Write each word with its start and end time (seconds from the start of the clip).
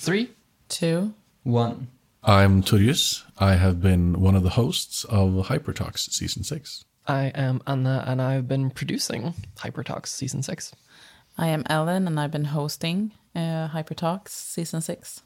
Three. 0.00 0.30
two. 0.70 1.12
One. 1.42 1.88
I'm 2.24 2.62
Turius. 2.62 3.22
I 3.38 3.56
have 3.56 3.82
been 3.82 4.18
one 4.18 4.34
of 4.34 4.42
the 4.42 4.50
hosts 4.50 5.04
of 5.04 5.48
Hypertalks 5.48 6.10
Season 6.10 6.42
6. 6.42 6.86
I 7.06 7.24
am 7.34 7.60
Anna, 7.66 8.02
and 8.06 8.22
I've 8.22 8.48
been 8.48 8.70
producing 8.70 9.34
Hypertalks 9.58 10.06
season 10.06 10.42
six. 10.42 10.72
I 11.36 11.48
am 11.48 11.64
Ellen, 11.68 12.06
and 12.06 12.18
I've 12.18 12.30
been 12.30 12.46
hosting 12.46 13.12
uh, 13.34 13.66
Hyper 13.66 13.94
season 14.26 14.80
six. 14.80 15.22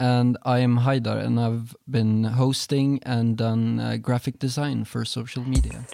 And 0.00 0.38
I 0.44 0.58
am 0.58 0.78
Haidar, 0.78 1.24
and 1.24 1.38
I've 1.38 1.76
been 1.88 2.24
hosting 2.24 3.00
and 3.04 3.36
done 3.36 3.78
uh, 3.78 3.96
graphic 3.96 4.40
design 4.40 4.86
for 4.86 5.04
social 5.04 5.44
media. 5.44 5.86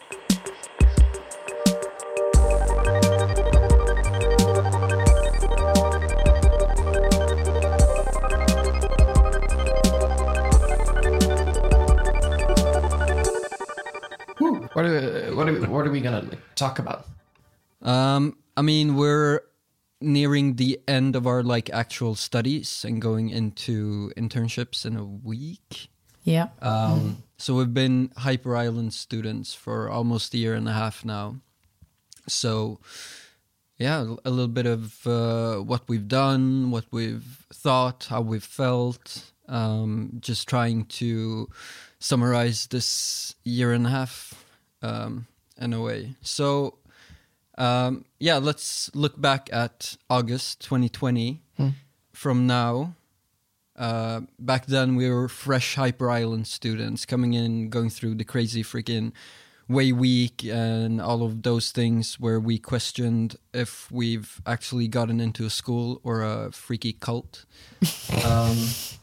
What 15.35 15.49
are 15.49 15.53
we, 15.53 15.61
what 15.67 15.87
are 15.87 15.91
we 15.91 16.01
gonna 16.01 16.23
like, 16.23 16.41
talk 16.55 16.79
about? 16.79 17.07
Um, 17.83 18.37
I 18.57 18.63
mean, 18.63 18.97
we're 18.97 19.41
nearing 20.01 20.57
the 20.57 20.81
end 20.87 21.17
of 21.17 21.27
our 21.27 21.43
like 21.43 21.71
actual 21.71 22.15
studies 22.15 22.85
and 22.85 23.01
going 23.01 23.31
into 23.31 24.13
internships 24.17 24.85
in 24.85 24.97
a 24.97 25.05
week. 25.05 25.89
Yeah. 26.25 26.49
Um, 26.63 27.23
So 27.37 27.57
we've 27.57 27.75
been 27.75 28.11
Hyper 28.17 28.57
Island 28.57 28.95
students 28.95 29.53
for 29.55 29.91
almost 29.91 30.33
a 30.35 30.39
year 30.39 30.55
and 30.55 30.69
a 30.69 30.73
half 30.73 31.05
now. 31.05 31.37
So, 32.27 32.81
yeah, 33.77 34.15
a 34.25 34.31
little 34.31 34.48
bit 34.48 34.67
of 34.67 35.07
uh, 35.07 35.57
what 35.57 35.83
we've 35.89 36.09
done, 36.09 36.71
what 36.71 36.87
we've 36.91 37.45
thought, 37.53 38.07
how 38.09 38.23
we've 38.23 38.45
felt. 38.45 39.33
Um, 39.47 40.19
just 40.21 40.48
trying 40.48 40.87
to 40.87 41.51
summarize 41.98 42.69
this 42.69 43.35
year 43.45 43.73
and 43.73 43.87
a 43.87 43.91
half 43.91 44.44
um, 44.85 45.27
in 45.61 45.73
a 45.73 45.81
way. 45.81 46.15
So, 46.23 46.79
um, 47.57 48.05
yeah, 48.19 48.37
let's 48.37 48.91
look 48.95 49.21
back 49.21 49.49
at 49.53 49.97
August 50.11 50.61
2020 50.61 51.41
from 52.13 52.47
now. 52.47 52.95
Uh, 53.77 54.21
back 54.39 54.67
then, 54.67 54.97
we 54.97 55.11
were 55.11 55.29
fresh 55.29 55.75
Hyper 55.75 56.11
Island 56.11 56.47
students 56.47 57.05
coming 57.05 57.35
in, 57.35 57.71
going 57.71 57.91
through 57.91 58.15
the 58.15 58.25
crazy 58.25 58.63
freaking 58.63 59.13
way 59.67 59.93
week 59.93 60.45
and 60.45 61.01
all 61.01 61.23
of 61.23 61.43
those 61.43 61.73
things 61.73 62.21
where 62.21 62.39
we 62.39 62.59
questioned 62.59 63.37
if 63.55 63.91
we've 63.91 64.41
actually 64.47 64.87
gotten 64.87 65.21
into 65.21 65.47
a 65.47 65.51
school 65.51 66.01
or 66.05 66.23
a 66.23 66.53
freaky 66.53 66.93
cult. 66.93 67.47
um, 68.25 68.57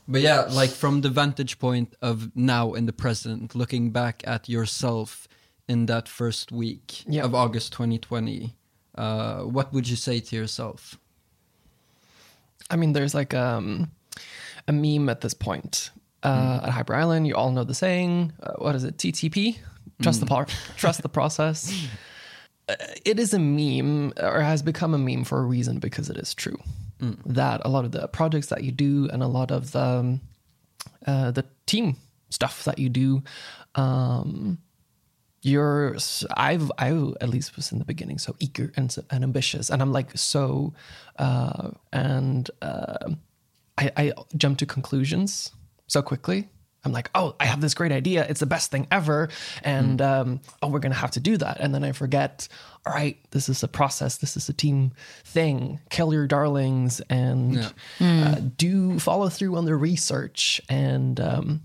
but 0.08 0.22
yeah, 0.22 0.42
like 0.42 0.70
from 0.70 1.02
the 1.02 1.10
vantage 1.10 1.58
point 1.58 1.96
of 2.02 2.36
now 2.36 2.74
in 2.74 2.86
the 2.86 2.94
present, 2.94 3.56
looking 3.56 3.90
back 3.92 4.24
at 4.26 4.48
yourself 4.48 5.28
in 5.72 5.86
that 5.86 6.08
first 6.10 6.52
week 6.52 7.04
Yeah. 7.08 7.24
of 7.26 7.34
August 7.34 7.74
2020, 7.74 8.56
uh, 8.98 9.42
what 9.56 9.72
would 9.74 9.88
you 9.90 9.96
say 9.96 10.20
to 10.20 10.36
yourself? 10.36 10.98
I 12.70 12.76
mean, 12.76 12.94
there's 12.94 13.14
like 13.14 13.34
um, 13.34 13.92
a 14.68 14.72
meme 14.72 15.10
at 15.10 15.22
this 15.22 15.34
point. 15.34 15.92
Uh, 16.24 16.60
At 16.64 16.70
Hyper 16.72 16.94
Island, 16.96 17.26
you 17.28 17.36
all 17.36 17.52
know 17.52 17.64
the 17.66 17.74
saying. 17.74 18.34
Uh, 18.44 18.54
what 18.64 18.76
is 18.76 18.84
it? 18.84 18.98
TTP. 18.98 19.58
Trust 20.02 20.20
the 20.20 20.26
par- 20.26 20.48
trust 20.78 21.02
the 21.02 21.10
process. 21.10 21.72
Uh, 22.70 22.76
it 23.06 23.20
is 23.20 23.34
a 23.34 23.40
meme, 23.40 24.14
or 24.22 24.40
has 24.40 24.62
become 24.62 24.94
a 24.94 24.98
meme 24.98 25.24
for 25.26 25.40
a 25.40 25.44
reason 25.44 25.80
because 25.80 26.12
it 26.12 26.18
is 26.18 26.34
true. 26.36 26.58
That 27.26 27.60
a 27.66 27.70
lot 27.70 27.86
of 27.86 27.92
the 27.92 28.08
projects 28.08 28.48
that 28.48 28.64
you 28.64 28.72
do 28.72 29.10
and 29.12 29.24
a 29.24 29.28
lot 29.28 29.50
of 29.52 29.72
the 29.72 29.80
um, 30.00 30.22
uh, 31.08 31.32
the 31.32 31.44
team 31.66 31.96
stuff 32.30 32.64
that 32.66 32.78
you 32.78 32.88
do, 32.88 33.24
um, 33.74 34.60
you're 35.42 35.98
i've 36.38 36.72
I 36.78 36.90
at 37.20 37.30
least 37.30 37.56
was 37.56 37.72
in 37.72 37.80
the 37.80 37.86
beginning 37.86 38.20
so 38.20 38.36
eager 38.40 38.72
and 38.76 38.96
and 39.10 39.24
ambitious, 39.24 39.70
and 39.70 39.82
I'm 39.82 39.92
like 39.92 40.18
so, 40.18 40.74
uh, 41.18 41.72
and 41.92 42.50
uh, 42.62 43.10
I, 43.78 43.92
I 43.98 44.14
jump 44.38 44.60
to 44.60 44.66
conclusions 44.66 45.52
so 45.88 46.02
quickly. 46.02 46.50
I'm 46.84 46.92
like, 46.92 47.12
oh, 47.14 47.36
I 47.40 47.46
have 47.46 47.62
this 47.62 47.76
great 47.76 47.92
idea. 47.92 48.26
It's 48.28 48.40
the 48.40 48.48
best 48.48 48.72
thing 48.72 48.88
ever, 48.92 49.30
and 49.64 50.02
um, 50.02 50.42
oh, 50.62 50.68
we're 50.68 50.80
gonna 50.80 50.96
have 50.96 51.12
to 51.12 51.20
do 51.20 51.38
that. 51.38 51.58
And 51.60 51.74
then 51.74 51.84
I 51.84 51.92
forget. 51.92 52.48
All 52.84 52.94
right, 52.94 53.18
this 53.30 53.48
is 53.50 53.62
a 53.62 53.68
process. 53.68 54.18
This 54.18 54.36
is 54.36 54.50
a 54.50 54.54
team 54.54 54.94
thing. 55.24 55.80
Kill 55.92 56.14
your 56.14 56.26
darlings 56.26 57.00
and 57.12 57.72
uh, 58.00 58.36
do 58.58 58.98
follow 58.98 59.30
through 59.30 59.56
on 59.56 59.66
the 59.66 59.76
research 59.76 60.60
and 60.68 61.20
um, 61.20 61.62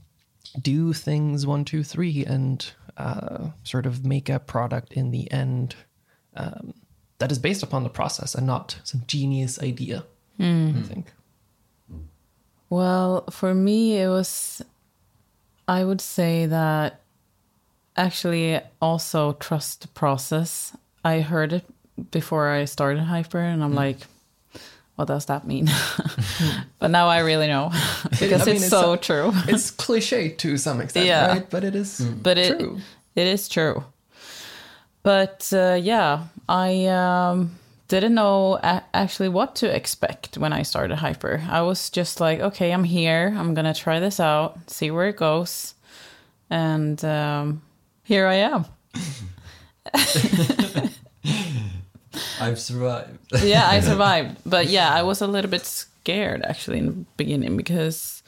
do 0.60 0.92
things 0.92 1.46
one, 1.46 1.64
two, 1.64 1.82
three, 1.82 2.22
and 2.26 2.70
uh, 2.96 3.50
sort 3.62 3.86
of 3.86 4.04
make 4.04 4.28
a 4.28 4.38
product 4.38 4.92
in 4.92 5.10
the 5.10 5.30
end 5.30 5.74
um, 6.34 6.74
that 7.18 7.30
is 7.32 7.38
based 7.38 7.62
upon 7.62 7.82
the 7.82 7.88
process 7.88 8.34
and 8.34 8.46
not 8.46 8.78
some 8.84 9.02
genius 9.06 9.62
idea. 9.62 10.04
I 10.78 10.82
think. 10.82 11.12
Well, 12.68 13.24
for 13.30 13.54
me, 13.54 13.96
it 13.98 14.08
was, 14.08 14.62
I 15.68 15.84
would 15.84 16.00
say 16.00 16.46
that 16.46 17.00
actually 17.96 18.60
also 18.82 19.32
trust 19.34 19.82
the 19.82 19.88
process. 19.88 20.76
I 21.04 21.20
heard 21.20 21.52
it 21.52 21.64
before 22.10 22.48
I 22.48 22.64
started 22.66 23.04
Hyper, 23.04 23.38
and 23.38 23.62
I'm 23.62 23.74
like, 23.74 23.98
what 24.96 25.08
does 25.08 25.26
that 25.26 25.46
mean? 25.46 25.68
but 26.78 26.90
now 26.90 27.06
I 27.08 27.18
really 27.20 27.46
know 27.46 27.70
because 28.10 28.42
I 28.42 28.44
mean, 28.46 28.56
it's, 28.56 28.64
it's 28.64 28.70
so 28.70 28.92
a- 28.94 28.98
true. 28.98 29.32
It's 29.48 29.70
cliche 29.70 30.30
to 30.30 30.56
some 30.58 30.80
extent, 30.80 31.06
Yeah. 31.06 31.26
right? 31.28 31.48
But 31.50 31.64
it 31.64 31.74
is 31.74 32.00
but 32.00 32.36
it 32.38 32.58
true. 32.58 32.80
it 33.14 33.26
is 33.26 33.48
true. 33.48 33.84
But 35.02 35.48
uh, 35.52 35.78
yeah, 35.80 36.24
I 36.48 36.86
um, 36.86 37.56
didn't 37.88 38.14
know 38.14 38.58
a- 38.62 38.82
actually 38.92 39.28
what 39.28 39.54
to 39.56 39.66
expect 39.74 40.36
when 40.38 40.52
I 40.52 40.62
started 40.64 40.96
Hyper. 40.96 41.42
I 41.48 41.62
was 41.62 41.90
just 41.90 42.18
like, 42.20 42.40
okay, 42.40 42.72
I'm 42.72 42.84
here. 42.84 43.32
I'm 43.38 43.54
gonna 43.54 43.74
try 43.74 44.00
this 44.00 44.18
out, 44.18 44.58
see 44.68 44.90
where 44.90 45.08
it 45.08 45.16
goes, 45.16 45.74
and 46.50 47.04
um, 47.04 47.62
here 48.02 48.26
I 48.26 48.34
am. 48.50 48.64
I've 52.40 52.58
survived. 52.60 53.18
yeah, 53.42 53.66
I 53.68 53.80
survived. 53.90 54.38
But 54.44 54.66
yeah, 54.68 54.92
I 54.92 55.02
was 55.02 55.20
a 55.20 55.26
little 55.26 55.50
bit 55.50 55.64
scared 55.66 56.42
actually 56.44 56.78
in 56.78 56.86
the 56.86 57.04
beginning 57.16 57.56
because 57.56 58.22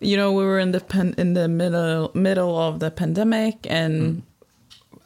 you 0.00 0.16
know 0.16 0.32
we 0.32 0.44
were 0.44 0.58
in 0.58 0.72
the 0.72 0.80
pen- 0.80 1.14
in 1.18 1.34
the 1.34 1.48
middle 1.48 2.10
middle 2.14 2.58
of 2.58 2.78
the 2.80 2.90
pandemic 2.90 3.66
and 3.68 4.22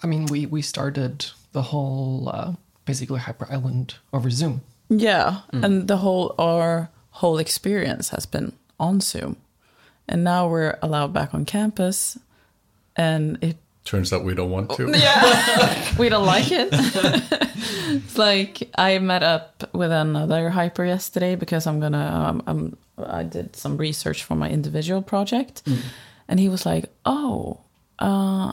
I 0.02 0.06
mean, 0.06 0.26
we 0.26 0.46
we 0.46 0.62
started 0.62 1.26
the 1.52 1.62
whole 1.62 2.28
uh, 2.32 2.52
basically 2.84 3.18
Hyper 3.20 3.46
Island 3.50 3.96
over 4.12 4.30
Zoom. 4.30 4.60
yeah, 4.88 5.40
and 5.52 5.88
the 5.88 5.96
whole 5.98 6.34
our 6.38 6.90
whole 7.10 7.38
experience 7.38 8.10
has 8.10 8.26
been 8.26 8.52
on 8.78 9.00
Zoom, 9.00 9.36
and 10.08 10.22
now 10.22 10.48
we're 10.48 10.78
allowed 10.82 11.12
back 11.12 11.34
on 11.34 11.44
campus, 11.44 12.16
and 12.96 13.38
it 13.42 13.56
Turns 13.88 14.12
out 14.12 14.22
we 14.22 14.34
don't 14.34 14.50
want 14.50 14.68
to. 14.76 14.90
yeah 14.92 15.94
we 15.98 16.10
don't 16.10 16.26
like 16.26 16.52
it. 16.52 16.68
it's 16.72 18.18
like 18.28 18.68
I 18.76 18.98
met 18.98 19.22
up 19.22 19.64
with 19.72 19.90
another 19.90 20.50
hyper 20.50 20.84
yesterday 20.84 21.36
because 21.36 21.66
I'm 21.66 21.80
gonna 21.80 22.06
um, 22.28 22.42
um 22.46 22.76
I 22.98 23.22
did 23.22 23.56
some 23.56 23.78
research 23.78 24.24
for 24.24 24.34
my 24.36 24.50
individual 24.50 25.00
project, 25.00 25.62
and 26.28 26.38
he 26.38 26.50
was 26.50 26.66
like, 26.66 26.92
"Oh, 27.06 27.60
uh, 27.98 28.52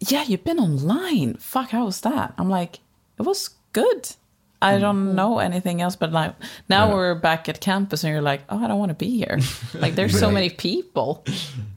yeah, 0.00 0.24
you've 0.24 0.44
been 0.44 0.58
online. 0.58 1.36
Fuck, 1.40 1.70
how 1.70 1.86
was 1.86 2.02
that?" 2.02 2.34
I'm 2.36 2.50
like, 2.50 2.80
"It 3.18 3.22
was 3.22 3.48
good." 3.72 4.16
I 4.60 4.78
don't 4.78 5.14
know 5.14 5.38
anything 5.38 5.80
else, 5.80 5.96
but 5.96 6.12
like 6.12 6.34
now 6.68 6.88
Yeah. 6.88 6.94
we're 6.94 7.14
back 7.14 7.48
at 7.48 7.60
campus, 7.60 8.04
and 8.04 8.12
you're 8.12 8.20
like, 8.20 8.42
"Oh, 8.50 8.62
I 8.62 8.68
don't 8.68 8.78
want 8.78 8.90
to 8.90 8.94
be 9.06 9.16
here." 9.16 9.38
like, 9.72 9.94
there's 9.94 10.18
so 10.18 10.30
many 10.30 10.50
people. 10.50 11.24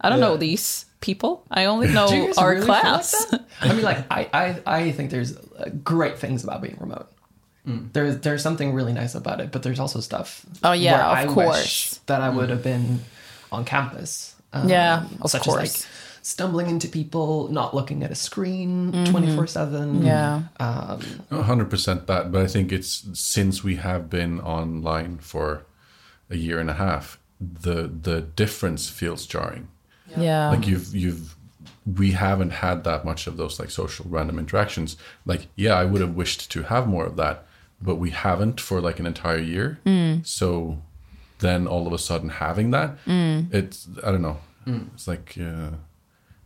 I 0.01 0.09
don't 0.09 0.19
know 0.19 0.35
these 0.35 0.85
people. 1.01 1.43
I 1.51 1.65
only 1.65 1.87
know 1.89 2.07
Do 2.07 2.15
you 2.15 2.25
guys 2.27 2.37
our 2.37 2.49
really 2.51 2.61
feel 2.61 2.69
like 2.69 2.81
class. 2.81 3.35
I 3.61 3.73
mean, 3.73 3.81
like 3.83 4.05
I, 4.09 4.29
I, 4.33 4.61
I 4.77 4.91
think 4.91 5.11
there's 5.11 5.35
uh, 5.35 5.69
great 5.83 6.17
things 6.17 6.43
about 6.43 6.61
being 6.61 6.77
remote. 6.79 7.11
There's 7.63 8.17
there's 8.21 8.41
something 8.41 8.73
really 8.73 8.91
nice 8.91 9.13
about 9.13 9.39
it, 9.39 9.51
but 9.51 9.61
there's 9.61 9.79
also 9.79 9.99
stuff. 9.99 10.45
Oh, 10.63 10.71
yeah, 10.71 10.93
where 10.93 11.03
of 11.03 11.17
I 11.17 11.25
wish 11.25 11.33
course. 11.35 11.99
that 12.07 12.19
I 12.21 12.29
would 12.29 12.49
have 12.49 12.63
been 12.63 13.01
on 13.51 13.65
campus. 13.65 14.35
Um, 14.51 14.67
Yeah, 14.67 15.05
of 15.21 15.29
such 15.29 15.47
as 15.47 15.53
like 15.53 15.71
stumbling 16.23 16.67
into 16.69 16.87
people, 16.87 17.49
not 17.49 17.75
looking 17.75 18.03
at 18.03 18.09
a 18.09 18.15
screen 18.15 19.05
twenty 19.05 19.35
four 19.35 19.45
seven. 19.45 20.03
Yeah. 20.03 20.41
Um, 20.59 21.01
100% 21.31 22.07
that, 22.07 22.31
but 22.31 22.41
I 22.41 22.47
think 22.47 22.71
it's 22.71 23.07
since 23.13 23.63
we 23.63 23.75
have 23.75 24.09
been 24.09 24.39
online 24.41 25.19
for 25.19 25.63
a 26.31 26.37
year 26.37 26.59
and 26.59 26.69
a 26.69 26.73
half, 26.73 27.19
the 27.39 27.83
the 27.87 28.21
difference 28.21 28.89
feels 28.89 29.27
jarring. 29.27 29.67
Yeah. 30.17 30.49
Like 30.49 30.67
you've 30.67 30.95
you've 30.95 31.35
we 31.97 32.11
haven't 32.11 32.51
had 32.51 32.83
that 32.83 33.03
much 33.05 33.27
of 33.27 33.37
those 33.37 33.59
like 33.59 33.71
social 33.71 34.05
random 34.09 34.39
interactions. 34.39 34.97
Like 35.25 35.47
yeah, 35.55 35.73
I 35.73 35.85
would 35.85 36.01
have 36.01 36.15
wished 36.15 36.51
to 36.51 36.63
have 36.63 36.87
more 36.87 37.05
of 37.05 37.15
that, 37.17 37.45
but 37.81 37.95
we 37.95 38.11
haven't 38.11 38.59
for 38.59 38.81
like 38.81 38.99
an 38.99 39.05
entire 39.05 39.39
year. 39.39 39.79
Mm. 39.85 40.25
So 40.25 40.81
then 41.39 41.67
all 41.67 41.87
of 41.87 41.93
a 41.93 41.97
sudden 41.97 42.29
having 42.29 42.71
that, 42.71 43.03
mm. 43.05 43.53
it's 43.53 43.87
I 44.03 44.11
don't 44.11 44.21
know. 44.21 44.37
Mm. 44.67 44.93
It's 44.93 45.07
like 45.07 45.35
uh, 45.39 45.71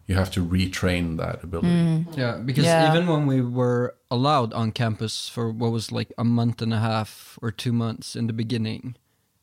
you 0.08 0.16
have 0.16 0.32
to 0.32 0.46
retrain 0.46 1.18
that 1.18 1.44
ability. 1.44 2.06
Yeah, 2.16 2.38
because 2.38 2.66
Yeah. 2.66 2.92
even 2.94 3.08
when 3.08 3.26
we 3.26 3.42
were 3.42 3.96
allowed 4.10 4.54
on 4.54 4.72
campus 4.72 5.28
for 5.28 5.52
what 5.52 5.72
was 5.72 5.92
like 5.92 6.14
a 6.18 6.24
month 6.24 6.62
and 6.62 6.74
a 6.74 6.80
half 6.80 7.38
or 7.42 7.52
two 7.52 7.74
months 7.74 8.16
in 8.16 8.28
the 8.28 8.34
beginning, 8.34 8.96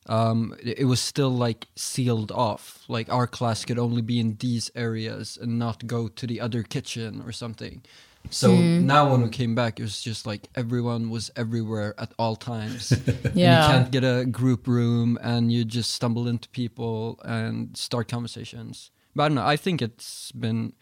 um, 0.06 0.54
it, 0.62 0.86
was 0.86 1.00
still 1.00 1.30
like 1.30 1.68
sealed 1.76 2.32
off. 2.32 2.84
Like 2.88 3.12
our 3.12 3.26
class 3.26 3.64
could 3.64 3.78
only 3.78 4.02
be 4.02 4.18
in 4.18 4.36
these 4.40 4.70
areas 4.74 5.38
and 5.40 5.58
not 5.58 5.86
go 5.86 6.08
to 6.08 6.26
the 6.26 6.40
other 6.40 6.62
kitchen 6.62 7.22
or 7.24 7.32
something. 7.32 7.82
So 8.30 8.54
now 8.54 9.10
when 9.10 9.22
we 9.22 9.28
came 9.28 9.54
back, 9.54 9.80
it 9.80 9.82
was 9.82 10.00
just 10.00 10.26
like 10.26 10.48
everyone 10.54 11.10
was 11.10 11.30
everywhere 11.36 11.94
at 11.98 12.12
all 12.18 12.36
times. 12.36 12.92
Yeah. 13.34 13.66
you 13.66 13.72
can't 13.72 13.90
get 13.90 14.04
a 14.04 14.26
group 14.26 14.66
room 14.66 15.18
and 15.22 15.50
you 15.50 15.64
just 15.64 15.92
stumble 15.92 16.28
into 16.28 16.48
people 16.50 17.18
and 17.24 17.76
start 17.76 18.08
conversations. 18.08 18.90
But 19.14 19.24
I 19.24 19.28
don't 19.28 19.34
know. 19.36 19.46
I 19.46 19.56
think 19.56 19.80
it's 19.80 20.32
been 20.32 20.74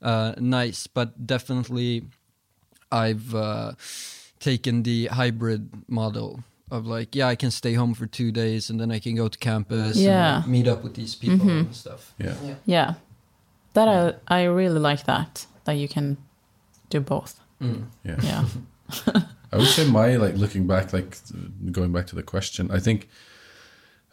uh, 0.00 0.34
nice, 0.38 0.86
but 0.86 1.26
definitely 1.26 2.04
I've 2.90 3.34
uh, 3.34 3.72
taken 4.38 4.82
the 4.84 5.06
hybrid 5.06 5.70
model 5.88 6.44
of 6.70 6.86
like, 6.86 7.14
yeah, 7.14 7.28
I 7.28 7.36
can 7.36 7.50
stay 7.50 7.74
home 7.74 7.94
for 7.94 8.06
two 8.06 8.30
days 8.32 8.70
and 8.70 8.78
then 8.80 8.90
I 8.90 8.98
can 8.98 9.14
go 9.16 9.28
to 9.28 9.38
campus 9.38 9.96
Yeah. 9.96 10.42
and 10.42 10.52
meet 10.52 10.68
up 10.68 10.82
with 10.84 10.94
these 10.94 11.14
people 11.14 11.48
and 11.48 11.74
stuff. 11.74 12.14
Yeah. 12.18 12.34
Yeah. 12.66 12.94
That 13.74 13.88
I, 13.88 14.40
I 14.40 14.44
really 14.44 14.80
like 14.80 15.04
that, 15.04 15.46
that 15.64 15.72
you 15.74 15.88
can 15.88 16.16
do 16.90 17.00
both. 17.00 17.40
Yeah. 17.60 18.16
Yeah. 18.22 18.44
I 19.52 19.56
would 19.56 19.66
say 19.66 19.88
my 19.90 20.16
like 20.16 20.34
looking 20.36 20.66
back, 20.66 20.92
like 20.92 21.16
going 21.72 21.92
back 21.92 22.06
to 22.08 22.14
the 22.16 22.22
question. 22.22 22.70
I 22.70 22.78
think 22.80 23.08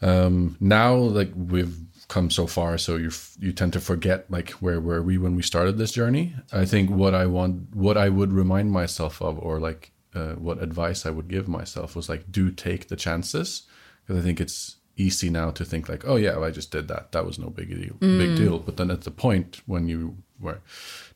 um, 0.02 0.56
now 0.60 0.94
like 0.94 1.30
we've 1.34 1.76
come 2.08 2.30
so 2.30 2.46
far, 2.46 2.78
so 2.78 2.96
you 2.96 3.10
you 3.38 3.52
tend 3.52 3.72
to 3.74 3.80
forget 3.80 4.30
like 4.30 4.50
where 4.62 4.80
were 4.80 5.02
we 5.02 5.18
when 5.18 5.36
we 5.36 5.42
started 5.42 5.76
this 5.78 5.92
journey. 5.92 6.34
I 6.52 6.64
think 6.64 6.90
what 6.90 7.14
I 7.14 7.26
want, 7.26 7.74
what 7.74 7.96
I 7.96 8.08
would 8.08 8.32
remind 8.32 8.72
myself 8.72 9.20
of, 9.20 9.38
or 9.38 9.58
like 9.60 9.92
uh, 10.16 10.34
what 10.34 10.62
advice 10.62 11.04
I 11.06 11.10
would 11.10 11.28
give 11.28 11.46
myself 11.46 11.94
was 11.94 12.08
like 12.08 12.32
do 12.32 12.50
take 12.50 12.88
the 12.88 12.96
chances 12.96 13.62
because 14.04 14.20
I 14.20 14.24
think 14.24 14.40
it's 14.40 14.76
easy 14.96 15.28
now 15.28 15.50
to 15.50 15.64
think 15.64 15.88
like 15.88 16.04
oh 16.06 16.16
yeah 16.16 16.38
I 16.38 16.50
just 16.50 16.70
did 16.70 16.88
that 16.88 17.12
that 17.12 17.26
was 17.26 17.38
no 17.38 17.50
big 17.50 17.68
deal 17.68 17.96
big 18.00 18.36
deal 18.36 18.58
but 18.58 18.78
then 18.78 18.90
at 18.90 19.02
the 19.02 19.10
point 19.10 19.60
when 19.66 19.88
you 19.88 20.16
were 20.40 20.60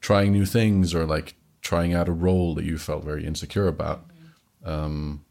trying 0.01 0.33
new 0.33 0.45
things 0.45 0.95
or 0.95 1.07
like 1.07 1.35
trying 1.63 1.95
out 1.95 2.09
a 2.09 2.13
role 2.13 2.55
that 2.55 2.65
you 2.65 2.77
felt 2.79 3.05
very 3.05 3.25
insecure 3.25 3.67
about 3.67 4.05
um, 4.65 5.25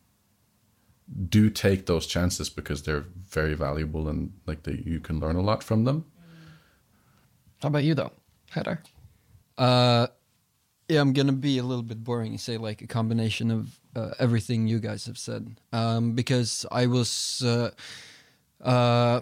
do 1.29 1.49
take 1.49 1.85
those 1.85 2.05
chances 2.05 2.49
because 2.49 2.83
they're 2.83 3.05
very 3.27 3.53
valuable 3.53 4.07
and 4.07 4.33
like 4.45 4.63
that 4.63 4.85
you 4.85 4.99
can 4.99 5.19
learn 5.19 5.35
a 5.35 5.41
lot 5.41 5.63
from 5.63 5.83
them. 5.85 6.05
How 7.61 7.67
about 7.67 7.83
you 7.83 7.93
though, 7.93 8.11
Haidar? 8.53 8.79
Uh, 9.57 10.07
yeah, 10.89 11.01
I'm 11.01 11.13
gonna 11.13 11.31
be 11.31 11.59
a 11.59 11.63
little 11.63 11.83
bit 11.83 12.03
boring 12.03 12.31
and 12.31 12.41
say 12.41 12.57
like 12.57 12.81
a 12.81 12.87
combination 12.87 13.51
of 13.51 13.79
uh, 13.95 14.11
everything 14.19 14.67
you 14.67 14.79
guys 14.79 15.05
have 15.05 15.19
said. 15.19 15.55
Um, 15.71 16.13
because 16.13 16.65
I 16.71 16.87
was 16.87 17.43
uh, 17.45 17.69
uh, 18.67 19.21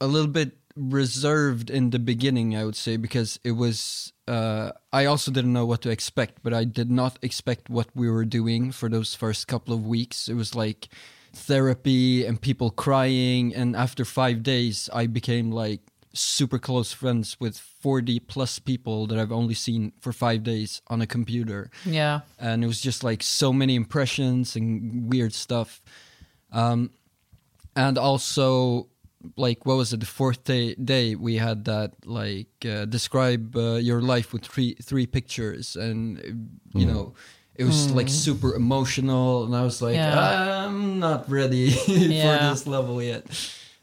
a 0.00 0.06
little 0.06 0.30
bit 0.30 0.56
reserved 0.74 1.70
in 1.70 1.90
the 1.90 1.98
beginning, 2.00 2.56
I 2.56 2.64
would 2.64 2.76
say, 2.76 2.96
because 2.96 3.38
it 3.44 3.52
was. 3.52 4.12
Uh, 4.26 4.72
I 4.92 5.06
also 5.06 5.30
didn't 5.30 5.52
know 5.52 5.66
what 5.66 5.82
to 5.82 5.90
expect, 5.90 6.42
but 6.42 6.52
I 6.52 6.64
did 6.64 6.90
not 6.90 7.18
expect 7.22 7.70
what 7.70 7.88
we 7.94 8.10
were 8.10 8.24
doing 8.24 8.70
for 8.72 8.88
those 8.88 9.14
first 9.14 9.46
couple 9.46 9.72
of 9.72 9.86
weeks. 9.86 10.28
It 10.28 10.34
was 10.34 10.54
like 10.54 10.88
therapy 11.32 12.24
and 12.26 12.40
people 12.40 12.70
crying, 12.70 13.54
and 13.54 13.76
after 13.76 14.04
five 14.04 14.42
days, 14.42 14.90
I 14.92 15.06
became 15.06 15.52
like 15.52 15.80
super 16.12 16.58
close 16.58 16.92
friends 16.92 17.36
with 17.38 17.56
40 17.56 18.18
plus 18.20 18.58
people 18.58 19.06
that 19.06 19.18
I've 19.18 19.30
only 19.32 19.54
seen 19.54 19.92
for 20.00 20.12
five 20.12 20.42
days 20.42 20.82
on 20.88 21.00
a 21.00 21.06
computer. 21.06 21.70
Yeah. 21.84 22.20
And 22.38 22.64
it 22.64 22.66
was 22.66 22.80
just 22.80 23.04
like 23.04 23.22
so 23.22 23.52
many 23.52 23.74
impressions 23.76 24.56
and 24.56 25.08
weird 25.10 25.32
stuff. 25.32 25.80
Um, 26.52 26.90
and 27.76 27.96
also, 27.96 28.88
like, 29.36 29.64
what 29.66 29.76
was 29.76 29.92
it? 29.92 30.00
The 30.00 30.06
fourth 30.06 30.42
day, 30.44 30.74
day 30.74 31.14
we 31.14 31.36
had 31.36 31.64
that, 31.66 31.92
like, 32.04 32.48
uh, 32.68 32.86
describe 32.86 33.54
uh, 33.54 33.74
your 33.76 34.00
life 34.02 34.32
with 34.32 34.42
three, 34.42 34.74
three 34.82 35.06
pictures. 35.06 35.76
And, 35.76 36.18
uh, 36.18 36.78
you 36.78 36.86
know, 36.86 37.14
it 37.54 37.64
was 37.64 37.92
like 37.92 38.08
super 38.08 38.54
emotional. 38.54 39.44
And 39.44 39.54
I 39.54 39.62
was 39.62 39.80
like, 39.82 39.94
Yeah. 39.94 40.64
I'm 40.66 40.98
not 40.98 41.30
ready 41.30 41.74
Yeah. 41.86 42.38
for 42.48 42.54
this 42.54 42.66
level 42.66 43.02
yet. 43.02 43.26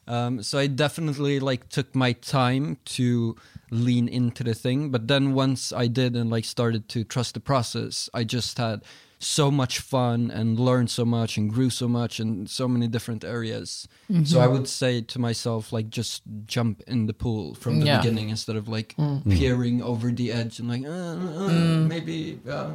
Um, 0.08 0.42
so 0.44 0.58
I 0.58 0.68
definitely 0.68 1.40
like 1.40 1.70
took 1.70 1.94
my 1.96 2.14
time 2.14 2.78
to 2.98 3.36
lean 3.72 4.08
into 4.08 4.44
the 4.44 4.54
thing, 4.54 4.90
but 4.90 5.08
then 5.08 5.34
once 5.34 5.74
I 5.74 5.88
did 5.88 6.16
and 6.16 6.30
like 6.30 6.46
started 6.46 6.88
to 6.90 7.04
trust 7.04 7.34
the 7.34 7.40
process, 7.42 8.10
I 8.14 8.24
just 8.24 8.58
had 8.58 8.84
so 9.20 9.50
much 9.50 9.80
fun 9.80 10.30
and 10.32 10.60
learned 10.60 10.90
so 10.92 11.04
much 11.04 11.38
and 11.38 11.52
grew 11.52 11.70
so 11.72 11.88
much 11.88 12.20
in 12.20 12.46
so 12.48 12.68
many 12.68 12.88
different 12.88 13.24
areas. 13.26 13.88
So 14.24 14.40
I 14.40 14.48
would 14.48 14.68
say 14.68 15.02
to 15.02 15.20
myself 15.20 15.74
like 15.74 15.90
just 15.90 16.22
jump 16.46 16.84
in 16.88 17.08
the 17.08 17.14
pool 17.14 17.56
from 17.56 17.80
the 17.80 17.88
Yeah. 17.88 17.98
beginning 17.98 18.30
instead 18.30 18.56
of 18.56 18.68
like 18.70 18.96
peering 19.28 19.82
over 19.82 20.12
the 20.12 20.32
edge 20.32 20.60
and 20.60 20.70
like 20.70 20.86
uh, 20.86 21.18
uh, 21.46 21.88
maybe 21.88 22.40
uh, 22.48 22.74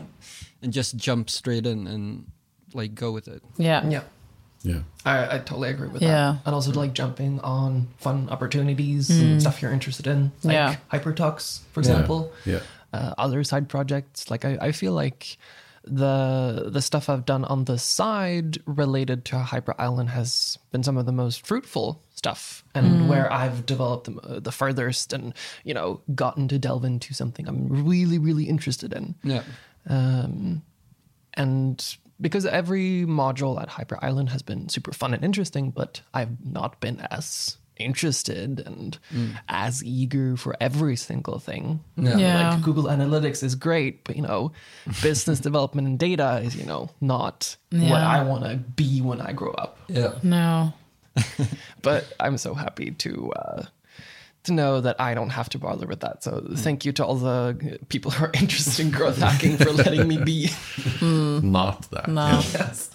and 0.63 0.73
just 0.73 0.97
jump 0.97 1.31
straight 1.31 1.65
in 1.65 1.87
and 1.87 2.27
like 2.75 2.95
go 2.95 3.13
with 3.13 3.29
it. 3.29 3.43
Yeah. 3.57 3.89
Yeah. 3.89 4.03
Yeah. 4.65 4.81
I, 5.05 5.37
I 5.37 5.39
totally 5.39 5.71
agree 5.71 5.89
with 5.89 6.03
Yeah. 6.03 6.09
that. 6.33 6.43
And 6.47 6.55
also 6.55 6.73
like 6.73 6.93
jumping 6.93 7.41
on 7.41 7.89
fun 7.99 8.29
opportunities 8.31 9.11
and 9.11 9.41
stuff 9.41 9.61
you're 9.63 9.73
interested 9.73 10.07
in. 10.07 10.33
Like 10.45 10.55
Yeah. 10.55 10.77
Hypertalks, 10.93 11.61
for 11.73 11.81
example. 11.81 12.33
Yeah. 12.45 12.61
Uh, 12.93 13.15
other 13.19 13.43
side 13.45 13.69
projects. 13.69 14.31
Like 14.31 14.45
I, 14.45 14.59
I 14.61 14.73
feel 14.73 14.93
like 14.93 15.37
the 15.85 16.69
the 16.71 16.81
stuff 16.81 17.09
I've 17.09 17.25
done 17.27 17.45
on 17.47 17.65
the 17.65 17.77
side 17.77 18.59
related 18.67 19.25
to 19.27 19.39
Hyper 19.41 19.75
Island 19.81 20.11
has 20.11 20.57
been 20.71 20.85
some 20.85 20.97
of 20.97 21.07
the 21.07 21.13
most 21.13 21.45
fruitful 21.45 22.01
stuff 22.15 22.63
and 22.73 23.09
where 23.09 23.33
I've 23.33 23.67
developed 23.67 24.05
the, 24.07 24.41
the 24.41 24.53
furthest 24.53 25.13
and 25.13 25.35
you 25.65 25.75
know 25.75 26.01
gotten 26.15 26.47
to 26.49 26.59
delve 26.59 26.85
into 26.85 27.15
something 27.15 27.49
I'm 27.49 27.85
really 27.85 28.19
really 28.19 28.45
interested 28.45 28.93
in. 28.93 29.17
Yeah. 29.25 29.43
Um, 29.89 30.63
and 31.35 31.97
because 32.23 32.47
every 32.47 33.05
module 33.07 33.61
at 33.61 33.69
Hyper 33.69 33.99
Island 34.01 34.31
has 34.31 34.41
been 34.41 34.71
super 34.71 34.93
fun 34.93 35.13
and 35.13 35.23
interesting, 35.23 35.71
but 35.71 36.01
I've 36.15 36.43
not 36.45 36.81
been 36.81 37.01
as 37.11 37.59
interested 37.77 38.61
and 38.61 38.99
as 39.49 39.83
eager 39.85 40.37
for 40.37 40.55
every 40.61 40.97
single 40.97 41.39
thing. 41.39 41.81
Yeah. 41.97 42.17
Yeah. 42.17 42.51
Like 42.55 42.63
Google 42.63 42.85
Analytics 42.85 43.43
is 43.43 43.55
great, 43.55 44.05
but 44.05 44.17
you 44.17 44.23
know, 44.23 44.53
business 45.03 45.41
development 45.49 45.89
and 45.89 45.99
data 45.99 46.41
is, 46.45 46.57
you 46.57 46.65
know, 46.65 46.91
not 47.01 47.57
what 47.71 48.01
I 48.01 48.23
want 48.23 48.45
to 48.45 48.57
be 48.57 49.01
when 49.03 49.21
I 49.21 49.33
grow 49.33 49.53
up. 49.53 49.79
Yeah. 49.89 50.15
No. 50.23 50.73
But 51.83 52.11
I'm 52.21 52.39
so 52.39 52.55
happy 52.55 52.93
to 52.93 53.33
uh, 53.33 53.63
to 54.45 54.53
know 54.53 54.81
that 54.81 55.01
I 55.01 55.15
don't 55.15 55.31
have 55.31 55.49
to 55.51 55.59
bother 55.59 55.87
with 55.87 56.01
that. 56.01 56.25
So 56.25 56.45
thank 56.57 56.85
you 56.85 56.93
to 56.93 57.05
all 57.05 57.17
the 57.17 57.79
people 57.89 58.11
who 58.11 58.25
are 58.25 58.31
interested 58.35 58.85
in 58.85 58.91
growth 58.91 59.19
hacking 59.19 59.57
for 59.57 59.71
letting 59.71 60.09
me 60.09 60.19
be. 60.19 60.51
Not 61.03 61.91
that. 61.91 62.09
No. 62.09 62.27
Yeah. 62.27 62.43
Yes. 62.53 62.91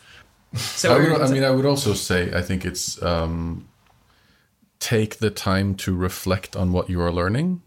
So 0.55 0.89
I, 0.89 0.93
what 0.93 0.99
were 0.99 1.07
you 1.07 1.13
would, 1.13 1.21
I 1.21 1.31
mean, 1.31 1.43
I 1.43 1.51
would 1.51 1.65
also 1.65 1.93
say 1.93 2.33
I 2.33 2.41
think 2.41 2.65
it's 2.65 3.01
um, 3.03 3.67
take 4.79 5.17
the 5.17 5.29
time 5.29 5.75
to 5.75 5.95
reflect 5.95 6.55
on 6.55 6.71
what 6.71 6.89
you 6.89 7.01
are 7.01 7.11
learning 7.11 7.61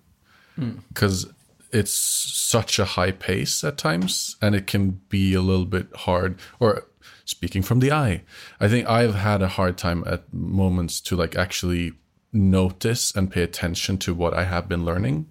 because 0.88 1.26
it's 1.72 1.92
such 1.92 2.78
a 2.78 2.84
high 2.84 3.12
pace 3.12 3.64
at 3.64 3.78
times 3.78 4.36
and 4.42 4.54
it 4.54 4.66
can 4.66 5.00
be 5.08 5.34
a 5.34 5.40
little 5.40 5.64
bit 5.64 5.88
hard 5.94 6.38
or 6.58 6.86
speaking 7.24 7.62
from 7.62 7.78
the 7.78 7.90
eye 7.90 8.22
i 8.58 8.68
think 8.68 8.86
i've 8.88 9.14
had 9.14 9.40
a 9.40 9.48
hard 9.48 9.78
time 9.78 10.04
at 10.06 10.32
moments 10.34 11.00
to 11.00 11.16
like 11.16 11.36
actually 11.36 11.92
notice 12.32 13.12
and 13.16 13.30
pay 13.30 13.42
attention 13.42 13.98
to 13.98 14.14
what 14.14 14.34
i 14.34 14.44
have 14.44 14.68
been 14.68 14.84
learning. 14.84 15.26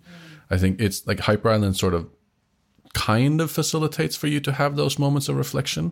I 0.52 0.58
think 0.58 0.82
it's 0.82 1.06
like 1.08 1.20
hyper 1.22 1.50
island 1.50 1.78
sort 1.78 1.94
of 1.94 2.10
kind 2.96 3.40
of 3.40 3.52
facilitates 3.52 4.16
for 4.16 4.26
you 4.26 4.40
to 4.40 4.52
have 4.52 4.76
those 4.76 4.98
moments 4.98 5.30
of 5.30 5.36
reflection 5.38 5.92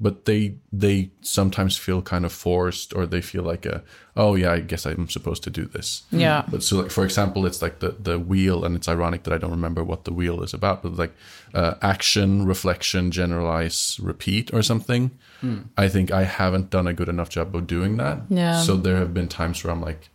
but 0.00 0.24
they 0.24 0.54
they 0.72 1.10
sometimes 1.20 1.76
feel 1.76 2.00
kind 2.00 2.24
of 2.24 2.32
forced 2.32 2.94
or 2.96 3.04
they 3.04 3.20
feel 3.20 3.42
like 3.42 3.66
a 3.66 3.82
oh 4.16 4.34
yeah 4.34 4.52
i 4.52 4.58
guess 4.60 4.86
i'm 4.86 5.10
supposed 5.10 5.42
to 5.42 5.50
do 5.50 5.66
this. 5.66 6.04
Yeah. 6.10 6.44
but 6.50 6.62
so 6.62 6.80
like 6.80 6.90
for 6.90 7.04
example 7.04 7.44
it's 7.44 7.60
like 7.60 7.80
the 7.80 7.90
the 8.00 8.18
wheel 8.18 8.64
and 8.64 8.74
it's 8.74 8.88
ironic 8.88 9.24
that 9.24 9.34
i 9.34 9.38
don't 9.38 9.50
remember 9.50 9.84
what 9.84 10.04
the 10.06 10.12
wheel 10.12 10.42
is 10.42 10.54
about 10.54 10.82
but 10.82 10.96
like 10.96 11.12
uh, 11.52 11.74
action 11.82 12.46
reflection 12.46 13.10
generalize 13.10 13.98
repeat 14.02 14.52
or 14.54 14.62
something. 14.62 15.10
I 15.76 15.88
think 15.88 16.10
i 16.10 16.24
haven't 16.24 16.70
done 16.70 16.86
a 16.88 16.94
good 16.94 17.08
enough 17.10 17.28
job 17.28 17.54
of 17.54 17.66
doing 17.66 17.98
that. 17.98 18.22
Yeah. 18.30 18.62
so 18.62 18.76
there 18.76 18.96
have 18.96 19.12
been 19.12 19.28
times 19.28 19.62
where 19.62 19.72
i'm 19.72 19.82
like 19.82 20.08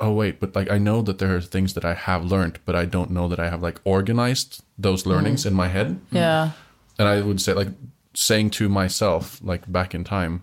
oh 0.00 0.12
wait 0.12 0.38
but 0.40 0.54
like 0.54 0.70
i 0.70 0.78
know 0.78 1.02
that 1.02 1.18
there 1.18 1.34
are 1.34 1.40
things 1.40 1.74
that 1.74 1.84
i 1.84 1.94
have 1.94 2.24
learned 2.24 2.58
but 2.64 2.74
i 2.74 2.84
don't 2.84 3.10
know 3.10 3.28
that 3.28 3.40
i 3.40 3.48
have 3.48 3.62
like 3.62 3.80
organized 3.84 4.62
those 4.78 5.02
mm-hmm. 5.02 5.10
learnings 5.10 5.44
in 5.44 5.54
my 5.54 5.68
head. 5.68 6.00
Yeah. 6.10 6.52
and 6.98 7.08
i 7.08 7.20
would 7.20 7.40
say 7.40 7.52
like 7.52 7.68
saying 8.14 8.50
to 8.50 8.68
myself 8.68 9.40
like 9.42 9.70
back 9.70 9.94
in 9.94 10.04
time 10.04 10.42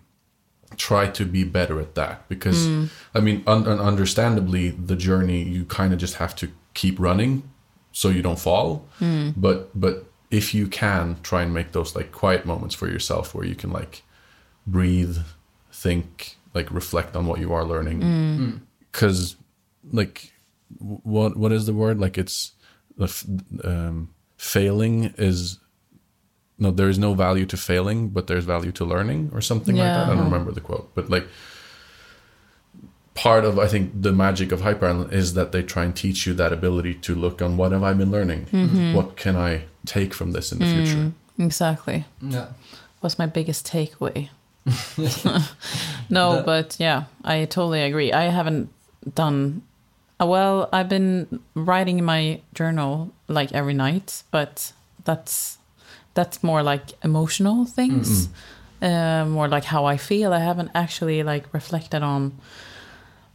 try 0.78 1.08
to 1.08 1.26
be 1.26 1.44
better 1.44 1.80
at 1.80 1.96
that 1.96 2.28
because 2.30 2.68
mm. 2.68 2.90
I 3.14 3.20
mean, 3.20 3.44
un- 3.48 3.68
un- 3.68 3.80
understandably, 3.80 4.70
the 4.70 4.96
journey 4.96 5.44
you 5.44 5.66
kind 5.66 5.94
of 5.94 6.00
just 6.00 6.16
have 6.16 6.36
to 6.38 6.52
keep 6.74 7.00
running 7.00 7.50
so 7.92 8.10
you 8.10 8.22
don't 8.22 8.40
fall. 8.40 8.86
Mm. 9.00 9.34
But 9.38 9.70
but 9.80 10.06
if 10.32 10.54
you 10.54 10.68
can 10.68 11.18
try 11.24 11.44
and 11.44 11.54
make 11.54 11.72
those 11.72 11.96
like 11.96 12.12
quiet 12.12 12.46
moments 12.46 12.76
for 12.76 12.88
yourself 12.88 13.34
where 13.34 13.46
you 13.46 13.56
can 13.56 13.72
like 13.72 14.04
breathe, 14.68 15.18
think, 15.72 16.36
like 16.54 16.72
reflect 16.72 17.16
on 17.16 17.28
what 17.28 17.40
you 17.40 17.54
are 17.54 17.64
learning, 17.64 18.02
mm. 18.02 18.60
because 18.92 19.36
like 19.92 20.32
what 20.80 21.38
what 21.38 21.52
is 21.52 21.66
the 21.66 21.74
word 21.74 22.00
like 22.00 22.18
it's 22.18 22.54
the 22.98 23.08
um, 23.64 24.14
failing 24.38 25.14
is 25.18 25.60
no 26.58 26.72
there 26.72 26.90
is 26.90 26.98
no 26.98 27.14
value 27.14 27.46
to 27.46 27.58
failing 27.58 28.10
but 28.10 28.28
there's 28.28 28.46
value 28.46 28.72
to 28.72 28.86
learning 28.86 29.30
or 29.34 29.42
something 29.42 29.76
like 29.76 29.86
that 29.86 30.10
i 30.10 30.16
don't 30.16 30.26
remember 30.26 30.52
the 30.52 30.62
quote 30.62 30.90
but 30.96 31.10
like 31.10 31.28
part 33.14 33.46
of 33.46 33.60
i 33.60 33.68
think 33.68 33.92
the 34.02 34.12
magic 34.12 34.52
of 34.52 34.62
hyper 34.62 34.88
island 34.88 35.14
is 35.14 35.34
that 35.34 35.52
they 35.52 35.62
try 35.62 35.84
and 35.84 35.96
teach 35.96 36.26
you 36.26 36.34
that 36.34 36.52
ability 36.52 36.94
to 36.94 37.14
look 37.16 37.42
on 37.42 37.58
what 37.58 37.72
have 37.72 37.84
i 37.84 37.94
been 37.94 38.12
learning 38.12 38.46
what 38.94 39.16
can 39.16 39.36
i 39.36 39.64
take 39.86 40.14
from 40.14 40.32
this 40.32 40.52
in 40.52 40.60
the 40.60 40.66
future 40.66 41.12
Exactly. 41.38 42.06
Yeah. 42.22 42.48
What's 43.02 43.20
my 43.20 43.26
biggest 43.26 43.68
takeaway? 43.68 44.30
no, 46.10 46.42
but 46.46 46.78
yeah, 46.80 47.04
I 47.24 47.46
totally 47.46 47.82
agree. 47.82 48.14
I 48.14 48.24
haven't 48.24 48.70
done 49.14 49.62
well. 50.20 50.70
I've 50.72 50.90
been 50.90 51.40
writing 51.56 52.00
in 52.00 52.06
my 52.06 52.42
journal 52.54 53.12
like 53.28 53.52
every 53.54 53.74
night, 53.74 54.24
but 54.32 54.74
that's 55.04 55.58
that's 56.14 56.42
more 56.44 56.64
like 56.64 56.92
emotional 57.04 57.66
things, 57.66 58.30
uh, 58.82 59.26
more 59.28 59.48
like 59.48 59.66
how 59.66 59.86
I 59.86 59.98
feel. 59.98 60.32
I 60.34 60.40
haven't 60.40 60.72
actually 60.74 61.24
like 61.24 61.54
reflected 61.54 62.02
on 62.04 62.32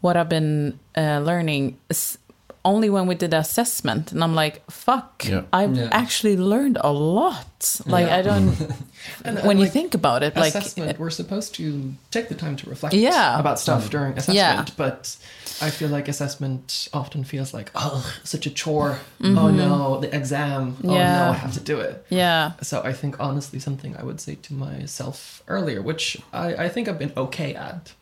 what 0.01 0.17
I've 0.17 0.29
been 0.29 0.79
uh, 0.97 1.21
learning. 1.25 1.77
S- 1.91 2.17
Only 2.63 2.91
when 2.91 3.07
we 3.09 3.15
did 3.15 3.31
the 3.31 3.39
assessment, 3.39 4.13
and 4.13 4.23
I'm 4.23 4.35
like, 4.35 4.61
"Fuck! 4.71 5.25
Yeah. 5.25 5.43
I've 5.51 5.77
Yeah. 5.77 5.89
actually 5.93 6.37
learned 6.37 6.77
a 6.85 6.93
lot." 6.93 7.81
Like 7.87 8.09
I 8.09 8.23
don't. 8.23 8.53
And, 9.25 9.39
when 9.49 9.57
you 9.57 9.65
like, 9.65 9.73
think 9.73 9.95
about 9.95 10.23
it, 10.23 10.37
like 10.37 10.55
assessment, 10.55 10.99
we're 10.99 11.11
supposed 11.23 11.55
to 11.55 11.65
take 12.11 12.29
the 12.29 12.35
time 12.35 12.57
to 12.57 12.69
reflect 12.71 12.95
Yeah. 12.95 13.41
about 13.41 13.59
stuff 13.59 13.89
during 13.91 14.13
assessment, 14.19 14.37
Yeah. 14.69 14.75
but 14.77 15.17
I 15.63 15.71
feel 15.71 15.89
like 15.89 16.09
assessment 16.09 16.89
often 16.93 17.25
feels 17.25 17.53
like, 17.55 17.71
oh, 17.75 18.05
such 18.25 18.47
a 18.47 18.51
chore. 18.51 18.99
Oh 19.23 19.25
mm-hmm. 19.25 19.57
no, 19.57 20.01
the 20.01 20.15
exam. 20.15 20.77
Oh 20.79 20.87
Mm-hmm. 20.87 20.91
Yeah. 20.91 21.25
no, 21.27 21.31
I 21.33 21.35
have 21.35 21.53
to 21.55 21.61
do 21.61 21.81
it. 21.81 22.05
yeah, 22.09 22.53
So 22.63 22.83
I 22.83 22.93
think 22.93 23.21
honestly, 23.21 23.59
something 23.59 23.97
I 23.97 24.03
would 24.03 24.21
say 24.21 24.35
to 24.43 24.55
myself 24.55 25.43
earlier, 25.49 25.83
which 25.83 26.19
I, 26.33 26.55
I 26.65 26.69
think 26.69 26.89
I've 26.89 26.99
been 26.99 27.13
okay 27.17 27.55
at, 27.55 27.93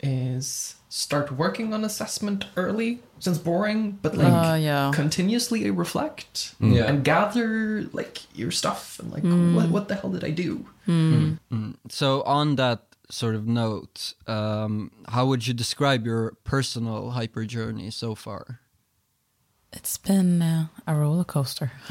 is 0.00 0.76
start 0.88 1.32
working 1.32 1.74
on 1.74 1.84
assessment 1.84 2.46
early. 2.56 3.00
Sounds 3.18 3.38
boring, 3.38 3.98
but 4.00 4.16
like 4.16 4.32
Uh, 4.32 4.54
yeah. 4.54 4.90
continuously 4.94 5.70
reflect 5.70 6.54
mm. 6.60 6.74
Yeah. 6.76 6.84
and 6.88 7.04
gather 7.04 7.82
like 7.92 8.22
your 8.34 8.50
stuff 8.50 8.98
and 9.00 9.10
like 9.12 9.22
mm. 9.24 9.54
what 9.54 9.68
what 9.70 9.88
the 9.88 9.96
hell 9.96 10.10
did 10.10 10.24
I 10.24 10.30
do? 10.30 10.64
Mm. 10.86 11.38
So 11.90 12.22
on 12.22 12.56
that 12.56 12.80
sort 13.10 13.34
of 13.34 13.46
note, 13.46 14.14
um, 14.26 14.90
how 15.08 15.26
would 15.26 15.46
you 15.46 15.54
describe 15.54 16.04
your 16.06 16.32
personal 16.44 17.10
hyper 17.10 17.44
journey 17.44 17.90
so 17.90 18.14
far? 18.14 18.60
it's 19.70 19.98
been 19.98 20.40
uh, 20.40 20.66
a 20.86 20.94
roller 20.94 21.24
coaster. 21.24 21.70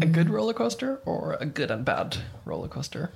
A 0.00 0.06
good 0.06 0.30
roller 0.30 0.54
coaster 0.54 1.00
or 1.04 1.36
a 1.38 1.44
good 1.44 1.70
and 1.70 1.84
bad 1.84 2.16
roller 2.46 2.68
coaster? 2.68 3.10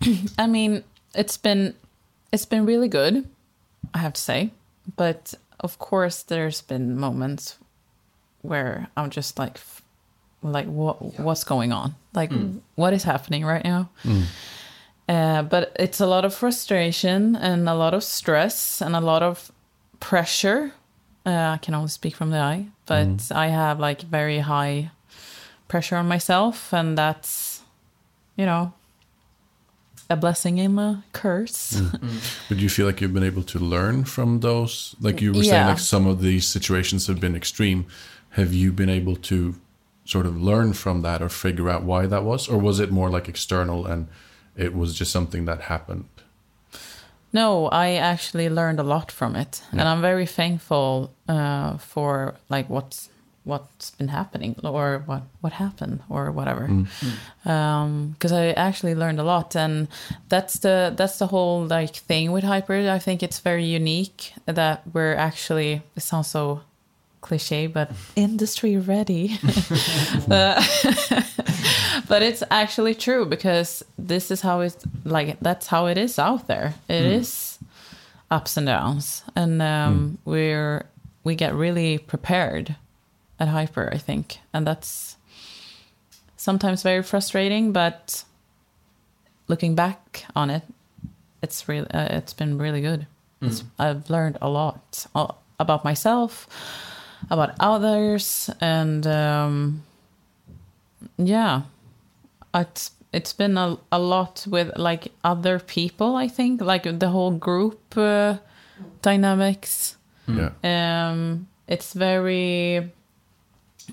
I 0.38 0.46
mean, 0.46 0.84
it's 1.14 1.36
been 1.36 1.74
it's 2.32 2.46
been 2.46 2.64
really 2.64 2.88
good, 2.88 3.28
I 3.92 3.98
have 3.98 4.14
to 4.14 4.20
say, 4.20 4.52
but 4.96 5.34
of 5.58 5.78
course, 5.78 6.22
there's 6.22 6.62
been 6.62 6.98
moments 6.98 7.58
where 8.40 8.88
I'm 8.96 9.10
just 9.10 9.38
like, 9.38 9.56
f- 9.56 9.79
like 10.42 10.66
what 10.66 11.18
what's 11.20 11.44
going 11.44 11.72
on? 11.72 11.94
Like, 12.14 12.32
what 12.74 12.92
is 12.92 13.04
happening 13.04 13.44
right 13.44 13.64
now? 13.64 13.88
Uh, 15.08 15.42
but 15.42 15.72
it's 15.78 16.00
a 16.00 16.06
lot 16.06 16.24
of 16.24 16.32
frustration 16.34 17.34
and 17.36 17.68
a 17.68 17.74
lot 17.74 17.94
of 17.94 18.02
stress 18.04 18.80
and 18.80 18.94
a 18.94 19.00
lot 19.00 19.22
of 19.22 19.50
pressure. 19.98 20.72
Uh, 21.26 21.54
I 21.54 21.58
can 21.58 21.74
only 21.74 21.88
speak 21.88 22.14
from 22.16 22.30
the 22.30 22.38
eye, 22.38 22.66
but 22.86 23.30
I 23.32 23.48
have 23.48 23.78
like 23.80 24.02
very 24.02 24.38
high 24.38 24.90
pressure 25.68 25.96
on 25.96 26.06
myself, 26.08 26.72
and 26.72 26.96
that's, 26.96 27.62
you 28.36 28.46
know, 28.46 28.72
a 30.08 30.16
blessing 30.16 30.58
and 30.60 30.80
a 30.80 31.02
curse. 31.12 31.80
But 32.48 32.56
do 32.58 32.62
you 32.62 32.68
feel 32.68 32.86
like 32.86 33.00
you've 33.00 33.12
been 33.14 33.22
able 33.32 33.42
to 33.44 33.58
learn 33.58 34.04
from 34.04 34.40
those? 34.40 34.96
Like 35.00 35.20
you 35.20 35.32
were 35.32 35.42
saying, 35.44 35.66
like 35.68 35.78
some 35.78 36.06
of 36.06 36.20
these 36.20 36.46
situations 36.46 37.06
have 37.06 37.20
been 37.20 37.36
extreme. 37.36 37.84
Have 38.30 38.52
you 38.54 38.72
been 38.72 38.88
able 38.90 39.16
to 39.16 39.54
sort 40.10 40.26
of 40.26 40.40
learn 40.40 40.72
from 40.72 41.02
that 41.02 41.22
or 41.22 41.28
figure 41.28 41.68
out 41.68 41.82
why 41.84 42.06
that 42.06 42.24
was? 42.24 42.48
Or 42.48 42.58
was 42.58 42.80
it 42.80 42.90
more 42.90 43.10
like 43.10 43.28
external 43.28 43.86
and 43.86 44.08
it 44.56 44.74
was 44.74 44.98
just 44.98 45.12
something 45.12 45.44
that 45.44 45.60
happened? 45.62 46.06
No, 47.32 47.68
I 47.68 47.94
actually 47.94 48.48
learned 48.48 48.80
a 48.80 48.82
lot 48.82 49.12
from 49.12 49.36
it, 49.36 49.62
and 49.70 49.82
I'm 49.82 50.00
very 50.00 50.26
thankful 50.26 51.14
uh, 51.28 51.76
for 51.78 52.34
like 52.48 52.68
what's 52.68 53.08
what's 53.44 53.92
been 53.92 54.08
happening 54.08 54.56
or 54.64 55.02
what 55.06 55.22
what 55.40 55.52
happened 55.52 56.00
or 56.08 56.32
whatever. 56.32 56.66
Because 57.44 58.32
I 58.32 58.50
actually 58.50 58.96
learned 58.96 59.20
a 59.20 59.22
lot, 59.22 59.54
and 59.54 59.86
that's 60.28 60.58
the 60.58 60.92
that's 60.96 61.18
the 61.18 61.28
whole 61.28 61.66
like 61.66 61.94
thing 61.94 62.32
with 62.32 62.42
hyper. 62.42 62.74
I 62.90 62.98
think 62.98 63.22
it's 63.22 63.38
very 63.38 63.64
unique 63.64 64.34
that 64.46 64.82
we're 64.92 65.14
actually. 65.14 65.82
It 65.96 66.02
sounds 66.02 66.26
so 66.26 66.62
cliche, 67.20 67.66
but 67.66 67.90
industry 68.16 68.76
ready. 68.76 69.38
Uh, 70.30 70.62
but 72.08 72.22
it's 72.22 72.42
actually 72.50 72.94
true 72.94 73.26
because 73.26 73.82
this 73.98 74.30
is 74.30 74.40
how 74.42 74.60
it's 74.60 74.76
like 75.04 75.38
that's 75.40 75.66
how 75.66 75.86
it 75.86 75.98
is 75.98 76.18
out 76.18 76.46
there. 76.46 76.74
It 76.88 77.04
is 77.04 77.58
ups 78.30 78.56
and 78.56 78.66
downs. 78.66 79.24
And 79.34 79.60
um, 79.60 80.18
we're 80.24 80.86
we 81.24 81.34
get 81.34 81.52
really 81.54 81.98
prepared 81.98 82.76
at 83.40 83.48
hyper 83.48 83.90
i 83.92 83.98
think. 83.98 84.38
And 84.52 84.66
that's 84.66 85.16
sometimes 86.36 86.82
very 86.82 87.02
frustrating 87.02 87.72
but 87.72 88.24
looking 89.48 89.74
back 89.74 90.24
on 90.36 90.48
it 90.50 90.62
it's 91.42 91.68
really 91.68 91.90
uh, 91.90 92.16
it's 92.18 92.32
been 92.34 92.58
really 92.58 92.80
good. 92.80 93.06
It's- 93.42 93.64
i've 93.78 94.08
learned 94.10 94.36
a 94.40 94.48
lot 94.48 95.06
uh, 95.14 95.32
about 95.58 95.84
myself 95.84 96.46
about 97.28 97.54
others 97.60 98.50
and 98.60 99.06
um, 99.06 99.82
yeah. 101.18 101.62
It's 102.54 102.92
it's 103.12 103.32
been 103.32 103.56
a, 103.56 103.76
a 103.90 103.98
lot 103.98 104.46
with 104.48 104.70
like 104.76 105.10
other 105.24 105.58
people 105.58 106.14
i 106.14 106.28
think 106.28 106.60
like 106.60 106.84
the 107.00 107.08
whole 107.08 107.32
group 107.32 107.96
uh, 107.96 108.36
dynamics. 109.02 109.96
Yeah. 110.28 110.50
um 110.62 111.48
it's 111.66 111.92
very 111.92 112.90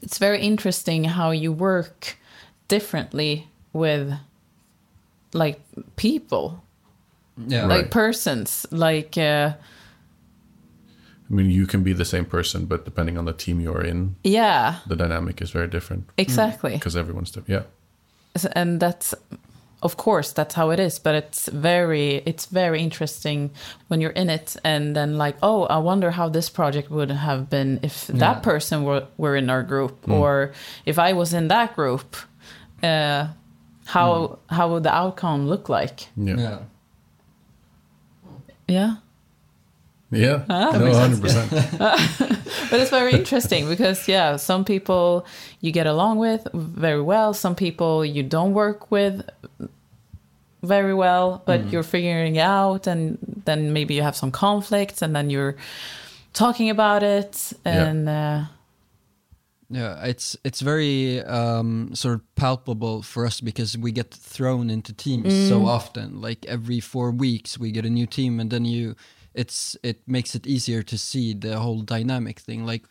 it's 0.02 0.18
very 0.20 0.42
interesting 0.42 1.04
how 1.04 1.32
you 1.32 1.52
work 1.52 2.18
differently 2.68 3.48
with 3.74 4.14
like 5.34 5.60
people. 5.96 6.64
Yeah. 7.38 7.68
like 7.68 7.92
persons. 7.92 8.66
Like 8.72 9.18
uh 9.18 9.54
I 11.30 11.34
mean, 11.34 11.52
you 11.52 11.68
can 11.68 11.84
be 11.84 11.94
the 11.94 12.06
same 12.06 12.26
person, 12.26 12.66
but 12.66 12.86
depending 12.86 13.18
on 13.18 13.26
the 13.26 13.34
team 13.34 13.60
you're 13.60 13.84
in, 13.84 14.16
yeah 14.24 14.80
the 14.88 14.96
dynamic 14.96 15.42
is 15.42 15.52
very 15.52 15.68
different 15.68 16.10
exactly 16.18 16.72
mm. 16.72 16.76
because 16.76 16.96
everyone's 16.96 17.32
different. 17.32 17.66
Yeah. 18.36 18.50
and 18.56 18.80
that's 18.80 19.14
of 19.84 19.96
course 19.98 20.32
that's 20.32 20.56
how 20.56 20.72
it 20.72 20.80
is 20.80 21.00
but 21.00 21.14
it's 21.16 21.48
very 21.50 22.16
it's 22.26 22.46
very 22.48 22.82
interesting 22.82 23.52
when 23.90 24.02
you're 24.02 24.12
in 24.12 24.30
it 24.30 24.56
and 24.64 24.96
then 24.96 25.18
like 25.18 25.36
oh 25.44 25.64
i 25.66 25.78
wonder 25.78 26.12
how 26.12 26.28
this 26.30 26.50
project 26.50 26.90
would 26.90 27.12
have 27.12 27.50
been 27.50 27.80
if 27.84 28.10
Yeah. 28.10 28.18
that 28.20 28.44
person 28.44 28.84
were, 28.84 29.06
were 29.18 29.36
in 29.36 29.50
our 29.50 29.64
group 29.64 30.06
mm. 30.06 30.14
or 30.14 30.52
if 30.86 30.98
i 30.98 31.14
was 31.14 31.34
in 31.34 31.48
that 31.50 31.76
group 31.76 32.16
uh 32.84 33.28
how 33.86 34.10
mm. 34.50 34.56
how 34.56 34.72
would 34.72 34.84
the 34.84 34.94
outcome 34.94 35.48
look 35.48 35.70
like 35.70 36.08
Yeah. 36.16 36.38
Yeah. 36.38 36.60
yeah 38.68 38.96
Yeah. 40.12 40.44
Ah, 40.50 40.72
no, 40.72 40.86
100%. 40.92 41.78
but 42.70 42.80
it's 42.80 42.90
very 42.90 43.12
interesting 43.14 43.68
because 43.68 44.08
yeah 44.08 44.38
some 44.38 44.64
people 44.64 45.26
you 45.60 45.72
get 45.74 45.86
along 45.86 46.18
with 46.18 46.48
very 46.54 47.02
well 47.02 47.34
some 47.34 47.56
people 47.56 48.06
you 48.06 48.24
don't 48.24 48.54
work 48.54 48.90
with 48.90 49.22
very 50.64 50.94
well 50.94 51.42
but 51.46 51.72
you're 51.72 51.84
figuring 51.84 52.36
it 52.38 52.42
out 52.42 52.88
and 52.88 53.18
then 53.46 53.74
maybe 53.74 53.94
you 53.96 54.02
have 54.02 54.16
some 54.16 54.32
conflicts 54.32 55.02
and 55.02 55.14
then 55.16 55.30
you're 55.30 55.56
talking 56.34 56.70
about 56.70 57.04
it 57.04 57.54
Yeah. 57.66 57.84
and 57.90 58.10
uh, 58.10 58.46
Yeah, 59.70 60.06
it's 60.08 60.38
it's 60.44 60.62
very 60.64 61.22
um, 61.26 61.90
sort 61.94 62.16
of 62.16 62.22
palpable 62.36 63.02
for 63.04 63.26
us 63.26 63.42
because 63.42 63.78
we 63.78 63.92
get 63.92 64.12
thrown 64.14 64.70
into 64.70 64.94
teams 64.94 65.34
so 65.50 65.66
often. 65.68 66.22
Like 66.22 66.46
every 66.48 66.80
four 66.80 67.12
weeks, 67.12 67.60
we 67.60 67.72
get 67.72 67.86
a 67.86 67.90
new 67.90 68.08
team, 68.08 68.40
and 68.40 68.50
then 68.50 68.64
you, 68.66 68.96
it's 69.38 69.78
it 69.84 69.98
makes 70.08 70.36
it 70.36 70.48
easier 70.48 70.82
to 70.84 70.98
see 70.98 71.34
the 71.34 71.60
whole 71.60 71.82
dynamic 71.82 72.40
thing. 72.40 72.66
Like, 72.66 72.86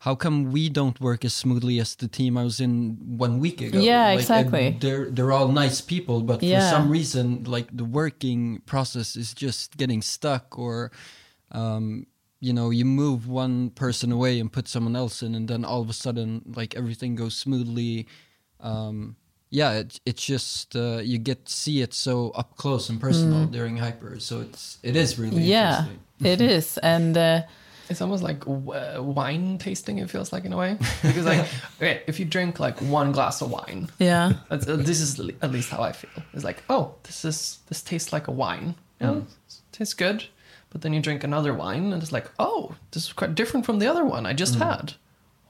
how 0.00 0.14
come 0.14 0.52
we 0.52 0.68
don't 0.68 1.00
work 1.00 1.24
as 1.24 1.34
smoothly 1.34 1.80
as 1.80 1.96
the 1.96 2.06
team 2.08 2.36
I 2.36 2.44
was 2.44 2.60
in 2.60 2.98
one 3.18 3.40
week 3.40 3.60
ago? 3.60 3.80
Yeah, 3.80 4.08
Like, 4.08 4.20
exactly. 4.20 4.76
They're 4.78 5.10
they're 5.10 5.32
all 5.32 5.48
nice 5.48 5.80
people, 5.80 6.20
but 6.20 6.40
for 6.40 6.70
some 6.70 6.90
reason, 6.90 7.44
like 7.44 7.74
the 7.74 7.84
working 7.84 8.60
process 8.66 9.16
is 9.16 9.32
just 9.34 9.76
getting 9.76 10.02
stuck, 10.02 10.58
or 10.58 10.92
um, 11.50 12.06
you 12.40 12.52
know, 12.52 12.70
you 12.70 12.84
move 12.84 13.26
one 13.26 13.70
person 13.70 14.12
away 14.12 14.38
and 14.38 14.52
put 14.52 14.68
someone 14.68 14.94
else 14.94 15.22
in, 15.22 15.34
and 15.34 15.48
then 15.48 15.64
all 15.64 15.80
of 15.80 15.88
a 15.88 15.94
sudden, 15.94 16.42
like 16.54 16.76
everything 16.76 17.16
goes 17.16 17.34
smoothly. 17.34 18.06
Um, 18.60 19.16
yeah, 19.50 19.72
it, 19.80 20.00
it's 20.04 20.24
just 20.24 20.74
uh, 20.76 20.98
you 21.02 21.18
get 21.18 21.46
to 21.46 21.52
see 21.52 21.80
it 21.82 21.94
so 21.94 22.30
up 22.30 22.56
close 22.56 22.88
and 22.90 23.00
personal 23.00 23.46
during 23.46 23.76
hyper, 23.76 24.18
so 24.20 24.40
it's 24.40 24.78
it 24.82 24.96
is 24.96 25.18
really 25.18 25.42
Mm. 25.42 25.46
yeah, 25.46 25.78
interesting. 25.78 26.00
it 26.32 26.40
is, 26.56 26.78
and 26.78 27.16
uh, 27.16 27.42
It's 27.88 28.00
almost 28.00 28.22
like 28.24 28.40
w- 28.40 29.02
wine 29.02 29.58
tasting. 29.58 29.98
It 29.98 30.10
feels 30.10 30.32
like 30.32 30.44
in 30.44 30.52
a 30.52 30.56
way 30.56 30.76
because 31.02 31.24
like 31.24 31.46
okay, 31.80 32.02
if 32.08 32.18
you 32.18 32.24
drink 32.26 32.58
like 32.58 32.80
one 32.82 33.12
glass 33.12 33.40
of 33.42 33.50
wine, 33.50 33.88
yeah, 33.98 34.32
that's, 34.50 34.66
uh, 34.68 34.76
this 34.76 35.00
is 35.00 35.20
at 35.42 35.50
least 35.52 35.70
how 35.70 35.82
I 35.82 35.92
feel. 35.92 36.22
It's 36.34 36.44
like 36.44 36.62
oh, 36.68 36.94
this 37.04 37.24
is 37.24 37.58
this 37.68 37.82
tastes 37.82 38.12
like 38.12 38.26
a 38.28 38.32
wine. 38.32 38.74
You 39.00 39.06
know, 39.06 39.26
tastes 39.72 39.94
good. 39.94 40.24
But 40.70 40.80
then 40.82 40.92
you 40.92 41.00
drink 41.00 41.22
another 41.24 41.54
wine 41.54 41.92
and 41.92 42.02
it's 42.02 42.12
like 42.12 42.28
oh, 42.38 42.74
this 42.90 43.04
is 43.06 43.12
quite 43.12 43.34
different 43.36 43.64
from 43.66 43.78
the 43.78 43.86
other 43.86 44.04
one 44.04 44.26
I 44.26 44.32
just 44.34 44.56
had. 44.56 44.94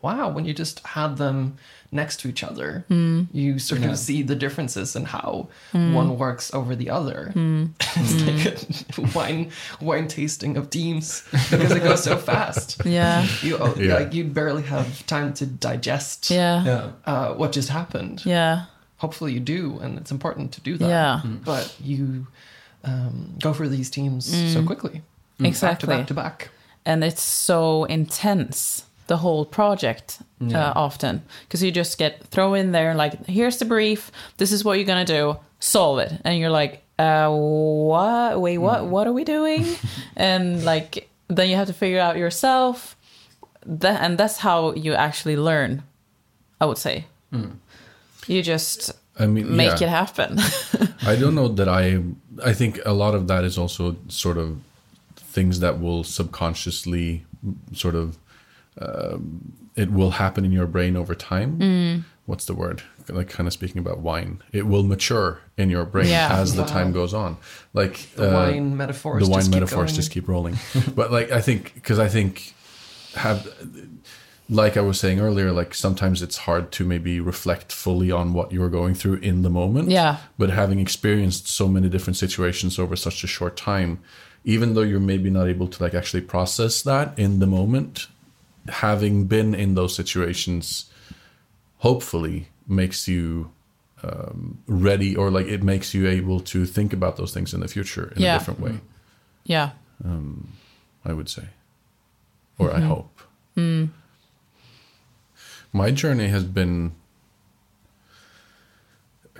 Wow, 0.02 0.28
when 0.28 0.44
you 0.44 0.52
just 0.54 0.80
had 0.86 1.16
them 1.16 1.56
next 1.92 2.20
to 2.20 2.28
each 2.28 2.42
other, 2.42 2.84
hmm. 2.88 3.22
you 3.32 3.58
sort 3.58 3.82
of 3.82 3.98
see 3.98 4.22
the 4.22 4.34
differences 4.34 4.96
in 4.96 5.04
how 5.04 5.48
hmm. 5.72 5.94
one 5.94 6.18
works 6.18 6.52
over 6.52 6.74
the 6.76 6.90
other. 6.90 7.30
Hmm. 7.32 7.66
it's 7.96 8.96
like 8.98 8.98
a 8.98 9.16
wine 9.16 9.50
wine 9.80 10.08
tasting 10.08 10.56
of 10.56 10.70
teams 10.70 11.22
because 11.50 11.72
it 11.72 11.82
goes 11.82 12.04
so 12.04 12.16
fast. 12.30 12.82
yeah, 12.84 13.26
You 13.42 13.58
oh, 13.58 13.74
Yeah. 13.76 13.94
like 13.94 14.14
you 14.14 14.24
barely 14.24 14.62
have 14.62 15.06
time 15.06 15.32
to 15.34 15.46
digest 15.46 16.30
yeah, 16.30 16.64
Yeah. 16.64 16.90
uh, 17.04 17.34
what 17.34 17.52
just 17.52 17.68
happened. 17.68 18.24
yeah, 18.24 18.66
Hopefully 18.98 19.32
you 19.32 19.40
do, 19.40 19.78
and 19.80 19.98
it's 19.98 20.10
important 20.10 20.52
to 20.52 20.60
do 20.60 20.76
that. 20.78 20.88
Yeah. 20.88 21.20
But 21.44 21.74
you 21.80 22.26
um, 22.84 23.34
go 23.40 23.52
for 23.52 23.68
these 23.68 23.90
teams 23.90 24.26
so 24.52 24.64
quickly, 24.64 24.92
back 24.92 25.02
to 25.38 25.46
exactly. 25.46 25.86
back 25.88 26.06
to 26.06 26.14
back. 26.14 26.50
and 26.84 27.04
it's 27.04 27.22
so 27.22 27.84
intense 27.84 28.84
the 29.06 29.16
whole 29.18 29.44
project 29.44 30.18
uh, 30.52 30.72
often. 30.74 31.22
Because 31.42 31.62
you 31.62 31.70
just 31.70 31.98
get 31.98 32.26
thrown 32.26 32.56
in 32.56 32.72
there 32.72 32.94
like 32.94 33.26
here's 33.26 33.58
the 33.58 33.64
brief. 33.64 34.10
This 34.36 34.52
is 34.52 34.64
what 34.64 34.78
you're 34.78 34.86
gonna 34.86 35.04
do. 35.04 35.36
Solve 35.60 35.98
it. 36.00 36.20
And 36.24 36.38
you're 36.38 36.50
like 36.50 36.82
uh 36.98 37.30
what? 37.30 38.40
Wait 38.40 38.58
what? 38.58 38.86
What 38.86 39.06
are 39.06 39.12
we 39.12 39.24
doing? 39.24 39.66
And 40.16 40.64
like 40.64 41.08
then 41.28 41.48
you 41.48 41.56
have 41.56 41.66
to 41.66 41.72
figure 41.74 42.00
out 42.00 42.16
yourself. 42.16 42.96
That 43.64 44.02
and 44.02 44.16
that's 44.16 44.38
how 44.38 44.72
you 44.74 44.94
actually 44.94 45.36
learn 45.36 45.82
i 46.60 46.64
would 46.64 46.78
say. 46.78 47.04
You 48.26 48.42
just 48.42 48.92
I 49.18 49.26
mean, 49.26 49.56
make 49.56 49.80
yeah. 49.80 49.86
it 49.86 49.90
happen. 49.90 50.38
I 51.02 51.16
don't 51.16 51.34
know 51.34 51.48
that 51.48 51.68
I. 51.68 52.02
I 52.44 52.52
think 52.52 52.80
a 52.84 52.92
lot 52.92 53.14
of 53.14 53.28
that 53.28 53.44
is 53.44 53.56
also 53.56 53.96
sort 54.08 54.36
of 54.36 54.58
things 55.16 55.60
that 55.60 55.80
will 55.80 56.04
subconsciously 56.04 57.24
sort 57.72 57.94
of. 57.94 58.18
Um, 58.80 59.52
it 59.74 59.90
will 59.92 60.10
happen 60.12 60.44
in 60.44 60.52
your 60.52 60.66
brain 60.66 60.96
over 60.96 61.14
time. 61.14 62.04
What's 62.26 62.44
the 62.46 62.54
word? 62.54 62.82
Like 63.08 63.28
kind 63.28 63.46
of 63.46 63.52
speaking 63.52 63.78
about 63.78 63.98
wine, 64.00 64.42
it 64.52 64.66
will 64.66 64.82
mature 64.82 65.40
in 65.56 65.70
your 65.70 65.84
brain 65.84 66.08
Yeah. 66.08 66.28
as 66.40 66.54
the 66.56 66.64
time 66.64 66.90
goes 66.92 67.14
on. 67.14 67.36
Like 67.72 68.08
The 68.16 68.30
uh, 68.30 68.34
wine 68.34 68.76
metaphors. 68.76 69.22
the 69.24 69.30
wine 69.30 69.40
just 69.40 69.52
keep 69.52 69.60
metaphors 69.60 69.90
going. 69.90 69.94
just 69.94 70.10
keep 70.10 70.28
rolling. 70.28 70.56
but 70.94 71.12
like 71.12 71.30
I 71.30 71.40
think 71.40 71.74
because 71.74 71.98
I 72.00 72.08
think 72.08 72.54
have 73.14 73.46
like 74.48 74.76
I 74.76 74.80
was 74.80 74.98
saying 74.98 75.20
earlier, 75.20 75.52
like 75.52 75.74
sometimes 75.74 76.20
it's 76.22 76.36
hard 76.38 76.70
to 76.72 76.84
maybe 76.84 77.20
reflect 77.20 77.72
fully 77.72 78.10
on 78.10 78.32
what 78.32 78.52
you're 78.52 78.68
going 78.70 78.94
through 78.94 79.14
in 79.16 79.42
the 79.42 79.50
moment. 79.50 79.90
Yeah. 79.90 80.18
But 80.38 80.50
having 80.50 80.78
experienced 80.80 81.48
so 81.48 81.68
many 81.68 81.88
different 81.88 82.16
situations 82.16 82.78
over 82.78 82.96
such 82.96 83.24
a 83.24 83.26
short 83.26 83.56
time, 83.56 84.00
even 84.44 84.74
though 84.74 84.82
you're 84.82 85.00
maybe 85.00 85.30
not 85.30 85.48
able 85.48 85.68
to 85.68 85.82
like 85.82 85.94
actually 85.94 86.20
process 86.22 86.82
that 86.82 87.16
in 87.18 87.38
the 87.40 87.46
moment, 87.46 88.06
having 88.70 89.24
been 89.26 89.54
in 89.54 89.74
those 89.74 89.94
situations 89.94 90.90
hopefully 91.78 92.48
makes 92.66 93.06
you 93.08 93.50
um, 94.02 94.58
ready 94.66 95.16
or 95.16 95.30
like 95.30 95.46
it 95.46 95.62
makes 95.62 95.94
you 95.94 96.06
able 96.06 96.40
to 96.40 96.64
think 96.66 96.92
about 96.92 97.16
those 97.16 97.32
things 97.32 97.54
in 97.54 97.60
the 97.60 97.68
future 97.68 98.12
in 98.16 98.22
Yeah. 98.22 98.36
a 98.36 98.38
different 98.38 98.60
way 98.60 98.80
yeah 99.44 99.70
i 101.04 101.12
would 101.12 101.28
say 101.28 101.44
or 102.58 102.68
Mm-hmm. 102.68 102.82
i 102.82 102.86
hope 102.86 103.20
Mm. 103.56 103.88
my 105.72 105.90
journey 105.90 106.28
has 106.28 106.44
been 106.44 106.92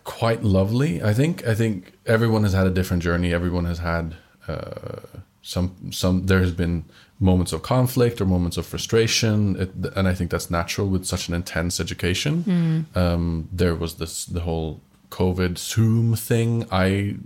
quite 0.05 0.43
lovely 0.45 1.03
i 1.03 1.13
think 1.13 1.47
i 1.47 1.55
think 1.55 1.93
everyone 2.07 2.43
has 2.45 2.53
had 2.53 2.67
a 2.67 2.71
different 2.71 3.03
journey 3.03 3.33
everyone 3.35 3.65
has 3.65 3.79
had 3.79 4.17
uh, 4.49 5.01
some 5.43 5.75
some 5.91 6.27
there 6.27 6.41
has 6.41 6.53
been 6.53 6.85
moments 7.19 7.53
of 7.53 7.63
conflict 7.63 8.21
or 8.21 8.27
moments 8.27 8.57
of 8.57 8.67
frustration. 8.67 9.57
It, 9.57 9.71
and 9.97 10.07
i 10.07 10.15
think 10.15 10.31
that's 10.31 10.51
natural 10.51 10.89
with 10.89 11.07
such 11.07 11.29
an 11.29 11.35
intense 11.35 11.81
education. 11.81 12.87
Um, 12.95 13.49
there 13.53 13.75
was 13.75 13.95
this 13.95 14.25
the 14.27 14.41
whole 14.41 14.81
covid 15.11 15.57
zoom 15.59 16.15
thing. 16.15 16.67
I 16.71 17.17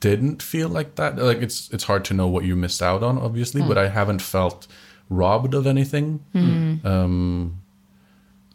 didn't 0.00 0.42
feel 0.42 0.68
like 0.68 0.94
that. 0.96 1.18
Like 1.18 1.38
it's 1.42 1.68
it's 1.70 1.84
hard 1.84 2.04
to 2.06 2.14
know 2.14 2.28
what 2.28 2.44
you 2.44 2.54
missed 2.56 2.82
out 2.82 3.02
on 3.02 3.18
obviously 3.18 3.62
but 3.62 3.78
i 3.78 3.88
haven't 3.88 4.22
felt 4.22 4.66
robbed 5.08 5.54
of 5.54 5.66
anything. 5.66 6.20
Um 6.84 7.60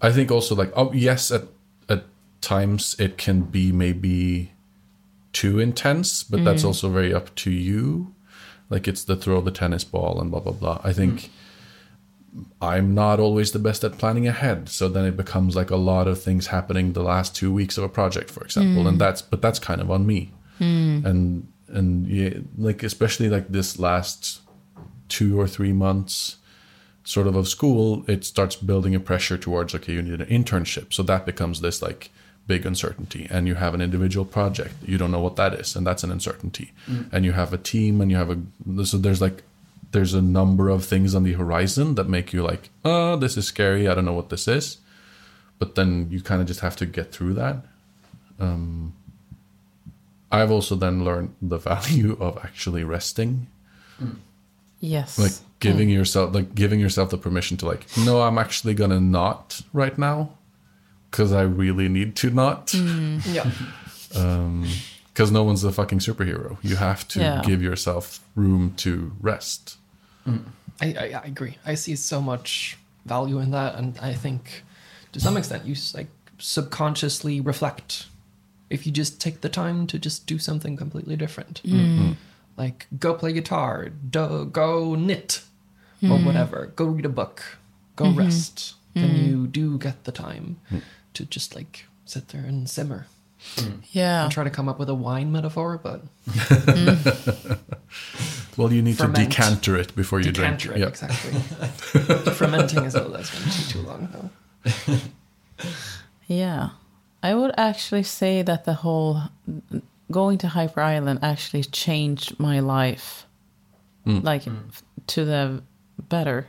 i 0.01 0.11
think 0.11 0.31
also 0.31 0.55
like 0.55 0.71
oh 0.75 0.91
yes 0.93 1.31
at 1.31 1.43
at 1.89 2.03
times 2.41 2.95
it 2.99 3.17
can 3.17 3.41
be 3.41 3.71
maybe 3.71 4.51
too 5.31 5.59
intense 5.59 6.23
but 6.23 6.43
that's 6.43 6.63
also 6.63 6.89
very 6.89 7.13
up 7.13 7.33
to 7.35 7.49
you 7.51 8.12
like 8.73 8.87
it's 8.87 9.03
the 9.03 9.15
throw 9.15 9.39
the 9.39 9.51
tennis 9.51 9.83
ball 9.83 10.19
and 10.19 10.31
blah 10.31 10.39
blah 10.39 10.51
blah. 10.51 10.81
I 10.83 10.93
think 10.93 11.29
mm. 12.35 12.45
i'm 12.59 12.95
not 12.95 13.19
always 13.19 13.51
the 13.51 13.59
best 13.59 13.83
at 13.83 13.99
planning 13.99 14.27
ahead. 14.27 14.67
So 14.67 14.89
then 14.89 15.05
it 15.05 15.15
becomes 15.15 15.55
like 15.55 15.69
a 15.69 15.75
lot 15.91 16.07
of 16.07 16.19
things 16.19 16.47
happening 16.47 16.93
the 16.93 17.03
last 17.03 17.35
two 17.35 17.53
weeks 17.53 17.77
of 17.77 17.83
a 17.83 17.89
project 17.99 18.31
for 18.31 18.43
example. 18.43 18.87
And 18.87 18.97
mm. 18.97 18.99
that's 18.99 19.21
but 19.21 19.41
that's 19.43 19.59
kind 19.59 19.79
of 19.79 19.91
on 19.91 20.07
me. 20.07 20.31
Mm. 20.59 21.05
And 21.05 21.47
and 21.67 22.07
yeah, 22.07 22.39
like 22.57 22.81
especially 22.81 23.29
like 23.29 23.49
this 23.49 23.77
last 23.77 24.41
two 25.07 25.39
or 25.39 25.47
three 25.47 25.73
months 25.73 26.37
sort 27.03 27.27
of 27.27 27.35
of 27.35 27.47
school 27.47 28.03
it 28.07 28.23
starts 28.23 28.55
building 28.55 28.95
a 28.95 28.99
pressure 28.99 29.37
towards 29.37 29.75
okay 29.75 29.93
you 29.93 30.01
need 30.01 30.19
an 30.19 30.33
internship. 30.39 30.93
So 30.93 31.03
that 31.03 31.27
becomes 31.27 31.61
this 31.61 31.79
like 31.81 32.11
big 32.45 32.65
uncertainty 32.65 33.27
and 33.29 33.47
you 33.47 33.55
have 33.55 33.73
an 33.73 33.81
individual 33.81 34.25
project 34.25 34.75
you 34.85 34.97
don't 34.97 35.11
know 35.11 35.19
what 35.21 35.37
that 35.37 35.53
is 35.53 35.75
and 35.75 35.87
that's 35.87 36.03
an 36.03 36.11
uncertainty. 36.11 36.71
Mm. 36.87 37.09
And 37.11 37.25
you 37.25 37.31
have 37.31 37.53
a 37.53 37.57
team 37.57 38.01
and 38.01 38.11
you 38.11 38.17
have 38.17 38.29
a 38.29 38.85
so 38.85 38.97
there's 38.97 39.21
like 39.21 39.43
there's 39.91 40.13
a 40.13 40.21
number 40.21 40.69
of 40.69 40.83
things 40.85 41.15
on 41.15 41.23
the 41.23 41.33
horizon 41.33 41.95
that 41.95 42.09
make 42.09 42.33
you 42.33 42.43
like 42.43 42.69
oh 42.83 43.15
this 43.15 43.37
is 43.37 43.45
scary 43.45 43.87
i 43.87 43.93
don't 43.95 44.05
know 44.05 44.13
what 44.13 44.29
this 44.29 44.47
is. 44.47 44.77
But 45.59 45.75
then 45.75 46.07
you 46.09 46.19
kind 46.21 46.41
of 46.41 46.47
just 46.47 46.59
have 46.59 46.75
to 46.77 46.85
get 46.85 47.13
through 47.13 47.35
that. 47.35 47.57
Um 48.39 48.93
i've 50.31 50.51
also 50.51 50.75
then 50.75 51.05
learned 51.05 51.35
the 51.41 51.57
value 51.71 52.17
of 52.19 52.37
actually 52.43 52.83
resting. 52.83 53.47
Mm. 54.01 54.17
Yes. 54.81 55.17
Like 55.17 55.31
giving 55.61 55.87
mm. 55.87 55.93
yourself 55.93 56.35
like 56.35 56.53
giving 56.53 56.81
yourself 56.81 57.09
the 57.09 57.17
permission 57.17 57.55
to 57.55 57.65
like 57.65 57.85
no 57.97 58.21
i'm 58.21 58.37
actually 58.37 58.73
gonna 58.73 58.99
not 58.99 59.61
right 59.71 59.97
now 59.97 60.31
because 61.13 61.31
i 61.31 61.43
really 61.43 61.87
need 61.87 62.15
to 62.15 62.31
not. 62.31 62.67
Mm. 62.67 63.21
Yeah. 63.31 63.51
Um, 64.19 64.67
because 65.13 65.31
no 65.31 65.43
one's 65.43 65.63
a 65.63 65.71
fucking 65.71 65.99
superhero. 65.99 66.57
You 66.63 66.77
have 66.77 67.07
to 67.09 67.19
Yeah. 67.19 67.43
give 67.45 67.61
yourself 67.61 68.19
room 68.35 68.73
to 68.77 69.11
rest. 69.21 69.77
Mm. 70.27 70.45
I, 70.81 70.87
I, 70.87 71.21
I 71.23 71.27
agree. 71.27 71.57
I 71.63 71.75
see 71.75 71.95
so 71.95 72.19
much 72.19 72.79
value 73.05 73.37
in 73.37 73.51
that, 73.51 73.75
and 73.75 73.95
I 73.99 74.13
think 74.13 74.63
to 75.11 75.19
some 75.19 75.37
extent 75.37 75.65
you 75.65 75.75
like 75.93 76.07
subconsciously 76.39 77.39
reflect 77.39 78.07
if 78.71 78.87
you 78.87 78.91
just 78.91 79.21
take 79.21 79.41
the 79.41 79.49
time 79.49 79.85
to 79.85 79.99
just 79.99 80.25
do 80.25 80.39
something 80.39 80.75
completely 80.75 81.15
different, 81.15 81.61
mm. 81.63 81.73
mm-hmm. 81.73 82.11
like 82.57 82.87
go 82.99 83.13
play 83.13 83.33
guitar, 83.33 83.89
do, 84.09 84.45
go 84.45 84.95
knit, 84.95 85.43
or 86.01 86.09
mm-hmm. 86.09 86.25
whatever. 86.25 86.71
Go 86.75 86.85
read 86.85 87.05
a 87.05 87.15
book, 87.21 87.59
go 87.95 88.05
mm-hmm. 88.05 88.17
rest. 88.17 88.73
Then 88.95 89.15
you 89.25 89.47
do 89.47 89.79
get 89.79 90.03
the 90.03 90.11
time 90.11 90.57
to 91.13 91.25
just 91.25 91.55
like 91.55 91.85
sit 92.05 92.29
there 92.29 92.43
and 92.45 92.69
simmer. 92.69 93.07
Hmm. 93.57 93.79
yeah 93.91 94.25
I 94.25 94.29
try 94.29 94.45
to 94.45 94.49
come 94.49 94.69
up 94.69 94.79
with 94.79 94.87
a 94.89 94.93
wine 94.95 95.29
metaphor, 95.31 95.77
but 95.77 96.01
well 98.57 98.71
you 98.71 98.81
need 98.81 98.97
Ferment. 98.97 99.17
to 99.17 99.25
decanter 99.25 99.75
it 99.75 99.93
before 99.97 100.21
you 100.21 100.31
decanter 100.31 100.69
drink 100.69 100.77
it 100.77 100.81
yeah 100.81 100.87
exactly. 100.87 101.39
Fermenting 102.33 102.85
is 102.85 102.95
a 102.95 103.01
that's 103.01 103.31
going 103.31 103.51
to 103.51 103.57
take 103.57 103.67
too 103.67 103.81
long 103.81 104.07
though. 104.13 104.29
Yeah. 106.27 106.69
I 107.21 107.35
would 107.35 107.53
actually 107.57 108.03
say 108.03 108.41
that 108.43 108.63
the 108.65 108.73
whole 108.75 109.23
going 110.09 110.37
to 110.39 110.47
Hyper 110.47 110.79
Island 110.81 111.19
actually 111.21 111.63
changed 111.63 112.39
my 112.39 112.59
life. 112.61 113.25
Hmm. 114.05 114.19
Like 114.19 114.47
f- 114.47 114.83
to 115.07 115.25
the 115.25 115.61
better. 115.99 116.47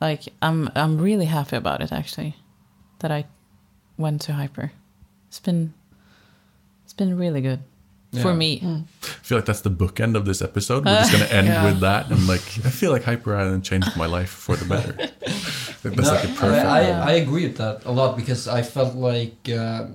Like 0.00 0.22
I'm 0.42 0.68
I'm 0.74 0.98
really 0.98 1.26
happy 1.26 1.54
about 1.56 1.80
it 1.80 1.92
actually 1.92 2.34
that 3.02 3.12
I 3.12 3.26
went 3.98 4.22
to 4.22 4.32
Hyper. 4.32 4.72
It's 5.28 5.38
been 5.40 5.74
it's 6.84 6.92
been 6.94 7.16
really 7.16 7.40
good 7.40 7.60
for 8.12 8.30
Yeah. 8.30 8.34
me. 8.34 8.60
I 9.02 9.06
feel 9.22 9.38
like 9.38 9.44
that's 9.46 9.60
the 9.62 9.70
bookend 9.70 10.16
of 10.16 10.24
this 10.24 10.42
episode. 10.42 10.84
We're 10.84 10.98
just 10.98 11.12
going 11.12 11.24
to 11.28 11.32
end 11.34 11.46
Yeah. 11.48 11.64
with 11.64 11.80
that. 11.80 12.10
And 12.10 12.26
like, 12.26 12.42
I 12.64 12.70
feel 12.70 12.90
like 12.92 13.04
Hyper 13.04 13.34
Island 13.36 13.64
changed 13.64 13.96
my 13.96 14.06
life 14.06 14.28
for 14.30 14.56
the 14.56 14.64
better. 14.66 14.92
That's 15.82 16.10
like 16.10 16.24
a 16.24 16.28
No, 16.28 16.34
perfect. 16.34 16.66
I, 16.66 16.90
I, 16.90 17.08
I 17.08 17.12
agree 17.12 17.44
with 17.46 17.56
that 17.56 17.84
a 17.84 17.90
lot 17.90 18.16
because 18.16 18.46
I 18.46 18.62
felt 18.62 18.94
like 18.94 19.48
uh, 19.48 19.86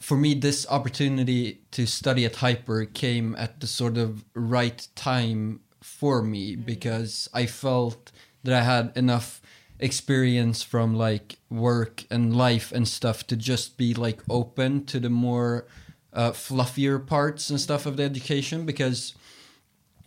for 0.00 0.16
me 0.16 0.34
this 0.34 0.66
opportunity 0.70 1.60
to 1.72 1.86
study 1.86 2.24
at 2.24 2.36
Hyper 2.36 2.84
came 2.86 3.36
at 3.36 3.60
the 3.60 3.66
sort 3.66 3.96
of 3.98 4.24
right 4.34 4.86
time 4.94 5.60
for 5.82 6.22
me 6.22 6.56
because 6.56 7.28
I 7.34 7.46
felt 7.46 8.10
that 8.44 8.54
I 8.54 8.62
had 8.62 8.92
enough 8.96 9.40
experience 9.78 10.62
from 10.62 10.94
like 10.94 11.36
work 11.50 12.04
and 12.10 12.36
life 12.36 12.72
and 12.72 12.88
stuff 12.88 13.26
to 13.26 13.36
just 13.36 13.76
be 13.76 13.94
like 13.94 14.20
open 14.28 14.84
to 14.86 14.98
the 14.98 15.10
more 15.10 15.66
uh, 16.12 16.32
fluffier 16.32 17.04
parts 17.04 17.50
and 17.50 17.60
stuff 17.60 17.84
of 17.84 17.96
the 17.96 18.02
education 18.02 18.64
because 18.64 19.14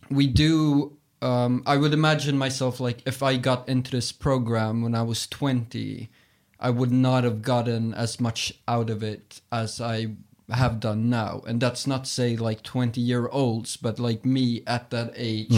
we 0.09 0.25
do 0.25 0.97
um, 1.21 1.61
i 1.67 1.77
would 1.77 1.93
imagine 1.93 2.37
myself 2.37 2.79
like 2.79 3.01
if 3.05 3.21
i 3.21 3.37
got 3.37 3.67
into 3.69 3.91
this 3.91 4.11
program 4.11 4.81
when 4.81 4.95
i 4.95 5.03
was 5.03 5.27
20 5.27 6.09
i 6.59 6.69
would 6.69 6.91
not 6.91 7.23
have 7.23 7.41
gotten 7.43 7.93
as 7.93 8.19
much 8.19 8.53
out 8.67 8.89
of 8.89 9.03
it 9.03 9.41
as 9.51 9.79
i 9.79 10.07
have 10.51 10.79
done 10.79 11.09
now. 11.09 11.41
And 11.47 11.61
that's 11.61 11.85
not 11.87 12.07
say 12.07 12.35
like 12.35 12.63
20 12.63 12.99
year 12.99 13.27
olds 13.27 13.77
but 13.77 13.99
like 13.99 14.25
me 14.25 14.63
at 14.65 14.89
that 14.89 15.13
age 15.15 15.51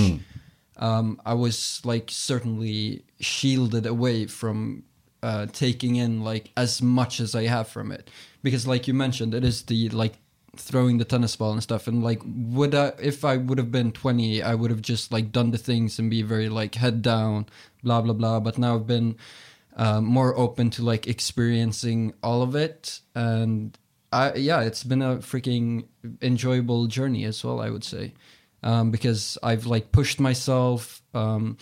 um, 0.81 1.21
i 1.25 1.33
was 1.33 1.81
like 1.85 2.09
certainly 2.09 3.03
shielded 3.19 3.85
away 3.85 4.25
from 4.25 4.83
uh, 5.23 5.45
taking 5.53 5.95
in 5.95 6.23
like 6.23 6.51
as 6.57 6.81
much 6.81 7.19
as 7.19 7.35
i 7.35 7.43
have 7.43 7.67
from 7.67 7.91
it. 7.91 8.09
Because 8.43 8.65
like 8.65 8.87
you 8.87 8.93
mentioned 8.93 9.33
it 9.33 9.43
is 9.43 9.63
the 9.63 9.89
like 9.89 10.13
throwing 10.57 10.97
the 10.97 11.05
tennis 11.05 11.35
ball 11.35 11.53
and 11.53 11.63
stuff 11.63 11.87
and 11.87 12.03
like 12.03 12.21
would 12.25 12.75
i 12.75 12.91
if 13.01 13.23
i 13.23 13.37
would 13.37 13.57
have 13.57 13.71
been 13.71 13.89
20 13.89 14.43
i 14.43 14.53
would 14.53 14.69
have 14.69 14.81
just 14.81 15.09
like 15.09 15.31
done 15.31 15.51
the 15.51 15.57
things 15.57 15.97
and 15.97 16.09
be 16.09 16.21
very 16.21 16.49
like 16.49 16.75
head 16.75 17.01
down 17.01 17.45
blah 17.83 18.01
blah 18.01 18.13
blah. 18.13 18.39
But 18.39 18.57
now 18.57 18.75
i've 18.75 18.87
been 18.87 19.15
um, 19.77 20.03
more 20.05 20.37
open 20.37 20.69
to 20.71 20.83
like 20.83 21.07
experiencing 21.07 22.13
all 22.21 22.41
of 22.41 22.55
it 22.55 22.99
and 23.15 23.77
i 24.11 24.33
yeah 24.33 24.61
it's 24.61 24.83
been 24.83 25.01
a 25.01 25.17
freaking 25.17 25.85
enjoyable 26.21 26.87
journey 26.87 27.23
as 27.23 27.45
well 27.45 27.61
i 27.61 27.69
would 27.69 27.85
say 27.85 28.11
um, 28.63 28.91
because 28.91 29.37
i've 29.43 29.65
like 29.65 29.91
pushed 29.91 30.19
myself 30.19 31.01
um, 31.13 31.57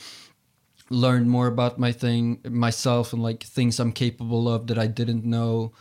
learned 0.89 1.29
more 1.29 1.47
about 1.47 1.77
my 1.79 1.91
thing 1.91 2.39
myself 2.49 3.13
and 3.13 3.21
like 3.21 3.43
things 3.43 3.79
i'm 3.79 3.91
capable 3.91 4.49
of 4.49 4.67
that 4.67 4.77
i 4.77 4.87
didn't 4.87 5.25
know. 5.25 5.71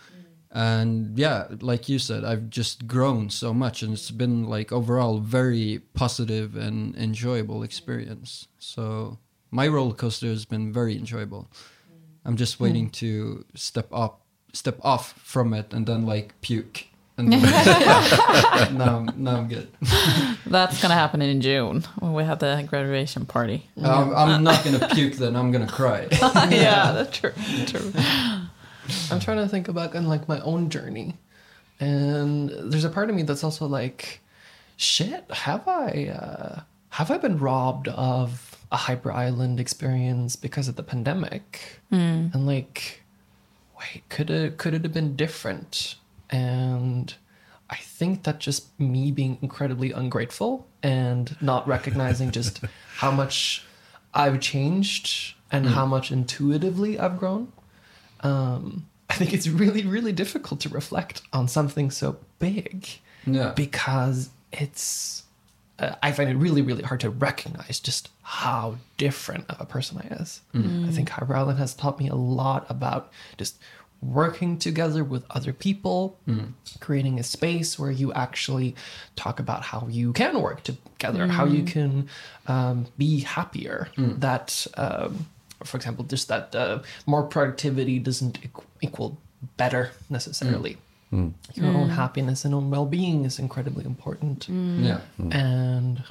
And 0.51 1.19
yeah 1.19 1.49
like 1.61 1.89
you 1.91 1.99
said 1.99 2.25
i've 2.25 2.49
just 2.49 2.87
grown 2.87 3.29
so 3.31 3.53
much 3.53 3.83
and 3.83 3.93
it's 3.93 4.11
been 4.11 4.45
like 4.45 4.73
overall 4.73 5.19
very 5.19 5.83
positive 5.95 6.57
and 6.57 6.97
enjoyable 6.97 7.63
experience. 7.63 8.49
So 8.59 9.19
my 9.51 9.69
roller 9.69 9.95
coaster 9.95 10.29
has 10.29 10.45
been 10.47 10.73
very 10.73 10.97
enjoyable. 10.97 11.51
I'm 12.25 12.37
just 12.37 12.61
waiting 12.61 12.89
to 13.03 13.45
step 13.55 13.89
up 13.93 14.23
step 14.55 14.79
off 14.83 15.13
from 15.23 15.53
it 15.53 15.75
and 15.75 15.87
then 15.87 16.07
like 16.07 16.35
puke 16.41 16.87
and 17.19 17.33
then, 17.33 17.43
now, 18.79 18.85
I'm- 18.97 19.13
now 19.17 19.37
i'm 19.37 19.49
good 19.49 19.69
That's 20.47 20.81
gonna 20.81 20.95
happen 20.95 21.21
in 21.21 21.41
June 21.43 21.83
when 21.99 22.15
we 22.15 22.25
have 22.25 22.39
the 22.39 22.65
graduation 22.67 23.27
party. 23.27 23.69
I'm, 23.83 24.15
I'm 24.17 24.43
not 24.43 24.65
gonna 24.65 24.89
puke 24.95 25.15
then 25.15 25.37
i'm 25.37 25.53
gonna 25.53 25.67
cry 25.69 26.09
yeah, 26.51 26.93
that's 26.93 27.19
true. 27.19 27.33
True. 27.67 27.93
I'm 29.11 29.21
trying 29.21 29.37
to 29.39 29.49
think 29.49 29.69
about 29.69 29.93
kind 29.93 30.09
like 30.09 30.27
my 30.29 30.41
own 30.41 30.71
journey, 30.71 31.17
and 31.81 32.49
there's 32.73 32.85
a 32.85 32.89
part 32.91 33.11
of 33.11 33.17
me 33.17 33.23
that's 33.23 33.45
also 33.45 33.67
like, 33.67 34.21
shit, 34.79 35.25
have 35.31 35.69
I 35.69 36.09
uh, 36.09 36.61
have 36.91 37.11
I 37.11 37.19
been 37.19 37.39
robbed 37.39 37.89
of 37.89 38.57
a 38.73 38.77
hyper 38.77 39.13
island 39.13 39.61
experience 39.61 40.37
because 40.37 40.69
of 40.69 40.77
the 40.77 40.83
pandemic? 40.83 41.81
And 41.91 42.47
like, 42.47 43.03
wait, 43.79 44.09
could 44.09 44.31
it 44.31 44.57
could 44.57 44.73
it 44.73 44.83
have 44.85 44.95
been 44.95 45.15
different? 45.17 45.97
And 46.31 47.15
I 47.71 47.77
think 47.77 48.25
that 48.25 48.39
just 48.39 48.79
me 48.79 49.11
being 49.11 49.39
incredibly 49.43 49.93
ungrateful 49.93 50.67
and 50.83 51.37
not 51.41 51.67
recognizing 51.67 52.31
just 52.31 52.61
how 52.97 53.11
much 53.11 53.65
I've 54.15 54.41
changed 54.41 55.35
and 55.51 55.67
how 55.67 55.87
much 55.87 56.11
intuitively 56.13 56.99
I've 56.99 57.19
grown 57.19 57.53
um, 58.21 58.87
I 59.11 59.15
think 59.15 59.33
it's 59.33 59.49
really, 59.49 59.85
really 59.85 60.13
difficult 60.13 60.61
to 60.61 60.69
reflect 60.69 61.23
on 61.33 61.49
something 61.49 61.91
so 61.91 62.19
big 62.39 62.89
yeah 63.27 63.53
because 63.55 64.31
it's. 64.53 65.25
Uh, 65.79 65.95
I 66.03 66.11
find 66.11 66.29
it 66.29 66.35
really, 66.35 66.61
really 66.61 66.83
hard 66.83 66.99
to 67.01 67.11
recognize 67.11 67.79
just 67.79 68.09
how 68.23 68.79
different 68.97 69.49
of 69.49 69.61
a 69.61 69.65
person 69.65 69.99
I 69.99 70.13
is. 70.15 70.41
I 70.89 70.91
think 70.91 71.09
Hyper 71.09 71.37
Island 71.37 71.61
has 71.61 71.73
taught 71.73 72.01
me 72.01 72.09
a 72.09 72.17
lot 72.17 72.67
about 72.69 73.13
just 73.37 73.61
working 74.01 74.59
together 74.59 75.03
with 75.03 75.25
other 75.31 75.53
people, 75.53 76.17
creating 76.81 77.19
a 77.19 77.23
space 77.23 77.79
where 77.79 77.91
you 77.91 78.13
actually 78.13 78.75
talk 79.17 79.41
about 79.41 79.63
how 79.63 79.89
you 79.91 80.13
can 80.13 80.41
work 80.41 80.63
together, 80.63 81.27
how 81.27 81.45
you 81.45 81.65
can 81.65 82.09
um, 82.47 82.87
be 82.97 83.21
happier. 83.21 83.89
That, 84.21 84.67
um, 84.77 85.27
for 85.65 85.77
example, 85.77 86.05
just 86.05 86.29
that 86.29 86.55
uh, 86.55 86.79
more 87.07 87.25
productivity 87.25 87.99
doesn't 87.99 88.41
equ- 88.41 88.65
equal 88.81 89.19
better 89.57 89.91
necessarily. 90.09 90.77
Your 91.11 91.67
own 91.67 91.89
happiness 91.89 92.45
and 92.45 92.55
own 92.55 92.71
well-being 92.71 93.25
is 93.25 93.39
incredibly 93.39 93.85
important. 93.85 94.49
Yeah. 94.49 95.01
And 95.33 96.05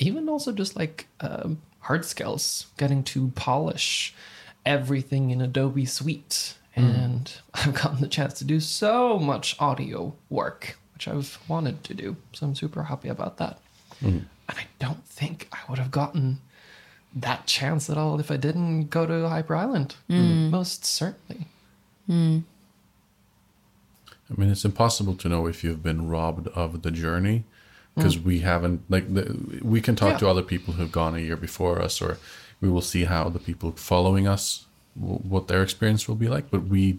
even 0.00 0.28
also 0.28 0.52
just 0.52 0.74
like 0.74 1.06
um, 1.20 1.60
hard 1.80 2.04
skills 2.04 2.66
getting 2.76 3.02
to 3.04 3.28
polish 3.36 4.12
everything 4.66 5.30
in 5.30 5.40
adobe 5.40 5.86
suite 5.86 6.54
Mm. 6.78 7.04
and 7.04 7.32
i've 7.54 7.74
gotten 7.74 8.00
the 8.00 8.08
chance 8.08 8.34
to 8.34 8.44
do 8.44 8.60
so 8.60 9.18
much 9.18 9.56
audio 9.60 10.14
work 10.30 10.78
which 10.94 11.06
i've 11.08 11.38
wanted 11.48 11.84
to 11.84 11.94
do. 11.94 12.16
So 12.32 12.46
i'm 12.46 12.54
super 12.54 12.82
happy 12.84 13.08
about 13.08 13.36
that. 13.38 13.58
Mm. 14.02 14.24
And 14.48 14.58
i 14.58 14.66
don't 14.78 15.04
think 15.04 15.48
i 15.52 15.58
would 15.68 15.78
have 15.78 15.90
gotten 15.90 16.40
that 17.14 17.46
chance 17.46 17.88
at 17.90 17.96
all 17.98 18.18
if 18.20 18.30
i 18.30 18.36
didn't 18.36 18.88
go 18.90 19.06
to 19.06 19.28
hyper 19.28 19.54
island. 19.56 19.96
Mm. 20.10 20.50
Most 20.50 20.84
certainly. 20.84 21.46
I 22.10 22.42
mean, 24.36 24.50
it's 24.50 24.64
impossible 24.64 25.14
to 25.16 25.28
know 25.28 25.46
if 25.46 25.62
you've 25.64 25.82
been 25.82 26.08
robbed 26.08 26.48
of 26.48 26.82
the 26.82 26.90
journey 26.90 27.44
because 27.94 28.18
we 28.18 28.40
haven't 28.40 28.82
like 28.88 29.12
the, 29.12 29.58
we 29.62 29.80
can 29.80 29.96
talk 29.96 30.12
Yeah. 30.12 30.18
to 30.18 30.28
other 30.28 30.42
people 30.42 30.74
who've 30.74 30.92
gone 30.92 31.14
a 31.16 31.18
year 31.18 31.36
before 31.36 31.82
us, 31.82 32.00
or 32.00 32.18
we 32.60 32.68
will 32.68 32.80
see 32.82 33.04
how 33.04 33.28
the 33.28 33.38
people 33.40 33.72
following 33.72 34.28
us 34.28 34.44
w- 34.44 34.67
what 34.98 35.48
their 35.48 35.62
experience 35.62 36.08
will 36.08 36.16
be 36.16 36.28
like. 36.28 36.50
But 36.50 36.66
we, 36.66 36.98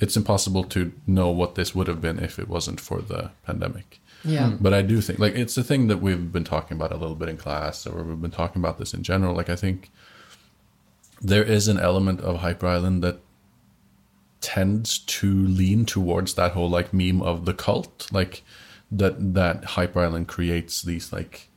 it's 0.00 0.16
impossible 0.16 0.64
to 0.64 0.92
know 1.06 1.30
what 1.30 1.54
this 1.54 1.74
would 1.74 1.88
have 1.88 2.00
been 2.00 2.18
if 2.18 2.38
it 2.38 2.48
wasn't 2.48 2.80
for 2.80 3.00
the 3.00 3.30
pandemic. 3.44 4.00
yeah 4.24 4.50
hmm. 4.50 4.56
But 4.62 4.74
I 4.74 4.82
do 4.82 5.00
think 5.00 5.18
like 5.18 5.34
it's 5.34 5.56
a 5.56 5.64
thing 5.64 5.88
that 5.88 5.98
we've 5.98 6.32
been 6.32 6.44
talking 6.44 6.76
about 6.76 6.92
a 6.92 6.96
little 6.96 7.16
bit 7.16 7.28
in 7.28 7.36
class, 7.36 7.86
or 7.86 8.02
we've 8.02 8.20
been 8.20 8.30
talking 8.30 8.60
about 8.60 8.78
this 8.78 8.94
in 8.94 9.02
general. 9.02 9.34
Like 9.34 9.50
I 9.50 9.56
think 9.56 9.90
there 11.20 11.44
is 11.44 11.68
an 11.68 11.78
element 11.78 12.20
of 12.20 12.38
Hyper 12.38 12.66
Island 12.66 13.02
that 13.02 13.20
tends 14.40 15.00
to 15.00 15.32
lean 15.46 15.84
towards 15.84 16.34
that 16.34 16.52
whole 16.52 16.70
like 16.70 16.92
meme 16.92 17.22
of 17.22 17.44
the 17.44 17.54
cult, 17.54 18.08
like 18.12 18.42
that 18.90 19.34
that 19.34 19.64
Hyper 19.64 20.00
Island 20.00 20.28
creates 20.28 20.82
these 20.82 21.12
like 21.12 21.48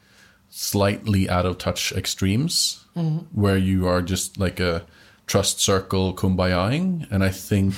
slightly 0.50 1.30
out 1.30 1.46
of 1.46 1.58
touch 1.58 1.94
extremes 1.94 2.86
mm-hmm. 2.96 3.20
where 3.40 3.58
you 3.58 3.88
are 3.88 4.02
just 4.02 4.38
like 4.38 4.60
a 4.60 4.86
trust 5.32 5.62
circle 5.62 6.14
kumbayaing, 6.14 7.10
and 7.10 7.24
I 7.24 7.30
think 7.30 7.74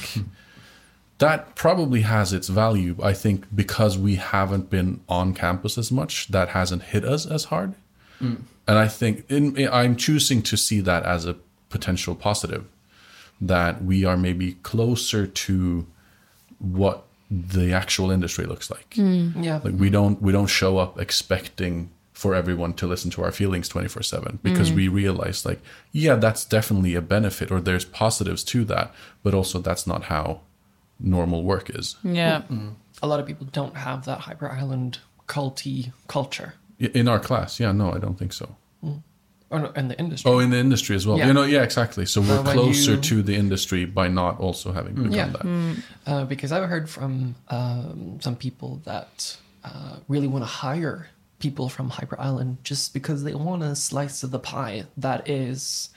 that 1.19 1.55
probably 1.55 2.01
has 2.01 2.33
its 2.33 2.47
value. 2.47 2.95
I 3.11 3.13
think 3.13 3.45
because 3.55 3.95
we 3.95 4.15
haven't 4.15 4.71
been 4.71 5.01
on 5.07 5.35
campus 5.35 5.77
as 5.77 5.91
much, 5.91 6.29
that 6.29 6.49
hasn't 6.49 6.81
hit 6.93 7.05
us 7.05 7.27
as 7.27 7.45
hard. 7.45 7.75
Mm. 8.19 8.41
And 8.67 8.77
I 8.79 8.87
think 8.87 9.29
in, 9.29 9.69
I'm 9.71 9.95
choosing 9.95 10.41
to 10.43 10.57
see 10.57 10.79
that 10.81 11.03
as 11.03 11.27
a 11.27 11.35
potential 11.69 12.15
positive, 12.15 12.65
that 13.39 13.83
we 13.83 14.03
are 14.03 14.17
maybe 14.17 14.53
closer 14.63 15.27
to 15.27 15.85
what 16.57 17.05
the 17.29 17.71
actual 17.71 18.09
industry 18.09 18.45
looks 18.45 18.71
like. 18.71 18.89
Mm. 18.95 19.43
yeah 19.43 19.59
Like 19.63 19.75
we 19.77 19.91
don't 19.91 20.19
we 20.23 20.31
don't 20.31 20.53
show 20.61 20.79
up 20.79 20.99
expecting 20.99 21.91
for 22.13 22.35
everyone 22.35 22.73
to 22.73 22.87
listen 22.87 23.09
to 23.11 23.23
our 23.23 23.31
feelings 23.31 23.67
24 23.67 24.03
7 24.03 24.39
because 24.43 24.71
we 24.71 24.87
realized 24.87 25.45
like 25.45 25.59
yeah 25.91 26.15
that's 26.15 26.45
definitely 26.45 26.93
a 26.95 27.01
benefit 27.01 27.51
or 27.51 27.59
there's 27.59 27.85
positives 27.85 28.43
to 28.43 28.63
that 28.63 28.93
but 29.23 29.33
also 29.33 29.59
that's 29.59 29.87
not 29.87 30.03
how 30.05 30.39
normal 30.99 31.43
work 31.43 31.69
is. 31.71 31.97
Yeah. 32.03 32.43
A 33.01 33.07
lot 33.07 33.19
of 33.19 33.25
people 33.25 33.47
don't 33.51 33.75
have 33.75 34.05
that 34.05 34.19
Hyper 34.19 34.49
Island 34.49 34.99
culty 35.27 35.91
culture. 36.07 36.53
In 36.79 37.07
our 37.07 37.19
class. 37.19 37.59
Yeah 37.59 37.71
no 37.71 37.91
i 37.91 37.97
don't 37.99 38.17
think 38.17 38.33
so. 38.33 38.55
Or 39.49 39.59
no, 39.59 39.69
in 39.75 39.87
the 39.87 39.99
industry. 39.99 40.31
oh 40.31 40.39
in 40.39 40.49
the 40.49 40.57
industry 40.57 40.95
as 40.95 41.05
well. 41.05 41.17
Yeah. 41.17 41.27
you 41.27 41.33
know 41.33 41.43
yeah 41.43 41.63
exactly. 41.63 42.05
So 42.05 42.21
we're 42.21 42.39
Uh, 42.39 42.53
closer 42.53 42.93
you- 42.93 43.01
to 43.01 43.21
the 43.23 43.35
industry 43.35 43.85
by 43.85 44.07
not 44.07 44.39
also 44.39 44.71
having 44.71 44.93
become 44.95 45.11
Yeah. 45.11 45.29
that. 45.35 45.45
Uh, 46.07 46.25
because 46.25 46.51
I've 46.51 46.67
heard 46.69 46.89
from 46.89 47.35
um, 47.49 48.19
some 48.21 48.35
people 48.35 48.81
that 48.85 49.37
uh, 49.63 49.97
really 50.07 50.27
want 50.27 50.43
to 50.43 50.51
hire 50.67 51.07
people 51.43 51.67
from 51.75 51.89
Hyper 51.97 52.17
Island 52.29 52.51
just 52.63 52.93
because 52.93 53.19
they 53.25 53.33
want 53.47 53.61
a 53.63 53.75
slice 53.75 54.23
of 54.23 54.31
the 54.31 54.39
pie 54.39 54.85
that 55.05 55.19
is 55.29 55.89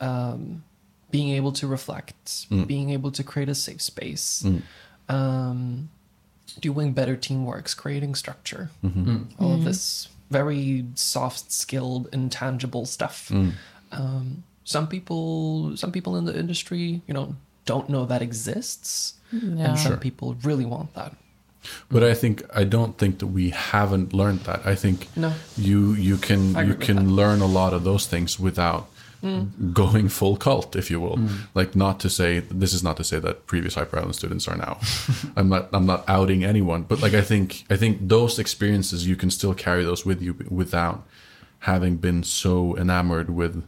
um, 0.00 0.62
being 1.10 1.30
able 1.38 1.52
to 1.60 1.66
reflect, 1.66 2.46
being 2.72 2.90
able 2.90 3.10
to 3.18 3.22
create 3.24 3.48
a 3.48 3.54
safe 3.54 3.80
space, 3.92 4.44
um, 5.08 5.88
doing 6.60 6.92
better 6.92 7.16
teamworks, 7.16 7.72
creating 7.82 8.14
structure, 8.14 8.64
all 9.40 9.52
of 9.54 9.64
this 9.64 10.08
very 10.30 10.84
soft 10.94 11.50
skilled, 11.52 12.08
intangible 12.12 12.84
stuff. 12.96 13.30
Um, 13.92 14.42
some 14.64 14.86
people, 14.88 15.76
some 15.76 15.92
people 15.92 16.16
in 16.18 16.24
the 16.24 16.36
industry, 16.38 17.00
you 17.06 17.14
know, 17.16 17.26
don't 17.64 17.88
know 17.88 18.04
that 18.12 18.22
exists, 18.22 19.14
Yeah. 19.32 19.64
and 19.70 19.78
some 19.78 19.92
Sure. 19.92 19.96
people 20.08 20.28
really 20.42 20.66
want 20.74 20.92
that. 20.94 21.12
But 21.90 22.02
I 22.02 22.14
think 22.14 22.42
I 22.54 22.64
don't 22.64 22.98
think 22.98 23.18
that 23.18 23.28
we 23.28 23.50
haven't 23.50 24.12
learned 24.12 24.40
that. 24.40 24.66
I 24.66 24.74
think 24.74 25.08
No. 25.16 25.32
you 25.56 25.92
you 25.94 26.16
can 26.16 26.54
you 26.66 26.74
can 26.74 27.14
learn 27.14 27.40
a 27.40 27.46
lot 27.46 27.72
of 27.72 27.84
those 27.84 28.06
things 28.06 28.38
without 28.40 28.88
mm. 29.22 29.72
going 29.72 30.08
full 30.08 30.36
cult, 30.36 30.76
if 30.76 30.90
you 30.90 31.00
will. 31.00 31.16
Mm. 31.16 31.46
Like 31.54 31.76
not 31.76 32.00
to 32.00 32.10
say 32.10 32.40
this 32.40 32.72
is 32.72 32.82
not 32.82 32.96
to 32.96 33.04
say 33.04 33.18
that 33.20 33.46
previous 33.46 33.74
Hyper 33.74 33.98
Island 33.98 34.14
students 34.14 34.48
are 34.48 34.56
now. 34.56 34.78
I'm 35.36 35.48
not 35.48 35.68
I'm 35.72 35.86
not 35.86 36.04
outing 36.08 36.44
anyone, 36.44 36.82
but 36.82 37.00
like 37.00 37.14
I 37.14 37.22
think 37.22 37.64
I 37.70 37.76
think 37.76 38.08
those 38.08 38.38
experiences 38.38 39.06
you 39.06 39.16
can 39.16 39.30
still 39.30 39.54
carry 39.54 39.84
those 39.84 40.04
with 40.04 40.20
you 40.20 40.34
without 40.48 41.06
having 41.60 41.96
been 41.96 42.24
so 42.24 42.76
enamored 42.76 43.30
with 43.30 43.64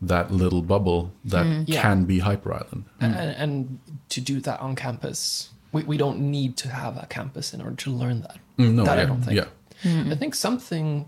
that 0.00 0.30
little 0.30 0.62
bubble 0.62 1.12
that 1.24 1.46
mm. 1.46 1.64
Yeah. 1.66 1.82
can 1.82 2.04
be 2.04 2.20
Hyper 2.20 2.52
Island. 2.52 2.84
and, 3.00 3.14
and 3.14 3.78
to 4.10 4.20
do 4.20 4.38
that 4.40 4.60
on 4.60 4.76
campus 4.76 5.50
we, 5.72 5.82
we 5.84 5.96
don't 5.96 6.18
need 6.18 6.56
to 6.56 6.68
have 6.68 6.96
a 6.96 7.06
campus 7.06 7.52
in 7.54 7.60
order 7.60 7.76
to 7.76 7.90
learn 7.90 8.20
that 8.22 8.38
Mm, 8.58 8.74
no, 8.74 8.84
that 8.84 8.96
yeah, 8.96 9.02
i 9.02 9.06
don't 9.06 9.22
think 9.22 9.36
yeah. 9.36 10.12
i 10.12 10.16
think 10.16 10.34
something 10.34 11.06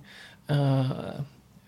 uh, 0.48 1.20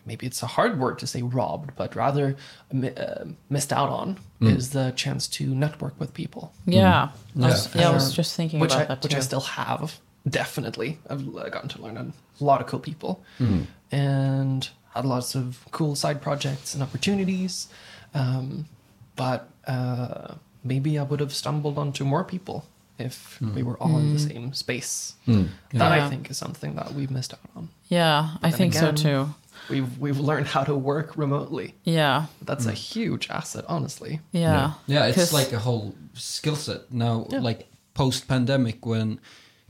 maybe 0.07 0.27
it's 0.27 0.43
a 0.43 0.47
hard 0.47 0.79
word 0.79 0.99
to 0.99 1.07
say 1.07 1.23
robbed 1.23 1.71
but 1.77 1.95
rather 1.97 2.37
mi- 2.73 2.95
uh, 2.97 3.25
missed 3.51 3.73
out 3.73 3.89
on 3.89 4.19
Mm. 4.41 4.57
is 4.57 4.71
the 4.71 4.93
chance 4.97 5.29
to 5.29 5.55
network 5.55 5.95
with 6.01 6.13
people 6.15 6.53
Yeah. 6.67 7.11
I 7.41 7.47
was, 7.49 7.73
Yeah. 7.75 7.81
yeah, 7.83 7.91
I 7.91 7.95
was 7.95 8.13
just 8.13 8.35
thinking 8.37 8.59
which 8.61 8.73
about 8.73 8.83
I, 8.91 8.95
that 8.95 9.03
which. 9.05 9.15
I 9.15 9.21
still 9.21 9.41
have 9.63 10.01
definitely 10.29 10.99
i've 11.11 11.27
uh, 11.37 11.49
gotten 11.49 11.69
to 11.69 11.83
learn 11.83 11.97
a 11.97 12.45
lot 12.45 12.61
of 12.61 12.67
cool 12.67 12.81
people 12.81 13.13
Mm-hmm. 13.41 13.63
and 13.95 14.69
had 14.95 15.05
lots 15.05 15.35
of 15.35 15.65
cool 15.71 15.95
side 15.97 16.21
projects 16.21 16.75
and 16.75 16.83
opportunities 16.83 17.69
um, 18.15 18.67
but 19.17 19.49
uh, 19.67 20.35
maybe 20.65 20.99
i 20.99 21.03
would 21.03 21.21
have 21.21 21.33
stumbled 21.35 21.79
onto 21.79 22.05
more 22.05 22.25
people 22.25 22.65
if 23.03 23.37
hmm. 23.39 23.55
we 23.55 23.63
were 23.63 23.77
all 23.79 23.99
in 23.99 24.15
the 24.15 24.21
hmm. 24.21 24.31
same 24.31 24.53
space 24.55 25.15
hmm. 25.27 25.45
that 25.73 25.93
i 25.93 26.09
think 26.09 26.31
is 26.31 26.39
something 26.39 26.75
that 26.75 26.93
we've 26.95 27.11
missed 27.11 27.35
out 27.35 27.41
on 27.57 27.69
yeah, 27.89 28.37
I 28.43 28.51
think 28.51 28.75
again- 28.75 28.97
so 28.97 29.03
too. 29.03 29.35
we've 29.69 29.99
we've 29.99 30.19
learned 30.19 30.47
how 30.47 30.65
to 30.65 30.75
work 30.75 31.19
remotely 31.19 31.75
Yeah. 31.85 32.27
that's 32.41 32.65
a 32.65 32.73
huge 32.73 33.29
asset 33.29 33.67
honestly 33.69 34.21
Yeah. 34.33 34.73
Yeah, 34.87 35.07
it's 35.07 35.33
like 35.33 35.53
a 35.53 35.59
whole 35.59 35.95
skill 36.15 36.57
set 36.57 36.93
now. 36.93 37.27
Yeah. 37.31 37.41
Like 37.41 37.69
post 37.95 38.29
pandemic, 38.29 38.85
when 38.87 39.21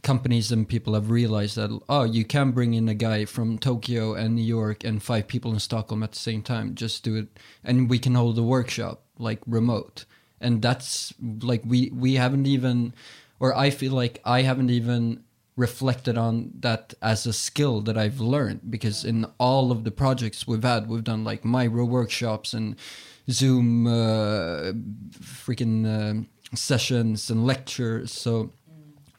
companies 0.02 0.50
and 0.50 0.68
people 0.68 0.94
have 0.94 1.10
realized 1.10 1.56
that 1.56 1.78
oh, 1.88 2.04
you 2.04 2.24
can 2.24 2.50
bring 2.50 2.74
in 2.74 2.88
a 2.88 2.94
guy 2.94 3.24
from 3.24 3.58
Tokyo 3.58 4.14
and 4.14 4.34
New 4.34 4.42
York 4.42 4.84
and 4.84 5.02
five 5.02 5.28
people 5.28 5.52
in 5.52 5.60
Stockholm 5.60 6.02
at 6.02 6.12
the 6.12 6.18
same 6.18 6.42
time. 6.42 6.74
Just 6.74 7.04
do 7.04 7.16
it, 7.16 7.38
and 7.64 7.88
we 7.88 7.98
can 7.98 8.14
hold 8.14 8.36
the 8.36 8.42
workshop 8.42 9.02
like 9.18 9.40
remote. 9.46 10.04
And 10.40 10.60
that's 10.60 11.14
like 11.20 11.62
we 11.64 11.90
we 11.94 12.14
haven't 12.14 12.46
even, 12.46 12.94
or 13.42 13.55
I 13.59 13.70
feel 13.70 13.92
like 13.92 14.20
I 14.24 14.42
haven't 14.42 14.70
even 14.70 15.24
reflected 15.57 16.16
on 16.16 16.52
that 16.61 16.94
as 17.02 17.26
a 17.26 17.33
skill 17.33 17.81
that 17.83 17.98
I've 17.98 18.20
learned 18.20 18.70
because 18.70 19.05
in 19.05 19.26
all 19.37 19.72
of 19.72 19.83
the 19.83 19.90
projects 19.90 20.46
we've 20.46 20.62
had, 20.62 20.88
we've 20.88 21.02
done 21.02 21.24
like 21.24 21.44
micro 21.44 21.85
workshops 21.85 22.55
and 22.55 22.76
Zoom 23.28 23.88
uh, 23.88 24.72
freaking 25.18 25.85
uh, 25.85 26.24
sessions 26.55 27.31
and 27.31 27.44
lectures. 27.44 28.12
So 28.12 28.52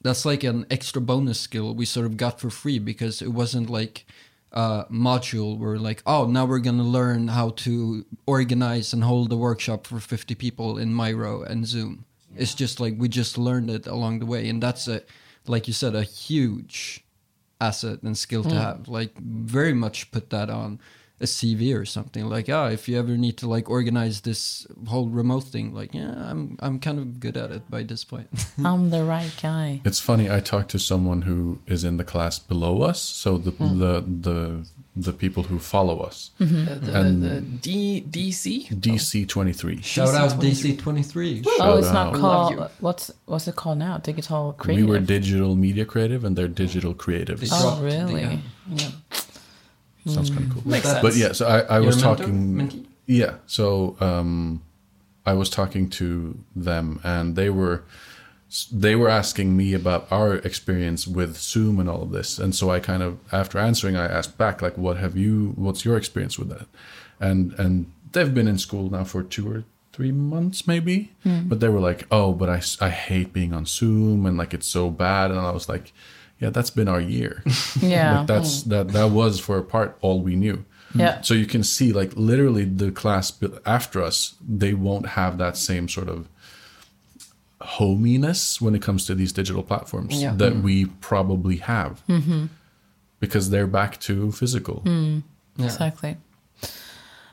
that's 0.04 0.26
like 0.26 0.46
an 0.46 0.68
extra 0.72 1.02
bonus 1.02 1.42
skill 1.42 1.76
we 1.76 1.86
sort 1.86 2.06
of 2.06 2.16
got 2.16 2.40
for 2.40 2.50
free 2.50 2.80
because 2.80 3.22
it 3.22 3.34
wasn't 3.34 3.70
like 3.70 4.06
a 4.54 4.86
module 4.90 5.58
where 5.58 5.78
like 5.78 6.02
oh 6.06 6.28
now 6.28 6.46
we're 6.46 6.60
gonna 6.60 6.84
learn 6.84 7.28
how 7.28 7.50
to 7.50 8.06
organize 8.26 8.94
and 8.94 9.04
hold 9.04 9.34
a 9.34 9.36
workshop 9.36 9.86
for 9.88 10.00
50 10.00 10.36
people 10.36 10.78
in 10.78 10.96
Miro 10.96 11.42
and 11.42 11.68
Zoom. 11.68 12.06
It's 12.38 12.54
just 12.56 12.80
like 12.80 12.96
we 12.98 13.08
just 13.10 13.38
learned 13.38 13.70
it 13.70 13.88
along 13.88 14.20
the 14.20 14.26
way, 14.26 14.50
and 14.50 14.62
that's 14.62 14.88
a 14.88 15.02
like 15.48 15.68
you 15.68 15.74
said 15.74 15.96
a 15.96 16.04
huge 16.04 17.04
asset 17.60 18.02
and 18.04 18.18
skill 18.18 18.44
to 18.44 18.56
have. 18.56 18.88
Like 18.88 19.18
very 19.20 19.74
much 19.74 20.12
put 20.12 20.30
that 20.30 20.50
on 20.50 20.80
a 21.22 21.26
CV 21.26 21.74
or 21.80 21.86
something. 21.86 22.26
Like 22.28 22.50
ah, 22.50 22.68
if 22.68 22.90
you 22.90 22.98
ever 23.00 23.16
need 23.18 23.38
to 23.38 23.48
like 23.48 23.70
organize 23.70 24.22
this 24.22 24.68
whole 24.88 25.08
remote 25.10 25.46
thing, 25.46 25.74
like 25.74 25.94
yeah, 25.94 26.14
I'm 26.30 26.58
I'm 26.60 26.80
kind 26.80 27.00
of 27.00 27.20
good 27.20 27.38
at 27.38 27.52
it 27.52 27.70
by 27.70 27.84
this 27.84 28.04
point. 28.04 28.28
I'm 28.66 28.90
the 28.90 29.04
right 29.04 29.34
guy. 29.42 29.82
It's 29.86 30.00
funny. 30.00 30.30
I 30.30 30.40
talked 30.42 30.72
to 30.72 30.80
someone 30.80 31.22
who 31.24 31.60
is 31.68 31.84
in 31.84 31.98
the 31.98 32.04
class 32.04 32.40
below 32.40 32.82
us, 32.82 33.02
so 33.02 33.38
the 33.38 33.52
Hmm. 33.52 33.80
the 33.80 34.02
the 34.02 34.66
the 34.96 35.12
people 35.14 35.44
who 35.44 35.58
follow 35.58 36.00
us. 36.02 36.30
Uh, 36.40 36.46
the, 36.46 36.92
And- 37.00 37.24
the 37.24 37.42
D, 37.42 38.04
dc 38.08 38.70
DC 38.70 39.28
twenty 39.28 39.54
three. 39.54 39.82
Shout 39.82 40.14
out 40.14 40.32
DC 40.40 40.78
twenty 40.78 41.02
three. 41.04 41.42
oh, 41.46 41.58
Shout 41.58 41.80
it's 41.80 41.92
not 41.92 42.08
out. 42.08 42.14
Love 42.14 42.22
called. 42.58 42.72
What's 42.80 43.12
what's 43.26 43.48
it 43.48 43.56
called 43.56 43.80
now? 43.80 43.98
Digital 43.98 44.54
Creative? 44.54 44.86
We 44.86 44.92
were 44.92 45.00
digital 45.00 45.56
media 45.56 45.86
creative, 45.86 46.24
and 46.24 46.36
they're 46.38 46.48
digital 46.48 46.94
creatives. 46.94 47.50
Oh. 47.52 47.62
dropped 47.62 47.82
the, 47.82 47.86
really? 47.86 48.24
uh, 48.26 48.38
yeah. 48.76 48.92
Sounds 50.06 50.30
kind 50.30 50.44
of 50.46 50.54
cool. 50.54 50.62
Makes 50.66 50.84
But- 50.86 50.92
sense 50.92 51.02
But 51.02 51.16
yeah, 51.16 51.32
so 51.32 51.48
I, 51.48 51.60
I 51.62 51.78
Your 51.78 51.88
was 51.88 52.02
talking. 52.02 52.54
mentee? 52.56 52.86
Yeah, 53.06 53.36
so 53.48 53.96
um, 54.00 54.62
I 55.26 55.34
was 55.34 55.50
talking 55.50 55.90
to 55.92 56.38
them, 56.56 57.00
and 57.04 57.36
they 57.36 57.50
were 57.50 57.84
they 58.72 58.96
were 58.96 59.10
asking 59.10 59.58
me 59.58 59.74
about 59.74 60.08
our 60.12 60.36
experience 60.36 61.08
with 61.08 61.38
Zoom 61.38 61.80
and 61.80 61.90
all 61.90 62.04
of 62.04 62.12
this, 62.12 62.38
and 62.38 62.54
so 62.54 62.70
I 62.70 62.80
kind 62.80 63.02
of 63.02 63.18
after 63.32 63.58
answering, 63.58 63.96
I 63.96 64.06
asked 64.06 64.38
back 64.38 64.62
like, 64.62 64.78
"What 64.78 64.98
have 64.98 65.18
you? 65.18 65.54
What's 65.56 65.86
your 65.86 65.98
experience 65.98 66.38
with 66.38 66.50
that?" 66.50 66.68
And 67.20 67.54
and 67.58 67.92
they've 68.12 68.34
been 68.34 68.48
in 68.48 68.58
school 68.58 68.90
now 68.90 69.06
for 69.06 69.24
two 69.24 69.52
or 69.52 69.64
three 69.92 70.12
months 70.12 70.68
maybe, 70.68 71.12
hmm. 71.24 71.48
but 71.48 71.60
they 71.60 71.70
were 71.70 71.80
like, 71.80 72.06
"Oh, 72.12 72.34
but 72.34 72.50
I 72.50 72.62
I 72.80 72.90
hate 72.90 73.34
being 73.34 73.54
on 73.54 73.66
Zoom 73.66 74.26
and 74.26 74.38
like 74.38 74.54
it's 74.54 74.68
so 74.68 74.90
bad," 74.90 75.32
and 75.32 75.40
I 75.40 75.52
was 75.52 75.70
like. 75.70 75.94
Yeah, 76.40 76.50
that's 76.50 76.72
been 76.72 76.90
our 76.90 77.00
year. 77.00 77.42
Yeah. 77.80 78.18
like 78.18 78.28
that's 78.28 78.64
hmm. 78.64 78.70
that 78.72 78.88
that 78.90 79.12
was 79.12 79.40
for 79.40 79.58
a 79.58 79.64
part 79.64 79.98
all 80.02 80.22
we 80.22 80.36
knew. 80.36 80.66
Yeah. 80.94 81.22
So 81.22 81.34
you 81.34 81.46
can 81.46 81.64
see, 81.64 81.92
like, 81.92 82.12
literally 82.16 82.66
the 82.66 82.92
class 82.92 83.32
after 83.66 84.04
us, 84.04 84.36
they 84.46 84.74
won't 84.74 85.10
have 85.10 85.38
that 85.38 85.58
same 85.58 85.88
sort 85.88 86.10
of 86.10 86.28
hominess 87.64 88.62
when 88.62 88.76
it 88.76 88.82
comes 88.82 89.06
to 89.06 89.16
these 89.16 89.32
digital 89.32 89.64
platforms 89.64 90.22
Yeah. 90.22 90.36
that 90.36 90.58
we 90.58 90.86
probably 90.86 91.58
have 91.58 92.04
because 93.20 93.50
they're 93.50 93.68
back 93.68 94.00
to 94.02 94.32
physical. 94.32 94.84
Exactly. 95.58 96.18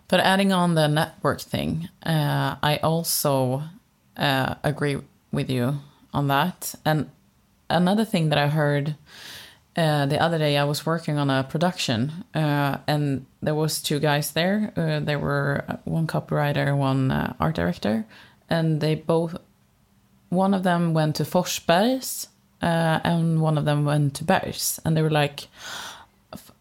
But 0.08 0.20
adding 0.20 0.52
on 0.52 0.74
the 0.74 0.88
network 0.88 1.40
thing, 1.40 1.88
uh, 2.04 2.56
I 2.62 2.78
also 2.82 3.62
uh, 4.16 4.54
agree 4.64 4.98
with 5.32 5.48
you 5.50 5.78
on 6.12 6.26
that. 6.28 6.74
And 6.84 7.10
another 7.68 8.04
thing 8.04 8.28
that 8.30 8.38
I 8.38 8.48
heard 8.48 8.96
uh, 9.76 10.06
the 10.06 10.20
other 10.20 10.36
day, 10.38 10.56
I 10.58 10.64
was 10.64 10.84
working 10.84 11.16
on 11.16 11.30
a 11.30 11.44
production, 11.44 12.24
uh, 12.34 12.78
and 12.88 13.24
there 13.40 13.54
was 13.54 13.80
two 13.80 14.00
guys 14.00 14.32
there. 14.32 14.72
Uh, 14.76 14.98
there 14.98 15.18
were 15.20 15.64
one 15.84 16.08
copywriter, 16.08 16.76
one 16.76 17.12
uh, 17.12 17.34
art 17.38 17.54
director, 17.54 18.04
and 18.48 18.80
they 18.80 18.96
both. 18.96 19.36
One 20.30 20.54
of 20.54 20.62
them 20.62 20.94
went 20.94 21.16
to 21.16 21.24
Forsbergs, 21.24 22.28
uh, 22.62 23.00
and 23.04 23.40
one 23.42 23.58
of 23.58 23.64
them 23.64 23.84
went 23.84 24.14
to 24.14 24.24
Berghs, 24.24 24.80
and 24.84 24.96
they 24.96 25.02
were 25.02 25.10
like, 25.10 25.48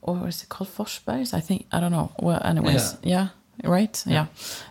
or 0.01 0.27
is 0.27 0.43
it 0.43 0.49
called 0.49 0.69
Forsbergs? 0.69 1.33
I 1.33 1.39
think 1.39 1.65
I 1.71 1.79
don't 1.79 1.91
know. 1.91 2.11
Well, 2.19 2.41
anyways, 2.43 2.97
yeah, 3.03 3.27
right, 3.63 4.03
yeah. 4.07 4.25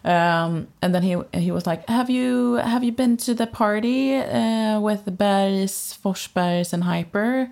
Um, 0.05 0.67
and 0.83 0.95
then 0.95 1.03
he 1.03 1.17
he 1.35 1.51
was 1.53 1.67
like, 1.67 1.89
"Have 1.89 2.11
you 2.11 2.55
have 2.55 2.83
you 2.83 2.93
been 2.93 3.17
to 3.19 3.35
the 3.35 3.47
party 3.47 4.17
uh, 4.17 4.81
with 4.81 5.05
Berghs, 5.07 5.97
Forsbergs, 6.03 6.73
and 6.73 6.85
Hyper?" 6.85 7.51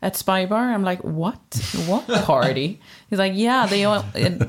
at 0.00 0.14
Spy 0.16 0.46
Bar. 0.46 0.72
I'm 0.72 0.84
like, 0.84 1.02
what? 1.02 1.40
What 1.88 2.06
party? 2.24 2.78
He's 3.10 3.18
like, 3.18 3.32
yeah, 3.34 3.66
they 3.66 3.84
all, 3.84 4.04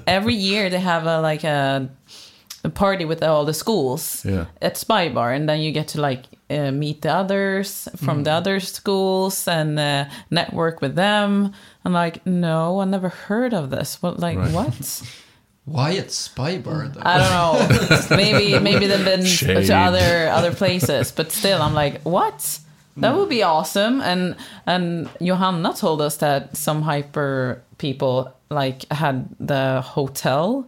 every 0.05 0.35
year 0.35 0.69
they 0.69 0.79
have 0.79 1.07
a 1.07 1.21
like 1.21 1.43
a, 1.43 1.89
a 2.63 2.69
party 2.69 3.03
with 3.03 3.23
all 3.23 3.45
the 3.45 3.53
schools 3.55 4.23
Yeah. 4.23 4.45
at 4.61 4.77
Spy 4.77 5.09
Bar, 5.09 5.33
and 5.33 5.49
then 5.49 5.59
you 5.61 5.71
get 5.71 5.87
to 5.89 6.01
like 6.01 6.25
uh, 6.49 6.71
meet 6.71 7.01
the 7.01 7.09
others 7.13 7.87
from 7.97 8.23
the 8.23 8.31
other 8.31 8.59
schools 8.59 9.47
and 9.47 9.79
uh, 9.79 10.05
network 10.31 10.81
with 10.81 10.95
them. 10.95 11.53
I'm 11.85 11.93
like, 11.93 12.25
no, 12.25 12.79
I 12.81 12.85
never 12.85 13.09
heard 13.09 13.53
of 13.53 13.69
this. 13.69 14.01
What, 14.01 14.19
like, 14.19 14.37
Right. 14.37 14.51
what? 14.53 15.03
Why 15.65 15.91
it's 15.91 16.15
Spy 16.15 16.57
Bar 16.57 16.87
though? 16.87 17.01
I 17.03 17.17
don't 17.19 17.29
know. 18.09 18.15
maybe 18.17 18.57
maybe 18.57 18.87
they've 18.87 19.05
been 19.05 19.23
Shade. 19.23 19.67
to 19.67 19.75
other 19.75 20.27
other 20.29 20.51
places, 20.51 21.11
but 21.11 21.31
still, 21.31 21.61
I'm 21.61 21.75
like, 21.75 22.01
what? 22.01 22.59
That 22.97 23.15
would 23.15 23.29
be 23.29 23.43
awesome. 23.43 24.01
And 24.01 24.35
and 24.65 25.07
Johanna 25.21 25.73
told 25.75 26.01
us 26.01 26.17
that 26.17 26.57
some 26.57 26.81
hyper 26.81 27.61
people 27.77 28.33
like 28.49 28.91
had 28.91 29.29
the 29.39 29.81
hotel. 29.81 30.67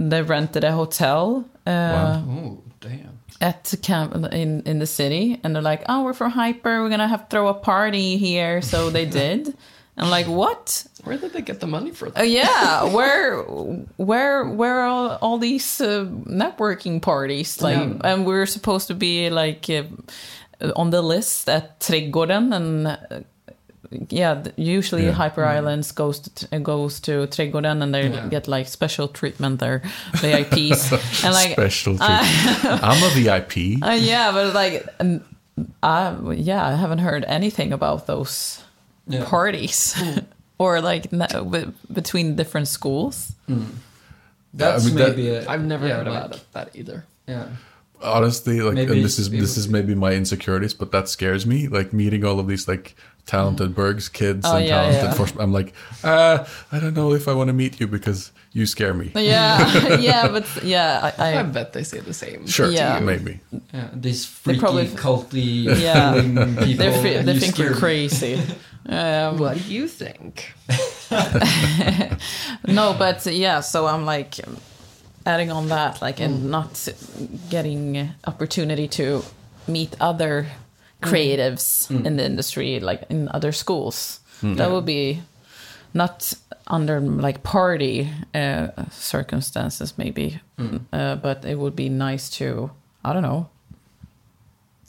They 0.00 0.22
rented 0.22 0.64
a 0.64 0.72
hotel 0.72 1.44
uh, 1.66 2.22
oh 2.26 2.62
damn. 2.80 3.11
At 3.42 3.74
camp 3.82 4.14
in 4.32 4.62
in 4.64 4.78
the 4.78 4.86
city, 4.86 5.40
and 5.42 5.54
they're 5.54 5.70
like, 5.72 5.82
"Oh, 5.88 6.04
we're 6.04 6.14
from 6.14 6.30
Hyper. 6.30 6.82
We're 6.82 6.88
gonna 6.90 7.08
have 7.08 7.26
throw 7.28 7.48
a 7.48 7.54
party 7.54 8.16
here." 8.16 8.62
So 8.62 8.88
they 8.90 9.04
did. 9.22 9.54
I'm 9.98 10.08
like, 10.08 10.26
what? 10.26 10.86
Where 11.04 11.18
did 11.18 11.32
they 11.34 11.42
get 11.42 11.60
the 11.60 11.66
money 11.66 11.90
for 11.92 12.06
Uh, 12.08 12.12
that? 12.14 12.28
yeah, 12.28 12.84
where 12.94 13.42
where 13.98 14.44
where 14.48 14.80
are 14.80 14.86
all, 14.88 15.18
all 15.20 15.38
these 15.38 15.80
uh, 15.84 16.06
networking 16.26 17.00
parties? 17.00 17.60
Like, 17.60 17.76
Yeah. 17.76 18.12
and 18.12 18.24
we're 18.26 18.46
supposed 18.46 18.86
to 18.88 18.94
be 18.94 19.28
like 19.28 19.68
uh, 19.68 20.72
on 20.76 20.90
the 20.90 21.02
list 21.02 21.48
at 21.48 21.78
Trädgården, 21.80 22.52
and 22.54 22.86
uh, 22.86 22.96
yeah, 24.10 24.42
usually 24.56 25.04
Yeah. 25.06 25.12
Hyper 25.12 25.44
Islands 25.44 25.92
goes 25.92 26.20
to, 26.20 26.46
uh, 26.52 26.58
goes 26.58 27.00
to 27.00 27.26
Trädgården, 27.26 27.82
and 27.82 27.94
they 27.94 28.08
Yeah. 28.08 28.28
get 28.28 28.48
like 28.48 28.68
special 28.68 29.08
treatment 29.08 29.58
there, 29.60 29.82
VIPs, 30.14 30.92
and 31.24 31.34
like. 31.34 31.52
Special 31.52 31.96
treatment. 31.98 32.64
I'm 32.82 33.02
a 33.02 33.10
VIP. 33.14 33.82
Uh, 33.82 33.92
yeah, 34.00 34.32
but 34.32 34.54
like, 34.54 34.86
I 35.82 36.14
yeah, 36.36 36.66
I 36.66 36.74
haven't 36.74 37.00
heard 37.00 37.24
anything 37.28 37.72
about 37.72 38.06
those 38.06 38.62
Yeah. 39.08 39.24
parties, 39.24 39.94
or 40.58 40.80
like 40.80 41.12
ne- 41.12 41.42
be- 41.50 41.72
between 41.92 42.36
different 42.36 42.68
schools. 42.68 43.32
That's 44.54 44.84
I 44.84 44.88
mean, 44.88 44.96
that- 44.96 45.16
maybe 45.16 45.28
a, 45.30 45.48
I've 45.48 45.64
never 45.64 45.86
yeah, 45.86 45.96
heard 45.96 46.06
like, 46.08 46.24
about 46.26 46.52
that 46.52 46.70
either. 46.76 47.04
Yeah. 47.28 47.46
honestly 48.02 48.60
like 48.60 48.74
Maybe 48.74 48.92
and 48.94 49.04
this 49.04 49.16
is 49.18 49.30
this 49.30 49.56
is 49.56 49.68
maybe 49.68 49.94
my 49.94 50.10
insecurities 50.12 50.74
but 50.74 50.90
that 50.90 51.08
scares 51.08 51.46
me 51.46 51.68
like 51.68 51.92
meeting 51.92 52.24
all 52.24 52.40
of 52.40 52.48
these 52.48 52.66
like 52.66 52.96
talented 53.26 53.74
Berghs 53.74 54.08
kids 54.08 54.44
Oh, 54.46 54.56
and 54.56 54.66
yeah, 54.66 54.76
talented 54.82 55.02
yeah. 55.04 55.12
Fors- 55.14 55.38
i'm 55.38 55.52
like 55.52 55.72
uh 56.04 56.44
i 56.72 56.78
don't 56.80 56.94
know 56.94 57.12
if 57.14 57.28
i 57.28 57.32
want 57.32 57.48
to 57.48 57.52
meet 57.54 57.80
you 57.80 57.86
because 57.86 58.32
you 58.52 58.66
scare 58.66 58.92
me 58.94 59.10
Yeah, 59.14 59.96
yeah, 60.08 60.28
but 60.28 60.44
yeah, 60.64 61.12
I, 61.18 61.24
I 61.36 61.40
I 61.40 61.42
bet 61.44 61.72
they 61.72 61.84
say 61.84 62.00
the 62.00 62.12
same. 62.12 62.46
sure 62.46 62.68
Yeah. 62.70 63.00
maybe 63.00 63.40
Yeah, 63.72 63.88
these 63.94 64.26
They 64.26 64.42
freaky, 64.42 64.60
probably- 64.60 64.86
culty, 64.88 65.64
Yeah. 65.80 66.20
people. 66.20 66.76
they 66.84 67.02
fe- 67.02 67.22
they 67.22 67.32
you 67.34 67.40
think 67.40 67.58
you're 67.58 67.74
crazy. 67.74 68.38
Um, 68.88 69.38
What 69.38 69.54
do 69.56 69.62
you 69.72 69.86
think? 69.86 70.52
no, 72.66 72.94
but 72.98 73.24
yeah, 73.26 73.60
so 73.60 73.86
I'm 73.86 74.04
like 74.04 74.40
adding 75.24 75.50
on 75.52 75.68
that, 75.68 76.02
like, 76.02 76.20
and 76.20 76.50
not 76.50 76.88
getting 77.48 78.10
opportunity 78.26 78.88
to 78.88 79.22
meet 79.68 79.94
other 80.00 80.46
Mm. 81.02 81.10
creatives 81.10 81.88
mm. 81.88 82.06
in 82.06 82.16
the 82.16 82.24
industry, 82.24 82.80
like 82.80 83.02
in 83.10 83.28
other 83.34 83.52
schools. 83.52 84.20
Mm. 84.42 84.56
That 84.56 84.70
would 84.70 84.84
be 84.86 85.22
not 85.94 86.32
under 86.66 87.00
like 87.00 87.42
party 87.42 88.08
uh, 88.34 88.68
circumstances, 88.90 89.94
maybe, 89.98 90.40
uh, 90.92 91.16
but 91.16 91.44
it 91.44 91.58
would 91.58 91.76
be 91.76 91.88
nice 91.88 92.30
to, 92.38 92.70
I 93.04 93.12
don't 93.12 93.22
know, 93.22 93.48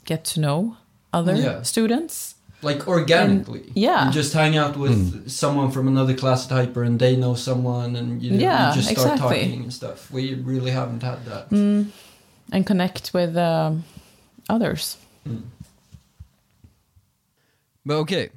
get 0.04 0.24
to 0.34 0.40
know 0.40 0.76
other 1.12 1.34
Yeah. 1.34 1.62
students. 1.62 2.34
Like 2.62 2.88
organically. 2.88 3.64
yeah. 3.74 4.06
You 4.06 4.12
just 4.12 4.32
hang 4.32 4.56
out 4.56 4.76
with 4.78 5.28
someone 5.28 5.70
from 5.70 5.86
another 5.86 6.14
class 6.14 6.46
at 6.46 6.52
Hyper 6.52 6.82
and 6.82 6.98
they 6.98 7.14
know 7.14 7.34
someone 7.34 7.94
and 7.96 8.22
you, 8.22 8.30
know, 8.30 8.38
Yeah, 8.38 8.70
you 8.70 8.76
just 8.82 8.88
start 8.90 9.12
exactly. 9.12 9.40
talking 9.42 9.62
and 9.64 9.72
stuff. 9.72 10.10
We 10.10 10.34
really 10.34 10.70
haven't 10.70 11.02
had 11.02 11.24
that. 11.26 11.50
and 11.50 12.66
connect 12.66 13.12
with 13.12 13.36
um, 13.36 13.84
others. 14.48 14.96
But 17.84 17.96
okay. 17.96 18.30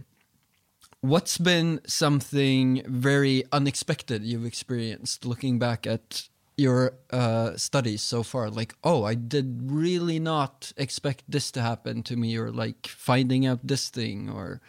What's 1.01 1.37
been 1.37 1.79
something 1.85 2.83
very 2.87 3.43
unexpected 3.51 4.23
you've 4.23 4.45
experienced 4.45 5.25
looking 5.25 5.59
back 5.59 5.85
at 5.85 6.27
your 6.57 6.93
uh, 7.11 7.55
studies 7.55 8.01
so 8.01 8.23
far? 8.23 8.49
Like, 8.49 8.75
oh, 8.83 9.03
I 9.03 9.13
did 9.13 9.59
really 9.71 10.19
not 10.19 10.73
expect 10.75 11.23
this 11.29 11.51
to 11.51 11.61
happen 11.61 12.03
to 12.03 12.15
me, 12.15 12.35
or 12.35 12.51
like 12.51 12.87
finding 12.87 13.45
out 13.45 13.59
this 13.65 13.89
thing, 13.89 14.29
or 14.29 14.59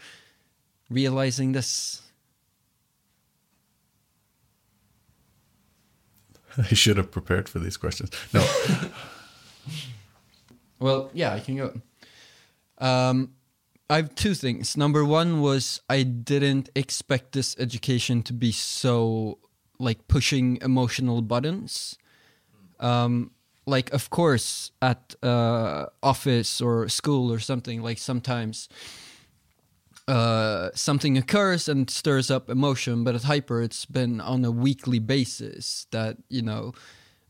realizing 0.91 1.53
this. 1.53 2.03
i 6.59 6.75
should 6.75 6.97
have 6.97 7.11
prepared 7.11 7.49
for 7.49 7.61
these 7.61 7.77
questions 7.77 8.11
no 8.33 8.43
Well, 10.79 11.11
yeah, 11.13 11.35
I 11.35 11.41
can 11.41 11.57
go. 11.57 11.81
Um, 12.79 13.33
I 13.91 13.97
have 13.97 14.15
two 14.15 14.35
things. 14.35 14.77
Number 14.77 15.05
one 15.05 15.41
was 15.41 15.81
I 15.89 16.03
didn't 16.03 16.69
expect 16.75 17.33
this 17.33 17.57
education 17.59 18.23
to 18.25 18.33
be 18.33 18.53
so 18.53 19.39
like 19.79 20.09
pushing 20.09 20.59
emotional 20.61 21.23
buttons. 21.23 21.97
Um, 22.81 23.31
like, 23.67 23.93
of 23.93 24.11
course, 24.11 24.73
at 24.81 25.15
uh, 25.23 25.87
office 26.03 26.61
or 26.61 26.89
school 26.89 27.33
or 27.33 27.39
something, 27.39 27.83
like 27.83 27.99
sometimes 27.99 28.69
uh, 30.07 30.71
something 30.75 31.19
occurs 31.19 31.69
and 31.69 31.91
stirs 31.91 32.31
up 32.31 32.49
emotion, 32.49 33.05
but 33.05 33.15
at 33.15 33.25
Hyper, 33.25 33.63
it's 33.63 33.85
been 33.85 34.21
on 34.21 34.45
a 34.45 34.51
weekly 34.51 34.99
basis 34.99 35.87
that 35.91 36.17
you 36.29 36.43
know 36.43 36.73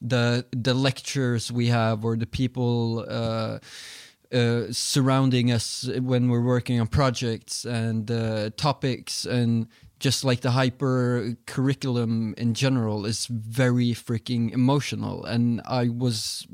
the 0.00 0.46
the 0.52 0.74
lectures 0.74 1.50
we 1.50 1.66
have 1.66 2.04
or 2.04 2.16
the 2.16 2.26
people 2.26 3.04
uh, 3.08 3.58
uh, 4.32 4.64
surrounding 4.70 5.50
us 5.50 5.88
when 6.00 6.28
we're 6.28 6.42
working 6.42 6.80
on 6.80 6.86
projects 6.86 7.64
and 7.64 8.10
uh, 8.10 8.50
topics 8.56 9.24
and 9.24 9.68
just 9.98 10.24
like 10.24 10.42
the 10.42 10.52
hyper 10.52 11.34
curriculum 11.46 12.34
in 12.38 12.54
general 12.54 13.04
is 13.04 13.26
very 13.26 13.90
freaking 13.90 14.52
emotional 14.52 15.24
and 15.24 15.60
i 15.66 15.88
was 15.88 16.46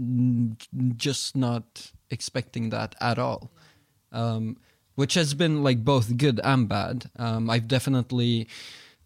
just 0.96 1.37
not 1.37 1.92
expecting 2.10 2.70
that 2.70 2.94
at 3.00 3.18
all 3.18 3.50
um, 4.12 4.56
which 4.94 5.14
has 5.14 5.34
been 5.34 5.62
like 5.62 5.84
both 5.84 6.16
good 6.16 6.40
and 6.42 6.68
bad. 6.68 7.10
Um, 7.16 7.50
I've 7.50 7.68
definitely 7.68 8.48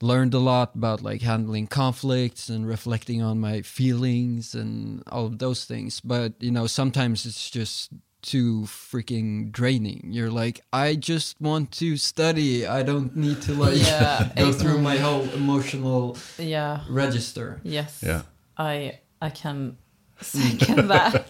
learned 0.01 0.35
a 0.35 0.39
lot 0.39 0.77
about 0.77 1.03
like 1.03 1.23
handling 1.23 1.67
conflicts 1.67 2.49
and 2.49 2.69
reflecting 2.69 3.21
on 3.21 3.41
my 3.41 3.63
feelings 3.63 4.55
and 4.55 5.03
all 5.11 5.27
of 5.27 5.39
those 5.39 5.65
things. 5.65 6.01
But 6.01 6.35
you 6.41 6.51
know, 6.51 6.67
sometimes 6.67 7.27
it's 7.27 7.51
just 7.51 7.91
too 8.23 8.63
freaking 8.67 9.51
draining. 9.53 10.09
You're 10.13 10.31
like, 10.31 10.61
I 10.73 10.95
just 10.97 11.41
want 11.41 11.71
to 11.73 11.97
study. 11.97 12.67
I 12.67 12.83
don't 12.83 13.15
need 13.17 13.41
to 13.43 13.53
like 13.55 13.79
Yeah, 13.79 14.33
go 14.37 14.49
it- 14.49 14.55
through 14.57 14.79
my 14.83 14.97
whole 14.97 15.23
emotional 15.31 16.17
Yeah. 16.39 16.81
register. 16.91 17.61
Yes. 17.63 18.03
Yeah. 18.05 18.23
I 18.57 18.99
I 19.23 19.31
can 19.31 19.77
second 20.21 20.89
that. 20.89 21.25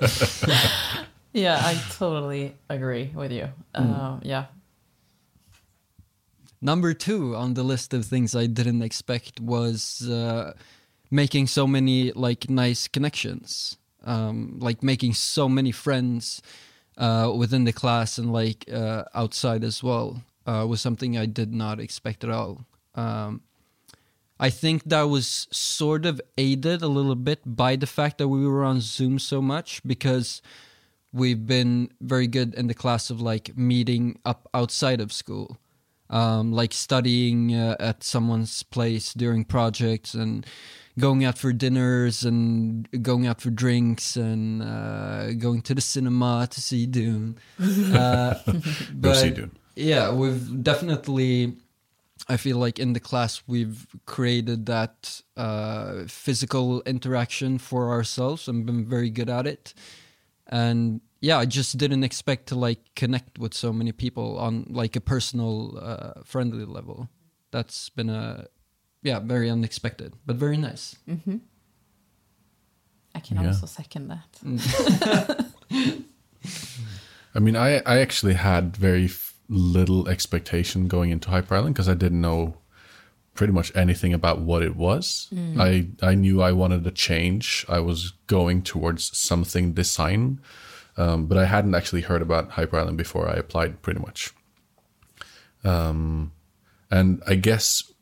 yeah, 1.33 1.61
I 1.63 1.75
totally 1.99 2.55
agree 2.69 3.11
with 3.15 3.33
you. 3.33 3.49
Uh, 3.75 4.19
yeah. 4.23 4.47
Number 6.61 6.93
two 6.95 7.37
on 7.37 7.55
the 7.55 7.63
list 7.63 7.95
of 7.95 8.05
things 8.05 8.35
I 8.35 8.47
didn't 8.47 8.83
expect 8.83 9.41
was 9.41 10.09
uh, 10.09 10.55
making 11.11 11.47
so 11.47 11.67
many 11.67 12.11
like 12.13 12.51
nice 12.51 12.89
connections, 12.89 13.77
um, 14.05 14.59
like 14.59 14.83
making 14.83 15.15
so 15.15 15.49
many 15.49 15.71
friends 15.71 16.43
uh, 16.99 17.33
within 17.35 17.65
the 17.65 17.73
class 17.73 18.19
and 18.19 18.33
like 18.33 18.69
uh, 18.71 19.05
outside 19.15 19.65
as 19.65 19.83
well 19.83 20.23
uh, 20.47 20.67
was 20.69 20.81
something 20.81 21.17
I 21.17 21.27
did 21.27 21.55
not 21.55 21.81
expect 21.81 22.25
at 22.25 22.31
all. 22.31 22.67
Um, 22.95 23.43
I 24.41 24.51
think 24.51 24.85
that 24.85 25.03
was 25.03 25.49
sort 25.51 26.05
of 26.07 26.21
aided 26.37 26.83
a 26.83 26.89
little 26.89 27.17
bit 27.17 27.41
by 27.45 27.77
the 27.77 27.87
fact 27.87 28.19
that 28.19 28.29
we 28.29 28.47
were 28.47 28.65
on 28.65 28.81
Zoom 28.81 29.19
so 29.19 29.43
much 29.43 29.81
because 29.85 30.43
we've 31.13 31.47
been 31.47 31.91
very 32.01 32.27
good 32.27 32.55
in 32.55 32.67
the 32.67 32.75
class 32.75 33.11
of 33.11 33.21
like 33.21 33.57
meeting 33.57 34.19
up 34.25 34.49
outside 34.53 35.01
of 35.01 35.13
school 35.13 35.59
um, 36.11 36.53
like 36.53 36.73
studying 36.73 37.55
uh, 37.55 37.77
at 37.79 38.03
someone's 38.03 38.63
place 38.63 39.13
during 39.15 39.45
projects 39.45 40.15
and 40.15 40.47
going 40.99 41.25
out 41.25 41.39
for 41.39 41.53
dinners 41.53 42.25
and 42.25 42.89
going 43.03 43.27
out 43.27 43.41
for 43.41 43.51
drinks 43.51 44.17
and 44.17 44.63
uh, 44.63 45.33
going 45.35 45.63
to 45.63 45.75
the 45.75 45.81
cinema 45.81 46.49
to 46.51 46.61
see 46.61 46.87
Dune. 46.87 47.37
Uh, 47.59 48.35
Go 49.01 49.13
see 49.13 49.31
Dune. 49.31 49.53
yeah, 49.77 50.13
we've 50.13 50.63
definitely 50.63 51.57
I 52.29 52.37
feel 52.37 52.59
like 52.59 52.79
in 52.79 52.93
the 52.95 53.01
class 53.01 53.43
we've 53.47 53.87
created 54.07 54.67
that 54.67 55.23
uh, 55.37 56.03
physical 56.09 56.83
interaction 56.83 57.59
for 57.59 57.91
ourselves 57.91 58.49
and 58.49 58.67
been 58.67 58.85
very 58.85 59.09
good 59.11 59.31
at 59.31 59.47
it. 59.47 59.73
And 60.49 61.01
yeah, 61.21 61.39
I 61.39 61.47
just 61.47 61.77
didn't 61.79 62.05
expect 62.05 62.47
to 62.49 62.55
like 62.55 62.79
connect 62.97 63.39
with 63.39 63.53
so 63.55 63.73
many 63.73 63.93
people 63.93 64.39
on 64.39 64.67
like 64.71 64.97
a 64.97 65.01
personal, 65.01 65.79
uh, 65.81 66.23
friendly 66.25 66.65
level. 66.65 67.09
That's 67.51 67.89
been 67.91 68.09
a 68.11 68.47
yeah, 69.03 69.21
very 69.21 69.51
unexpected, 69.51 70.15
but 70.27 70.37
very 70.37 70.57
nice. 70.57 70.97
mm-hmm. 71.09 71.37
I 73.15 73.21
can 73.21 73.37
Yeah. 73.41 73.47
also 73.49 73.67
second 73.67 74.09
that. 74.09 74.41
I 77.35 77.39
mean, 77.41 77.57
I 77.57 77.79
I 77.87 77.99
actually 78.01 78.35
had 78.35 78.77
very 78.77 79.07
f- 79.07 79.35
little 79.49 80.09
expectation 80.09 80.89
going 80.89 81.11
into 81.11 81.31
Hyper 81.31 81.55
Island 81.57 81.75
because 81.75 81.89
I 81.89 81.95
didn't 81.95 82.21
know 82.21 82.58
pretty 83.39 83.53
much 83.53 83.71
anything 83.77 84.13
about 84.13 84.41
what 84.41 84.63
it 84.69 84.75
was. 84.75 85.29
I 85.57 85.71
I 86.03 86.15
knew 86.17 86.43
I 86.43 86.51
wanted 86.51 86.85
a 86.87 86.91
change. 86.91 87.65
I 87.69 87.79
was 87.79 88.13
going 88.27 88.63
towards 88.63 89.17
something 89.17 89.75
design, 89.75 90.41
um, 90.97 91.27
but 91.29 91.39
I 91.39 91.45
hadn't 91.45 91.77
actually 91.77 92.03
heard 92.03 92.21
about 92.21 92.51
Hyper 92.51 92.77
Island 92.81 92.99
before 92.99 93.29
I 93.33 93.37
applied. 93.39 93.81
Pretty 93.81 94.01
much, 94.01 94.35
um, 95.63 96.33
and 96.91 97.23
I 97.29 97.37
guess 97.37 97.93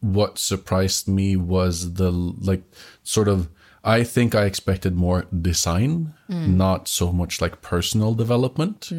what 0.00 0.38
surprised 0.38 1.08
me 1.08 1.36
was 1.36 1.94
the 1.94 2.12
like 2.50 2.62
sort 3.02 3.26
of 3.26 3.48
I 3.82 4.04
think 4.04 4.34
I 4.34 4.44
expected 4.44 4.94
more 4.94 5.26
design, 5.50 6.14
not 6.28 6.86
so 6.88 7.12
much 7.12 7.40
like 7.40 7.62
personal 7.62 8.14
development. 8.14 8.90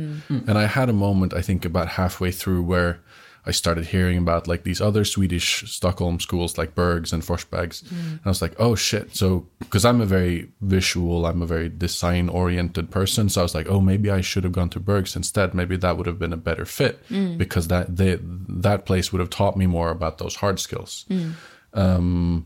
And 0.50 0.58
I 0.58 0.66
had 0.66 0.90
a 0.90 0.94
moment 0.94 1.34
I 1.34 1.42
think 1.42 1.64
about 1.64 1.88
halfway 2.00 2.32
through 2.32 2.64
where 2.64 3.00
I 3.46 3.52
started 3.52 3.88
hearing 3.88 4.18
about 4.18 4.48
like 4.48 4.64
these 4.64 4.82
other 4.82 5.06
Swedish 5.06 5.72
Stockholm 5.72 6.20
schools 6.20 6.58
like 6.58 6.76
Berghs 6.76 7.14
and 7.14 7.24
Forsbergs. 7.24 7.84
Mm. 7.84 8.12
And 8.12 8.22
I 8.26 8.30
was 8.30 8.42
like, 8.42 8.56
oh 8.60 8.76
shit. 8.76 9.16
So, 9.16 9.48
because 9.60 9.86
I'm 9.86 10.02
a 10.02 10.06
very 10.06 10.50
visual, 10.62 11.26
I'm 11.26 11.42
a 11.42 11.46
very 11.46 11.70
design 11.70 12.30
oriented 12.30 12.92
person. 12.92 13.30
So 13.30 13.42
I 13.42 13.44
was 13.44 13.56
like, 13.56 13.70
oh, 13.70 13.82
maybe 13.82 14.12
I 14.12 14.22
should 14.22 14.44
have 14.44 14.54
gone 14.54 14.70
to 14.70 14.80
Berghs 14.80 15.16
instead. 15.16 15.54
Maybe 15.54 15.78
that 15.78 15.98
would 15.98 16.08
have 16.08 16.20
been 16.20 16.34
a 16.34 16.38
better 16.38 16.66
fit 16.66 17.08
mm. 17.10 17.38
because 17.38 17.70
that 17.70 17.96
they, 17.96 18.20
that 18.22 18.86
place 18.86 19.12
would 19.12 19.20
have 19.20 19.30
taught 19.30 19.58
me 19.58 19.68
more 19.68 19.90
about 19.90 20.18
those 20.18 20.36
hard 20.36 20.60
skills. 20.60 21.06
Mm. 21.10 21.34
Um, 21.74 22.46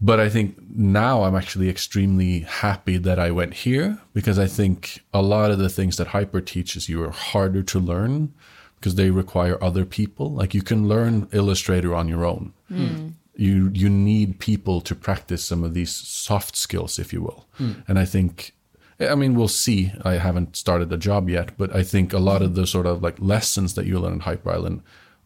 but 0.00 0.18
I 0.18 0.28
think 0.28 0.56
now 0.68 1.22
I'm 1.22 1.36
actually 1.36 1.68
extremely 1.68 2.40
happy 2.40 2.98
that 2.98 3.20
I 3.20 3.30
went 3.30 3.54
here 3.54 4.00
because 4.12 4.36
I 4.36 4.48
think 4.48 5.04
a 5.14 5.22
lot 5.22 5.52
of 5.52 5.58
the 5.58 5.68
things 5.68 5.96
that 5.96 6.08
Hyper 6.08 6.40
teaches 6.40 6.88
you 6.88 7.02
are 7.04 7.10
harder 7.10 7.62
to 7.62 7.78
learn 7.78 8.34
because 8.82 8.96
they 8.96 9.10
require 9.10 9.62
other 9.62 9.84
people. 9.84 10.32
Like 10.32 10.54
you 10.54 10.62
can 10.62 10.88
learn 10.88 11.28
Illustrator 11.30 11.94
on 11.94 12.08
your 12.08 12.24
own. 12.24 12.52
Hmm. 12.66 13.10
You 13.36 13.70
you 13.72 13.88
need 13.88 14.40
people 14.40 14.80
to 14.80 14.94
practice 14.96 15.44
some 15.44 15.62
of 15.62 15.72
these 15.72 15.92
soft 15.94 16.56
skills, 16.56 16.98
if 16.98 17.12
you 17.12 17.22
will. 17.22 17.46
Hmm. 17.52 17.72
And 17.86 17.96
I 17.96 18.04
think, 18.04 18.56
I 18.98 19.14
mean, 19.14 19.36
we'll 19.36 19.46
see. 19.46 19.92
I 20.04 20.14
haven't 20.14 20.56
started 20.56 20.92
a 20.92 20.96
job 20.96 21.30
yet, 21.30 21.56
but 21.56 21.74
I 21.74 21.84
think 21.84 22.12
a 22.12 22.18
lot 22.18 22.42
of 22.42 22.56
the 22.56 22.66
sort 22.66 22.86
of 22.86 23.02
like 23.02 23.16
lessons 23.20 23.74
that 23.74 23.86
you 23.86 24.00
learn 24.00 24.14
in 24.14 24.20
Hyper 24.20 24.50
Island 24.50 24.82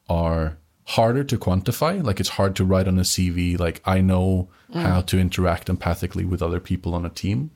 are 0.06 0.58
harder 0.84 1.24
to 1.24 1.38
quantify. 1.38 2.04
Like 2.04 2.20
it's 2.20 2.36
hard 2.38 2.54
to 2.56 2.64
write 2.64 2.86
on 2.86 2.98
a 2.98 3.08
CV. 3.12 3.58
Like 3.58 3.80
I 3.86 4.02
know 4.02 4.50
hmm. 4.70 4.80
how 4.80 5.00
to 5.00 5.18
interact 5.18 5.68
empathically 5.68 6.28
with 6.28 6.42
other 6.42 6.60
people 6.60 6.94
on 6.94 7.06
a 7.06 7.16
team. 7.22 7.50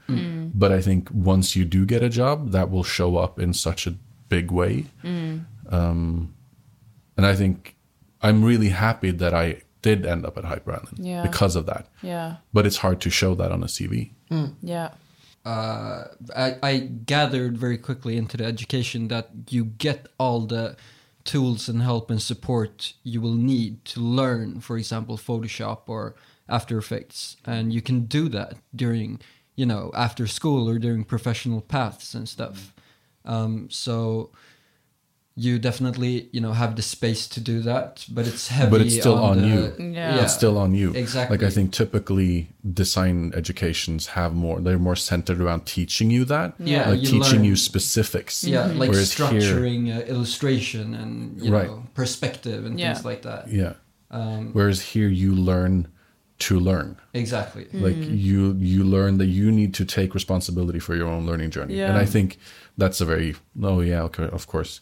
But 0.55 0.73
I 0.73 0.81
think 0.81 1.11
once 1.13 1.55
you 1.57 1.67
do 1.67 1.85
get 1.85 2.03
a 2.03 2.09
job, 2.09 2.53
that 2.53 2.71
will 2.71 2.85
show 2.85 3.19
up 3.19 3.39
in 3.39 3.53
such 3.53 3.87
a 3.87 3.97
big 4.31 4.51
way. 4.51 4.87
Um, 5.71 6.35
and 7.17 7.25
I 7.27 7.35
think 7.35 7.77
I'm 8.23 8.45
really 8.45 8.71
happy 8.71 9.11
that 9.13 9.33
I 9.35 9.63
did 9.83 10.05
end 10.05 10.27
up 10.27 10.37
at 10.37 10.45
Hyper 10.45 10.73
Island 10.73 10.99
Yeah. 10.99 11.23
because 11.23 11.57
of 11.57 11.67
that. 11.67 11.87
Yeah, 12.03 12.37
But 12.53 12.67
it's 12.67 12.79
hard 12.79 13.01
to 13.03 13.11
show 13.11 13.35
that 13.37 13.51
on 13.53 13.63
a 13.63 13.67
CV. 13.67 14.11
yeah, 14.63 14.91
uh, 15.45 16.05
I, 16.37 16.57
I 16.63 16.79
gathered 17.07 17.57
very 17.57 17.79
quickly 17.79 18.17
into 18.17 18.37
the 18.37 18.45
education 18.45 19.09
that 19.09 19.31
you 19.49 19.65
get 19.65 20.07
all 20.19 20.41
the 20.47 20.77
tools 21.25 21.69
and 21.69 21.83
help 21.83 22.11
and 22.11 22.21
support 22.21 22.93
you 23.03 23.21
will 23.21 23.35
need 23.35 23.85
to 23.87 24.01
learn, 24.01 24.61
for 24.61 24.77
example, 24.77 25.17
Photoshop 25.17 25.81
or 25.87 26.15
After 26.49 26.77
Effects, 26.79 27.37
and 27.47 27.73
you 27.73 27.81
can 27.81 28.05
do 28.05 28.29
that 28.31 28.55
during, 28.75 29.21
you 29.57 29.65
know, 29.67 29.91
after 29.95 30.27
school 30.27 30.69
or 30.69 30.79
during 30.79 31.05
professional 31.05 31.61
paths 31.63 32.15
and 32.15 32.29
stuff. 32.29 32.75
Um, 33.25 33.69
so 33.71 34.31
you 35.47 35.59
definitely, 35.59 36.29
you 36.33 36.41
know, 36.45 36.53
have 36.63 36.73
the 36.77 36.83
space 36.83 37.23
to 37.35 37.41
do 37.53 37.57
that, 37.71 37.91
but 38.17 38.25
it's 38.31 38.49
heavy. 38.49 38.71
But 38.73 38.81
it's 38.83 38.97
still 39.03 39.19
on 39.31 39.37
the- 39.41 39.49
you. 39.49 39.93
Yeah. 39.99 40.23
It's 40.23 40.35
still 40.41 40.57
on 40.65 40.71
you. 40.81 40.89
Exactly. 41.05 41.33
Like 41.37 41.47
I 41.47 41.51
think 41.57 41.73
typically 41.83 42.33
design 42.83 43.17
educations 43.43 44.03
have 44.19 44.33
more 44.45 44.57
they're 44.65 44.85
more 44.91 44.97
centered 45.13 45.41
around 45.45 45.61
teaching 45.77 46.09
you 46.17 46.23
that. 46.35 46.49
Yeah, 46.59 46.91
Like 46.91 47.01
you 47.03 47.09
teaching 47.15 47.41
learn- 47.41 47.45
you 47.51 47.57
specifics. 47.57 48.35
Yeah, 48.45 48.67
like 48.83 48.91
Whereas 48.91 49.13
here- 49.13 49.27
structuring 49.41 49.83
uh, 49.97 50.01
illustration 50.15 50.87
and 51.01 51.13
you 51.43 51.51
Right. 51.57 51.69
know 51.71 51.85
perspective 51.95 52.61
and 52.67 52.75
Yeah. 52.79 52.93
things 52.93 53.05
like 53.11 53.23
that. 53.23 53.43
Yeah. 53.61 53.75
Um, 54.11 54.51
Whereas 54.53 54.81
here 54.93 55.09
you 55.23 55.31
learn 55.35 55.75
to 56.49 56.55
learn. 56.71 56.97
exactly. 57.15 57.65
Like 57.87 58.01
you 58.29 58.41
you 58.73 58.81
learn 58.97 59.13
that 59.21 59.31
you 59.39 59.47
need 59.61 59.73
to 59.81 59.85
take 59.99 60.11
responsibility 60.21 60.81
for 60.87 60.95
your 61.01 61.09
own 61.15 61.23
learning 61.31 61.51
journey. 61.57 61.75
yeah. 61.81 61.89
And 61.91 61.97
I 62.05 62.07
think 62.15 62.29
that's 62.83 63.01
a 63.01 63.07
very 63.13 63.31
oh 63.71 63.81
yeah, 63.91 64.03
okay, 64.09 64.29
of 64.39 64.47
course. 64.47 64.73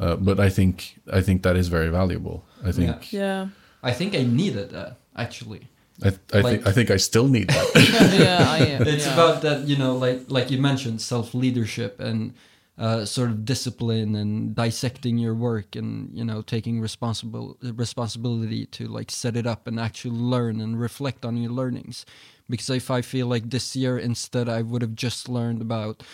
Uh, 0.00 0.16
but 0.16 0.38
I 0.38 0.48
think 0.48 0.98
I 1.12 1.20
think 1.20 1.42
that 1.42 1.56
is 1.56 1.68
very 1.68 1.88
valuable. 1.90 2.44
I 2.64 2.72
think 2.72 3.12
yeah, 3.12 3.48
I 3.82 3.92
think 3.92 4.14
I 4.14 4.22
needed 4.22 4.70
that 4.70 4.96
actually. 5.16 5.68
I, 6.02 6.08
I 6.32 6.40
Like- 6.40 6.44
think 6.62 6.66
I 6.68 6.72
think 6.72 6.90
I 6.90 6.96
still 6.98 7.26
need 7.28 7.48
that. 7.48 7.68
yeah. 8.18 8.48
I 8.48 8.58
am. 8.58 8.82
It's 8.86 9.06
yeah. 9.06 9.14
about 9.14 9.42
that, 9.42 9.66
you 9.66 9.76
know, 9.76 9.96
like 9.96 10.20
like 10.28 10.50
you 10.50 10.58
mentioned, 10.58 11.00
self 11.00 11.34
leadership 11.34 11.98
and 12.00 12.34
uh, 12.78 13.04
sort 13.04 13.30
of 13.30 13.44
discipline 13.44 14.14
and 14.14 14.54
dissecting 14.54 15.18
your 15.18 15.34
work 15.34 15.74
and 15.74 16.10
you 16.16 16.24
know 16.24 16.42
taking 16.42 16.80
responsible 16.80 17.56
responsibility 17.74 18.66
to 18.66 18.86
like 18.86 19.10
set 19.10 19.36
it 19.36 19.46
up 19.46 19.66
and 19.66 19.80
actually 19.80 20.16
learn 20.16 20.60
and 20.60 20.78
reflect 20.80 21.24
on 21.24 21.36
your 21.36 21.50
learnings. 21.50 22.06
Because 22.48 22.70
if 22.70 22.90
I 22.90 23.02
feel 23.02 23.26
like 23.26 23.50
this 23.50 23.74
year 23.74 23.98
instead 23.98 24.48
I 24.48 24.62
would 24.62 24.82
have 24.82 24.94
just 24.94 25.28
learned 25.28 25.60
about 25.60 26.04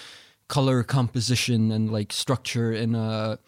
color 0.48 0.82
composition 0.82 1.70
and 1.70 1.92
like 1.92 2.12
structure 2.12 2.72
in 2.72 2.94
a 2.94 3.38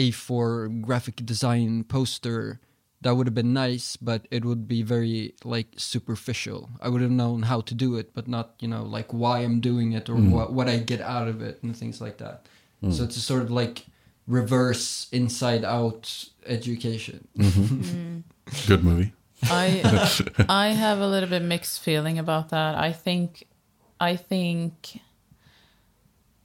A4 0.00 0.80
graphic 0.80 1.16
design 1.26 1.84
poster 1.84 2.60
that 3.02 3.16
would 3.16 3.26
have 3.26 3.34
been 3.34 3.52
nice, 3.52 3.96
but 3.96 4.26
it 4.30 4.44
would 4.44 4.68
be 4.68 4.82
very 4.82 5.34
like 5.44 5.68
superficial. 5.76 6.70
I 6.80 6.88
would 6.88 7.00
have 7.00 7.10
known 7.10 7.42
how 7.42 7.60
to 7.62 7.74
do 7.74 7.96
it, 7.96 8.14
but 8.14 8.28
not 8.28 8.54
you 8.60 8.68
know 8.68 8.82
like 8.82 9.12
why 9.12 9.40
I'm 9.40 9.60
doing 9.60 9.92
it 9.92 10.08
or 10.08 10.16
mm. 10.16 10.30
what 10.30 10.52
what 10.52 10.68
I 10.68 10.78
get 10.78 11.00
out 11.00 11.28
of 11.28 11.42
it 11.42 11.62
and 11.62 11.76
things 11.76 12.00
like 12.00 12.18
that. 12.18 12.46
Mm. 12.82 12.92
So 12.92 13.04
it's 13.04 13.16
a 13.16 13.20
sort 13.20 13.42
of 13.42 13.50
like 13.50 13.86
reverse 14.26 15.08
inside 15.12 15.64
out 15.64 16.28
education. 16.46 17.28
Mm-hmm. 17.36 18.20
Mm. 18.50 18.66
Good 18.66 18.82
movie. 18.82 19.12
I 19.44 19.64
I 20.48 20.68
have 20.68 20.98
a 20.98 21.06
little 21.06 21.28
bit 21.28 21.42
mixed 21.42 21.80
feeling 21.80 22.18
about 22.18 22.48
that. 22.50 22.74
I 22.74 22.92
think 22.92 23.46
I 24.00 24.16
think 24.16 25.00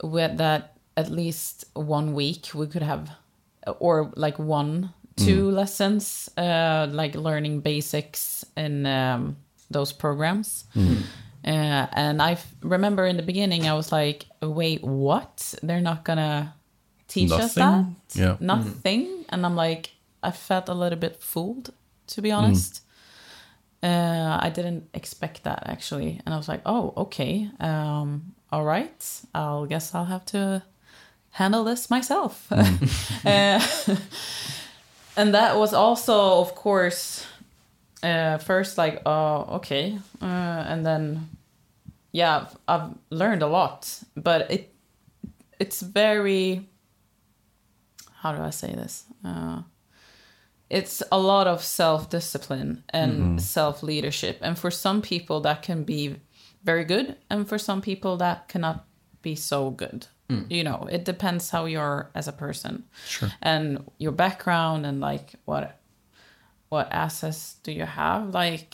with 0.03 0.37
that 0.37 0.77
at 0.95 1.09
least 1.09 1.65
one 1.73 2.13
week 2.13 2.53
we 2.53 2.67
could 2.67 2.83
have 2.83 3.09
or 3.79 4.11
like 4.15 4.37
one 4.39 4.93
two 5.17 5.49
lessons 5.49 6.29
uh 6.37 6.87
like 6.91 7.15
learning 7.15 7.61
basics 7.61 8.43
in 8.57 8.85
um, 8.85 9.37
those 9.71 9.93
programs. 9.93 10.65
Uh, 11.47 11.87
and 11.93 12.21
i 12.21 12.37
remember 12.61 13.05
in 13.05 13.15
the 13.17 13.23
beginning 13.23 13.67
I 13.67 13.73
was 13.75 13.91
like, 13.91 14.25
wait, 14.41 14.83
what? 14.83 15.53
They're 15.63 15.79
not 15.79 16.03
gonna 16.03 16.53
teach 17.07 17.29
us 17.31 17.53
that? 17.53 17.61
Nothing? 17.71 17.95
Yeah. 18.13 18.37
Nothing. 18.39 19.25
And 19.29 19.45
I'm 19.45 19.55
like, 19.55 19.91
I 20.23 20.31
felt 20.31 20.69
a 20.69 20.73
little 20.73 20.97
bit 20.99 21.21
fooled, 21.21 21.71
to 22.07 22.21
be 22.21 22.31
honest. 22.31 22.81
Uh, 23.83 24.39
I 24.41 24.49
didn't 24.49 24.89
expect 24.93 25.43
that 25.43 25.63
actually. 25.67 26.19
And 26.25 26.33
I 26.33 26.37
was 26.37 26.47
like, 26.49 26.61
oh, 26.65 26.93
okay. 26.97 27.47
Um, 27.59 28.33
all 28.51 28.63
right. 28.65 29.21
I'll 29.33 29.65
guess 29.67 29.93
I'll 29.93 30.05
have 30.05 30.25
to 30.27 30.63
handle 31.35 31.63
this 31.63 31.89
myself. 31.89 32.47
Uh, 33.25 33.59
and 35.17 35.33
that 35.33 35.57
was 35.57 35.73
also, 35.73 36.39
of 36.39 36.53
course, 36.53 37.25
uh, 38.03 38.37
first 38.37 38.77
like, 38.77 39.01
oh, 39.07 39.55
okay. 39.55 39.97
Uh, 40.21 40.63
and 40.69 40.85
then, 40.85 41.27
yeah, 42.11 42.35
I've, 42.37 42.57
I've 42.67 42.89
learned 43.09 43.41
a 43.41 43.47
lot, 43.47 44.03
but 44.15 44.51
it 44.51 44.71
it's 45.59 45.81
very 45.81 46.67
how 48.25 48.33
do 48.33 48.41
I 48.41 48.49
say 48.49 48.73
this? 48.73 49.05
Uh, 49.23 49.61
it's 50.69 51.03
a 51.11 51.19
lot 51.19 51.47
of 51.47 51.63
self 51.63 52.09
discipline 52.09 52.83
and 52.89 53.41
self 53.41 53.83
leadership. 53.83 54.39
And 54.41 54.57
for 54.57 54.71
some 54.71 55.01
people, 55.01 55.41
that 55.41 55.61
can 55.61 55.83
be 55.83 56.15
very 56.63 56.85
good. 56.85 57.17
And 57.29 57.47
for 57.47 57.59
some 57.59 57.81
people, 57.81 58.17
that 58.17 58.47
cannot 58.47 58.85
be 59.21 59.35
so 59.35 59.69
good. 59.69 60.07
You 60.27 60.63
know, 60.63 60.87
it 60.91 61.05
depends 61.05 61.51
how 61.51 61.65
you're 61.65 62.09
as 62.15 62.27
a 62.27 62.31
person 62.31 62.83
Sure. 63.07 63.31
and 63.41 63.85
your 63.99 64.11
background 64.11 64.85
and 64.85 64.99
like 64.99 65.35
what 65.45 65.77
what 66.69 66.87
assets 66.91 67.57
do 67.63 67.71
you 67.71 67.85
have? 67.85 68.33
Like 68.33 68.73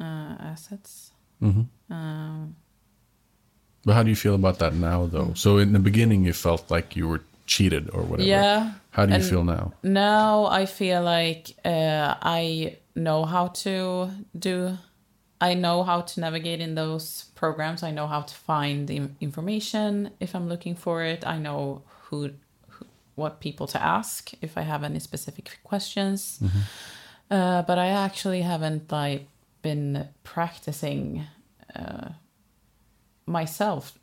uh, 0.00 0.34
assets. 0.52 1.12
hmm 1.40 1.62
Um, 1.90 2.56
But 3.84 3.94
how 3.94 4.02
do 4.02 4.08
you 4.10 4.16
feel 4.16 4.34
about 4.34 4.58
that 4.58 4.74
now, 4.74 5.06
though? 5.06 5.32
So 5.34 5.58
in 5.58 5.72
the 5.72 5.78
beginning, 5.78 6.24
you 6.26 6.32
felt 6.32 6.70
like 6.70 6.96
you 6.98 7.08
were 7.08 7.22
cheated 7.46 7.88
or 7.94 8.02
whatever. 8.02 8.28
yeah. 8.28 8.72
How 8.90 9.06
do 9.06 9.14
you 9.14 9.22
feel 9.22 9.44
now? 9.44 9.72
Now 9.82 10.46
I 10.46 10.66
feel 10.66 11.02
like 11.02 11.54
uh, 11.64 12.14
I 12.20 12.76
know 12.94 13.24
how 13.24 13.48
to 13.64 14.10
do. 14.38 14.76
I 15.40 15.54
know 15.54 15.84
how 15.84 16.00
to 16.00 16.20
navigate 16.20 16.60
in 16.60 16.74
those 16.74 17.26
programs. 17.34 17.82
I 17.82 17.90
know 17.92 18.06
how 18.06 18.22
to 18.22 18.34
find 18.34 18.88
the 18.88 19.08
information 19.20 20.10
if 20.18 20.34
I'm 20.34 20.48
looking 20.48 20.74
for 20.74 21.02
it. 21.02 21.26
I 21.26 21.38
know 21.38 21.82
who, 22.04 22.30
who 22.68 22.86
what 23.14 23.40
people 23.40 23.66
to 23.68 23.82
ask 23.82 24.32
if 24.42 24.58
I 24.58 24.62
have 24.62 24.82
any 24.82 24.98
specific 24.98 25.58
questions. 25.62 26.40
Uh, 27.30 27.62
but 27.62 27.78
I 27.78 27.88
actually 27.88 28.42
haven't 28.42 28.90
like 28.90 29.26
been 29.62 30.08
practicing 30.24 31.26
uh, 31.74 32.10
myself 33.26 33.98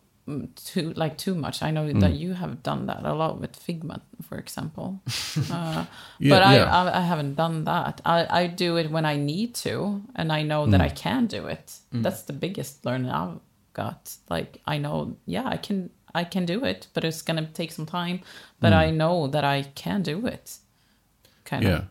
too 0.56 0.94
like 0.96 1.18
too 1.18 1.36
much. 1.36 1.62
I 1.62 1.72
know 1.72 1.92
that 1.94 2.14
you 2.14 2.34
have 2.34 2.64
done 2.64 2.88
that 2.88 3.04
a 3.06 3.14
lot 3.14 3.40
with 3.40 3.54
Figma, 3.66 4.02
for 4.28 4.38
example. 4.38 5.00
Uh, 5.52 5.86
Yeah, 6.20 6.30
but 6.30 6.42
I, 6.44 6.56
yeah. 6.56 6.84
I 6.84 6.98
I 6.98 7.02
haven't 7.02 7.36
done 7.36 7.66
that. 7.66 8.02
I, 8.06 8.44
I 8.44 8.48
do 8.48 8.78
it 8.78 8.90
when 8.90 9.06
I 9.06 9.18
need 9.18 9.54
to, 9.64 10.02
and 10.16 10.32
I 10.32 10.44
know 10.44 10.66
that 10.72 10.82
I 10.82 10.90
can 10.90 11.28
do 11.28 11.48
it. 11.48 11.78
That's 11.92 12.24
the 12.24 12.34
biggest 12.34 12.86
learning 12.86 13.12
I've 13.12 13.40
got. 13.74 14.16
Like 14.30 14.62
I 14.66 14.78
know, 14.80 15.16
yeah, 15.26 15.48
I 15.54 15.58
can 15.58 15.90
I 16.16 16.24
can 16.24 16.46
do 16.46 16.66
it, 16.66 16.88
but 16.94 17.04
it's 17.04 17.22
gonna 17.22 17.48
take 17.54 17.72
some 17.72 17.86
time. 17.86 18.20
But 18.60 18.74
I 18.74 18.90
know 18.92 19.28
that 19.28 19.44
I 19.44 19.64
can 19.76 20.02
do 20.02 20.26
it. 20.28 20.58
Kind 21.44 21.64
Yeah. 21.64 21.78
of. 21.78 21.86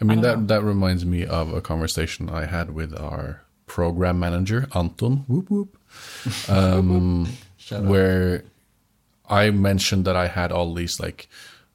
I 0.00 0.04
mean, 0.04 0.18
I 0.18 0.22
that, 0.22 0.34
don't 0.34 0.46
that 0.46 0.62
reminds 0.64 1.04
me 1.04 1.26
of 1.26 1.52
a 1.52 1.60
conversation 1.60 2.28
I 2.28 2.46
had 2.46 2.70
with 2.74 2.92
our 2.98 3.42
program 3.66 4.18
manager, 4.18 4.68
Anton, 4.74 5.24
whoop 5.28 5.50
whoop, 5.50 5.76
um, 6.48 7.26
where 7.80 8.44
I 9.28 9.50
mentioned 9.50 10.04
that 10.04 10.16
I 10.16 10.28
had 10.28 10.52
all 10.52 10.74
these 10.74 11.00
like 11.00 11.28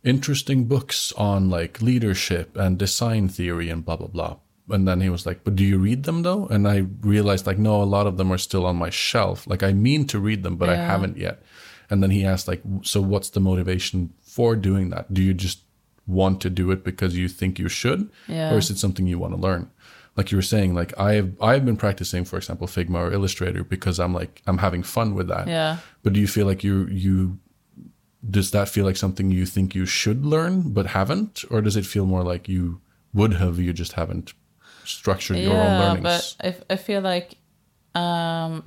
interesting 0.03 0.65
books 0.65 1.11
on 1.13 1.49
like 1.49 1.81
leadership 1.81 2.55
and 2.55 2.77
design 2.77 3.27
theory 3.27 3.69
and 3.69 3.83
blah, 3.83 3.97
blah, 3.97 4.07
blah. 4.07 4.37
And 4.69 4.87
then 4.87 5.01
he 5.01 5.09
was 5.09 5.25
like, 5.25 5.43
but 5.43 5.55
do 5.55 5.63
you 5.63 5.77
read 5.77 6.03
them 6.03 6.23
though? 6.23 6.45
And 6.47 6.67
I 6.67 6.85
realized 7.01 7.47
like, 7.47 7.57
no, 7.57 7.81
a 7.81 7.85
lot 7.85 8.07
of 8.07 8.17
them 8.17 8.31
are 8.31 8.37
still 8.37 8.65
on 8.65 8.75
my 8.75 8.89
shelf. 8.89 9.47
Like 9.47 9.63
I 9.63 9.73
mean 9.73 10.05
to 10.07 10.19
read 10.19 10.43
them, 10.43 10.57
but 10.57 10.69
I 10.69 10.75
haven't 10.75 11.17
yet. 11.17 11.41
And 11.89 12.03
then 12.03 12.11
he 12.11 12.25
asked 12.25 12.47
like, 12.47 12.61
so 12.83 13.01
what's 13.01 13.29
the 13.29 13.39
motivation 13.39 14.13
for 14.21 14.55
doing 14.55 14.89
that? 14.89 15.13
Do 15.13 15.21
you 15.21 15.33
just 15.33 15.61
want 16.05 16.41
to 16.41 16.49
do 16.49 16.71
it 16.71 16.83
because 16.83 17.17
you 17.17 17.27
think 17.27 17.59
you 17.59 17.69
should? 17.69 18.09
Yeah. 18.27 18.53
Or 18.53 18.57
is 18.57 18.69
it 18.69 18.77
something 18.77 19.07
you 19.07 19.19
want 19.19 19.33
to 19.33 19.39
learn? 19.39 19.71
Like 20.17 20.31
you 20.31 20.37
were 20.37 20.41
saying, 20.41 20.73
like 20.73 20.99
I've 20.99 21.41
I've 21.41 21.63
been 21.63 21.77
practicing, 21.77 22.25
for 22.25 22.37
example, 22.37 22.67
Figma 22.67 22.95
or 22.95 23.13
Illustrator 23.13 23.63
because 23.63 23.99
I'm 23.99 24.13
like 24.13 24.41
I'm 24.47 24.57
having 24.57 24.83
fun 24.83 25.13
with 25.13 25.27
that. 25.27 25.47
Yeah. 25.47 25.77
But 26.03 26.13
do 26.13 26.19
you 26.19 26.27
feel 26.27 26.47
like 26.47 26.63
you 26.63 26.87
you 26.87 27.39
does 28.27 28.51
that 28.51 28.67
feel 28.67 28.83
like 28.83 28.97
something 28.97 29.31
you 29.31 29.45
think 29.45 29.75
you 29.75 29.85
should 29.85 30.25
learn 30.25 30.73
but 30.73 30.87
haven't, 30.87 31.45
or 31.51 31.61
does 31.61 31.75
it 31.75 31.85
feel 31.85 32.05
more 32.05 32.23
like 32.23 32.49
you 32.49 32.81
would 33.13 33.33
have 33.33 33.59
you 33.59 33.73
just 33.73 33.93
haven't 33.93 34.33
structured 34.83 35.37
your 35.37 35.53
own 35.53 35.79
learnings? 35.79 36.35
but 36.39 36.57
I, 36.69 36.73
I 36.73 36.75
feel 36.77 37.01
like 37.01 37.37
um, 37.93 38.63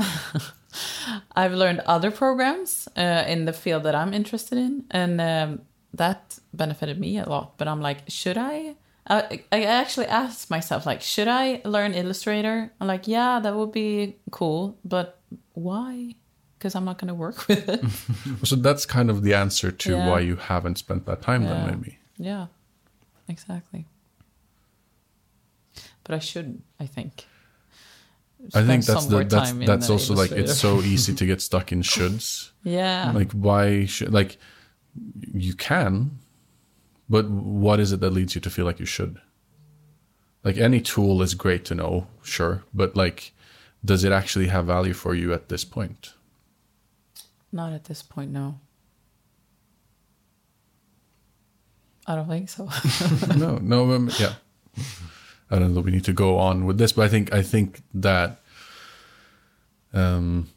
I've 1.36 1.52
learned 1.52 1.80
other 1.80 2.10
programs 2.10 2.88
uh, 2.96 3.24
in 3.26 3.44
the 3.44 3.52
field 3.52 3.82
that 3.84 3.94
I'm 3.94 4.14
interested 4.14 4.58
in, 4.58 4.84
and 4.90 5.20
um, 5.20 5.62
that 5.94 6.38
benefited 6.52 6.98
me 6.98 7.18
a 7.18 7.28
lot. 7.28 7.58
But 7.58 7.68
I'm 7.68 7.80
like, 7.80 8.02
should 8.08 8.38
I? 8.38 8.76
I, 9.06 9.42
I 9.50 9.62
actually 9.64 10.06
asked 10.06 10.50
myself, 10.50 10.86
like, 10.86 11.00
should 11.02 11.26
I 11.28 11.62
learn 11.64 11.94
Illustrator? 11.94 12.70
I'm 12.80 12.86
like, 12.86 13.08
yeah, 13.08 13.40
that 13.40 13.54
would 13.54 13.72
be 13.72 14.16
cool, 14.30 14.78
but 14.84 15.18
why? 15.54 16.14
Because 16.58 16.74
I'm 16.74 16.84
not 16.84 16.98
going 16.98 17.08
to 17.08 17.14
work 17.14 17.46
with 17.48 17.68
it. 17.68 18.46
so 18.46 18.56
that's 18.56 18.86
kind 18.86 19.10
of 19.10 19.22
the 19.22 19.34
answer 19.34 19.70
to 19.72 19.92
Yeah. 19.92 20.08
why 20.08 20.20
you 20.20 20.36
haven't 20.36 20.76
spent 20.78 21.06
that 21.06 21.22
time 21.22 21.42
Yeah. 21.42 21.48
then, 21.54 21.66
maybe. 21.66 21.98
yeah, 22.18 22.46
exactly. 23.28 23.86
But 26.04 26.14
I 26.14 26.18
should, 26.18 26.60
I 26.78 26.86
think. 26.86 27.26
I 28.54 28.62
think 28.64 28.84
that's 28.86 29.04
the 29.06 29.24
that's 29.24 29.52
that's 29.52 29.86
the 29.88 29.92
also 29.92 30.14
like 30.14 30.32
it's 30.32 30.56
so 30.58 30.80
easy 30.80 31.14
to 31.14 31.26
get 31.26 31.42
stuck 31.42 31.72
in 31.72 31.82
shoulds. 31.92 32.50
Yeah. 32.64 33.12
like 33.14 33.32
why 33.32 33.84
should 33.84 34.12
like 34.14 34.38
you 35.32 35.52
can 35.54 36.19
but 37.10 37.28
what 37.28 37.80
is 37.80 37.92
it 37.92 38.00
that 38.00 38.12
leads 38.12 38.34
you 38.36 38.40
to 38.40 38.48
feel 38.48 38.64
like 38.64 38.78
you 38.78 38.86
should? 38.86 39.20
Like 40.44 40.56
any 40.56 40.80
tool 40.80 41.20
is 41.20 41.34
great 41.34 41.66
to 41.66 41.74
know 41.74 42.06
sure 42.22 42.62
but 42.72 42.96
like 42.96 43.32
does 43.84 44.04
it 44.04 44.12
actually 44.12 44.46
have 44.46 44.66
value 44.66 44.92
for 44.94 45.14
you 45.14 45.34
at 45.34 45.48
this 45.48 45.64
point? 45.64 46.14
Not 47.52 47.72
at 47.72 47.84
this 47.84 48.02
point, 48.02 48.30
no. 48.30 48.60
I 52.06 52.14
don't 52.14 52.28
think 52.28 52.48
so. 52.48 52.68
no 53.36 53.56
no 53.56 53.92
um, 53.92 54.10
yeah. 54.18 54.34
I 55.50 55.58
don't 55.58 55.74
know 55.74 55.80
we 55.80 55.90
need 55.90 56.04
to 56.04 56.12
go 56.12 56.38
on 56.38 56.64
with 56.64 56.78
this 56.78 56.92
but 56.92 57.02
i 57.02 57.08
think 57.08 57.32
i 57.34 57.42
think 57.42 57.82
that 57.92 58.40
um 59.92 60.48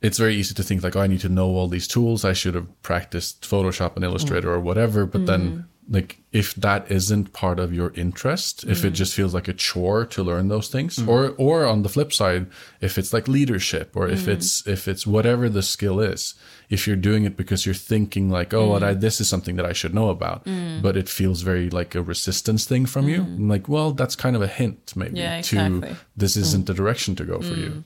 it's 0.00 0.18
very 0.18 0.36
easy 0.36 0.54
to 0.54 0.62
think 0.62 0.82
like 0.84 0.94
oh, 0.94 1.00
i 1.00 1.06
need 1.08 1.20
to 1.20 1.28
know 1.28 1.48
all 1.48 1.66
these 1.68 1.88
tools. 1.88 2.24
I 2.24 2.32
should 2.32 2.54
have 2.54 2.68
practiced 2.82 3.42
photoshop 3.42 3.96
and 3.96 4.04
illustrator 4.04 4.52
or 4.52 4.60
whatever 4.60 5.04
but 5.04 5.26
then 5.26 5.66
like 5.88 6.18
if 6.32 6.54
that 6.54 6.90
isn't 6.90 7.32
part 7.32 7.58
of 7.58 7.72
your 7.72 7.92
interest 7.94 8.64
if 8.64 8.84
it 8.84 8.92
mm. 8.92 8.96
just 8.96 9.14
feels 9.14 9.32
like 9.32 9.46
a 9.46 9.52
chore 9.52 10.04
to 10.04 10.22
learn 10.22 10.48
those 10.48 10.68
things 10.68 10.96
mm. 10.96 11.08
or 11.08 11.30
or 11.38 11.64
on 11.64 11.82
the 11.82 11.88
flip 11.88 12.12
side 12.12 12.46
if 12.80 12.98
it's 12.98 13.12
like 13.12 13.28
leadership 13.28 13.94
or 13.94 14.08
if 14.08 14.24
mm. 14.24 14.28
it's 14.28 14.66
if 14.66 14.88
it's 14.88 15.06
whatever 15.06 15.48
the 15.48 15.62
skill 15.62 16.00
is 16.00 16.34
if 16.68 16.86
you're 16.86 16.96
doing 16.96 17.24
it 17.24 17.36
because 17.36 17.64
you're 17.64 17.74
thinking 17.74 18.28
like 18.28 18.52
oh 18.52 18.68
what 18.68 18.82
I, 18.82 18.94
this 18.94 19.20
is 19.20 19.28
something 19.28 19.56
that 19.56 19.66
i 19.66 19.72
should 19.72 19.94
know 19.94 20.10
about 20.10 20.44
but 20.82 20.96
it 20.96 21.08
feels 21.08 21.42
very 21.42 21.70
like 21.70 21.94
a 21.94 22.02
resistance 22.02 22.64
thing 22.64 22.86
from 22.86 23.08
you 23.08 23.22
I'm 23.22 23.48
like 23.48 23.68
well 23.68 23.92
that's 23.92 24.16
kind 24.16 24.34
of 24.34 24.42
a 24.42 24.48
hint 24.48 24.94
maybe 24.96 25.20
Yeah, 25.20 25.40
to 25.42 25.96
this 26.16 26.36
isn't 26.36 26.66
the 26.66 26.74
direction 26.74 27.14
to 27.16 27.24
go 27.24 27.40
for 27.40 27.54
you. 27.54 27.84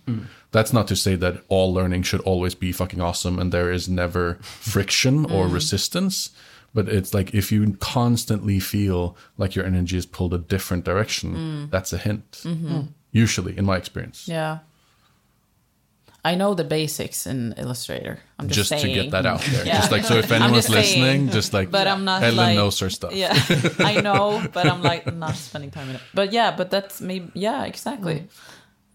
That's 0.53 0.73
not 0.73 0.89
to 0.89 0.97
say 0.97 1.15
that 1.17 1.43
all 1.49 1.73
learning 1.73 2.03
should 2.03 2.21
always 2.23 2.55
be 2.55 2.73
fucking 2.73 3.01
awesome 3.01 3.39
and 3.39 3.53
there 3.53 3.71
is 3.71 3.89
never 3.89 4.35
friction 4.43 5.31
or 5.31 5.47
resistance 5.47 6.31
but 6.75 6.89
it's 6.89 7.13
like 7.13 7.35
if 7.35 7.51
you 7.51 7.77
constantly 7.81 8.61
feel 8.61 9.17
like 9.37 9.55
your 9.55 9.65
energy 9.65 9.97
is 9.97 10.07
pulled 10.07 10.35
a 10.35 10.39
different 10.39 10.85
direction 10.85 11.35
mm. 11.35 11.71
that's 11.71 11.93
a 11.93 11.99
hint 11.99 12.31
mm-hmm. 12.45 12.69
hmm. 12.69 12.87
usually 13.13 13.57
in 13.57 13.65
my 13.65 13.77
experience. 13.77 14.29
Yeah. 14.29 14.59
I 16.23 16.35
know 16.35 16.53
the 16.53 16.65
basics 16.65 17.27
in 17.27 17.55
Illustrator. 17.57 18.19
I'm 18.39 18.49
just, 18.49 18.69
just, 18.69 18.85
to 18.85 18.93
get 18.93 19.11
that 19.13 19.25
out 19.25 19.41
there. 19.41 19.67
Yeah. 19.67 19.77
just 19.81 19.91
like 19.91 20.05
so 20.05 20.17
if 20.17 20.31
I'm 20.31 20.43
anyone's 20.43 20.67
just 20.67 20.69
saying, 20.69 21.03
listening 21.03 21.31
just 21.31 21.55
like 21.55 21.71
but 21.71 21.87
I'm 21.87 22.05
not 22.05 22.23
ellen 22.23 22.37
like- 22.37 22.57
knows 22.57 22.79
her 22.81 22.91
stuff. 22.91 23.15
Yeah, 23.15 23.33
I 23.79 24.01
know, 24.03 24.47
but 24.53 24.67
I'm 24.67 24.83
like 24.83 25.13
not 25.15 25.35
spending 25.37 25.71
time 25.71 25.89
in 25.89 25.97
it. 25.97 26.03
But 26.13 26.33
yeah, 26.33 26.55
but 26.55 26.71
that's 26.71 27.01
maybe 27.01 27.31
yeah, 27.35 27.65
exactly. 27.65 28.19
Hmm. 28.19 28.27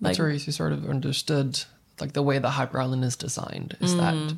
That's 0.02 0.20
Like 0.20 0.24
where 0.24 0.32
you 0.32 0.40
sort 0.40 0.72
of 0.72 0.88
understood 0.88 1.64
like 2.00 2.14
the 2.14 2.22
way 2.22 2.38
the 2.40 2.50
Hyper 2.50 2.80
Island 2.80 3.04
is 3.04 3.16
designed 3.16 3.78
is 3.80 3.96
that 3.96 4.14
mm. 4.14 4.38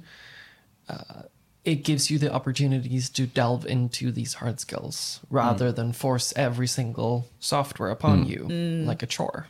uh, 0.88 1.24
it 1.68 1.84
gives 1.84 2.10
you 2.10 2.18
the 2.18 2.32
opportunities 2.32 3.10
to 3.10 3.28
delve 3.28 3.66
into 3.66 4.12
these 4.12 4.36
hard 4.36 4.60
skills 4.60 5.20
rather 5.30 5.72
mm. 5.72 5.76
than 5.76 5.92
force 5.92 6.34
every 6.36 6.68
single 6.68 7.28
software 7.40 7.90
upon 7.90 8.24
mm. 8.24 8.30
you 8.30 8.40
mm. 8.50 8.86
like 8.86 9.04
a 9.04 9.06
chore. 9.06 9.48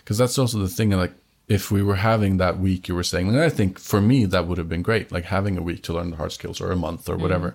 because 0.00 0.18
that's 0.18 0.38
also 0.38 0.58
the 0.58 0.68
thing 0.68 0.90
like 0.90 1.14
if 1.48 1.70
we 1.70 1.82
were 1.82 1.96
having 1.96 2.38
that 2.38 2.58
week 2.58 2.88
you 2.88 2.94
were 2.94 3.02
saying 3.02 3.28
and 3.28 3.40
i 3.40 3.48
think 3.48 3.78
for 3.78 4.00
me 4.00 4.24
that 4.26 4.46
would 4.46 4.58
have 4.58 4.68
been 4.68 4.82
great 4.82 5.12
like 5.12 5.24
having 5.24 5.56
a 5.56 5.62
week 5.62 5.82
to 5.82 5.92
learn 5.92 6.10
the 6.10 6.16
hard 6.16 6.32
skills 6.32 6.60
or 6.60 6.70
a 6.72 6.76
month 6.76 7.08
or 7.08 7.16
whatever. 7.16 7.54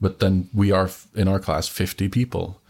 But 0.00 0.18
then 0.18 0.48
we 0.52 0.72
are 0.72 0.90
in 1.14 1.28
our 1.28 1.38
class 1.38 1.68
50 1.68 2.08
people. 2.08 2.60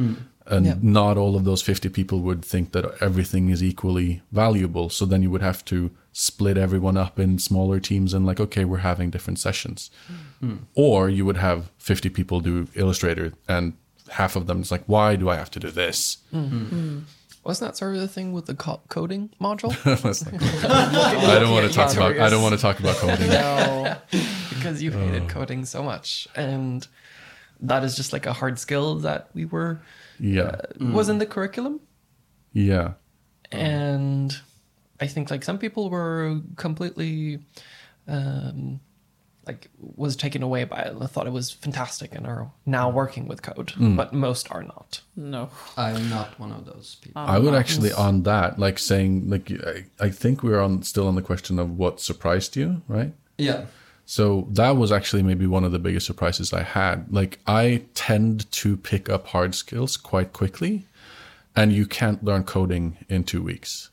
And 0.47 0.67
Yeah. 0.67 0.77
not 0.83 1.17
all 1.17 1.37
of 1.37 1.45
those 1.45 1.63
50 1.63 1.89
people 1.89 2.21
would 2.21 2.45
think 2.45 2.73
that 2.73 2.85
everything 3.01 3.49
is 3.49 3.63
equally 3.63 4.21
valuable. 4.31 4.91
So 4.91 5.07
then 5.07 5.23
you 5.23 5.31
would 5.31 5.43
have 5.43 5.65
to 5.67 5.91
split 6.17 6.57
everyone 6.57 6.97
up 6.97 7.19
in 7.19 7.41
smaller 7.41 7.81
teams 7.81 8.15
and 8.15 8.25
like 8.25 8.39
okay 8.39 8.65
we're 8.65 8.79
having 8.79 9.11
different 9.11 9.39
sessions. 9.39 9.91
Hmm. 10.41 10.59
Or 10.75 11.11
you 11.11 11.27
would 11.27 11.37
have 11.37 11.71
50 11.79 12.09
people 12.09 12.41
do 12.41 12.69
illustrator 12.75 13.33
and 13.49 13.75
half 14.11 14.37
of 14.37 14.47
them 14.47 14.61
is 14.61 14.71
like 14.71 14.85
why 14.87 15.17
do 15.17 15.29
i 15.29 15.37
have 15.37 15.51
to 15.51 15.61
do 15.61 15.71
this? 15.71 16.19
Hmm. 16.31 16.47
Hmm. 16.47 16.99
Wasn't 17.43 17.69
that 17.69 17.77
sort 17.77 17.95
of 17.95 18.01
the 18.01 18.09
thing 18.09 18.33
with 18.33 18.47
the 18.47 18.55
co- 18.55 18.81
coding 18.89 19.29
module? 19.41 19.75
That's 20.03 20.25
not 20.25 20.41
cool. 20.41 21.31
I 21.31 21.39
don't 21.39 21.51
want 21.51 21.69
to 21.69 21.75
talk 21.75 21.95
about. 21.95 22.19
I 22.19 22.31
don't 22.31 22.43
want 22.43 22.55
to 22.55 22.61
talk 22.61 22.81
about 22.81 22.97
coding. 22.97 23.29
no, 23.29 23.97
because 24.49 24.83
you 24.83 24.91
hated 24.91 25.25
oh. 25.25 25.29
coding 25.29 25.67
so 25.67 25.83
much, 25.83 26.27
and 26.35 26.89
that 27.61 27.85
is 27.85 27.97
just 27.97 28.15
like 28.15 28.25
a 28.25 28.33
hard 28.33 28.59
skill 28.59 28.95
that 29.01 29.29
we 29.35 29.45
were 29.45 29.83
Yeah, 30.19 30.43
uh, 30.81 30.93
was 30.93 31.11
in 31.11 31.19
the 31.19 31.27
curriculum, 31.27 31.81
yeah, 32.55 32.95
and 33.53 34.35
I 35.01 35.07
think 35.07 35.31
like 35.31 35.45
some 35.45 35.59
people 35.59 35.91
were 35.91 36.41
completely 36.57 37.41
um, 38.07 38.81
like 39.47 39.69
was 39.79 40.17
taken 40.17 40.43
away 40.43 40.65
by 40.65 40.79
it 40.81 40.95
and 40.95 41.11
thought 41.11 41.27
it 41.27 41.33
was 41.33 41.51
fantastic 41.51 42.15
and 42.15 42.27
are 42.27 42.51
now 42.65 42.89
working 42.91 43.27
with 43.29 43.43
code, 43.43 43.73
Mm. 43.73 43.97
but 43.97 44.13
most 44.15 44.51
are 44.51 44.63
not. 44.63 45.03
No. 45.17 45.51
I'm 45.77 46.09
not 46.09 46.39
one 46.41 46.51
of 46.53 46.65
those 46.65 46.97
people. 47.03 47.21
I 47.21 47.39
would 47.39 47.55
actually 47.55 47.93
on 47.93 48.23
that 48.23 48.59
like 48.59 48.79
saying 48.79 49.29
like 49.29 49.51
I, 49.67 49.85
I 50.01 50.09
think 50.11 50.43
we're 50.43 50.61
on 50.61 50.83
still 50.83 51.07
on 51.09 51.15
the 51.15 51.23
question 51.23 51.59
of 51.59 51.77
what 51.77 52.01
surprised 52.01 52.57
you, 52.57 52.83
right? 52.89 53.13
yeah. 53.39 53.67
So 54.07 54.47
that 54.53 54.77
was 54.77 54.93
actually 54.93 55.23
maybe 55.23 55.47
one 55.47 55.65
of 55.65 55.73
the 55.73 55.79
biggest 55.79 56.05
surprises 56.07 56.53
I 56.53 56.63
had. 56.63 57.11
Like 57.11 57.39
I 57.47 57.85
tend 57.95 58.51
to 58.53 58.77
pick 58.77 59.09
up 59.09 59.29
hard 59.29 59.55
skills 59.55 59.97
quite 59.97 60.35
quickly, 60.35 60.87
and 61.57 61.73
you 61.73 61.87
can't 61.87 62.23
learn 62.23 62.45
coding 62.45 62.99
in 63.09 63.25
two 63.25 63.43
weeks. 63.43 63.89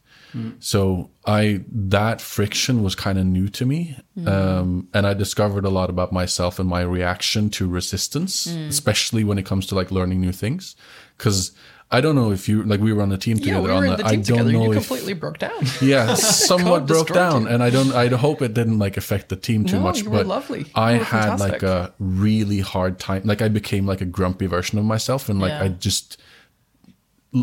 So 0.59 1.09
I 1.25 1.63
that 1.71 2.21
friction 2.21 2.83
was 2.83 2.95
kind 2.95 3.17
of 3.19 3.25
new 3.25 3.49
to 3.49 3.65
me, 3.65 3.97
um, 4.25 4.87
and 4.93 5.05
I 5.05 5.13
discovered 5.13 5.65
a 5.65 5.69
lot 5.69 5.89
about 5.89 6.11
myself 6.11 6.59
and 6.59 6.69
my 6.69 6.81
reaction 6.81 7.49
to 7.51 7.67
resistance, 7.67 8.45
especially 8.47 9.23
when 9.23 9.37
it 9.37 9.45
comes 9.45 9.65
to 9.67 9.75
like 9.75 9.91
learning 9.91 10.21
new 10.21 10.31
things. 10.31 10.75
Because 11.17 11.51
I 11.93 11.99
don't 11.99 12.15
know 12.15 12.31
if 12.31 12.47
you 12.47 12.63
like 12.63 12.79
we 12.79 12.93
were 12.93 13.01
on 13.01 13.11
a 13.11 13.17
team 13.17 13.35
Yeah, 13.37 13.43
together 13.55 13.61
we 13.63 13.69
on 13.71 13.77
were 13.79 13.85
in 13.85 13.91
the. 13.91 13.97
the 13.97 14.05
I 14.05 14.15
don't 14.15 14.23
together. 14.23 14.51
know 14.53 14.63
You 14.63 14.71
if 14.71 14.77
completely 14.87 15.13
broke 15.13 15.39
down. 15.39 15.61
yeah, 15.81 16.13
somewhat 16.47 16.85
broke 16.87 17.09
down, 17.09 17.41
you. 17.43 17.47
and 17.49 17.61
I 17.61 17.69
don't. 17.69 17.91
I 17.93 18.07
hope 18.07 18.41
it 18.41 18.53
didn't 18.53 18.79
like 18.79 18.95
affect 18.95 19.27
the 19.29 19.35
team 19.35 19.65
too 19.65 19.75
No, 19.75 19.81
much. 19.83 20.05
but 20.09 20.25
lovely. 20.25 20.67
I 20.75 20.93
had 20.93 21.39
like 21.41 21.61
a 21.63 21.93
really 21.99 22.61
hard 22.61 22.99
time. 22.99 23.23
Like 23.25 23.41
I 23.41 23.49
became 23.49 23.85
like 23.85 23.99
a 23.99 24.05
grumpy 24.05 24.45
version 24.45 24.79
of 24.79 24.85
myself, 24.85 25.27
and 25.27 25.41
like 25.41 25.51
Yeah. 25.51 25.63
I 25.63 25.67
just, 25.67 26.15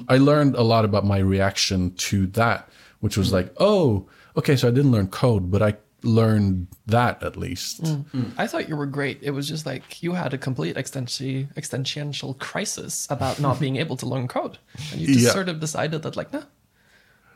I 0.09 0.19
learned 0.19 0.55
a 0.55 0.63
lot 0.63 0.85
about 0.85 1.05
my 1.05 1.19
reaction 1.19 1.95
to 2.09 2.27
that, 2.29 2.69
which 3.01 3.17
was 3.17 3.33
like, 3.33 3.55
oh, 3.59 4.07
okay, 4.37 4.55
so 4.57 4.69
I 4.69 4.71
didn't 4.71 4.91
learn 4.93 5.09
code, 5.09 5.51
but 5.51 5.63
I 5.63 5.77
learned 6.03 6.69
that 6.87 7.23
at 7.23 7.37
least. 7.37 7.83
Mm. 7.83 8.31
I 8.39 8.47
thought 8.47 8.69
you 8.69 8.77
were 8.77 8.87
great. 8.87 9.19
It 9.23 9.31
was 9.33 9.49
just 9.49 9.67
like 9.67 10.03
you 10.03 10.13
had 10.13 10.33
a 10.35 10.39
complete 10.39 10.77
extensi- 10.77 11.49
existential 11.57 12.35
crisis 12.35 13.07
about 13.11 13.41
not 13.41 13.59
being 13.59 13.77
able 13.77 13.97
to 13.97 14.07
learn 14.07 14.29
code, 14.29 14.59
and 14.93 15.01
you 15.01 15.07
just 15.09 15.21
Yeah. 15.21 15.31
sort 15.33 15.49
of 15.49 15.59
decided 15.59 16.03
that 16.03 16.17
like, 16.17 16.33
no, 16.33 16.43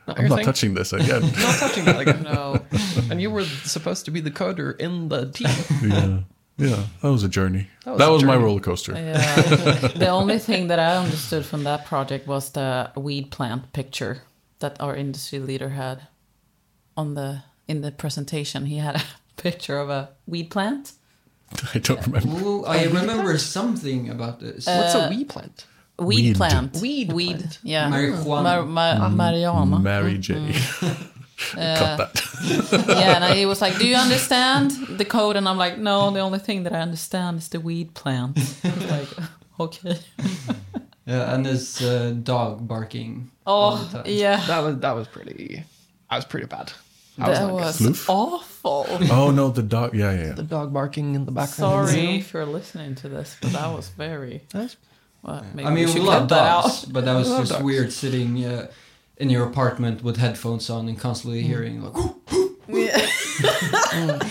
not 0.06 0.18
I'm 0.20 0.28
not 0.28 0.36
thing. 0.36 0.44
touching 0.44 0.74
this 0.74 0.92
again. 0.92 1.22
not 1.38 1.58
touching 1.58 1.88
it. 1.88 2.00
again, 2.00 2.22
No. 2.22 2.60
and 3.10 3.20
you 3.20 3.30
were 3.30 3.44
supposed 3.44 4.04
to 4.04 4.10
be 4.10 4.20
the 4.20 4.30
coder 4.30 4.78
in 4.78 5.08
the 5.08 5.30
team. 5.30 5.90
yeah, 5.90 6.18
yeah, 6.62 6.84
that 7.02 7.10
was 7.10 7.24
a 7.24 7.28
journey. 7.28 7.66
That 7.84 7.98
That 7.98 8.08
was 8.08 8.22
was, 8.22 8.22
a 8.22 8.26
my 8.26 8.36
roller 8.36 8.60
coaster. 8.60 8.92
Yeah. 8.92 9.16
the 10.04 10.08
only 10.08 10.38
thing 10.38 10.68
that 10.68 10.78
I 10.78 10.96
understood 11.04 11.44
from 11.44 11.64
that 11.64 11.86
project 11.86 12.26
was 12.26 12.50
the 12.50 12.90
weed 12.96 13.30
plant 13.30 13.72
picture 13.72 14.22
that 14.58 14.80
our 14.80 14.94
industry 14.96 15.38
leader 15.40 15.70
had 15.70 16.06
on 16.96 17.14
the 17.14 17.42
in 17.68 17.80
the 17.82 17.90
presentation. 17.92 18.66
He 18.66 18.78
had 18.78 18.96
a 18.96 19.02
picture 19.42 19.78
of 19.78 19.90
a 19.90 20.08
weed 20.26 20.50
plant. 20.50 20.92
I 21.74 21.78
don't 21.78 22.06
remember. 22.06 22.44
Ooh, 22.44 22.64
I 22.64 22.84
remember 22.84 23.36
something 23.38 24.08
about 24.10 24.40
this. 24.40 24.66
Uh, 24.66 24.76
What's 24.78 24.94
a 24.94 25.08
wee 25.10 25.24
plant? 25.24 25.66
Weed, 25.98 26.06
Weed. 26.24 26.36
plant. 26.36 26.76
Weed 26.80 27.12
Weed. 27.12 27.36
plant. 27.38 27.58
Yeah. 27.62 27.90
Marijuana. 27.90 28.42
Mar- 28.42 28.64
ma- 28.64 29.08
marijuana. 29.10 29.80
Mary 29.82 30.18
J. 30.18 30.34
Mm-hmm. 30.34 31.08
Cut 31.36 31.98
that. 32.14 32.84
yeah, 32.88 33.16
and 33.24 33.38
he 33.38 33.46
was 33.46 33.60
like, 33.60 33.78
"Do 33.78 33.86
you 33.86 33.96
understand 33.96 34.70
the 34.98 35.04
code?" 35.04 35.36
And 35.36 35.48
I'm 35.48 35.58
like, 35.58 35.78
"No, 35.78 36.10
the 36.10 36.20
only 36.20 36.38
thing 36.38 36.62
that 36.64 36.72
I 36.72 36.80
understand 36.80 37.38
is 37.38 37.48
the 37.48 37.60
weed 37.60 37.94
plant." 37.94 38.38
He's 38.62 38.90
like, 38.90 39.08
"Okay." 39.60 39.98
Yeah, 41.04 41.34
and 41.34 41.44
this 41.44 41.82
uh, 41.82 42.14
dog 42.22 42.68
barking. 42.68 43.32
Oh, 43.44 43.90
yeah. 44.06 44.36
That 44.46 44.60
was 44.60 44.78
that 44.78 44.92
was 44.94 45.08
pretty. 45.08 45.64
I 46.08 46.14
was 46.16 46.24
pretty 46.24 46.46
bad. 46.46 46.72
I 47.18 47.32
That 47.32 47.40
not 47.42 47.48
good. 47.78 47.88
was 47.88 48.08
awful. 48.08 48.86
Oh 49.10 49.32
no, 49.34 49.48
the 49.50 49.64
dog. 49.64 49.94
Yeah, 49.96 50.12
yeah. 50.12 50.26
yeah. 50.26 50.32
the 50.34 50.44
dog 50.44 50.72
barking 50.72 51.16
in 51.16 51.24
the 51.24 51.32
background. 51.32 51.88
Sorry 51.90 52.18
if 52.18 52.32
you're 52.32 52.46
listening 52.46 52.94
to 53.02 53.08
this, 53.08 53.36
but 53.40 53.50
that 53.52 53.74
was 53.74 53.88
very. 53.88 54.42
That's- 54.52 54.76
Well, 55.22 55.44
maybe 55.54 55.66
I 55.68 55.70
mean, 55.74 55.86
we 55.88 55.94
we 55.94 56.00
love 56.06 56.20
cut 56.22 56.28
that 56.30 56.48
dogs, 56.62 56.84
out. 56.84 56.92
but 56.92 57.04
that 57.04 57.14
was 57.14 57.28
just 57.28 57.50
dogs. 57.52 57.64
weird 57.64 57.92
sitting 57.92 58.44
uh, 58.44 58.68
in 59.22 59.30
your 59.30 59.46
apartment 59.46 60.02
with 60.02 60.16
headphones 60.16 60.68
on 60.68 60.88
and 60.88 60.98
constantly 60.98 61.42
hearing 61.42 61.80
like, 61.80 61.94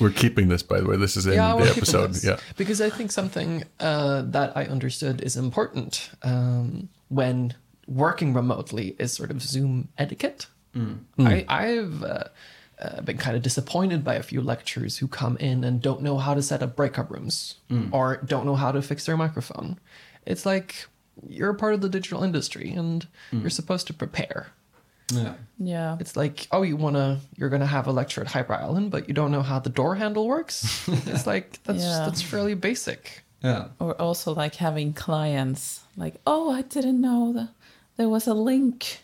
We're 0.00 0.10
keeping 0.10 0.48
this, 0.48 0.62
by 0.62 0.80
the 0.80 0.86
way. 0.86 0.96
This 0.96 1.16
is 1.16 1.26
in 1.26 1.34
Yeah, 1.34 1.56
the 1.56 1.68
episode. 1.70 2.22
Yeah. 2.22 2.36
because 2.56 2.80
I 2.80 2.88
think 2.90 3.10
something 3.12 3.64
uh, 3.80 4.22
that 4.22 4.56
I 4.56 4.64
understood 4.66 5.20
is 5.22 5.36
important 5.36 6.10
um, 6.22 6.88
when 7.08 7.54
working 7.86 8.32
remotely 8.32 8.94
is 8.98 9.12
sort 9.12 9.30
of 9.32 9.42
Zoom 9.42 9.88
etiquette. 9.98 10.46
I, 11.18 11.44
I've 11.48 12.02
uh, 12.04 12.24
uh, 12.80 13.00
been 13.00 13.16
kind 13.16 13.34
of 13.36 13.42
disappointed 13.42 14.04
by 14.04 14.14
a 14.16 14.22
few 14.22 14.42
lecturers 14.42 14.98
who 14.98 15.08
come 15.08 15.36
in 15.38 15.64
and 15.64 15.80
don't 15.80 16.02
know 16.02 16.18
how 16.18 16.34
to 16.34 16.42
set 16.42 16.62
up 16.62 16.76
breakout 16.76 17.10
rooms 17.10 17.56
or 17.92 18.18
don't 18.18 18.44
know 18.46 18.56
how 18.56 18.70
to 18.72 18.82
fix 18.82 19.06
their 19.06 19.16
microphone. 19.16 19.78
It's 20.26 20.44
like 20.46 20.86
you're 21.28 21.50
a 21.50 21.54
part 21.54 21.74
of 21.74 21.80
the 21.80 21.88
digital 21.88 22.22
industry 22.22 22.70
and 22.72 23.06
you're 23.32 23.50
supposed 23.50 23.86
to 23.88 23.94
prepare. 23.94 24.48
yeah. 25.12 25.34
Yeah. 25.58 25.96
It's 26.00 26.16
like, 26.16 26.46
oh, 26.52 26.62
you 26.62 26.76
wanna, 26.76 27.20
you're 27.36 27.48
gonna 27.48 27.66
have 27.66 27.86
a 27.86 27.92
lecture 27.92 28.20
at 28.20 28.26
Hyper 28.26 28.54
Island, 28.54 28.90
but 28.90 29.08
you 29.08 29.14
don't 29.14 29.30
know 29.30 29.42
how 29.42 29.58
the 29.58 29.70
door 29.70 29.94
handle 29.94 30.26
works. 30.26 30.86
it's 31.06 31.26
like 31.26 31.62
that's 31.64 31.82
Yeah. 31.82 32.04
that's 32.04 32.22
fairly 32.22 32.54
basic. 32.54 33.22
Yeah. 33.42 33.68
Or 33.78 33.94
also 34.00 34.34
like 34.34 34.56
having 34.56 34.92
clients 34.92 35.80
like, 35.96 36.16
oh, 36.26 36.50
I 36.50 36.62
didn't 36.62 37.00
know 37.00 37.32
that 37.34 37.48
there 37.96 38.08
was 38.08 38.26
a 38.26 38.34
link 38.34 39.00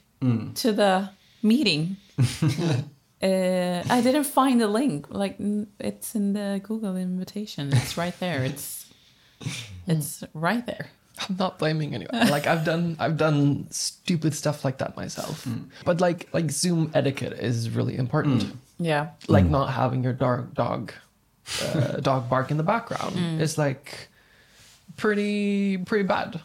to 0.54 0.72
the 0.72 1.10
meeting. 1.42 1.96
uh, 3.22 3.82
I 3.88 4.00
didn't 4.02 4.24
find 4.24 4.60
the 4.60 4.68
link. 4.68 5.06
Like 5.10 5.38
mm, 5.38 5.66
it's 5.78 6.14
in 6.14 6.32
the 6.32 6.60
Google 6.62 6.96
invitation. 6.96 7.70
It's 7.72 7.96
right 7.96 8.18
there. 8.20 8.44
It's 8.44 8.86
it's 9.86 10.24
right 10.34 10.64
there. 10.66 10.90
I'm 11.18 11.36
not 11.38 11.58
blaming 11.58 11.94
anyone. 11.94 12.28
Like 12.30 12.46
I've 12.46 12.64
done, 12.64 12.96
I've 12.98 13.16
done 13.16 13.66
stupid 13.70 14.34
stuff 14.34 14.64
like 14.64 14.78
that 14.78 14.96
myself. 14.96 15.44
Mm. 15.44 15.68
But 15.84 16.00
like, 16.00 16.28
like 16.32 16.50
Zoom 16.50 16.90
etiquette 16.94 17.34
is 17.34 17.70
really 17.70 17.96
important. 17.96 18.44
Mm. 18.44 18.56
Yeah. 18.78 19.10
Like 19.28 19.44
mm. 19.44 19.50
not 19.50 19.66
having 19.66 20.02
your 20.02 20.12
dog, 20.12 20.54
dog, 20.54 20.92
uh, 21.62 21.96
dog 22.00 22.28
bark 22.28 22.50
in 22.50 22.56
the 22.56 22.62
background 22.62 23.40
is 23.40 23.58
like 23.58 24.08
pretty, 24.96 25.78
pretty 25.78 26.04
bad. 26.04 26.40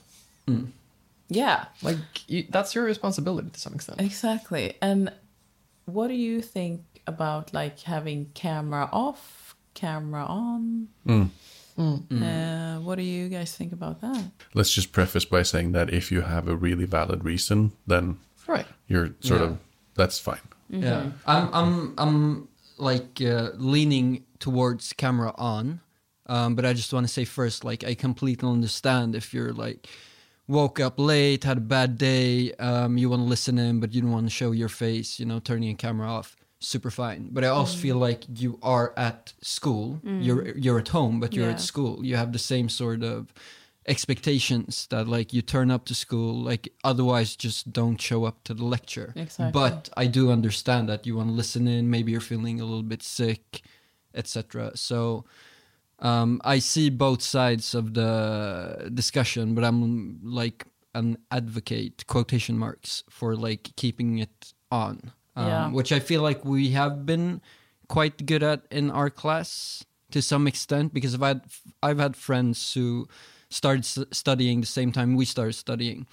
Yeah. 1.29 1.65
Like 1.81 1.97
you, 2.27 2.45
that's 2.49 2.75
your 2.75 2.83
responsibility 2.83 3.49
to 3.49 3.59
some 3.59 3.73
extent. 3.73 4.01
Exactly. 4.01 4.75
And 4.81 5.11
what 5.85 6.07
do 6.07 6.13
you 6.13 6.41
think 6.41 6.81
about 7.05 7.53
like 7.53 7.79
having 7.81 8.31
camera 8.33 8.89
off, 8.91 9.55
camera 9.73 10.25
on? 10.25 10.89
Uh, 11.77 12.77
what 12.79 12.95
do 12.97 13.03
you 13.03 13.29
guys 13.29 13.55
think 13.55 13.71
about 13.73 14.01
that? 14.01 14.23
Let's 14.53 14.71
just 14.73 14.91
preface 14.91 15.25
by 15.25 15.43
saying 15.43 15.73
that 15.73 15.93
if 15.93 16.11
you 16.11 16.21
have 16.21 16.47
a 16.47 16.55
really 16.55 16.85
valid 16.85 17.23
reason, 17.23 17.71
then 17.85 18.17
Right. 18.47 18.65
you're 18.87 19.11
sort 19.19 19.41
Yeah. 19.41 19.47
of 19.47 19.57
that's 19.95 20.19
fine. 20.19 20.39
Yeah, 20.69 21.11
I'm 21.25 21.49
I'm 21.53 21.93
I'm 21.97 22.47
like 22.77 23.21
uh, 23.21 23.51
leaning 23.57 24.23
towards 24.39 24.93
camera 24.93 25.33
on, 25.37 25.79
um, 26.27 26.55
but 26.55 26.65
I 26.65 26.73
just 26.73 26.91
want 26.93 27.07
to 27.07 27.13
say 27.13 27.25
first, 27.25 27.63
like 27.63 27.83
I 27.83 27.95
completely 27.95 28.47
understand 28.49 29.15
if 29.15 29.33
you're 29.33 29.53
like 29.53 29.87
woke 30.47 30.79
up 30.79 30.97
late, 30.99 31.43
had 31.43 31.57
a 31.57 31.61
bad 31.61 31.97
day, 31.97 32.53
um, 32.53 32.97
you 32.97 33.09
want 33.09 33.21
to 33.21 33.25
listen 33.27 33.57
in, 33.57 33.79
but 33.79 33.93
you 33.93 34.01
don't 34.01 34.11
want 34.11 34.25
to 34.25 34.29
show 34.29 34.51
your 34.51 34.69
face, 34.69 35.19
you 35.19 35.25
know, 35.25 35.39
turning 35.39 35.69
a 35.69 35.75
camera 35.75 36.07
off, 36.07 36.35
super 36.59 36.89
fine. 36.91 37.29
But 37.31 37.43
I 37.43 37.47
also 37.47 37.77
feel 37.77 37.97
like 37.97 38.25
you 38.41 38.57
are 38.61 38.93
at 38.97 39.33
school, 39.41 39.99
you're 40.03 40.57
you're 40.57 40.79
at 40.79 40.89
home, 40.89 41.19
but 41.19 41.33
you're 41.33 41.45
Yeah. 41.49 41.53
at 41.53 41.61
school. 41.61 42.05
You 42.05 42.17
have 42.17 42.31
the 42.31 42.39
same 42.39 42.69
sort 42.69 43.03
of 43.03 43.33
expectations 43.89 44.87
that 44.89 45.07
like 45.07 45.33
you 45.33 45.41
turn 45.41 45.71
up 45.71 45.85
to 45.85 45.95
school 45.95 46.33
like 46.51 46.67
otherwise 46.83 47.35
just 47.37 47.71
don't 47.71 47.99
show 48.01 48.25
up 48.25 48.43
to 48.43 48.53
the 48.53 48.65
lecture 48.65 49.13
Exactly. 49.15 49.51
but 49.53 49.89
i 49.95 50.05
do 50.07 50.29
understand 50.29 50.87
that 50.89 51.05
you 51.07 51.15
want 51.15 51.29
to 51.29 51.33
listen 51.33 51.67
in 51.67 51.89
maybe 51.89 52.11
you're 52.11 52.19
feeling 52.33 52.59
a 52.59 52.65
little 52.65 52.83
bit 52.83 53.01
sick 53.01 53.61
etc 54.13 54.71
so 54.75 55.23
um, 55.99 56.41
i 56.43 56.59
see 56.59 56.89
both 56.89 57.21
sides 57.21 57.73
of 57.73 57.93
the 57.93 58.91
discussion 58.93 59.55
but 59.55 59.63
i'm 59.63 60.19
like 60.21 60.65
an 60.93 61.17
advocate 61.31 62.05
quotation 62.07 62.57
marks 62.57 63.03
for 63.09 63.35
like 63.37 63.69
keeping 63.77 64.17
it 64.19 64.53
on 64.69 65.11
um, 65.37 65.47
Yeah. 65.47 65.69
which 65.77 65.91
i 65.91 65.99
feel 65.99 66.21
like 66.29 66.43
we 66.43 66.71
have 66.71 67.05
been 67.05 67.39
quite 67.87 68.25
good 68.25 68.43
at 68.43 68.59
in 68.71 68.91
our 68.91 69.09
class 69.09 69.85
to 70.11 70.21
some 70.21 70.47
extent 70.47 70.93
because 70.93 71.13
i've 71.15 71.21
had 71.31 71.41
i've 71.81 71.99
had 72.05 72.15
friends 72.15 72.73
who 72.75 73.07
started 73.49 73.85
s- 73.85 74.05
studying 74.11 74.59
the 74.61 74.67
same 74.79 74.91
time 74.91 75.15
we 75.15 75.25
started 75.25 75.53
studying. 75.55 76.05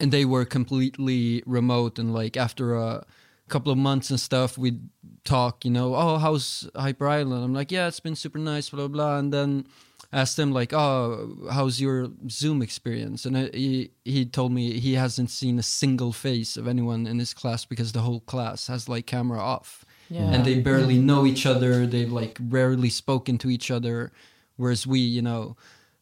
And 0.00 0.12
they 0.12 0.24
were 0.24 0.44
completely 0.44 1.42
remote 1.46 1.98
and 1.98 2.14
like 2.14 2.36
after 2.36 2.76
a 2.76 3.04
couple 3.48 3.72
of 3.72 3.78
months 3.78 4.10
and 4.10 4.20
stuff 4.20 4.56
we'd 4.58 4.80
talk 5.24 5.64
you 5.64 5.70
know 5.72 5.96
oh 5.96 6.18
how's 6.18 6.68
hyper 6.76 7.08
island? 7.08 7.42
I'm 7.44 7.54
like 7.54 7.72
yeah 7.72 7.88
it's 7.88 7.98
been 8.00 8.14
super 8.14 8.38
nice 8.38 8.70
blah 8.70 8.86
blah 8.86 8.94
blah. 8.94 9.18
And 9.18 9.32
then 9.32 9.66
asked 10.12 10.36
them 10.36 10.52
like 10.52 10.72
oh 10.72 11.36
how's 11.52 11.80
your 11.80 12.08
zoom 12.30 12.62
experience 12.62 13.26
and 13.26 13.36
uh, 13.36 13.46
he 13.52 13.90
he 14.04 14.24
told 14.24 14.50
me 14.52 14.78
he 14.80 14.94
hasn't 14.94 15.28
seen 15.30 15.58
a 15.58 15.62
single 15.62 16.12
face 16.12 16.56
of 16.56 16.66
anyone 16.66 17.06
in 17.06 17.18
his 17.18 17.34
class 17.34 17.64
because 17.66 17.92
the 17.92 18.00
whole 18.00 18.20
class 18.20 18.68
has 18.68 18.88
like 18.88 19.04
camera 19.06 19.38
off 19.38 19.84
Yeah. 20.10 20.32
and 20.32 20.44
they 20.46 20.60
barely 20.60 20.98
know 20.98 21.26
each 21.26 21.44
other. 21.44 21.86
They've 21.86 22.10
like 22.22 22.38
rarely 22.40 22.88
spoken 22.90 23.36
to 23.38 23.50
each 23.50 23.70
other, 23.70 24.10
whereas 24.56 24.86
we, 24.86 25.00
you 25.00 25.20
know, 25.20 25.56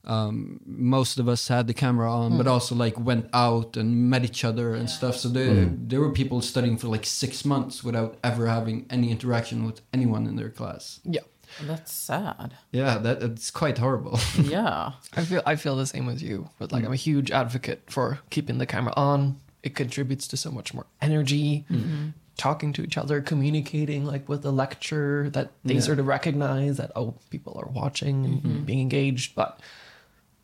um, 0.05 0.61
most 0.65 1.19
of 1.19 1.27
us 1.29 1.49
had 1.49 1.67
the 1.67 1.75
camera 1.75 2.07
on, 2.09 2.37
but 2.39 2.47
also 2.47 2.77
like 2.77 2.97
went 3.11 3.27
out 3.33 3.77
and 3.77 4.09
met 4.09 4.23
each 4.25 4.45
other 4.45 4.73
and 4.79 4.89
stuff. 4.89 5.17
So 5.17 5.29
there, 5.29 5.67
there 5.89 5.99
were 6.01 6.13
people 6.13 6.41
studying 6.43 6.77
for 6.79 6.87
like 6.87 7.05
six 7.05 7.45
months 7.45 7.83
without 7.83 8.17
ever 8.23 8.47
having 8.47 8.87
any 8.89 9.11
interaction 9.11 9.67
with 9.67 9.81
anyone 9.93 10.29
in 10.29 10.37
their 10.37 10.51
class. 10.51 11.01
Yeah. 11.03 11.23
That's 11.63 11.93
sad. 11.93 12.55
Yeah, 12.73 12.99
that 12.99 13.23
it's 13.23 13.51
quite 13.51 13.79
horrible. 13.79 14.19
Yeah. 14.43 14.93
I 15.15 15.25
feel 15.25 15.43
I 15.47 15.57
feel 15.57 15.77
the 15.77 15.87
same 15.87 16.09
as 16.09 16.23
you. 16.23 16.51
But 16.59 16.73
like 16.73 16.83
mm. 16.83 16.87
I'm 16.87 16.93
a 16.93 16.97
huge 16.97 17.31
advocate 17.31 17.83
for 17.91 18.21
keeping 18.31 18.59
the 18.59 18.67
camera 18.67 18.93
on. 18.97 19.41
It 19.63 19.75
contributes 19.75 20.29
to 20.29 20.37
so 20.37 20.51
much 20.51 20.75
more 20.75 20.87
energy. 21.01 21.65
Mm-hmm. 21.71 22.09
Talking 22.37 22.73
to 22.75 22.83
each 22.83 22.99
other, 22.99 23.23
communicating 23.23 24.05
like 24.05 24.29
with 24.29 24.43
the 24.43 24.53
lecture 24.53 25.31
that 25.31 25.53
they 25.65 25.75
Yeah. 25.75 25.81
sort 25.81 25.99
of 25.99 26.07
recognize 26.07 26.77
that 26.77 26.93
oh 26.95 27.15
people 27.31 27.59
are 27.61 27.71
watching 27.71 28.25
and 28.25 28.43
mm-hmm. 28.43 28.65
being 28.65 28.81
engaged. 28.81 29.35
But 29.35 29.59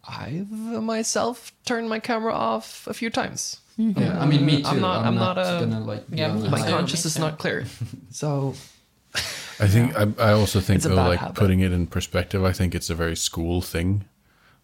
I've 0.09 0.51
myself 0.51 1.53
turned 1.65 1.89
my 1.89 2.01
camera 2.01 2.33
off 2.35 2.87
a 2.87 2.95
few 2.95 3.11
times. 3.11 3.61
Mm-hmm. 3.79 4.01
yeah, 4.01 4.21
I 4.21 4.27
mean, 4.27 4.45
me 4.45 4.63
too. 4.63 4.69
I'm 4.69 4.81
not- 4.81 5.05
I'm 5.07 5.15
not 5.15 5.39
a- 5.39 5.61
gonna 5.61 5.81
like. 5.81 6.05
Yeah, 6.11 6.31
on 6.31 6.37
me 6.37 6.43
the 6.43 6.51
My 6.51 6.69
conscience 6.69 7.05
is 7.05 7.19
not 7.19 7.39
clear. 7.39 7.65
So 8.11 8.55
I 9.61 9.69
think 9.69 9.97
I, 9.97 10.07
I 10.19 10.33
also 10.33 10.61
think 10.61 10.83
though, 10.83 10.95
like 10.95 11.21
habit. 11.21 11.37
putting 11.37 11.61
it 11.61 11.73
in 11.73 11.87
perspective, 11.87 12.45
I 12.45 12.53
think 12.53 12.75
it's 12.75 12.91
a 12.91 12.95
very 12.95 13.17
school 13.17 13.61
thing, 13.61 14.05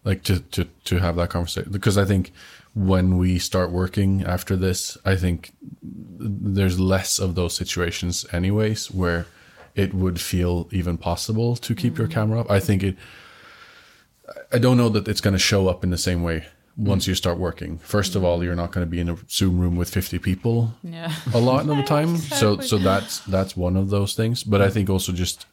like 0.04 0.22
to 0.24 0.40
to 0.40 0.64
to 0.84 0.98
have 0.98 1.16
that 1.16 1.30
conversation 1.30 1.70
because 1.72 1.98
I 1.98 2.04
think 2.04 2.32
when 2.74 3.18
we 3.18 3.38
start 3.38 3.70
working 3.70 4.24
after 4.24 4.56
this, 4.56 4.96
I 5.04 5.16
think 5.16 5.52
there's 5.82 6.78
less 6.78 7.18
of 7.18 7.34
those 7.34 7.54
situations 7.54 8.26
anyways 8.32 8.90
where 8.90 9.26
it 9.74 9.94
would 9.94 10.20
feel 10.20 10.68
even 10.72 10.98
possible 10.98 11.56
to 11.56 11.74
keep 11.74 11.98
your 11.98 12.08
camera 12.08 12.40
up. 12.40 12.50
I 12.50 12.60
think 12.60 12.82
it. 12.82 12.96
I 14.52 14.58
don't 14.58 14.76
know 14.76 14.90
that 14.90 15.08
it's 15.08 15.22
going 15.22 15.32
to 15.32 15.38
show 15.38 15.68
up 15.68 15.82
in 15.82 15.90
the 15.90 15.98
same 15.98 16.22
way 16.22 16.46
once 16.78 17.08
you 17.08 17.14
start 17.14 17.38
working. 17.38 17.78
First 17.78 18.14
of 18.14 18.22
all, 18.24 18.44
you're 18.44 18.54
not 18.54 18.70
going 18.70 18.86
to 18.86 18.90
be 18.90 19.00
in 19.00 19.08
a 19.08 19.16
Zoom 19.28 19.58
room 19.58 19.76
with 19.76 19.90
50 19.90 20.18
people 20.20 20.74
Yeah. 20.84 21.12
a 21.34 21.38
lot 21.40 21.68
of 21.68 21.76
the 21.76 21.82
time. 21.96 22.16
So 22.16 22.60
so 22.60 22.78
that's 22.78 23.18
that's 23.20 23.56
one 23.56 23.76
of 23.76 23.90
those 23.90 24.14
things. 24.14 24.44
But 24.44 24.62
I 24.62 24.70
think 24.70 24.88
also 24.88 25.12
just 25.12 25.46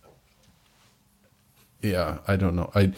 yeah, 1.82 2.18
I 2.28 2.36
don't 2.36 2.56
know. 2.56 2.72
I 2.74 2.94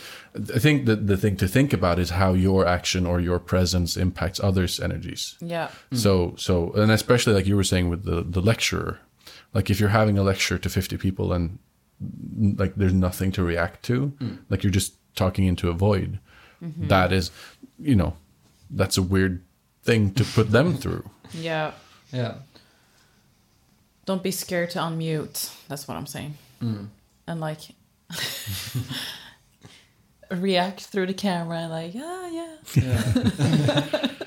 I 0.55 0.59
think 0.59 0.86
that 0.86 1.07
the 1.07 1.17
thing 1.17 1.36
to 1.38 1.47
think 1.47 1.73
about 1.73 1.99
is 1.99 2.11
how 2.11 2.34
your 2.34 2.65
action 2.65 3.05
or 3.05 3.19
your 3.19 3.39
presence 3.39 3.97
impacts 3.97 4.39
others' 4.39 4.80
energies. 4.80 5.36
Yeah. 5.41 5.69
So 5.91 6.34
so 6.38 6.71
and 6.73 6.91
especially 6.91 7.34
like 7.34 7.47
you 7.47 7.55
were 7.55 7.63
saying 7.65 7.89
with 7.89 8.03
the 8.03 8.23
the 8.23 8.41
lecturer, 8.41 8.99
like 9.53 9.69
if 9.69 9.80
you're 9.80 9.89
having 9.89 10.17
a 10.17 10.23
lecture 10.23 10.57
to 10.57 10.69
50 10.69 10.97
people 10.97 11.34
and 11.34 11.59
like 12.59 12.75
there's 12.75 12.93
nothing 12.93 13.32
to 13.34 13.43
react 13.43 13.84
to, 13.84 14.13
mm. 14.19 14.38
like 14.49 14.63
you're 14.63 14.71
just 14.71 14.93
talking 15.15 15.45
into 15.45 15.69
a 15.69 15.73
void. 15.73 16.19
Mm-hmm. 16.63 16.88
that 16.88 17.13
is, 17.13 17.30
you 17.80 17.95
know, 17.95 18.13
that's 18.69 18.97
a 18.97 19.01
weird 19.01 19.41
thing 19.84 20.13
to 20.15 20.23
put 20.23 20.51
them 20.51 20.75
through. 20.78 21.09
Yeah. 21.34 21.71
Yeah. 22.13 22.36
Don't 24.05 24.23
be 24.23 24.32
scared 24.32 24.69
to 24.71 24.80
unmute. 24.80 25.53
That's 25.67 25.88
what 25.88 25.97
I'm 25.97 26.05
saying. 26.07 26.38
And 26.61 27.39
like 27.41 27.59
react 30.32 30.82
through 30.82 31.07
the 31.07 31.13
camera 31.13 31.67
like, 31.67 31.93
ah 31.97 32.28
yeah. 32.28 32.55
Yeah. 32.75 34.07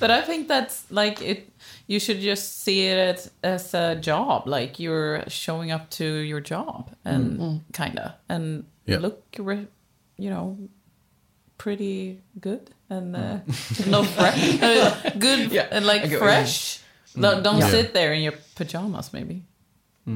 But 0.00 0.10
I 0.10 0.20
think 0.22 0.48
that's 0.48 0.90
like 0.90 1.22
it 1.22 1.48
you 1.86 2.00
should 2.00 2.18
just 2.20 2.62
see 2.64 2.86
it 2.88 2.98
as, 2.98 3.30
as 3.44 3.74
a 3.74 3.94
job. 3.94 4.48
Like 4.48 4.80
you're 4.80 5.22
showing 5.28 5.70
up 5.70 5.90
to 5.90 6.04
your 6.04 6.40
job 6.40 6.90
and 7.04 7.60
kinda 7.72 8.16
and 8.28 8.64
Yeah. 8.86 8.98
look 8.98 9.22
re- 9.38 9.68
you 10.18 10.30
know 10.30 10.58
pretty 11.62 12.18
good 12.40 12.70
and 12.90 13.14
uh, 13.14 13.38
no 13.86 14.02
fresh 14.02 14.60
uh, 14.62 15.10
good 15.18 15.52
Yeah, 15.52 15.68
and 15.70 15.86
like 15.86 16.02
get 16.02 16.10
what 16.10 16.10
you 16.10 16.18
mean. 16.18 16.18
fresh. 16.18 16.80
Don't, 17.14 17.42
don't 17.44 17.58
Yeah. 17.58 17.70
sit 17.70 17.92
there 17.94 18.12
in 18.14 18.22
your 18.22 18.34
pajamas 18.56 19.12
maybe. 19.12 19.42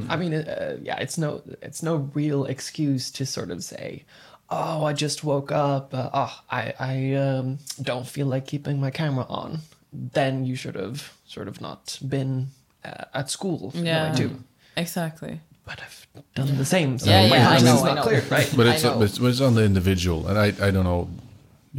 I 0.08 0.16
mean, 0.16 0.34
uh, 0.34 0.78
yeah, 0.82 0.98
it's 0.98 1.16
no, 1.16 1.42
it's 1.62 1.80
no 1.80 2.10
real 2.14 2.44
excuse 2.44 3.12
to 3.12 3.24
sort 3.24 3.50
of 3.52 3.62
say, 3.62 4.02
"Oh, 4.50 4.84
I 4.90 4.92
just 4.92 5.22
woke 5.22 5.52
up. 5.52 5.94
Uh, 5.94 6.10
oh, 6.12 6.34
I, 6.50 6.74
I 6.80 7.14
um, 7.14 7.58
don't 7.80 8.04
feel 8.04 8.26
like 8.26 8.46
keeping 8.48 8.80
my 8.80 8.90
camera 8.90 9.26
on." 9.28 9.60
Then 9.92 10.44
you 10.44 10.56
should 10.56 10.74
have 10.74 11.12
sort 11.24 11.46
of 11.46 11.60
not 11.60 12.00
been 12.02 12.48
uh, 12.84 13.04
at 13.14 13.30
school. 13.30 13.70
Yeah. 13.74 13.82
Yeah, 13.84 14.12
I 14.12 14.16
do. 14.16 14.28
Exactly. 14.76 15.40
But 15.64 15.78
I've 15.84 16.06
done 16.34 16.56
the 16.58 16.64
same. 16.64 16.98
So 16.98 17.08
Yeah, 17.10 17.28
my 17.28 17.36
yeah, 17.36 17.48
I 17.48 17.58
conscience 17.58 17.64
know, 17.70 17.76
is 17.76 17.82
I 17.82 17.86
not 17.86 17.94
know. 17.94 18.02
clear, 18.02 18.22
right? 18.28 18.54
but 18.56 18.66
it's 18.66 18.82
know. 18.82 18.98
but 18.98 19.04
it's, 19.04 19.18
but 19.18 19.28
it's 19.28 19.40
on 19.40 19.54
the 19.54 19.64
individual 19.64 20.26
and 20.28 20.36
i 20.38 20.46
i 20.66 20.70
don't 20.74 20.84
know 20.84 21.08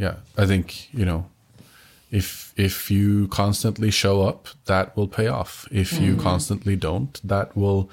yeah 0.04 0.14
i 0.36 0.46
think 0.46 0.66
you 0.94 1.04
know 1.04 1.20
if 2.10 2.54
if 2.56 2.90
you 2.90 3.28
constantly 3.28 3.90
show 3.90 4.22
up 4.22 4.48
that 4.64 4.96
will 4.96 5.08
pay 5.08 5.26
off 5.26 5.68
if 5.70 6.00
you 6.00 6.14
Mm. 6.16 6.20
constantly 6.22 6.76
don't 6.76 7.20
that 7.32 7.54
will 7.56 7.90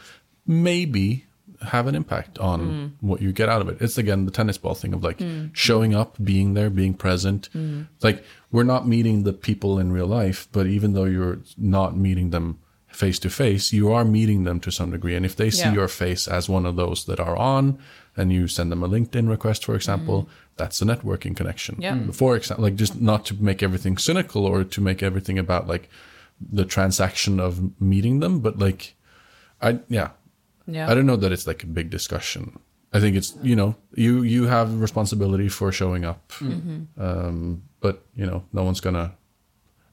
maybe 0.47 1.25
have 1.61 1.87
an 1.87 1.95
impact 1.95 2.37
on 2.39 2.59
Mm. 2.61 2.91
what 3.01 3.21
you 3.21 3.31
get 3.31 3.49
out 3.49 3.61
of 3.61 3.67
it 3.69 3.77
it's 3.81 3.97
again 3.97 4.25
the 4.25 4.31
tennis 4.31 4.57
ball 4.57 4.75
thing 4.75 4.93
of 4.93 5.03
like 5.03 5.19
showing 5.53 5.95
up 5.95 6.15
being 6.23 6.53
there 6.53 6.69
being 6.69 6.93
present 6.93 7.49
Mm. 7.53 7.87
like 8.03 8.23
we're 8.51 8.63
not 8.73 8.87
meeting 8.87 9.23
the 9.23 9.33
people 9.33 9.79
in 9.79 9.91
real 9.91 10.07
life 10.07 10.47
but 10.51 10.67
even 10.67 10.93
though 10.93 11.05
you're 11.15 11.39
not 11.57 11.97
meeting 11.97 12.29
them 12.29 12.57
face 12.87 13.19
to 13.19 13.29
face 13.29 13.73
you 13.73 13.91
are 13.91 14.05
meeting 14.05 14.43
them 14.45 14.59
to 14.59 14.71
some 14.71 14.91
degree 14.91 15.15
and 15.17 15.25
if 15.25 15.35
they 15.35 15.49
see 15.49 15.63
Yeah. 15.69 15.73
your 15.79 15.87
face 15.89 16.27
as 16.37 16.47
one 16.47 16.65
of 16.65 16.75
those 16.77 17.05
that 17.05 17.19
are 17.19 17.35
on 17.35 17.77
and 18.15 18.31
you 18.31 18.47
send 18.47 18.71
them 18.71 18.83
a 18.83 18.87
linkedin 18.87 19.27
request 19.27 19.65
for 19.65 19.75
example 19.75 20.29
that's 20.57 20.81
a 20.81 20.85
networking 20.85 21.35
connection 21.35 21.75
Yeah. 21.79 21.95
Mm. 21.95 22.15
for 22.15 22.35
example 22.35 22.63
like 22.63 22.75
just 22.75 22.99
not 23.01 23.25
to 23.25 23.33
make 23.35 23.61
everything 23.63 23.97
cynical 23.97 24.45
or 24.45 24.63
to 24.63 24.81
make 24.81 25.03
everything 25.03 25.37
about 25.39 25.67
like 25.67 25.89
the 26.51 26.65
transaction 26.65 27.39
of 27.39 27.59
meeting 27.81 28.19
them 28.19 28.39
but 28.39 28.57
like 28.59 28.95
i 29.61 29.79
yeah 29.89 30.09
Yeah. 30.67 30.89
i 30.89 30.93
don't 30.95 31.05
know 31.05 31.17
that 31.17 31.31
it's 31.31 31.47
like 31.47 31.63
a 31.63 31.67
big 31.67 31.89
discussion 31.89 32.59
i 32.93 32.99
think 32.99 33.15
it's 33.15 33.33
you 33.43 33.55
know 33.55 33.75
you 33.95 34.23
you 34.23 34.47
have 34.47 34.79
responsibility 34.81 35.49
for 35.49 35.71
showing 35.71 36.05
up 36.05 36.31
um 36.97 37.61
but 37.81 38.03
you 38.15 38.25
know 38.25 38.43
no 38.53 38.63
one's 38.63 38.81
gonna 38.81 39.11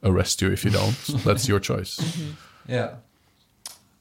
arrest 0.03 0.43
you 0.43 0.51
if 0.53 0.65
you 0.65 0.71
don't 0.71 0.97
that's 1.25 1.49
your 1.49 1.61
choice 1.61 1.99
Yeah. 2.69 2.91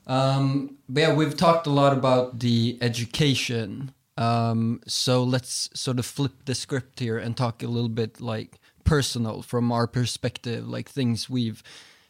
Um, 0.07 0.77
but 0.89 1.01
yeah, 1.01 1.13
we've 1.13 1.35
talked 1.37 1.67
a 1.67 1.69
lot 1.69 1.93
about 1.93 2.39
the 2.39 2.77
education. 2.81 3.91
Um, 4.21 4.81
so 4.85 5.23
let's 5.23 5.69
sort 5.73 5.97
of 5.97 6.05
flip 6.05 6.45
the 6.45 6.53
script 6.53 6.99
here 6.99 7.17
and 7.17 7.35
talk 7.35 7.63
a 7.63 7.67
little 7.67 7.89
bit 7.89 8.21
like 8.21 8.59
personal 8.83 9.41
from 9.41 9.71
our 9.71 9.87
perspective, 9.87 10.67
like 10.67 10.87
things 10.87 11.27
we've 11.27 11.63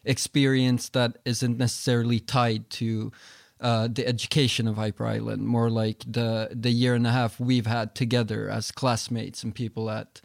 experienced 0.04 0.92
that 0.92 1.16
isn't 1.24 1.56
necessarily 1.56 2.20
tied 2.20 2.68
to 2.70 3.12
uh, 3.60 3.88
the 3.90 4.06
education 4.06 4.68
of 4.68 4.76
Hyper 4.76 5.06
Island, 5.06 5.46
more 5.46 5.70
like 5.70 6.04
the 6.06 6.50
the 6.52 6.70
year 6.70 6.94
and 6.94 7.06
a 7.06 7.12
half 7.12 7.40
we've 7.40 7.66
had 7.66 7.94
together 7.94 8.50
as 8.50 8.72
classmates 8.72 9.42
and 9.42 9.54
people 9.54 9.88
at 9.88 10.20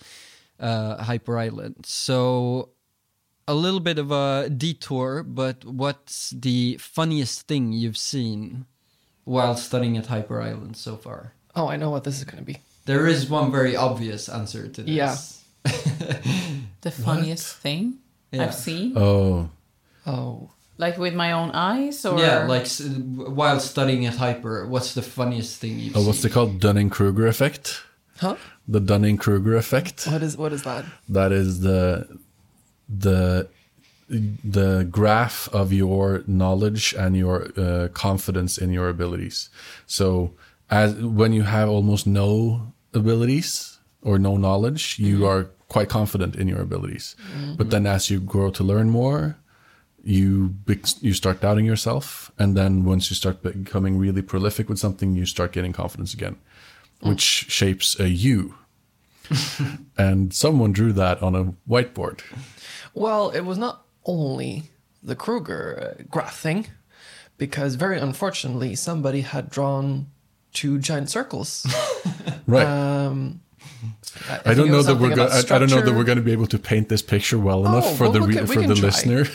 uh, 0.60 1.02
Hyper 1.02 1.38
Island. 1.38 1.86
So 1.86 2.70
a 3.48 3.54
little 3.54 3.80
bit 3.80 3.98
of 3.98 4.12
a 4.12 4.50
detour, 4.50 5.24
but 5.24 5.64
what's 5.64 6.32
the 6.32 6.76
funniest 6.82 7.48
thing 7.48 7.72
you've 7.72 7.98
seen 7.98 8.66
while 9.24 9.56
studying 9.56 9.96
at 9.96 10.08
Hyper 10.08 10.42
Island 10.42 10.76
so 10.76 10.98
far? 10.98 11.37
Oh, 11.58 11.68
I 11.68 11.76
know 11.76 11.90
what 11.90 12.04
this 12.04 12.18
is 12.20 12.24
going 12.24 12.38
to 12.38 12.46
be. 12.46 12.58
There 12.86 13.08
is 13.08 13.30
one 13.30 13.52
very 13.52 13.76
obvious 13.76 14.30
answer 14.30 14.68
to 14.76 14.82
this. 14.84 14.90
Yeah. 15.02 15.16
the 16.82 16.92
funniest 16.92 17.58
thing 17.58 17.84
Yeah. 18.32 18.44
I've 18.44 18.54
seen. 18.56 18.94
oh 18.96 19.50
Oh, 20.06 20.50
Like 20.78 20.98
with 20.98 21.14
my 21.16 21.32
own 21.34 21.52
eyes 21.52 22.06
or 22.06 22.18
Yeah, 22.20 22.46
like 22.48 22.68
while 23.40 23.60
studying 23.60 24.06
at 24.06 24.16
Hyper, 24.16 24.66
what's 24.68 24.94
the 24.94 25.02
funniest 25.02 25.60
thing 25.60 25.80
you've 25.80 25.98
oh 25.98 26.04
what's 26.08 26.20
seen? 26.22 26.32
it 26.32 26.34
called 26.34 26.60
dunning-kruger 26.60 27.28
effect 27.28 27.82
huh? 28.24 28.36
the 28.68 28.80
dunning-kruger 28.80 29.56
effect 29.58 30.08
What 30.08 30.22
is 30.24 30.38
what 30.38 30.54
is 30.54 30.64
that? 30.64 30.86
that 31.10 31.32
is 31.32 31.50
the 31.62 32.08
the 32.88 33.50
the 34.60 34.88
graph 34.90 35.50
of 35.52 35.74
your 35.74 36.24
knowledge 36.28 36.94
and 37.04 37.18
your 37.18 37.38
uh, 37.58 37.88
confidence 38.06 38.58
in 38.58 38.70
your 38.72 38.88
abilities 38.88 39.50
so 39.86 40.32
as 40.70 40.96
when 40.96 41.34
you 41.34 41.44
have 41.44 41.70
almost 41.70 42.08
no 42.08 42.74
abilities 42.94 43.80
or 44.02 44.18
no 44.20 44.38
knowledge 44.38 45.00
you 45.00 45.18
mm-hmm. 45.18 45.26
are 45.26 45.44
quite 45.68 45.90
confident 45.90 46.36
in 46.36 46.48
your 46.48 46.62
abilities. 46.62 47.16
Mm-hmm. 47.20 47.56
But 47.56 47.72
then 47.72 47.86
as 47.86 48.10
you 48.10 48.20
grow 48.20 48.50
to 48.52 48.64
learn 48.64 48.90
more 48.90 49.38
you 50.04 50.56
you 51.02 51.14
start 51.14 51.42
doubting 51.42 51.66
yourself. 51.66 52.32
And 52.40 52.56
then 52.56 52.86
once 52.86 53.10
you 53.10 53.16
start 53.16 53.42
becoming 53.42 53.98
really 53.98 54.22
prolific 54.22 54.70
with 54.70 54.80
something 54.80 55.16
you 55.16 55.26
start 55.26 55.52
getting 55.52 55.74
confidence 55.74 56.14
again 56.14 56.38
mm. 57.02 57.10
which 57.10 57.22
shapes 57.22 58.00
a 58.00 58.10
u 58.10 58.56
and 59.98 60.34
someone 60.34 60.72
drew 60.72 60.94
that 60.94 61.22
on 61.22 61.36
a 61.36 61.54
whiteboard. 61.70 62.22
Well, 62.94 63.30
it 63.30 63.42
was 63.42 63.58
not 63.58 63.86
only 64.06 64.64
the 65.04 65.16
Kruger 65.16 65.98
uh, 66.00 66.04
graph 66.10 66.38
thing, 66.38 66.68
because 67.38 67.76
very 67.76 68.00
unfortunately 68.00 68.76
somebody 68.76 69.22
had 69.22 69.50
drawn 69.50 70.08
two 70.60 70.80
giant 70.80 71.10
circles. 71.10 71.66
Right. 72.50 72.66
Um, 72.66 73.42
I, 74.30 74.52
I 74.52 74.54
don't 74.54 74.72
know 74.72 74.82
that 74.82 74.96
we're 74.96 75.14
going. 75.14 75.30
I, 75.30 75.40
I 75.54 75.60
don't 75.60 75.70
know 75.70 75.82
that 75.82 75.94
we're 75.94 76.06
going 76.06 76.18
to 76.18 76.24
be 76.24 76.32
able 76.32 76.48
to 76.48 76.58
paint 76.58 76.88
this 76.88 77.02
picture 77.02 77.38
well 77.38 77.66
enough 77.66 77.84
Oh, 77.86 77.96
for 77.96 78.04
well, 78.04 78.12
the 78.14 78.22
re- 78.22 78.36
can- 78.36 78.48
for 78.48 78.62
the 78.62 78.74
try. 78.74 78.86
listener. 78.88 79.26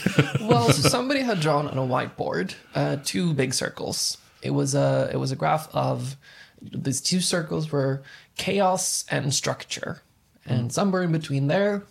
well, 0.49 0.73
so 0.73 0.89
somebody 0.97 1.21
had 1.21 1.39
drawn 1.41 1.69
on 1.69 1.77
a 1.77 1.83
whiteboard 1.83 2.55
uh, 2.75 2.97
two 3.05 3.35
big 3.35 3.53
circles. 3.53 4.17
It 4.41 4.53
was 4.53 4.75
a 4.75 5.11
it 5.13 5.19
was 5.19 5.31
a 5.31 5.37
graph 5.37 5.69
of 5.75 6.17
these 6.63 7.03
two 7.03 7.21
circles 7.21 7.71
were 7.71 8.03
chaos 8.39 9.05
and 9.11 9.35
structure, 9.35 10.01
and 10.47 10.73
somewhere 10.73 11.03
in 11.03 11.13
between 11.13 11.49
there, 11.49 11.83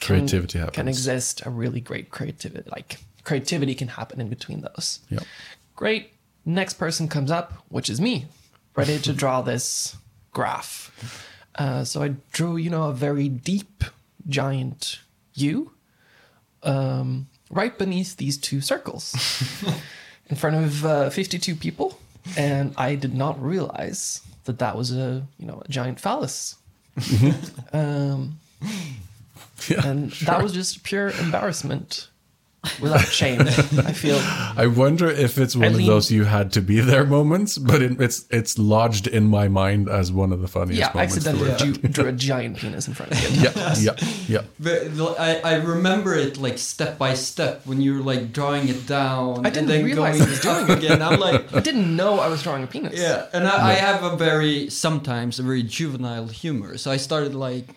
can- 0.00 0.16
Creativity 0.26 0.58
can 0.58 0.64
happens. 0.64 0.88
exist. 0.88 1.46
A 1.46 1.50
really 1.50 1.80
great 1.80 2.10
creativity, 2.10 2.68
like 2.68 2.98
creativity, 3.22 3.76
can 3.76 3.88
happen 3.88 4.20
in 4.20 4.28
between 4.28 4.60
those. 4.62 4.98
Great. 5.76 6.10
Next 6.44 6.74
person 6.74 7.06
comes 7.06 7.30
up, 7.30 7.52
which 7.68 7.88
is 7.88 8.00
me, 8.00 8.26
ready 8.76 8.98
to 8.98 9.12
draw 9.12 9.42
this 9.42 9.96
graph. 10.32 10.90
Uh, 11.54 11.84
so 11.84 12.02
I 12.02 12.14
drew, 12.32 12.56
you 12.56 12.70
know, 12.70 12.84
a 12.84 12.92
very 12.92 13.28
deep, 13.28 13.84
giant 14.28 15.00
U 15.34 15.70
um, 16.62 17.28
right 17.50 17.76
beneath 17.78 18.16
these 18.16 18.36
two 18.36 18.60
circles 18.60 19.14
in 20.26 20.36
front 20.36 20.56
of 20.56 20.84
uh, 20.84 21.10
52 21.10 21.54
people. 21.54 21.98
And 22.36 22.74
I 22.76 22.94
did 22.94 23.14
not 23.14 23.40
realize 23.42 24.22
that 24.44 24.58
that 24.58 24.76
was 24.76 24.92
a, 24.92 25.26
you 25.38 25.46
know, 25.46 25.62
a 25.64 25.68
giant 25.68 26.00
phallus. 26.00 26.56
um, 27.72 28.38
Yeah, 29.68 29.86
and 29.86 30.10
that 30.26 30.42
was 30.42 30.52
just 30.52 30.82
pure 30.84 31.10
embarrassment 31.10 32.08
without 32.80 33.00
shame. 33.06 33.40
I 33.42 33.92
feel 33.92 34.18
I 34.56 34.66
wonder 34.66 35.08
if 35.08 35.38
it's 35.38 35.54
one 35.54 35.64
I 35.64 35.68
of 35.68 35.76
lean- 35.76 35.86
those 35.86 36.10
you 36.10 36.24
had 36.24 36.52
to 36.52 36.60
be 36.60 36.80
there 36.80 37.04
moments, 37.04 37.58
but 37.58 37.82
it, 37.82 38.00
it's 38.00 38.26
it's 38.30 38.58
lodged 38.58 39.06
in 39.06 39.26
my 39.26 39.48
mind 39.48 39.88
as 39.88 40.10
one 40.12 40.32
of 40.32 40.40
the 40.40 40.48
funniest 40.48 40.78
yeah, 40.80 40.88
I 40.88 41.06
moments. 41.06 41.16
accidentally 41.16 41.56
to 41.56 41.78
drew, 41.80 41.90
drew 41.90 42.06
a 42.08 42.12
giant 42.12 42.56
penis 42.58 42.88
in 42.88 42.94
front 42.94 43.12
of 43.12 43.30
you. 43.30 43.42
yeah, 43.54 43.74
yeah, 43.78 44.08
yeah. 44.28 44.42
But 44.58 45.18
I, 45.18 45.40
I 45.44 45.54
remember 45.56 46.14
it 46.14 46.38
like 46.38 46.58
step 46.58 46.98
by 46.98 47.14
step 47.14 47.66
when 47.66 47.80
you 47.80 47.94
were 47.94 48.02
like 48.02 48.32
drawing 48.32 48.68
it 48.68 48.86
down 48.86 49.46
I 49.46 49.50
didn't 49.50 49.58
and 49.58 49.68
then 49.68 49.84
realize 49.84 50.18
going 50.18 50.28
I 50.28 50.30
was 50.30 50.46
up 50.46 50.66
doing 50.66 50.78
again. 50.84 51.02
I'm 51.02 51.20
like, 51.20 51.52
I 51.54 51.60
didn't 51.60 51.94
know 51.94 52.18
I 52.20 52.28
was 52.28 52.42
drawing 52.42 52.62
a 52.64 52.66
penis. 52.66 52.98
yeah, 52.98 53.26
and 53.32 53.46
I, 53.46 53.70
I 53.70 53.72
have 53.74 54.02
a 54.02 54.16
very 54.16 54.70
sometimes 54.70 55.38
a 55.38 55.42
very 55.42 55.62
juvenile 55.62 56.28
humor, 56.28 56.76
so 56.78 56.90
I 56.90 56.96
started 56.96 57.34
like 57.34 57.68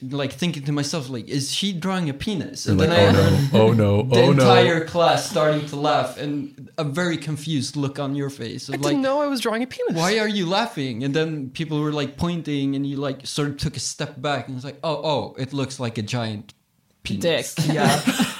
like 0.00 0.32
thinking 0.32 0.62
to 0.64 0.72
myself 0.72 1.08
like, 1.10 1.26
is 1.28 1.52
she 1.52 1.72
drawing 1.72 2.08
a 2.08 2.14
penis? 2.14 2.66
You're 2.66 2.72
And 2.72 2.80
like, 2.80 2.88
then 2.90 3.16
I 3.16 3.18
oh 3.18 3.22
heard 3.22 3.52
no, 3.52 3.60
oh 3.60 3.72
no, 3.72 4.02
the 4.14 4.20
oh 4.22 4.24
no. 4.26 4.30
entire 4.30 4.84
class 4.84 5.28
starting 5.28 5.66
to 5.66 5.76
laugh 5.76 6.16
and 6.18 6.70
a 6.78 6.84
very 6.84 7.16
confused 7.16 7.74
look 7.76 7.98
on 7.98 8.14
your 8.14 8.30
face 8.30 8.70
I 8.70 8.74
of 8.74 8.82
didn't 8.82 8.98
like. 8.98 9.02
know 9.02 9.20
I 9.20 9.26
was 9.26 9.40
drawing 9.40 9.62
a 9.64 9.66
penis. 9.66 9.94
Why 9.96 10.18
are 10.20 10.28
you 10.28 10.46
laughing? 10.46 11.02
And 11.02 11.14
then 11.14 11.50
people 11.50 11.80
were 11.80 11.92
like 11.92 12.16
pointing, 12.16 12.76
and 12.76 12.86
you 12.86 12.96
like 12.96 13.26
sort 13.26 13.48
of 13.48 13.56
took 13.56 13.76
a 13.76 13.80
step 13.80 14.20
back, 14.22 14.46
and 14.46 14.56
it's 14.56 14.64
like, 14.64 14.78
oh, 14.84 15.00
oh, 15.02 15.34
it 15.36 15.52
looks 15.52 15.80
like 15.80 15.98
a 15.98 16.02
giant 16.02 16.54
penis. 17.02 17.54
Dick. 17.56 17.66
Yeah. 17.66 18.00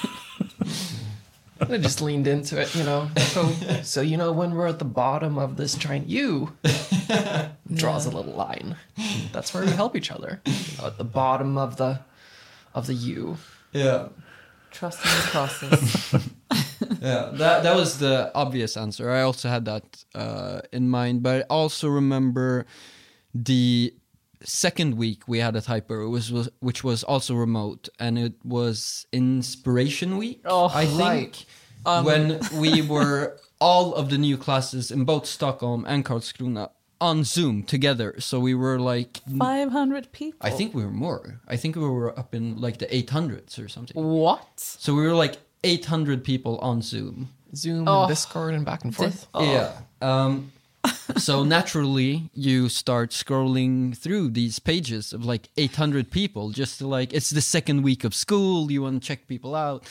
I 1.61 1.79
just 1.79 2.01
leaned 2.01 2.27
into 2.27 2.61
it, 2.61 2.75
you 2.75 2.85
know. 2.85 3.11
So, 3.17 3.49
so 3.83 4.01
you 4.01 4.17
know, 4.17 4.33
when 4.33 4.55
we're 4.55 4.67
at 4.67 4.79
the 4.79 4.85
bottom 4.85 5.39
of 5.39 5.57
this 5.57 5.75
giant 5.75 6.09
U, 6.09 6.53
draws 7.73 8.07
a 8.07 8.11
little 8.11 8.33
line. 8.33 8.77
That's 9.33 9.53
where 9.53 9.65
we 9.65 9.71
help 9.73 9.97
each 9.97 10.11
other. 10.11 10.41
You 10.45 10.79
know, 10.79 10.87
at 10.87 10.99
the 10.99 11.05
bottom 11.05 11.59
of 11.59 11.77
the 11.77 12.01
of 12.75 12.87
the 12.87 12.95
U. 12.95 13.37
Yeah. 13.73 14.09
Trust 14.71 15.05
in 15.05 15.11
the 15.11 15.27
process. 15.31 16.15
yeah 17.01 17.31
that 17.33 17.63
that 17.63 17.75
was 17.75 17.99
the 17.99 18.31
obvious 18.35 18.77
answer 18.77 19.11
i 19.11 19.23
also 19.23 19.49
had 19.49 19.65
that 19.65 20.05
uh, 20.15 20.61
in 20.73 20.89
mind 20.89 21.23
but 21.23 21.41
i 21.43 21.45
also 21.51 21.89
remember 21.89 22.67
the 23.35 23.93
second 24.45 24.97
week 24.97 25.27
we 25.27 25.39
had 25.41 25.57
a 25.57 25.61
typer 25.61 26.05
it 26.05 26.09
was, 26.09 26.31
was 26.31 26.49
which 26.61 26.85
was 26.85 27.03
also 27.05 27.35
remote 27.35 27.89
and 27.99 28.19
it 28.19 28.35
was 28.45 29.07
inspiration 29.13 30.17
week 30.17 30.41
Oh, 30.45 30.71
i 30.75 30.87
think 30.87 31.01
right. 31.01 31.45
Um, 31.87 32.05
when 32.05 32.41
we 32.61 32.83
were 32.83 33.39
all 33.61 33.95
of 33.95 34.11
the 34.11 34.19
new 34.19 34.37
classes 34.37 34.91
in 34.91 35.05
both 35.05 35.27
stockholm 35.27 35.85
and 35.89 36.05
karlskrona 36.05 36.71
on 37.01 37.25
zoom 37.25 37.63
together 37.63 38.15
so 38.19 38.39
we 38.41 38.55
were 38.55 38.79
like 38.81 39.21
500 39.39 40.13
people. 40.13 40.39
i 40.43 40.51
think 40.51 40.75
we 40.75 40.85
were 40.85 40.91
more 40.91 41.41
i 41.49 41.57
think 41.57 41.77
we 41.77 41.83
were 41.89 42.17
up 42.19 42.35
in 42.35 42.61
like 42.61 42.79
the 42.79 42.87
800s 42.87 43.59
or 43.65 43.69
something 43.69 43.97
What? 44.03 44.49
so 44.59 44.95
we 44.95 45.03
were 45.03 45.15
like 45.15 45.37
800 45.65 46.23
people 46.25 46.59
on 46.59 46.83
zoom 46.83 47.29
Zoom 47.55 47.89
Oh. 47.89 48.03
and 48.03 48.09
Discord 48.11 48.53
and 48.53 48.65
back 48.67 48.85
and 48.85 48.95
forth. 48.95 49.27
Oh. 49.33 49.43
Yeah. 49.43 49.73
Um, 50.03 50.53
so 51.17 51.45
naturally, 51.45 52.31
you 52.35 52.69
start 52.69 53.11
scrolling 53.11 53.97
through 53.97 54.31
these 54.31 54.59
pages 54.59 55.13
of 55.13 55.25
like 55.25 55.49
800 55.57 56.11
people, 56.11 56.51
just 56.51 56.79
to 56.79 56.87
like 56.87 57.13
it's 57.13 57.31
the 57.31 57.41
second 57.41 57.83
week 57.83 58.05
of 58.05 58.15
school. 58.15 58.71
You 58.71 58.83
want 58.83 59.03
to 59.03 59.07
check 59.07 59.27
people 59.29 59.55
out, 59.55 59.85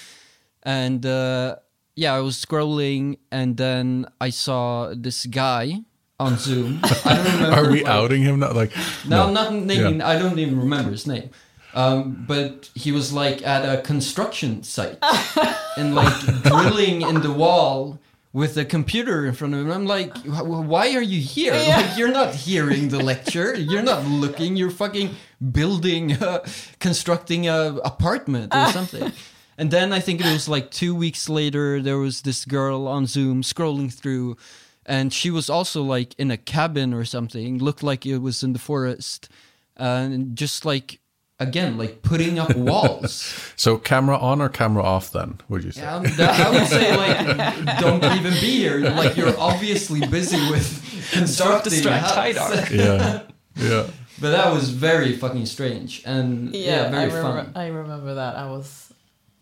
and 0.64 1.06
uh, 1.06 1.58
yeah, 1.96 2.14
I 2.14 2.20
was 2.22 2.38
scrolling, 2.44 3.18
and 3.32 3.58
then 3.58 4.06
I 4.22 4.30
saw 4.30 4.94
this 4.96 5.26
guy 5.26 5.82
on 6.20 6.38
Zoom. 6.38 6.80
I 6.84 7.14
don't 7.16 7.26
remember. 7.34 7.56
Are 7.56 7.72
we 7.72 7.84
what- 7.84 7.92
outing 7.92 8.22
him? 8.24 8.40
Not 8.40 8.56
like 8.56 8.72
no, 9.08 9.28
I'm 9.28 9.34
not 9.34 9.54
naming. 9.54 10.02
I 10.02 10.18
don't 10.20 10.40
even 10.40 10.60
remember 10.60 10.92
his 10.92 11.08
name. 11.08 11.30
Um, 11.74 12.26
but 12.28 12.72
he 12.74 12.92
was 12.92 13.14
like 13.14 13.46
at 13.46 13.62
a 13.62 13.82
construction 13.84 14.64
site 14.64 14.98
and 15.78 15.94
like 15.94 16.12
drilling 16.42 17.02
in 17.04 17.22
the 17.22 17.32
wall 17.32 18.00
with 18.34 18.58
a 18.58 18.66
computer 18.66 19.26
in 19.26 19.34
front 19.34 19.54
of 19.54 19.62
him. 19.62 19.72
I'm 19.72 19.86
like, 19.86 20.16
why 20.26 20.94
are 20.96 21.02
you 21.02 21.20
here? 21.20 21.54
Like, 21.54 21.98
you're 21.98 22.12
not 22.12 22.36
hearing 22.36 22.90
the 22.90 23.00
lecture. 23.00 23.56
You're 23.56 23.82
not 23.82 24.06
looking. 24.06 24.56
You're 24.56 24.70
fucking 24.70 25.16
building, 25.52 26.12
uh, 26.22 26.46
constructing 26.80 27.48
a 27.48 27.78
apartment 27.84 28.54
or 28.54 28.68
something. 28.72 29.12
And 29.58 29.72
then 29.72 29.92
I 29.92 30.00
think 30.00 30.22
it 30.22 30.32
was 30.32 30.48
like 30.48 30.70
two 30.70 30.94
weeks 30.94 31.30
later, 31.30 31.82
there 31.82 31.98
was 31.98 32.22
this 32.22 32.46
girl 32.46 32.88
on 32.88 33.08
Zoom 33.08 33.42
scrolling 33.42 33.92
through, 33.92 34.38
and 34.86 35.12
she 35.12 35.32
was 35.32 35.50
also 35.50 35.82
like 35.82 36.14
in 36.20 36.30
a 36.30 36.38
cabin 36.38 36.94
or 36.94 37.06
something, 37.06 37.58
looked 37.58 37.82
like 37.82 38.06
it 38.06 38.20
was 38.20 38.44
in 38.44 38.54
the 38.54 38.60
forest, 38.60 39.30
and 39.76 40.36
just 40.36 40.64
like 40.64 41.00
again, 41.40 41.78
like 41.78 42.02
putting 42.02 42.40
up 42.40 42.56
walls. 42.56 43.52
so. 43.56 43.78
Camera 43.78 44.18
on 44.18 44.42
or 44.42 44.50
camera 44.50 44.84
off? 44.84 45.12
Then 45.12 45.40
would 45.50 45.64
you 45.64 45.72
say? 45.72 45.82
Yeah, 45.82 45.98
I 45.98 46.50
would 46.52 46.68
say 46.68 46.96
like 46.98 47.80
don't 47.80 48.04
even 48.04 48.34
be 48.34 48.58
here. 48.58 48.80
Like 48.80 49.16
you're 49.18 49.38
obviously 49.40 50.06
busy 50.08 50.38
with 50.52 51.10
constructing 51.12 51.72
distract 51.72 52.06
a 52.06 52.40
house. 52.40 52.70
Haidar. 52.70 52.72
Yeah, 53.58 53.70
yeah. 53.70 53.88
But 54.20 54.32
that 54.32 54.52
was 54.52 54.70
very 54.70 55.16
fucking 55.16 55.46
strange 55.46 56.02
and 56.06 56.54
yeah, 56.54 56.84
Yeah, 56.84 56.90
very 56.90 57.12
I, 57.12 57.16
remember, 57.16 57.44
fun. 57.44 57.52
I 57.56 57.68
remember 57.68 58.16
that. 58.16 58.36
I 58.36 58.50
was 58.50 58.92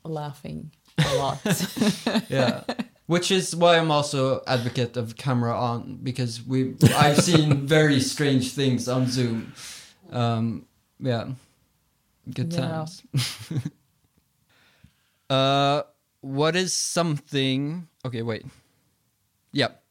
laughing 0.03 0.71
a 0.97 1.15
lot. 1.15 1.39
yeah 2.29 2.63
which 3.07 3.29
is 3.29 3.55
why 3.55 3.77
i'm 3.77 3.91
also 3.91 4.41
advocate 4.47 4.95
of 4.97 5.15
camera 5.17 5.53
on 5.55 5.99
because 6.01 6.41
we 6.45 6.73
i've 6.95 7.17
seen 7.21 7.67
very 7.67 7.99
strange 7.99 8.53
things 8.53 8.87
on 8.87 9.07
zoom 9.07 9.51
um 10.11 10.65
yeah 10.99 11.27
good 12.33 12.51
Yeah. 12.51 12.59
times 12.59 13.03
uh 15.29 15.83
what 16.21 16.55
is 16.55 16.73
something 16.73 17.87
okay 18.05 18.21
wait 18.21 18.45
Yep. 19.53 19.81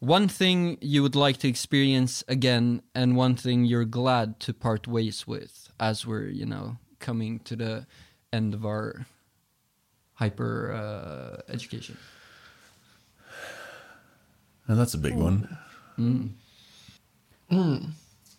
one 0.00 0.28
thing 0.28 0.76
you 0.82 1.02
would 1.02 1.16
like 1.16 1.38
to 1.38 1.48
experience 1.48 2.22
again 2.28 2.82
and 2.94 3.16
one 3.16 3.36
thing 3.36 3.64
you're 3.64 3.86
glad 3.86 4.38
to 4.40 4.52
part 4.52 4.86
ways 4.86 5.26
with 5.26 5.70
as 5.80 6.06
we're 6.06 6.28
you 6.28 6.44
know 6.44 6.76
coming 6.98 7.38
to 7.40 7.56
the 7.56 7.86
end 8.32 8.52
of 8.54 8.64
our 8.66 9.06
hyper 10.14 10.72
uh, 10.72 11.42
education 11.52 11.96
And 14.68 14.78
that's 14.78 14.94
a 14.94 14.98
big 14.98 15.16
one. 15.16 15.48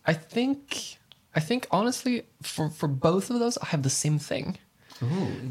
I 0.06 0.14
think 0.14 0.98
I 1.36 1.40
think 1.40 1.68
honestly 1.72 2.26
for 2.42 2.70
for 2.70 2.88
both 2.88 3.30
of 3.30 3.40
those 3.40 3.58
I 3.58 3.68
have 3.68 3.84
the 3.84 3.90
same 3.90 4.20
thing. 4.20 4.58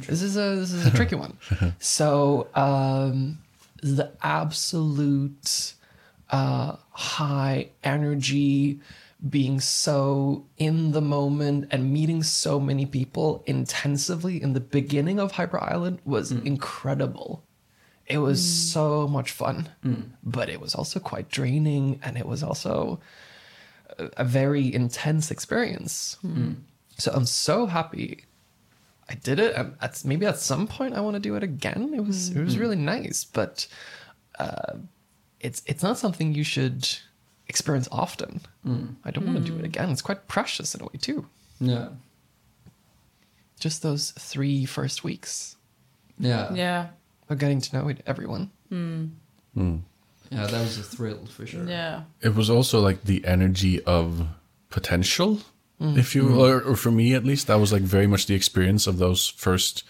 This 0.07 0.23
is 0.23 0.37
a 0.37 0.57
this 0.57 0.73
is 0.73 0.87
a 0.87 0.91
tricky 0.97 1.17
one. 1.17 1.37
So 1.79 2.49
um, 2.55 3.39
the 3.83 4.13
absolute 4.23 5.75
uh, 6.31 6.77
high 6.91 7.71
energy, 7.85 8.81
being 9.29 9.61
so 9.61 10.47
in 10.57 10.93
the 10.93 11.01
moment 11.01 11.69
and 11.71 11.93
meeting 11.93 12.23
so 12.23 12.59
many 12.59 12.87
people 12.87 13.43
intensively 13.47 14.43
in 14.43 14.53
the 14.53 14.61
beginning 14.61 15.21
of 15.21 15.33
Hyper 15.33 15.63
Island 15.63 16.01
was 16.05 16.33
incredible. 16.33 17.45
It 18.07 18.19
was 18.19 18.43
so 18.45 19.07
much 19.07 19.31
fun, 19.31 19.69
but 20.23 20.49
it 20.49 20.61
was 20.61 20.75
also 20.75 20.99
quite 20.99 21.29
draining, 21.31 22.01
and 22.03 22.17
it 22.19 22.27
was 22.27 22.43
also 22.43 23.01
a, 23.99 24.11
a 24.19 24.25
very 24.25 24.73
intense 24.73 25.31
experience. 25.31 26.17
Hmm. 26.23 26.53
So 26.99 27.13
I'm 27.13 27.27
so 27.27 27.67
happy 27.67 28.25
I 29.09 29.15
did 29.15 29.39
it. 29.39 29.57
Um, 29.59 29.77
at, 29.81 30.05
maybe 30.05 30.27
at 30.27 30.39
some 30.39 30.67
point 30.67 30.95
I 30.95 31.01
want 31.01 31.15
to 31.15 31.21
do 31.21 31.35
it 31.35 31.43
again. 31.43 31.93
It 31.95 32.05
was 32.05 32.31
it 32.31 32.43
was 32.43 32.55
hmm. 32.55 32.61
really 32.61 32.77
nice, 32.77 33.25
but 33.25 33.67
uh, 34.39 34.75
it's 35.41 35.63
it's 35.67 35.83
not 35.83 35.99
something 35.99 36.35
you 36.35 36.45
should 36.45 36.89
experience 37.49 37.89
often. 37.93 38.41
Hmm. 38.65 38.87
I 39.05 39.11
don't 39.11 39.27
want 39.27 39.39
to 39.39 39.45
do 39.45 39.59
it 39.59 39.65
again. 39.65 39.91
It's 39.91 40.03
quite 40.03 40.29
precious 40.29 40.75
in 40.75 40.83
a 40.83 40.85
way 40.85 40.99
too. 41.01 41.27
Yeah. 41.61 41.89
Just 43.61 43.83
those 43.83 44.11
three 44.13 44.65
first 44.65 45.05
weeks 45.05 45.57
Yeah. 46.19 46.53
Yeah. 46.55 46.89
of 47.29 47.39
getting 47.39 47.61
to 47.61 47.77
know 47.77 47.93
everyone. 48.07 48.51
Yeah, 50.33 50.47
that 50.47 50.61
was 50.61 50.79
a 50.79 50.83
thrill 50.83 51.27
for 51.27 51.47
sure. 51.47 51.65
Yeah. 51.65 52.03
it 52.21 52.35
was 52.35 52.49
also 52.49 52.81
like 52.81 53.05
the 53.05 53.25
energy 53.25 53.83
of 53.85 54.27
potential 54.71 55.41
mm-hmm. 55.81 55.99
if 55.99 56.15
you 56.15 56.25
mm-hmm. 56.25 56.39
or, 56.39 56.61
or 56.61 56.77
for 56.77 56.91
me 56.91 57.15
at 57.15 57.25
least. 57.25 57.47
That 57.47 57.61
was 57.61 57.73
like 57.73 57.83
very 57.83 58.07
much 58.07 58.27
the 58.27 58.35
experience 58.35 58.87
of 58.87 58.99
those 58.99 59.29
first 59.29 59.85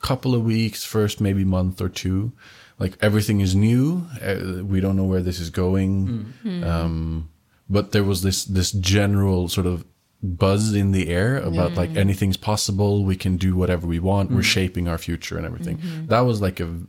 couple 0.00 0.34
of 0.34 0.42
weeks 0.42 0.84
first 0.84 1.20
maybe 1.20 1.44
month 1.44 1.80
or 1.80 1.88
two. 1.88 2.32
Like 2.78 2.96
everything 3.00 3.40
is 3.40 3.54
new. 3.54 4.06
Uh, 4.20 4.64
we 4.64 4.80
don't 4.80 4.96
know 4.96 5.04
where 5.04 5.22
this 5.22 5.38
is 5.38 5.50
going. 5.50 6.34
Mm-hmm. 6.44 6.64
Um, 6.64 7.30
but 7.68 7.92
there 7.92 8.04
was 8.04 8.22
this 8.22 8.44
this 8.44 8.72
general 8.72 9.48
sort 9.48 9.66
of 9.66 9.84
buzz 10.22 10.74
in 10.74 10.92
the 10.92 11.08
air 11.08 11.36
about 11.36 11.74
like 11.74 11.96
anything's 11.96 12.36
possible. 12.36 13.04
We 13.04 13.16
can 13.16 13.36
do 13.36 13.54
whatever 13.54 13.86
we 13.86 13.98
want. 13.98 14.30
We're 14.30 14.42
shaping 14.42 14.88
our 14.88 14.98
future 14.98 15.36
and 15.36 15.46
everything. 15.46 15.80
That 16.08 16.20
was 16.20 16.40
like 16.40 16.60
a 16.60 16.80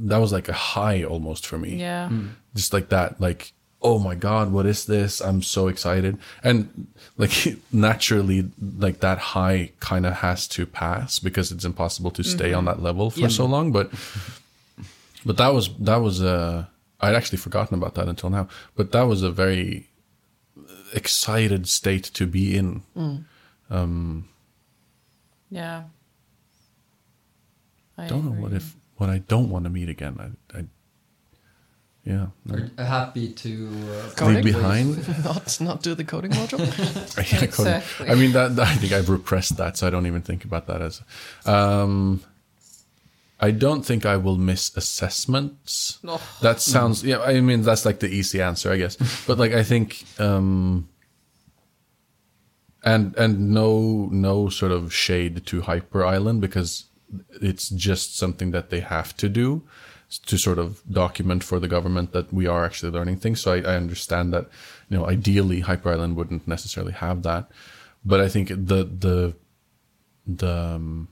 that 0.00 0.18
was 0.18 0.32
like 0.32 0.48
a 0.48 0.52
high 0.52 1.04
almost 1.04 1.46
for 1.46 1.58
me. 1.58 1.76
Yeah. 1.76 2.08
Hmm. 2.08 2.28
just 2.54 2.72
like 2.72 2.88
that 2.90 3.20
like 3.20 3.52
oh 3.80 3.98
my 3.98 4.14
god 4.14 4.52
what 4.52 4.66
is 4.66 4.86
this? 4.86 5.20
I'm 5.20 5.42
so 5.42 5.68
excited. 5.68 6.18
And 6.42 6.88
like 7.16 7.58
naturally 7.72 8.50
like 8.78 9.00
that 9.00 9.18
high 9.18 9.70
kind 9.80 10.06
of 10.06 10.14
has 10.14 10.46
to 10.48 10.66
pass 10.66 11.18
because 11.18 11.52
it's 11.52 11.64
impossible 11.64 12.10
to 12.12 12.22
stay 12.22 12.52
on 12.52 12.64
mm-hmm. 12.64 12.78
that 12.78 12.82
level 12.82 13.10
for 13.10 13.28
so 13.28 13.46
long. 13.46 13.72
But 13.72 13.90
but 15.24 15.36
that 15.36 15.52
was 15.54 15.70
that 15.78 15.96
was 15.96 16.22
uh 16.22 16.66
i'd 17.00 17.14
actually 17.14 17.38
forgotten 17.38 17.76
about 17.76 17.94
that 17.94 18.08
until 18.08 18.30
now. 18.30 18.48
But 18.76 18.92
that 18.92 19.02
was 19.02 19.22
a 19.22 19.30
very 19.30 19.88
excited 20.92 21.68
state 21.68 22.04
to 22.04 22.26
be 22.26 22.56
in. 22.56 22.82
Mm. 22.96 23.24
Um, 23.70 24.28
yeah. 25.50 25.84
I 27.98 28.06
don't 28.06 28.24
know 28.24 28.42
what 28.42 28.52
if 28.52 28.74
what 29.02 29.10
i 29.10 29.18
don't 29.18 29.50
want 29.50 29.64
to 29.64 29.70
meet 29.70 29.88
again 29.88 30.14
i, 30.26 30.58
I 30.58 30.64
yeah 32.04 32.26
no. 32.44 32.68
Are 32.78 32.84
happy 32.84 33.32
to 33.44 33.52
uh, 34.20 34.26
leave 34.26 34.44
behind 34.44 35.24
not 35.24 35.60
not 35.60 35.82
do 35.82 35.94
the 35.94 36.04
coding 36.04 36.32
module. 36.32 36.62
Yeah, 37.32 37.46
coding. 37.46 38.10
I 38.10 38.14
mean, 38.20 38.32
that, 38.32 38.56
that- 38.56 38.66
I 38.66 38.74
think 38.74 38.92
I've 38.92 39.08
repressed 39.08 39.56
that, 39.58 39.76
so 39.76 39.86
I 39.86 39.90
don't 39.90 40.06
even 40.06 40.22
think 40.22 40.44
about 40.44 40.66
that 40.66 40.82
as. 40.82 41.00
Um, 41.46 42.20
I 43.38 43.50
don't 43.52 43.82
think 43.86 44.04
I 44.04 44.16
will 44.16 44.36
miss 44.36 44.76
assessments. 44.76 45.98
Oh. 46.04 46.20
That 46.40 46.60
sounds. 46.60 47.04
Yeah, 47.04 47.20
I 47.20 47.40
mean 47.40 47.62
that's 47.62 47.84
like 47.84 47.98
the 48.00 48.08
easy 48.08 48.40
answer, 48.42 48.72
I 48.72 48.78
guess. 48.78 48.96
But 49.26 49.38
like 49.38 49.52
I 49.52 49.62
think, 49.62 50.04
um, 50.18 50.88
and 52.82 53.16
and 53.16 53.50
no 53.50 54.08
no 54.10 54.48
sort 54.48 54.72
of 54.72 54.92
shade 54.92 55.46
to 55.46 55.60
Hyper 55.62 56.04
Island 56.04 56.40
because 56.40 56.86
it's 57.40 57.68
just 57.68 58.16
something 58.16 58.50
that 58.52 58.70
they 58.70 58.80
have 58.80 59.16
to 59.18 59.28
do 59.28 59.62
to 60.26 60.36
sort 60.36 60.58
of 60.58 60.82
document 60.90 61.42
for 61.42 61.58
the 61.58 61.68
government 61.68 62.12
that 62.12 62.32
we 62.32 62.46
are 62.46 62.64
actually 62.64 62.92
learning 62.92 63.16
things. 63.16 63.40
So 63.40 63.52
I, 63.52 63.58
I 63.58 63.76
understand 63.76 64.32
that, 64.34 64.48
you 64.88 64.98
know, 64.98 65.06
ideally 65.06 65.60
Hyper 65.60 65.90
Island 65.92 66.16
wouldn't 66.16 66.46
necessarily 66.46 66.92
have 66.92 67.22
that, 67.22 67.50
but 68.04 68.20
I 68.20 68.28
think 68.28 68.48
the 68.48 68.84
the 68.84 69.34
the 70.26 70.56
um, 70.76 71.08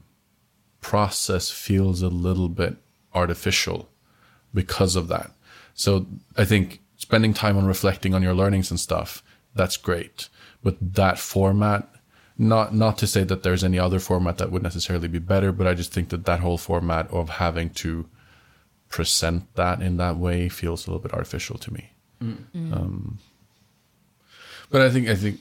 process 0.80 1.50
feels 1.50 2.02
a 2.02 2.08
little 2.08 2.48
bit 2.48 2.76
artificial 3.14 3.88
because 4.52 4.96
of 4.96 5.08
that. 5.08 5.30
So 5.74 6.06
I 6.36 6.44
think 6.44 6.80
spending 6.96 7.32
time 7.32 7.56
on 7.56 7.66
reflecting 7.66 8.14
on 8.14 8.22
your 8.22 8.34
learnings 8.34 8.70
and 8.70 8.78
stuff, 8.78 9.22
that's 9.54 9.76
great. 9.76 10.28
But 10.62 10.76
that 10.80 11.18
format, 11.18 11.88
not 12.40 12.74
not 12.74 12.96
to 12.98 13.06
say 13.06 13.22
that 13.24 13.42
there's 13.42 13.62
any 13.62 13.78
other 13.78 14.00
format 14.00 14.38
that 14.38 14.50
would 14.50 14.62
necessarily 14.62 15.08
be 15.08 15.18
better, 15.18 15.52
but 15.52 15.66
I 15.66 15.74
just 15.74 15.92
think 15.92 16.08
that 16.08 16.24
that 16.24 16.40
whole 16.40 16.56
format 16.58 17.04
of 17.10 17.28
having 17.28 17.68
to 17.84 18.06
present 18.88 19.54
that 19.56 19.82
in 19.82 19.98
that 19.98 20.16
way 20.16 20.48
feels 20.48 20.86
a 20.86 20.90
little 20.90 21.02
bit 21.02 21.12
artificial 21.12 21.58
to 21.58 21.72
me. 21.72 21.90
Um, 22.22 23.18
but 24.70 24.80
I 24.82 24.90
think 24.90 25.08
I 25.08 25.14
think 25.16 25.40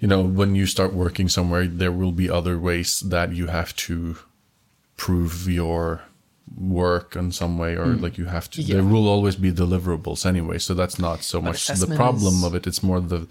you 0.00 0.08
know 0.08 0.20
when 0.22 0.54
you 0.56 0.66
start 0.66 0.92
working 0.92 1.28
somewhere, 1.28 1.66
there 1.66 1.92
will 1.92 2.12
be 2.12 2.28
other 2.28 2.58
ways 2.58 3.00
that 3.00 3.32
you 3.32 3.46
have 3.46 3.74
to 3.88 4.16
prove 4.96 5.48
your 5.48 6.02
work 6.56 7.16
in 7.16 7.32
some 7.32 7.56
way 7.58 7.74
or 7.76 7.86
like 7.86 8.18
you 8.18 8.26
have 8.26 8.48
to 8.50 8.62
Yeah. 8.62 8.74
there 8.76 8.84
will 8.84 9.08
always 9.08 9.34
be 9.34 9.50
deliverables 9.50 10.26
anyway 10.26 10.58
so 10.58 10.74
that's 10.74 10.98
not 10.98 11.22
so 11.24 11.40
much 11.40 11.66
the 11.66 11.86
problem 11.96 12.34
is- 12.34 12.44
of 12.44 12.54
it 12.54 12.66
it's 12.66 12.82
more 12.82 13.00
the 13.00 13.26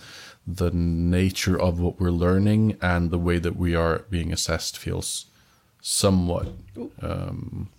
the 0.45 0.71
nature 0.71 1.59
of 1.59 1.79
what 1.79 1.99
we're 1.99 2.11
learning 2.11 2.77
and 2.81 3.11
the 3.11 3.17
way 3.17 3.39
that 3.39 3.55
we 3.55 3.75
are 3.75 3.99
being 4.09 4.33
assessed 4.33 4.77
feels 4.77 5.25
somewhat 5.81 6.47
um, 7.01 7.69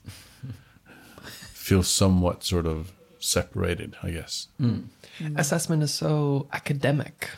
feels 1.53 1.89
somewhat 1.89 2.43
sort 2.45 2.67
of 2.67 2.93
separated 3.19 3.97
i 4.03 4.11
guess. 4.11 4.49
Assessment 5.37 5.83
is 5.83 5.95
so 5.95 6.49
academic, 6.53 7.31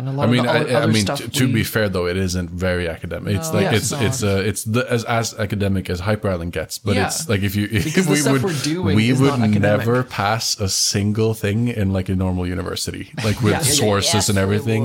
and 0.00 0.08
a 0.08 0.12
lot 0.16 0.28
I 0.28 0.30
mean, 0.32 0.40
of 0.40 0.46
the 0.46 0.72
I, 0.72 0.76
other 0.78 0.88
I 0.90 0.92
mean, 0.92 1.04
stuff 1.06 1.18
to, 1.20 1.28
to 1.28 1.46
we- 1.46 1.52
be 1.60 1.64
fair 1.64 1.88
though, 1.88 2.06
it 2.12 2.16
isn't 2.16 2.50
very 2.50 2.88
academic. 2.88 3.36
It's 3.36 3.48
No, 3.52 3.54
like 3.58 3.64
Yeah, 3.70 3.78
it's 3.78 3.92
it's 3.92 4.02
it's 4.08 4.22
uh, 4.22 4.42
it's 4.50 4.62
the, 4.64 4.82
as 4.90 5.04
as 5.04 5.26
academic 5.38 5.88
as 5.90 6.00
Hyper 6.00 6.28
Island 6.34 6.52
gets, 6.52 6.78
but 6.78 6.94
Yeah. 6.96 7.06
it's 7.06 7.28
like 7.28 7.42
if 7.48 7.54
you 7.58 7.68
if 7.70 7.84
Because 7.84 8.06
the 8.06 8.12
we 8.12 8.20
stuff 8.24 8.32
would 8.32 8.44
we're 8.44 8.62
doing 8.74 8.96
we 8.96 9.12
would 9.12 9.38
never 9.60 10.02
pass 10.02 10.58
a 10.60 10.68
single 10.68 11.32
thing 11.34 11.68
in 11.68 11.92
like 11.92 12.08
a 12.08 12.16
normal 12.16 12.46
university, 12.46 13.12
like 13.24 13.38
with 13.42 13.52
Yeah, 13.52 13.60
yeah, 13.62 13.72
yeah, 13.74 13.80
sources 13.84 14.14
Yes, 14.14 14.28
and 14.30 14.38
everything. 14.38 14.82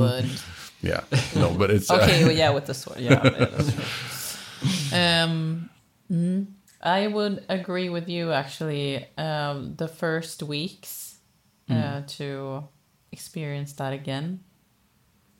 Yeah, 0.81 1.01
no, 1.35 1.47
but 1.57 1.71
it's 1.71 1.89
uh, 1.93 1.95
Okay, 2.03 2.23
well, 2.25 2.35
yeah, 2.41 2.51
with 2.57 2.65
the 2.67 2.73
sword. 2.73 2.99
Yeah, 2.99 3.21
yeah, 3.23 3.45
that's 3.53 3.71
true. 3.73 3.83
Um, 4.93 5.69
mm, 6.11 6.45
I 6.81 7.07
would 7.07 7.43
agree 7.49 7.89
with 7.89 8.07
you 8.09 8.31
actually. 8.31 9.05
Um, 9.17 9.75
the 9.77 9.87
first 9.87 10.43
weeks 10.43 11.17
uh, 11.69 12.01
to 12.17 12.63
experience 13.11 13.73
that 13.73 13.93
again, 13.93 14.39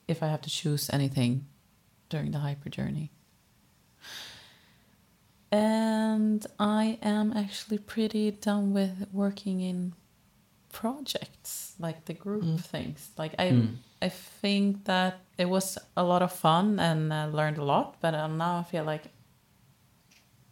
if 0.08 0.22
I 0.24 0.28
have 0.28 0.42
to 0.42 0.50
choose 0.50 0.90
anything 0.92 1.46
during 2.10 2.32
the 2.32 2.40
hyper 2.40 2.70
journey. 2.70 3.12
And 5.52 6.46
I 6.60 7.00
am 7.02 7.34
actually 7.34 7.78
pretty 7.78 8.32
done 8.32 8.74
with 8.74 9.08
working 9.12 9.62
in 9.62 9.94
projects 10.72 11.74
like 11.80 12.06
the 12.06 12.14
group 12.14 12.60
things. 12.60 13.12
Like 13.18 13.36
I, 13.40 13.68
I 14.02 14.10
think 14.10 14.86
that 14.86 15.20
it 15.38 15.46
was 15.46 15.78
a 15.96 16.04
lot 16.04 16.22
of 16.22 16.34
fun 16.34 16.80
and 16.80 17.14
I 17.14 17.26
learned 17.26 17.58
a 17.58 17.64
lot. 17.64 17.96
But 18.02 18.14
um, 18.14 18.38
now 18.38 18.58
I 18.58 18.64
feel 18.64 18.84
like 18.84 19.06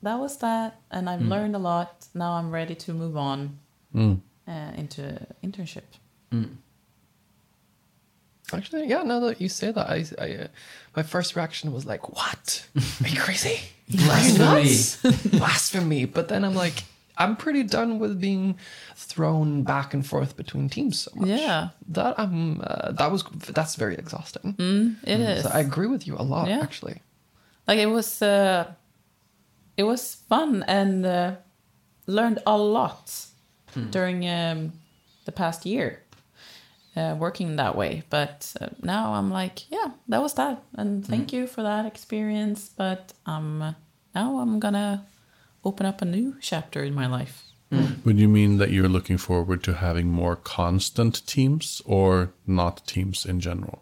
that 0.03 0.19
was 0.19 0.37
that, 0.39 0.81
and 0.91 1.09
I've 1.09 1.21
learned 1.21 1.55
a 1.55 1.59
lot. 1.59 2.07
Now 2.13 2.33
I'm 2.33 2.51
ready 2.51 2.75
to 2.75 2.93
move 2.93 3.15
on 3.15 3.57
mm. 3.95 4.19
uh, 4.47 4.71
into 4.75 5.25
internship. 5.41 5.87
Actually, 8.53 8.87
yeah. 8.87 9.03
Now 9.03 9.19
that 9.21 9.41
you 9.41 9.49
say 9.49 9.71
that, 9.71 9.89
I, 9.89 10.05
I 10.19 10.35
uh, 10.43 10.47
my 10.95 11.03
first 11.03 11.35
reaction 11.35 11.71
was 11.73 11.85
like, 11.85 12.09
"What? 12.15 12.65
Are 13.03 13.07
you 13.07 13.19
crazy? 13.19 13.59
Blasphemy! 13.89 15.17
Blasphemy!" 15.39 16.05
But 16.05 16.27
then 16.27 16.43
I'm 16.45 16.55
like, 16.55 16.83
I'm 17.17 17.35
pretty 17.35 17.63
done 17.63 17.99
with 17.99 18.19
being 18.21 18.57
thrown 18.95 19.63
back 19.63 19.93
and 19.93 20.05
forth 20.05 20.35
between 20.37 20.69
teams 20.69 20.99
so 21.01 21.11
much. 21.15 21.29
Yeah. 21.29 21.69
that 21.89 22.17
um, 22.19 22.61
uh, 22.63 22.91
that 22.91 23.11
was 23.11 23.23
that's 23.53 23.75
very 23.75 23.95
exhausting. 23.95 24.55
It 25.03 25.19
is. 25.19 25.43
So 25.43 25.49
I 25.53 25.59
agree 25.59 25.87
with 25.87 26.07
you 26.07 26.15
a 26.17 26.23
lot, 26.23 26.47
Yeah. 26.47 26.59
actually. 26.61 27.01
like 27.67 27.79
it 27.79 27.87
was 27.89 28.21
uh 28.21 28.65
it 29.77 29.83
was 29.83 30.15
fun 30.29 30.63
and 30.67 31.05
uh, 31.05 31.35
learned 32.07 32.39
a 32.45 32.57
lot 32.57 33.25
during 33.89 34.27
um, 34.29 34.71
the 35.25 35.31
past 35.31 35.65
year 35.65 36.02
uh, 36.95 37.15
working 37.17 37.55
that 37.55 37.75
way 37.75 38.03
but 38.09 38.53
uh, 38.61 38.67
now 38.81 39.13
i'm 39.13 39.31
like 39.31 39.71
yeah 39.71 39.91
that 40.07 40.21
was 40.21 40.33
that 40.35 40.61
and 40.75 41.05
thank 41.05 41.33
you 41.33 41.47
for 41.47 41.63
that 41.63 41.85
experience 41.85 42.69
but 42.75 43.13
um 43.25 43.75
now 44.13 44.39
i'm 44.39 44.59
gonna 44.59 45.05
open 45.65 45.85
up 45.85 46.01
a 46.01 46.05
new 46.05 46.35
chapter 46.41 46.83
in 46.83 46.93
my 46.93 47.07
life 47.07 47.43
Would 48.05 48.19
you 48.19 48.27
mean 48.27 48.57
that 48.57 48.71
you're 48.71 48.89
looking 48.89 49.17
forward 49.17 49.63
to 49.63 49.73
having 49.73 50.07
more 50.09 50.35
constant 50.35 51.25
teams 51.25 51.81
or 51.85 52.33
not 52.45 52.85
teams 52.85 53.25
in 53.25 53.39
general? 53.39 53.81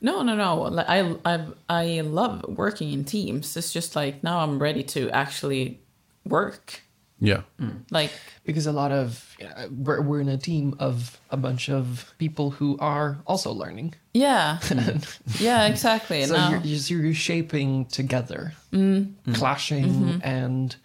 No, 0.00 0.22
no, 0.22 0.34
no. 0.34 0.62
Like 0.62 0.88
I, 0.88 1.14
I, 1.24 1.46
I 1.68 2.00
love 2.00 2.44
working 2.48 2.92
in 2.92 3.04
teams. 3.04 3.56
It's 3.56 3.72
just 3.72 3.94
like 3.96 4.22
now 4.22 4.40
I'm 4.40 4.58
ready 4.58 4.82
to 4.84 5.10
actually 5.10 5.80
work. 6.24 6.82
Yeah. 7.20 7.42
Hmm. 7.58 7.78
Like, 7.90 8.12
because 8.44 8.66
a 8.66 8.72
lot 8.72 8.92
of 8.92 9.36
we're, 9.70 10.00
we're 10.00 10.20
in 10.20 10.28
a 10.28 10.38
team 10.38 10.76
of 10.78 11.20
a 11.30 11.36
bunch 11.36 11.68
of 11.68 12.14
people 12.18 12.50
who 12.50 12.78
are 12.78 13.18
also 13.26 13.52
learning. 13.52 13.94
Yeah, 14.14 14.58
yeah, 15.38 15.66
exactly. 15.66 16.24
so 16.24 16.36
now, 16.36 16.50
you're, 16.50 16.60
you're, 16.60 17.04
you're 17.06 17.14
shaping 17.14 17.86
together. 17.86 18.52
Mm-hmm. 18.72 19.10
Mm-hmm. 19.12 19.32
Clashing 19.32 19.84
mm-hmm. 19.84 20.18
and 20.22 20.76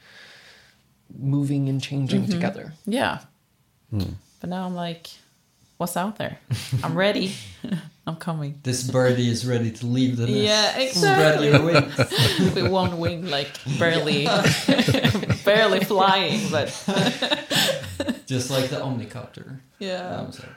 moving 1.15 1.69
and 1.69 1.81
changing 1.81 2.27
together. 2.27 2.73
Yeah. 2.85 3.19
Hmm. 3.91 4.13
But 4.39 4.49
now 4.49 4.65
I'm 4.65 4.75
like, 4.75 5.09
what's 5.77 5.95
out 5.97 6.17
there? 6.17 6.39
I'm 6.83 6.95
ready. 6.95 7.33
I'm 8.07 8.17
coming. 8.17 8.59
This 8.63 8.83
birdie 8.83 9.29
is 9.29 9.45
ready 9.47 9.71
to 9.71 9.85
leave 9.85 10.17
the 10.17 10.27
nest. 10.27 10.37
Yeah, 10.37 10.77
exactly. 10.77 11.51
wings. 11.57 11.97
With 12.53 12.67
one 12.69 12.99
wing, 12.99 13.27
like 13.29 13.47
barely, 13.79 14.25
barely 15.45 15.79
flying, 15.85 16.41
but 16.51 16.67
Just 18.25 18.51
like 18.51 18.69
the 18.69 18.81
Omnicopter. 18.83 19.59
yeah, 19.79 20.19
I'm 20.19 20.31
sorry. 20.33 20.49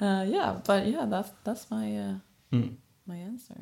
uh, 0.00 0.24
yeah. 0.26 0.58
But 0.66 0.86
yeah, 0.86 1.06
that's 1.08 1.30
that's 1.44 1.70
my 1.70 1.96
uh, 1.96 2.14
Hmm. 2.52 2.68
my 3.06 3.16
answer. 3.16 3.60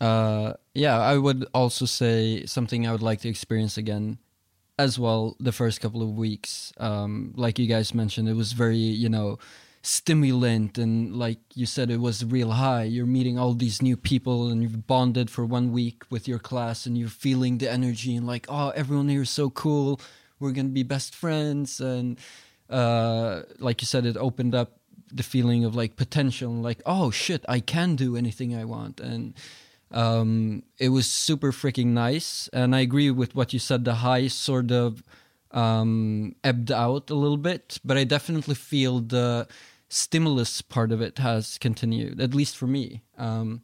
Uh, 0.00 0.54
yeah, 0.74 0.98
I 0.98 1.18
would 1.18 1.44
also 1.52 1.86
say 1.86 2.46
something 2.46 2.86
I 2.86 2.92
would 2.92 3.02
like 3.02 3.20
to 3.22 3.28
experience 3.28 3.76
again 3.76 4.18
as 4.78 4.98
well 4.98 5.36
the 5.38 5.52
first 5.52 5.80
couple 5.80 6.02
of 6.02 6.16
weeks. 6.16 6.72
Um, 6.78 7.32
like 7.36 7.58
you 7.58 7.66
guys 7.66 7.94
mentioned, 7.94 8.28
it 8.28 8.34
was 8.34 8.52
very, 8.52 8.76
you 8.76 9.08
know, 9.08 9.38
stimulant 9.82 10.78
and 10.78 11.16
like 11.16 11.40
you 11.54 11.66
said, 11.66 11.90
it 11.90 12.00
was 12.00 12.24
real 12.24 12.52
high. 12.52 12.84
You're 12.84 13.06
meeting 13.06 13.38
all 13.38 13.54
these 13.54 13.82
new 13.82 13.96
people 13.96 14.48
and 14.48 14.62
you've 14.62 14.86
bonded 14.86 15.28
for 15.28 15.44
one 15.44 15.72
week 15.72 16.04
with 16.08 16.28
your 16.28 16.38
class 16.38 16.86
and 16.86 16.96
you're 16.96 17.08
feeling 17.08 17.58
the 17.58 17.70
energy 17.70 18.14
and 18.16 18.26
like, 18.26 18.46
oh, 18.48 18.70
everyone 18.70 19.08
here 19.08 19.22
is 19.22 19.30
so 19.30 19.50
cool. 19.50 20.00
We're 20.38 20.52
to 20.52 20.64
be 20.64 20.84
best 20.84 21.14
friends. 21.14 21.80
And 21.80 22.18
uh, 22.70 23.42
like 23.58 23.82
you 23.82 23.86
said, 23.86 24.06
it 24.06 24.16
opened 24.16 24.54
up 24.54 24.78
the 25.12 25.22
feeling 25.22 25.64
of 25.64 25.74
like 25.74 25.96
potential 25.96 26.52
like, 26.52 26.80
oh 26.86 27.10
shit, 27.10 27.44
I 27.48 27.60
can 27.60 27.96
do 27.96 28.16
anything 28.16 28.56
I 28.56 28.64
want. 28.64 29.00
And 29.00 29.34
um, 29.92 30.62
it 30.78 30.88
was 30.88 31.06
super 31.06 31.52
freaking 31.52 31.88
nice. 31.88 32.48
And 32.52 32.74
I 32.74 32.80
agree 32.80 33.10
with 33.10 33.34
what 33.34 33.52
you 33.52 33.58
said. 33.58 33.84
The 33.84 33.96
high 33.96 34.28
sort 34.28 34.70
of 34.70 35.02
um, 35.50 36.34
ebbed 36.42 36.72
out 36.72 37.10
a 37.10 37.14
little 37.14 37.36
bit, 37.36 37.78
but 37.84 37.96
I 37.96 38.04
definitely 38.04 38.54
feel 38.54 39.00
the 39.00 39.46
stimulus 39.88 40.62
part 40.62 40.90
of 40.90 41.02
it 41.02 41.18
has 41.18 41.58
continued, 41.58 42.20
at 42.20 42.34
least 42.34 42.56
for 42.56 42.66
me. 42.66 43.02
Um, 43.18 43.62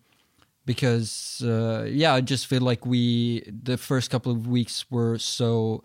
because 0.66 1.42
uh, 1.42 1.86
yeah, 1.88 2.12
I 2.12 2.20
just 2.20 2.46
feel 2.46 2.60
like 2.60 2.84
we 2.84 3.42
the 3.50 3.78
first 3.78 4.10
couple 4.10 4.30
of 4.30 4.46
weeks 4.46 4.84
were 4.90 5.18
so 5.18 5.82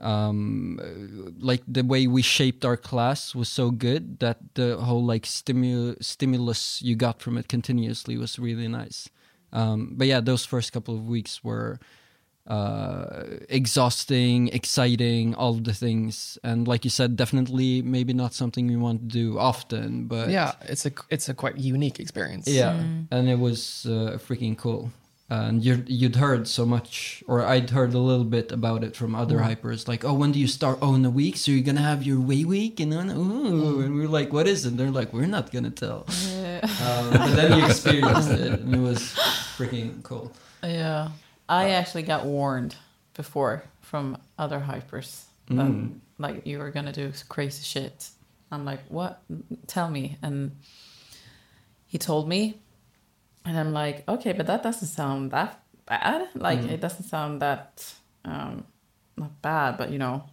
um 0.00 0.80
like 1.38 1.62
the 1.68 1.84
way 1.84 2.06
we 2.06 2.22
shaped 2.22 2.64
our 2.64 2.76
class 2.76 3.34
was 3.36 3.48
so 3.48 3.70
good 3.70 4.18
that 4.18 4.38
the 4.54 4.76
whole 4.78 5.04
like 5.04 5.22
stimu- 5.22 6.02
stimulus 6.02 6.82
you 6.82 6.96
got 6.96 7.20
from 7.20 7.38
it 7.38 7.46
continuously 7.46 8.16
was 8.16 8.38
really 8.38 8.66
nice 8.66 9.08
um 9.52 9.94
but 9.96 10.06
yeah 10.06 10.20
those 10.20 10.44
first 10.46 10.72
couple 10.72 10.94
of 10.94 11.06
weeks 11.08 11.44
were 11.44 11.78
uh 12.48 13.22
exhausting 13.48 14.48
exciting 14.48 15.34
all 15.36 15.50
of 15.54 15.62
the 15.64 15.72
things 15.72 16.38
and 16.42 16.66
like 16.66 16.84
you 16.84 16.90
said 16.90 17.14
definitely 17.16 17.82
maybe 17.82 18.12
not 18.12 18.34
something 18.34 18.66
we 18.66 18.74
want 18.76 18.98
to 19.00 19.06
do 19.06 19.38
often 19.38 20.06
but 20.08 20.28
Yeah, 20.30 20.52
it's 20.62 20.84
a 20.86 20.90
it's 21.08 21.28
a 21.28 21.34
quite 21.34 21.56
unique 21.58 22.00
experience. 22.00 22.48
yeah, 22.48 22.74
and 23.10 23.28
it 23.28 23.38
was 23.38 23.86
uh, 23.86 24.18
freaking 24.18 24.56
cool. 24.58 24.90
And 25.32 25.64
you'd, 25.64 25.88
you'd 25.88 26.16
heard 26.16 26.46
so 26.46 26.66
much, 26.66 27.22
or 27.26 27.42
I'd 27.46 27.70
heard 27.70 27.94
a 27.94 27.98
little 27.98 28.24
bit 28.24 28.52
about 28.52 28.84
it 28.84 28.94
from 28.94 29.14
other 29.14 29.38
hypers, 29.38 29.88
like, 29.88 30.04
oh, 30.04 30.12
when 30.12 30.30
do 30.32 30.38
you 30.38 30.46
start? 30.46 30.78
Oh, 30.82 30.94
in 30.94 31.04
a 31.06 31.10
week, 31.10 31.36
so 31.38 31.50
you're 31.52 31.64
gonna 31.64 31.80
have 31.80 32.02
your 32.02 32.20
way 32.20 32.44
week, 32.44 32.80
and 32.80 32.92
then, 32.92 33.08
ooh, 33.10 33.80
and 33.80 33.94
we 33.94 34.04
are 34.04 34.08
like, 34.08 34.30
what 34.32 34.46
is 34.46 34.66
it? 34.66 34.76
they're 34.76 34.90
like, 34.90 35.12
we're 35.12 35.26
not 35.26 35.50
gonna 35.50 35.70
tell. 35.70 36.06
Um, 36.62 37.10
but 37.10 37.34
then 37.34 37.58
you 37.58 37.64
experienced 37.66 38.30
it, 38.30 38.60
and 38.60 38.74
it 38.74 38.78
was 38.78 39.00
freaking 39.56 40.02
cool. 40.04 40.30
Yeah, 40.62 41.08
I 41.48 41.70
actually 41.70 42.02
got 42.04 42.24
warned 42.24 42.76
before 43.14 43.64
from 43.80 44.16
other 44.38 44.60
hypers 44.60 45.24
that 45.48 45.54
Mm. 45.66 45.98
like 46.18 46.46
you 46.46 46.58
were 46.58 46.70
gonna 46.70 46.92
do 46.92 47.10
crazy 47.28 47.62
shit. 47.64 48.10
I'm 48.52 48.64
like, 48.64 48.80
what? 48.88 49.22
Tell 49.66 49.88
me. 49.90 50.18
And 50.22 50.52
he 51.86 51.98
told 51.98 52.28
me, 52.28 52.60
and 53.44 53.58
I'm 53.58 53.72
like, 53.72 54.08
okay, 54.08 54.32
but 54.32 54.46
that 54.46 54.62
doesn't 54.62 54.88
sound 54.88 55.30
that 55.32 55.62
bad. 55.86 56.28
Like 56.34 56.60
mm. 56.60 56.70
it 56.70 56.80
doesn't 56.80 57.04
sound 57.04 57.42
that 57.42 57.92
um, 58.24 58.64
not 59.16 59.40
bad, 59.42 59.76
but 59.76 59.90
you 59.90 59.98
know, 59.98 60.24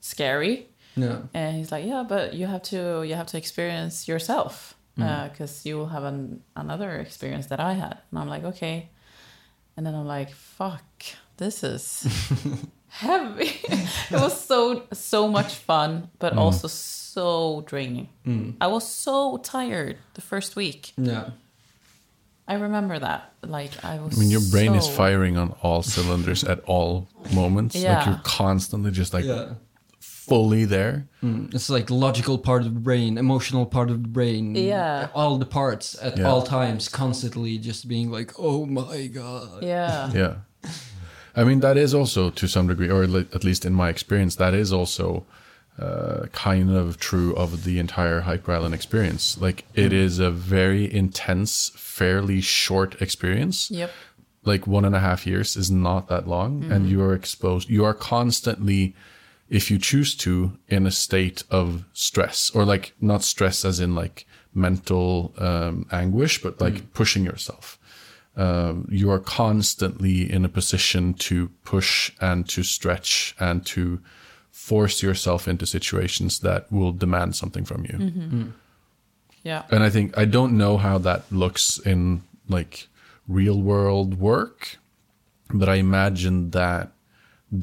scary. 0.00 0.68
Yeah, 0.96 1.22
And 1.34 1.56
he's 1.56 1.70
like, 1.70 1.84
yeah, 1.84 2.04
but 2.08 2.32
you 2.32 2.46
have 2.46 2.62
to 2.64 3.02
you 3.02 3.14
have 3.14 3.26
to 3.26 3.36
experience 3.36 4.08
yourself 4.08 4.76
mm. 4.98 5.04
uh, 5.04 5.28
because 5.28 5.66
you 5.66 5.76
will 5.76 5.88
have 5.88 6.04
an, 6.04 6.42
another 6.54 6.96
experience 6.96 7.46
that 7.46 7.60
I 7.60 7.74
had. 7.74 7.98
And 8.10 8.18
I'm 8.18 8.28
like, 8.28 8.44
okay. 8.44 8.88
And 9.76 9.84
then 9.84 9.94
I'm 9.94 10.06
like, 10.06 10.32
fuck, 10.32 10.84
this 11.36 11.62
is 11.62 12.06
heavy. 12.88 13.52
it 13.68 14.12
was 14.12 14.40
so 14.40 14.84
so 14.92 15.28
much 15.28 15.56
fun, 15.56 16.08
but 16.18 16.32
mm. 16.32 16.38
also 16.38 16.66
so 16.66 17.62
draining. 17.66 18.08
I 18.60 18.68
was 18.68 18.88
so 18.88 19.36
tired 19.38 19.98
the 20.14 20.22
first 20.22 20.56
week. 20.56 20.92
yeah, 20.96 21.30
I 22.48 22.54
remember 22.54 22.98
that. 22.98 23.32
Like 23.42 23.72
I 23.84 23.98
was. 23.98 24.16
I 24.16 24.20
mean, 24.20 24.30
your 24.30 24.42
brain 24.50 24.74
is 24.74 24.86
firing 24.88 25.36
on 25.36 25.54
all 25.62 25.82
cylinders 25.82 26.44
at 26.44 26.60
all 26.60 27.08
moments. 27.34 27.74
Yeah. 27.74 27.96
Like 27.98 28.06
you're 28.06 28.20
constantly 28.24 28.90
just 28.92 29.12
like 29.12 29.24
yeah. 29.24 29.54
fully 30.00 30.64
there. 30.64 31.08
Mm, 31.22 31.52
It's 31.54 31.68
like 31.70 31.90
logical 31.90 32.38
part 32.38 32.62
of 32.64 32.74
the 32.74 32.80
brain, 32.80 33.18
emotional 33.18 33.66
part 33.66 33.90
of 33.90 34.02
the 34.02 34.08
brain. 34.08 34.54
Yeah. 34.54 35.08
all 35.14 35.38
the 35.38 35.46
parts 35.46 35.96
at 36.00 36.18
Yeah. 36.18 36.28
all 36.28 36.42
times, 36.42 36.88
constantly 36.88 37.58
just 37.58 37.88
being 37.88 38.10
like, 38.10 38.32
oh 38.38 38.66
my 38.66 39.06
god. 39.08 39.62
Yeah. 39.62 40.10
Yeah. 40.14 40.34
I 41.38 41.44
mean, 41.44 41.60
that 41.60 41.76
is 41.76 41.92
also 41.94 42.30
to 42.30 42.46
some 42.48 42.66
degree, 42.68 42.88
or 42.90 43.02
at 43.04 43.44
least 43.44 43.64
in 43.66 43.74
my 43.74 43.90
experience, 43.90 44.36
that 44.36 44.54
is 44.54 44.72
also 44.72 45.26
uh, 45.78 46.26
kind 46.32 46.74
of 46.74 46.98
true 46.98 47.34
of 47.34 47.64
the 47.64 47.78
entire 47.78 48.20
Hyper 48.20 48.52
Island 48.52 48.74
experience. 48.74 49.38
Like, 49.40 49.64
it 49.74 49.92
is 49.92 50.18
a 50.18 50.30
very 50.30 50.92
intense, 50.92 51.70
fairly 51.74 52.40
short 52.40 53.00
experience. 53.02 53.70
Yep. 53.70 53.90
Like, 54.44 54.66
one 54.66 54.84
and 54.84 54.94
a 54.94 55.00
half 55.00 55.26
years 55.26 55.56
is 55.56 55.70
not 55.70 56.08
that 56.08 56.28
long, 56.28 56.70
and 56.70 56.88
you 56.88 57.02
are 57.02 57.14
exposed, 57.14 57.68
you 57.68 57.84
are 57.84 57.94
constantly, 57.94 58.94
if 59.48 59.70
you 59.70 59.78
choose 59.78 60.14
to, 60.16 60.58
in 60.68 60.86
a 60.86 60.90
state 60.90 61.44
of 61.50 61.84
stress, 61.92 62.50
or 62.54 62.64
like 62.64 62.94
not 63.00 63.22
stress 63.22 63.64
as 63.64 63.80
in 63.80 63.94
like 63.94 64.26
mental 64.54 65.34
um, 65.38 65.86
anguish, 65.90 66.40
but 66.42 66.60
like 66.60 66.94
pushing 66.94 67.24
yourself 67.24 67.78
um, 68.36 68.86
you 68.90 69.10
are 69.10 69.18
constantly 69.18 70.30
in 70.30 70.44
a 70.44 70.48
position 70.48 71.14
to 71.14 71.48
push 71.64 72.12
and 72.20 72.48
to 72.50 72.62
stretch 72.62 73.34
and 73.40 73.64
to 73.66 74.00
force 74.66 75.00
yourself 75.06 75.46
into 75.46 75.64
situations 75.64 76.40
that 76.40 76.66
will 76.72 76.92
demand 77.04 77.36
something 77.36 77.64
from 77.64 77.84
you. 77.84 77.96
Mm-hmm. 77.98 78.40
Mm. 78.42 78.52
Yeah. 79.44 79.62
And 79.70 79.84
I 79.84 79.90
think 79.90 80.18
I 80.18 80.24
don't 80.24 80.56
know 80.56 80.76
how 80.76 80.98
that 80.98 81.22
looks 81.30 81.78
in 81.78 82.22
like 82.48 82.88
real 83.28 83.60
world 83.62 84.18
work, 84.18 84.78
but 85.60 85.68
I 85.68 85.76
imagine 85.76 86.50
that 86.50 86.90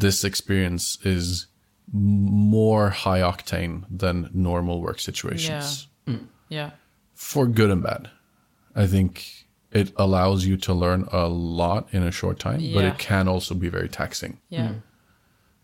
this 0.04 0.24
experience 0.24 0.98
is 1.04 1.48
more 1.92 2.90
high 2.90 3.20
octane 3.20 3.84
than 3.90 4.30
normal 4.34 4.82
work 4.82 5.00
situations 5.00 5.88
Yeah. 6.08 6.70
Mm. 6.70 6.72
for 7.16 7.48
good 7.48 7.70
and 7.70 7.84
bad. 7.84 8.10
I 8.76 8.88
think 8.88 9.46
it 9.72 9.92
allows 9.98 10.46
you 10.46 10.56
to 10.58 10.74
learn 10.74 11.02
a 11.12 11.28
lot 11.28 11.88
in 11.92 12.04
a 12.04 12.12
short 12.12 12.40
time, 12.40 12.62
but 12.74 12.86
it 12.86 12.98
can 12.98 13.28
also 13.28 13.54
be 13.56 13.70
very 13.70 13.90
taxing. 13.90 14.38
Yeah. 14.50 14.68
Mm. 14.70 14.82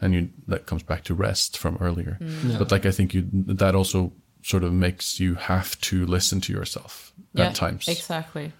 And 0.01 0.13
you 0.13 0.29
that 0.47 0.65
comes 0.65 0.83
back 0.83 1.03
to 1.05 1.13
rest 1.13 1.57
from 1.57 1.77
earlier. 1.81 2.17
Mm. 2.21 2.57
But 2.57 2.71
like 2.71 2.85
I 2.85 2.91
think 2.91 3.13
you 3.13 3.27
that 3.33 3.75
also 3.75 4.13
sort 4.41 4.63
of 4.63 4.73
makes 4.73 5.19
you 5.19 5.35
have 5.35 5.79
to 5.81 6.05
listen 6.05 6.41
to 6.41 6.53
yourself 6.53 7.13
at 7.35 7.55
times. 7.55 7.87
Exactly. 7.87 8.53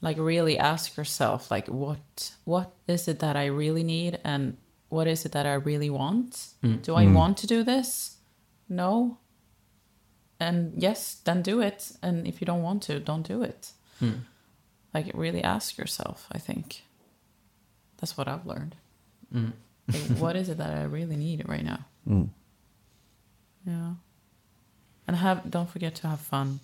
Like 0.00 0.18
really 0.18 0.58
ask 0.58 0.96
yourself 0.96 1.50
like 1.50 1.68
what 1.68 2.32
what 2.44 2.72
is 2.88 3.06
it 3.06 3.20
that 3.20 3.36
I 3.36 3.46
really 3.46 3.84
need 3.84 4.18
and 4.24 4.56
what 4.88 5.06
is 5.06 5.24
it 5.24 5.32
that 5.32 5.46
I 5.46 5.54
really 5.54 5.90
want? 5.90 6.48
Mm. 6.62 6.82
Do 6.82 6.96
I 6.96 7.06
mm. 7.06 7.14
want 7.14 7.38
to 7.38 7.46
do 7.46 7.62
this? 7.62 8.16
No. 8.68 9.18
And 10.38 10.74
yes, 10.76 11.20
then 11.24 11.42
do 11.42 11.60
it. 11.60 11.92
And 12.02 12.26
if 12.26 12.40
you 12.40 12.46
don't 12.46 12.62
want 12.62 12.82
to, 12.84 12.98
don't 12.98 13.26
do 13.26 13.42
it. 13.42 13.72
Mm. 14.00 14.22
Like 14.92 15.10
really 15.14 15.42
ask 15.42 15.78
yourself, 15.78 16.26
I 16.32 16.38
think. 16.38 16.82
That's 17.98 18.16
what 18.18 18.26
I've 18.26 18.44
learned. 18.44 18.74
Like, 19.88 20.18
what 20.18 20.36
is 20.36 20.48
it 20.48 20.58
that 20.58 20.70
I 20.70 20.84
really 20.84 21.16
need 21.16 21.48
right 21.48 21.64
now? 21.64 21.80
Mm. 22.08 22.28
Yeah. 23.66 23.94
And 25.06 25.16
have 25.16 25.50
don't 25.50 25.68
forget 25.68 25.94
to 25.96 26.08
have 26.08 26.20
fun. 26.20 26.60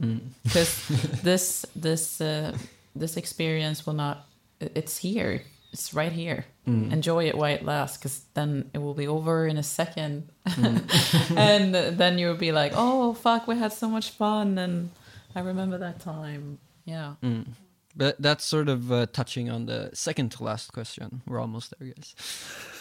Because 0.44 0.86
this 1.22 1.66
this 1.74 2.20
uh, 2.20 2.56
this 2.94 3.16
experience 3.16 3.84
will 3.86 3.94
not 3.94 4.26
it's 4.60 4.98
here. 4.98 5.42
It's 5.72 5.92
right 5.92 6.12
here. 6.12 6.46
Enjoy 6.66 7.26
it 7.28 7.34
while 7.34 7.54
it 7.54 7.64
lasts 7.64 7.96
because 7.96 8.20
then 8.34 8.70
it 8.74 8.78
will 8.78 8.94
be 8.94 9.08
over 9.08 9.46
in 9.46 9.56
a 9.56 9.62
second. 9.62 10.28
And 11.36 11.74
then 11.74 12.18
you'll 12.18 12.36
be 12.36 12.52
like 12.52 12.72
oh 12.76 13.14
fuck 13.14 13.46
we 13.48 13.56
had 13.56 13.72
so 13.72 13.88
much 13.88 14.10
fun 14.10 14.58
and 14.58 14.90
i 15.34 15.40
remember 15.40 15.78
that 15.78 15.98
time. 16.00 16.58
Yeah 16.84 17.14
But 17.96 18.20
that's 18.20 18.44
sort 18.44 18.68
of 18.68 18.92
uh, 18.92 19.06
touching 19.06 19.50
on 19.50 19.66
the 19.66 19.90
second 19.92 20.30
to 20.32 20.44
last 20.44 20.72
question. 20.72 21.22
We're 21.26 21.40
almost 21.40 21.74
there, 21.78 21.88
guys. 21.88 22.14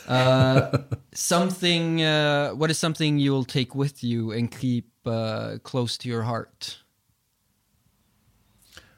Uh, 0.07 0.83
something. 1.13 2.01
Uh, 2.01 2.51
what 2.51 2.71
is 2.71 2.77
something 2.77 3.19
you'll 3.19 3.43
take 3.43 3.75
with 3.75 4.05
you 4.05 4.31
and 4.31 4.49
keep 4.49 4.89
uh, 5.05 5.57
close 5.63 5.97
to 5.97 6.07
your 6.07 6.23
heart? 6.23 6.77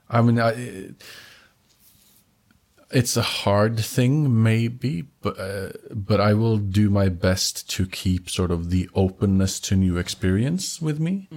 I 0.07 0.21
mean, 0.21 0.39
I, 0.39 0.91
it's 2.91 3.15
a 3.15 3.21
hard 3.21 3.79
thing, 3.79 4.41
maybe, 4.41 5.03
but 5.21 5.39
uh, 5.39 5.69
but 5.93 6.19
I 6.19 6.33
will 6.33 6.57
do 6.57 6.89
my 6.89 7.07
best 7.09 7.69
to 7.71 7.85
keep 7.85 8.29
sort 8.29 8.49
of 8.51 8.69
the 8.71 8.89
openness 8.95 9.59
to 9.61 9.75
new 9.75 9.97
experience 9.97 10.81
with 10.81 10.99
me. 10.99 11.27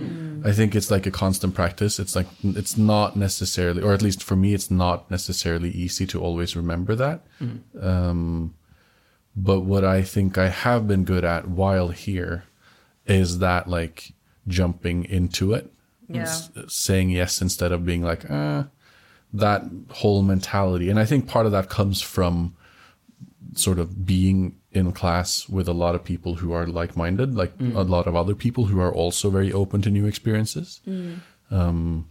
I 0.44 0.52
think 0.52 0.74
it's 0.74 0.90
like 0.90 1.06
a 1.06 1.10
constant 1.10 1.54
practice. 1.54 1.98
It's 1.98 2.16
like 2.16 2.26
it's 2.42 2.78
not 2.78 3.16
necessarily, 3.16 3.82
or 3.82 3.92
at 3.92 4.02
least 4.02 4.22
for 4.22 4.36
me, 4.36 4.54
it's 4.54 4.70
not 4.70 5.10
necessarily 5.10 5.70
easy 5.70 6.06
to 6.06 6.20
always 6.20 6.56
remember 6.56 6.94
that. 6.94 7.20
Um, 7.80 8.54
but 9.36 9.60
what 9.60 9.84
I 9.84 10.02
think 10.02 10.38
I 10.38 10.48
have 10.48 10.86
been 10.88 11.04
good 11.04 11.24
at 11.24 11.48
while 11.48 11.88
here 11.88 12.44
is 13.06 13.38
that 13.40 13.68
like 13.68 14.12
jumping 14.48 15.04
into 15.04 15.52
it, 15.52 15.72
Yeah. 16.08 16.24
Saying 16.68 17.10
yes 17.10 17.40
instead 17.42 17.72
of 17.72 17.84
being 17.84 18.02
like, 18.02 18.30
uh, 18.30 18.64
that 19.32 19.62
whole 19.90 20.22
mentality. 20.22 20.90
And 20.90 20.98
I 20.98 21.04
think 21.04 21.26
part 21.26 21.46
of 21.46 21.52
that 21.52 21.68
comes 21.68 22.02
from 22.02 22.54
sort 23.54 23.78
of 23.78 24.06
being 24.06 24.56
in 24.72 24.92
class 24.92 25.48
with 25.48 25.68
a 25.68 25.72
lot 25.72 25.94
of 25.94 26.04
people 26.04 26.36
who 26.36 26.52
are 26.52 26.66
like 26.66 26.96
minded, 26.96 27.34
like 27.34 27.52
a 27.60 27.82
lot 27.82 28.06
of 28.06 28.16
other 28.16 28.34
people 28.34 28.66
who 28.66 28.80
are 28.80 28.92
also 28.92 29.30
very 29.30 29.52
open 29.52 29.82
to 29.82 29.90
new 29.90 30.06
experiences. 30.06 30.80
Mm. 30.86 31.20
Um, 31.50 32.08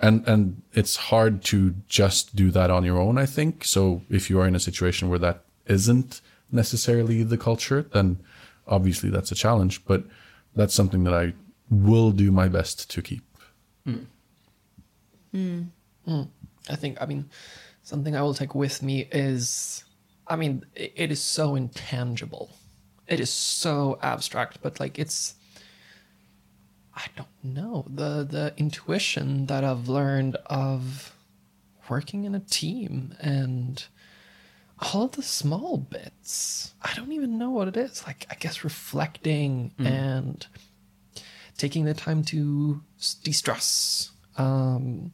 and 0.00 0.26
and 0.28 0.62
it's 0.72 0.96
hard 0.96 1.42
to 1.44 1.74
just 1.88 2.36
do 2.36 2.50
that 2.50 2.70
on 2.70 2.84
your 2.84 2.98
own, 2.98 3.18
I 3.18 3.26
think. 3.26 3.64
So 3.64 4.02
if 4.10 4.28
you 4.28 4.40
are 4.40 4.46
in 4.46 4.54
a 4.54 4.60
situation 4.60 5.08
where 5.08 5.18
that 5.20 5.44
isn't 5.66 6.20
necessarily 6.50 7.22
the 7.22 7.38
culture, 7.38 7.82
then 7.92 8.18
obviously 8.66 9.10
that's 9.10 9.32
a 9.32 9.36
challenge. 9.36 9.84
But 9.84 10.04
that's 10.54 10.74
something 10.74 11.04
that 11.04 11.14
I 11.14 11.34
will 11.70 12.10
do 12.10 12.30
my 12.30 12.48
best 12.48 12.90
to 12.90 13.02
keep. 13.02 13.24
Mm. 15.34 15.66
I 16.06 16.76
think, 16.76 17.00
I 17.00 17.06
mean, 17.06 17.30
something 17.82 18.16
I 18.16 18.22
will 18.22 18.34
take 18.34 18.54
with 18.54 18.82
me 18.82 19.08
is, 19.12 19.84
I 20.26 20.36
mean, 20.36 20.64
it 20.74 21.10
is 21.10 21.22
so 21.22 21.54
intangible. 21.54 22.50
It 23.06 23.20
is 23.20 23.30
so 23.30 23.98
abstract, 24.02 24.58
but 24.62 24.80
like 24.80 24.98
it's, 24.98 25.34
I 26.94 27.06
don't 27.16 27.28
know, 27.42 27.84
the, 27.88 28.26
the 28.28 28.54
intuition 28.56 29.46
that 29.46 29.62
I've 29.64 29.88
learned 29.88 30.36
of 30.46 31.14
working 31.88 32.24
in 32.24 32.34
a 32.34 32.40
team 32.40 33.14
and 33.20 33.84
all 34.78 35.04
of 35.04 35.12
the 35.12 35.22
small 35.22 35.76
bits. 35.78 36.74
I 36.82 36.92
don't 36.94 37.12
even 37.12 37.38
know 37.38 37.50
what 37.50 37.68
it 37.68 37.76
is. 37.76 38.06
Like, 38.06 38.26
I 38.30 38.34
guess 38.34 38.64
reflecting 38.64 39.72
and 39.78 40.46
taking 41.56 41.84
the 41.84 41.94
time 41.94 42.22
to 42.24 42.82
de 43.22 43.32
stress. 43.32 44.10
Um, 44.36 45.12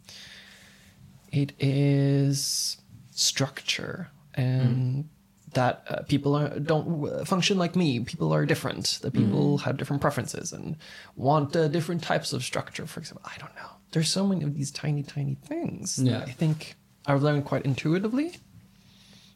it 1.32 1.52
is 1.58 2.76
structure 3.10 4.08
and 4.34 5.08
that 5.54 5.84
uh, 5.88 6.02
people 6.08 6.34
are, 6.34 6.48
don't 6.60 7.26
function 7.26 7.58
like 7.58 7.74
me. 7.76 8.00
People 8.00 8.32
are 8.32 8.46
different. 8.46 8.98
That 9.02 9.12
people 9.12 9.58
have 9.58 9.76
different 9.76 10.00
preferences 10.00 10.52
and 10.52 10.76
want 11.16 11.54
uh, 11.56 11.68
different 11.68 12.02
types 12.02 12.32
of 12.32 12.42
structure. 12.42 12.86
For 12.86 13.00
example 13.00 13.22
i 13.26 13.36
don't 13.38 13.54
know. 13.56 13.68
There's 13.92 14.08
so 14.10 14.26
many 14.26 14.44
of 14.44 14.54
these 14.54 14.70
tiny 14.70 15.02
tiny 15.02 15.34
things 15.34 15.96
that 15.96 16.06
Yeah. 16.06 16.20
i 16.20 16.30
think 16.32 16.76
i've 17.06 17.22
learned 17.22 17.44
quite 17.44 17.64
intuitively 17.66 18.38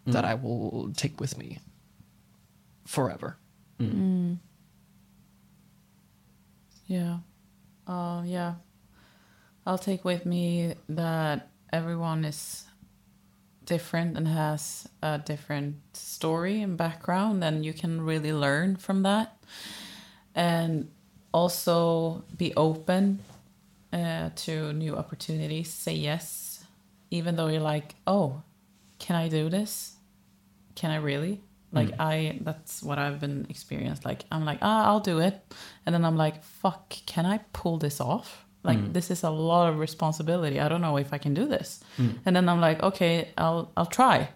that 0.06 0.24
i 0.24 0.34
will 0.34 0.92
take 0.96 1.20
with 1.20 1.36
me 1.36 1.58
forever. 2.86 3.36
Yeah. 6.86 7.18
Uh, 7.86 8.22
yeah. 8.24 8.54
I'll 9.66 9.78
take 9.78 10.04
with 10.04 10.24
me 10.24 10.74
that 10.88 11.50
everyone 11.72 12.24
is 12.24 12.64
different 13.64 14.16
and 14.16 14.28
has 14.28 14.88
a 15.02 15.18
different 15.18 15.76
story 15.92 16.62
and 16.62 16.76
background, 16.76 17.42
and 17.42 17.64
you 17.64 17.72
can 17.72 18.00
really 18.00 18.32
learn 18.32 18.76
from 18.76 19.02
that. 19.02 19.36
And 20.34 20.90
also 21.32 22.24
be 22.36 22.54
open 22.56 23.20
uh, 23.92 24.30
to 24.36 24.72
new 24.72 24.96
opportunities. 24.96 25.72
Say 25.72 25.94
yes, 25.94 26.64
even 27.10 27.36
though 27.36 27.48
you're 27.48 27.60
like, 27.60 27.94
oh, 28.06 28.42
can 28.98 29.16
I 29.16 29.28
do 29.28 29.48
this? 29.48 29.96
Can 30.74 30.90
I 30.90 30.96
really? 30.96 31.42
Like 31.72 31.92
I, 31.98 32.38
that's 32.40 32.82
what 32.82 32.98
I've 32.98 33.20
been 33.20 33.46
experienced. 33.50 34.06
Like 34.06 34.24
I'm 34.30 34.46
like, 34.46 34.60
ah, 34.62 34.86
I'll 34.86 35.00
do 35.00 35.18
it, 35.18 35.42
and 35.84 35.94
then 35.94 36.06
I'm 36.06 36.16
like, 36.16 36.42
fuck, 36.42 36.88
can 37.04 37.26
I 37.26 37.38
pull 37.52 37.76
this 37.76 38.00
off? 38.00 38.45
Like 38.66 38.78
mm. 38.78 38.92
this 38.92 39.10
is 39.10 39.22
a 39.22 39.30
lot 39.30 39.68
of 39.68 39.78
responsibility. 39.78 40.60
I 40.60 40.68
don't 40.68 40.80
know 40.80 40.96
if 40.96 41.12
I 41.12 41.18
can 41.18 41.34
do 41.34 41.46
this. 41.46 41.80
Mm. 41.98 42.18
And 42.26 42.36
then 42.36 42.48
I'm 42.48 42.60
like, 42.60 42.82
okay, 42.82 43.30
I'll 43.38 43.70
I'll 43.76 43.86
try, 43.86 44.28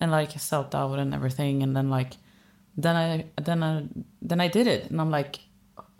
and 0.00 0.10
like 0.10 0.30
self 0.32 0.70
doubt 0.70 0.98
and 0.98 1.14
everything, 1.14 1.62
and 1.62 1.76
then 1.76 1.90
like, 1.90 2.14
then 2.76 2.96
I 2.96 3.26
then 3.40 3.62
I 3.62 3.84
then 4.22 4.40
I 4.40 4.48
did 4.48 4.66
it, 4.66 4.90
and 4.90 5.00
I'm 5.00 5.10
like, 5.10 5.38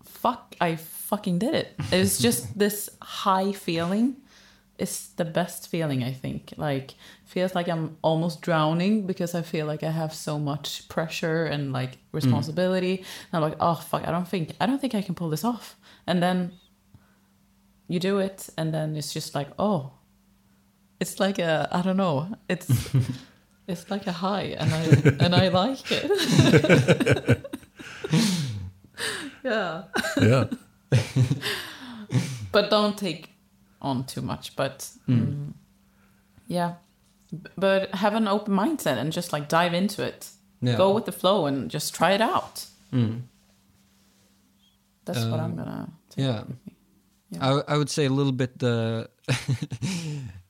fuck, 0.02 0.56
I 0.60 0.76
fucking 0.76 1.38
did 1.38 1.54
it. 1.54 1.74
It 1.92 1.98
was 1.98 2.18
just 2.18 2.58
this 2.58 2.88
high 3.02 3.52
feeling. 3.52 4.16
It's 4.78 5.08
the 5.08 5.24
best 5.24 5.68
feeling 5.68 6.02
I 6.02 6.12
think. 6.12 6.52
Like 6.56 6.94
feels 7.24 7.54
like 7.54 7.68
I'm 7.68 7.96
almost 8.02 8.42
drowning 8.42 9.06
because 9.06 9.34
I 9.34 9.42
feel 9.42 9.66
like 9.66 9.82
I 9.82 9.90
have 9.90 10.14
so 10.14 10.38
much 10.38 10.88
pressure 10.88 11.44
and 11.44 11.72
like 11.72 11.92
mm. 11.92 11.98
responsibility. 12.12 12.98
And 12.98 13.32
I'm 13.32 13.42
like, 13.42 13.58
oh 13.60 13.74
fuck, 13.74 14.06
I 14.06 14.10
don't 14.10 14.28
think 14.28 14.54
I 14.60 14.66
don't 14.66 14.80
think 14.80 14.94
I 14.94 15.02
can 15.02 15.14
pull 15.14 15.30
this 15.30 15.44
off. 15.44 15.76
And 16.06 16.22
then 16.22 16.52
you 17.88 18.00
do 18.00 18.18
it, 18.18 18.48
and 18.56 18.72
then 18.74 18.96
it's 18.96 19.12
just 19.12 19.34
like, 19.34 19.48
oh, 19.58 19.92
it's 21.00 21.20
like 21.20 21.38
a 21.38 21.68
I 21.72 21.82
don't 21.82 21.96
know. 21.96 22.28
It's 22.48 22.68
it's 23.68 23.90
like 23.90 24.06
a 24.06 24.12
high, 24.12 24.56
and 24.58 24.72
I 24.74 25.24
and 25.24 25.34
I 25.34 25.48
like 25.48 25.84
it. 25.90 27.46
yeah 29.44 29.82
Yeah. 30.20 30.44
but 32.52 32.70
don't 32.70 32.96
take 32.96 33.30
on 33.82 34.04
too 34.04 34.22
much 34.22 34.56
but 34.56 34.88
mm, 35.08 35.52
yeah 36.48 36.74
but 37.56 37.94
have 37.94 38.14
an 38.14 38.26
open 38.28 38.54
mindset 38.54 38.96
and 38.98 39.12
just 39.12 39.32
like 39.32 39.48
dive 39.48 39.74
into 39.74 40.02
it 40.02 40.30
Yeah. 40.62 40.76
go 40.76 40.92
with 40.94 41.04
the 41.04 41.12
flow 41.12 41.46
and 41.46 41.70
just 41.70 41.94
try 41.94 42.12
it 42.12 42.20
out 42.20 42.66
Mm. 42.92 43.22
that's 45.04 45.24
what 45.24 45.40
i'm 45.40 45.50
Um, 45.50 45.56
gonna 45.56 45.88
take 46.08 46.24
yeah. 47.30 47.60
I, 47.68 47.74
I 47.74 47.76
would 47.78 47.90
say 47.90 48.06
a 48.06 48.10
little 48.10 48.32
bit 48.32 48.58
the. 48.58 49.10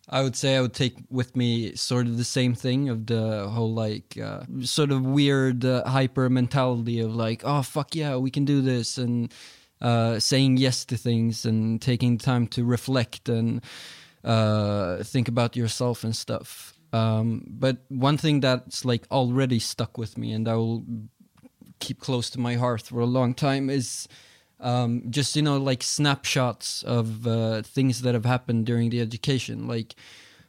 I 0.09 0.23
would 0.23 0.37
say 0.37 0.57
I 0.57 0.61
would 0.61 0.73
take 0.73 0.95
with 1.11 1.35
me 1.35 1.75
sort 1.75 2.07
of 2.07 2.17
the 2.17 2.23
same 2.25 2.55
thing 2.55 2.89
of 2.89 3.07
the 3.07 3.49
whole 3.49 3.75
like 3.75 4.17
uh, 4.23 4.43
sort 4.61 4.93
of 4.93 5.05
weird 5.05 5.65
uh, 5.65 5.83
hyper 5.85 6.31
mentality 6.31 7.01
of 7.01 7.13
like 7.17 7.43
oh 7.45 7.63
fuck 7.63 7.97
yeah 7.97 8.15
we 8.15 8.31
can 8.31 8.45
do 8.45 8.61
this 8.61 8.99
and 8.99 9.35
uh, 9.81 10.19
saying 10.19 10.59
yes 10.59 10.85
to 10.87 10.97
things 10.97 11.45
and 11.45 11.83
taking 11.83 12.19
time 12.19 12.47
to 12.49 12.65
reflect 12.65 13.29
and 13.29 13.63
uh, 14.25 15.03
think 15.03 15.29
about 15.29 15.57
yourself 15.57 16.05
and 16.05 16.15
stuff. 16.15 16.75
Um, 16.93 17.45
but 17.49 17.79
one 17.89 18.17
thing 18.17 18.41
that's 18.41 18.85
like 18.85 19.07
already 19.11 19.59
stuck 19.59 19.99
with 19.99 20.17
me 20.17 20.33
and 20.33 20.49
I 20.49 20.55
will 20.55 20.85
keep 21.79 22.01
close 22.01 22.31
to 22.31 22.41
my 22.41 22.55
heart 22.55 22.83
for 22.83 23.01
a 23.01 23.07
long 23.07 23.35
time 23.35 23.69
is 23.69 24.09
um, 24.61 25.03
just 25.11 25.37
you 25.37 25.43
know 25.43 25.59
like 25.59 25.83
snapshots 25.83 26.83
of 26.83 27.27
uh, 27.27 27.63
things 27.63 28.03
that 28.03 28.15
have 28.15 28.25
happened 28.25 28.67
during 28.67 28.91
the 28.91 29.01
education 29.01 29.69
like 29.69 29.95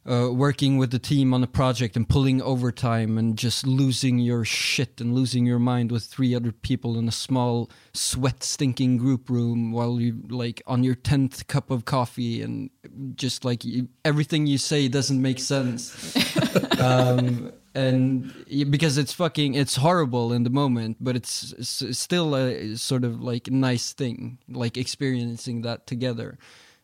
uh, 0.07 0.31
working 0.31 0.77
with 0.77 0.91
the 0.91 0.99
team 0.99 1.33
on 1.33 1.43
a 1.43 1.47
project 1.47 1.97
and 1.97 2.07
pulling 2.07 2.41
overtime 2.41 3.17
and 3.17 3.37
just 3.37 3.67
losing 3.67 4.19
your 4.19 4.45
shit 4.45 5.01
and 5.01 5.13
losing 5.13 5.45
your 5.45 5.59
mind 5.59 5.91
with 5.91 6.03
three 6.03 6.33
other 6.33 6.53
people 6.53 6.97
in 6.97 7.09
a 7.09 7.11
small 7.11 7.69
sweat 7.93 8.41
stinking 8.41 8.97
group 8.97 9.29
room 9.29 9.71
while 9.73 9.99
you 9.99 10.23
like 10.29 10.61
on 10.65 10.81
your 10.83 10.95
10th 10.95 11.47
cup 11.47 11.69
of 11.69 11.83
coffee 11.83 12.41
and 12.41 12.69
just 13.15 13.43
like 13.43 13.65
you, 13.65 13.89
everything 14.05 14.47
you 14.47 14.57
say 14.57 14.87
doesn't 14.87 15.21
make 15.21 15.39
sense. 15.39 16.15
Um, 16.79 17.53
and 17.77 18.33
because 18.71 18.97
it's 18.97 19.13
fucking 19.13 19.53
it's 19.53 19.75
horrible 19.75 20.33
in 20.33 20.43
the 20.43 20.49
moment 20.49 20.97
but 20.99 21.15
it's, 21.15 21.53
s 21.59 21.83
still 21.91 22.35
a 22.35 22.75
sort 22.75 23.03
of 23.03 23.21
like 23.21 23.51
nice 23.51 23.93
thing 23.93 24.37
like 24.49 24.75
experiencing 24.77 25.61
that 25.61 25.85
together 25.85 26.37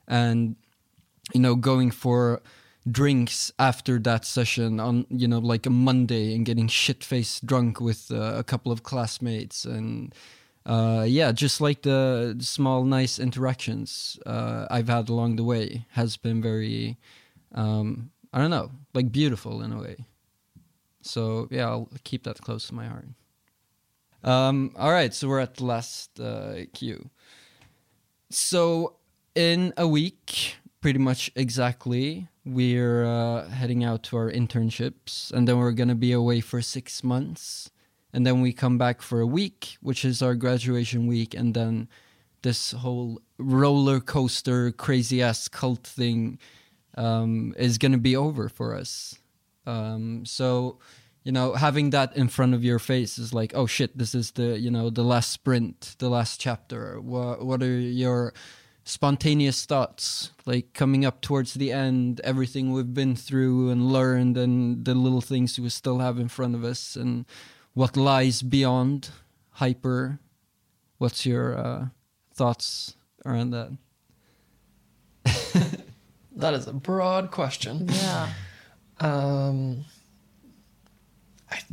and 0.07 0.55
you 1.33 1.39
know 1.39 1.55
going 1.55 1.89
for 1.89 2.41
drinks 2.99 3.51
after 3.57 3.97
that 3.97 4.25
session 4.25 4.79
on 4.79 5.05
you 5.09 5.27
know 5.27 5.39
like 5.39 5.65
a 5.65 5.75
monday 5.89 6.35
and 6.35 6.45
getting 6.45 6.67
shit 6.67 7.03
faced 7.03 7.45
drunk 7.45 7.79
with 7.79 8.11
uh, 8.11 8.41
a 8.41 8.43
couple 8.43 8.71
of 8.71 8.83
classmates 8.83 9.65
and 9.65 10.13
uh, 10.65 11.03
yeah 11.07 11.31
just 11.31 11.59
like 11.59 11.81
the 11.81 12.35
small 12.39 12.83
nice 12.83 13.19
interactions 13.19 14.19
uh, 14.25 14.67
i've 14.69 14.89
had 14.89 15.09
along 15.09 15.37
the 15.37 15.43
way 15.43 15.85
has 15.91 16.17
been 16.17 16.41
very 16.41 16.97
um, 17.55 18.09
I 18.33 18.39
don't 18.39 18.49
know, 18.49 18.71
like 18.93 19.11
beautiful 19.11 19.61
in 19.61 19.71
a 19.71 19.79
way. 19.79 19.95
So 21.05 21.47
yeah, 21.51 21.67
I'll 21.67 21.89
keep 22.03 22.23
that 22.23 22.41
close 22.41 22.67
to 22.67 22.73
my 22.73 22.87
heart. 22.87 23.07
Um, 24.23 24.71
all 24.77 24.91
right, 24.91 25.13
so 25.13 25.27
we're 25.27 25.41
at 25.41 25.55
the 25.55 25.65
last 25.65 26.19
uh, 26.19 26.65
cue. 26.73 27.09
So 28.29 28.95
in 29.35 29.73
a 29.77 29.87
week, 29.87 30.55
pretty 30.81 30.99
much 30.99 31.29
exactly, 31.35 32.27
we're 32.45 33.05
uh, 33.05 33.49
heading 33.49 33.83
out 33.83 34.03
to 34.03 34.17
our 34.17 34.31
internships, 34.31 35.31
and 35.31 35.47
then 35.47 35.57
we're 35.57 35.71
gonna 35.71 35.95
be 35.95 36.13
away 36.13 36.39
for 36.39 36.61
six 36.61 37.03
months, 37.03 37.69
and 38.13 38.25
then 38.25 38.41
we 38.41 38.53
come 38.53 38.77
back 38.77 39.01
for 39.01 39.19
a 39.19 39.27
week, 39.27 39.77
which 39.81 40.05
is 40.05 40.21
our 40.21 40.35
graduation 40.35 41.05
week, 41.05 41.33
and 41.33 41.53
then 41.53 41.89
this 42.43 42.71
whole 42.71 43.21
roller 43.37 43.99
coaster, 43.99 44.71
crazy 44.71 45.21
ass 45.21 45.47
cult 45.47 45.85
thing 45.85 46.39
um, 46.95 47.53
is 47.57 47.77
gonna 47.77 47.97
be 47.97 48.15
over 48.15 48.47
for 48.47 48.75
us. 48.75 49.15
Um, 49.65 50.25
so 50.25 50.79
you 51.23 51.31
know 51.31 51.53
having 51.53 51.91
that 51.91 52.15
in 52.17 52.27
front 52.27 52.53
of 52.53 52.63
your 52.63 52.79
face 52.79 53.17
is 53.17 53.33
like 53.33 53.53
oh 53.55 53.65
shit 53.65 53.97
this 53.97 54.13
is 54.13 54.31
the 54.31 54.59
you 54.59 54.69
know 54.69 54.89
the 54.89 55.03
last 55.03 55.31
sprint 55.31 55.95
the 55.99 56.09
last 56.09 56.39
chapter 56.39 56.99
what 56.99 57.45
what 57.45 57.63
are 57.63 57.79
your 57.79 58.33
spontaneous 58.83 59.65
thoughts 59.65 60.31
like 60.45 60.73
coming 60.73 61.05
up 61.05 61.21
towards 61.21 61.53
the 61.53 61.71
end 61.71 62.19
everything 62.25 62.73
we've 62.73 62.93
been 62.93 63.15
through 63.15 63.69
and 63.69 63.89
learned 63.89 64.37
and 64.37 64.83
the 64.83 64.93
little 64.93 65.21
things 65.21 65.57
we 65.57 65.69
still 65.69 65.99
have 65.99 66.19
in 66.19 66.27
front 66.27 66.55
of 66.55 66.65
us 66.65 66.97
and 66.97 67.25
what 67.73 67.95
lies 67.95 68.41
beyond 68.41 69.09
hyper 69.51 70.19
what's 70.97 71.25
your 71.25 71.57
uh, 71.57 71.85
thoughts 72.33 72.97
around 73.25 73.51
that 73.51 73.71
That 76.35 76.53
is 76.55 76.67
a 76.67 76.73
broad 76.73 77.31
question. 77.31 77.87
Yeah. 77.87 78.29
Um, 79.03 79.85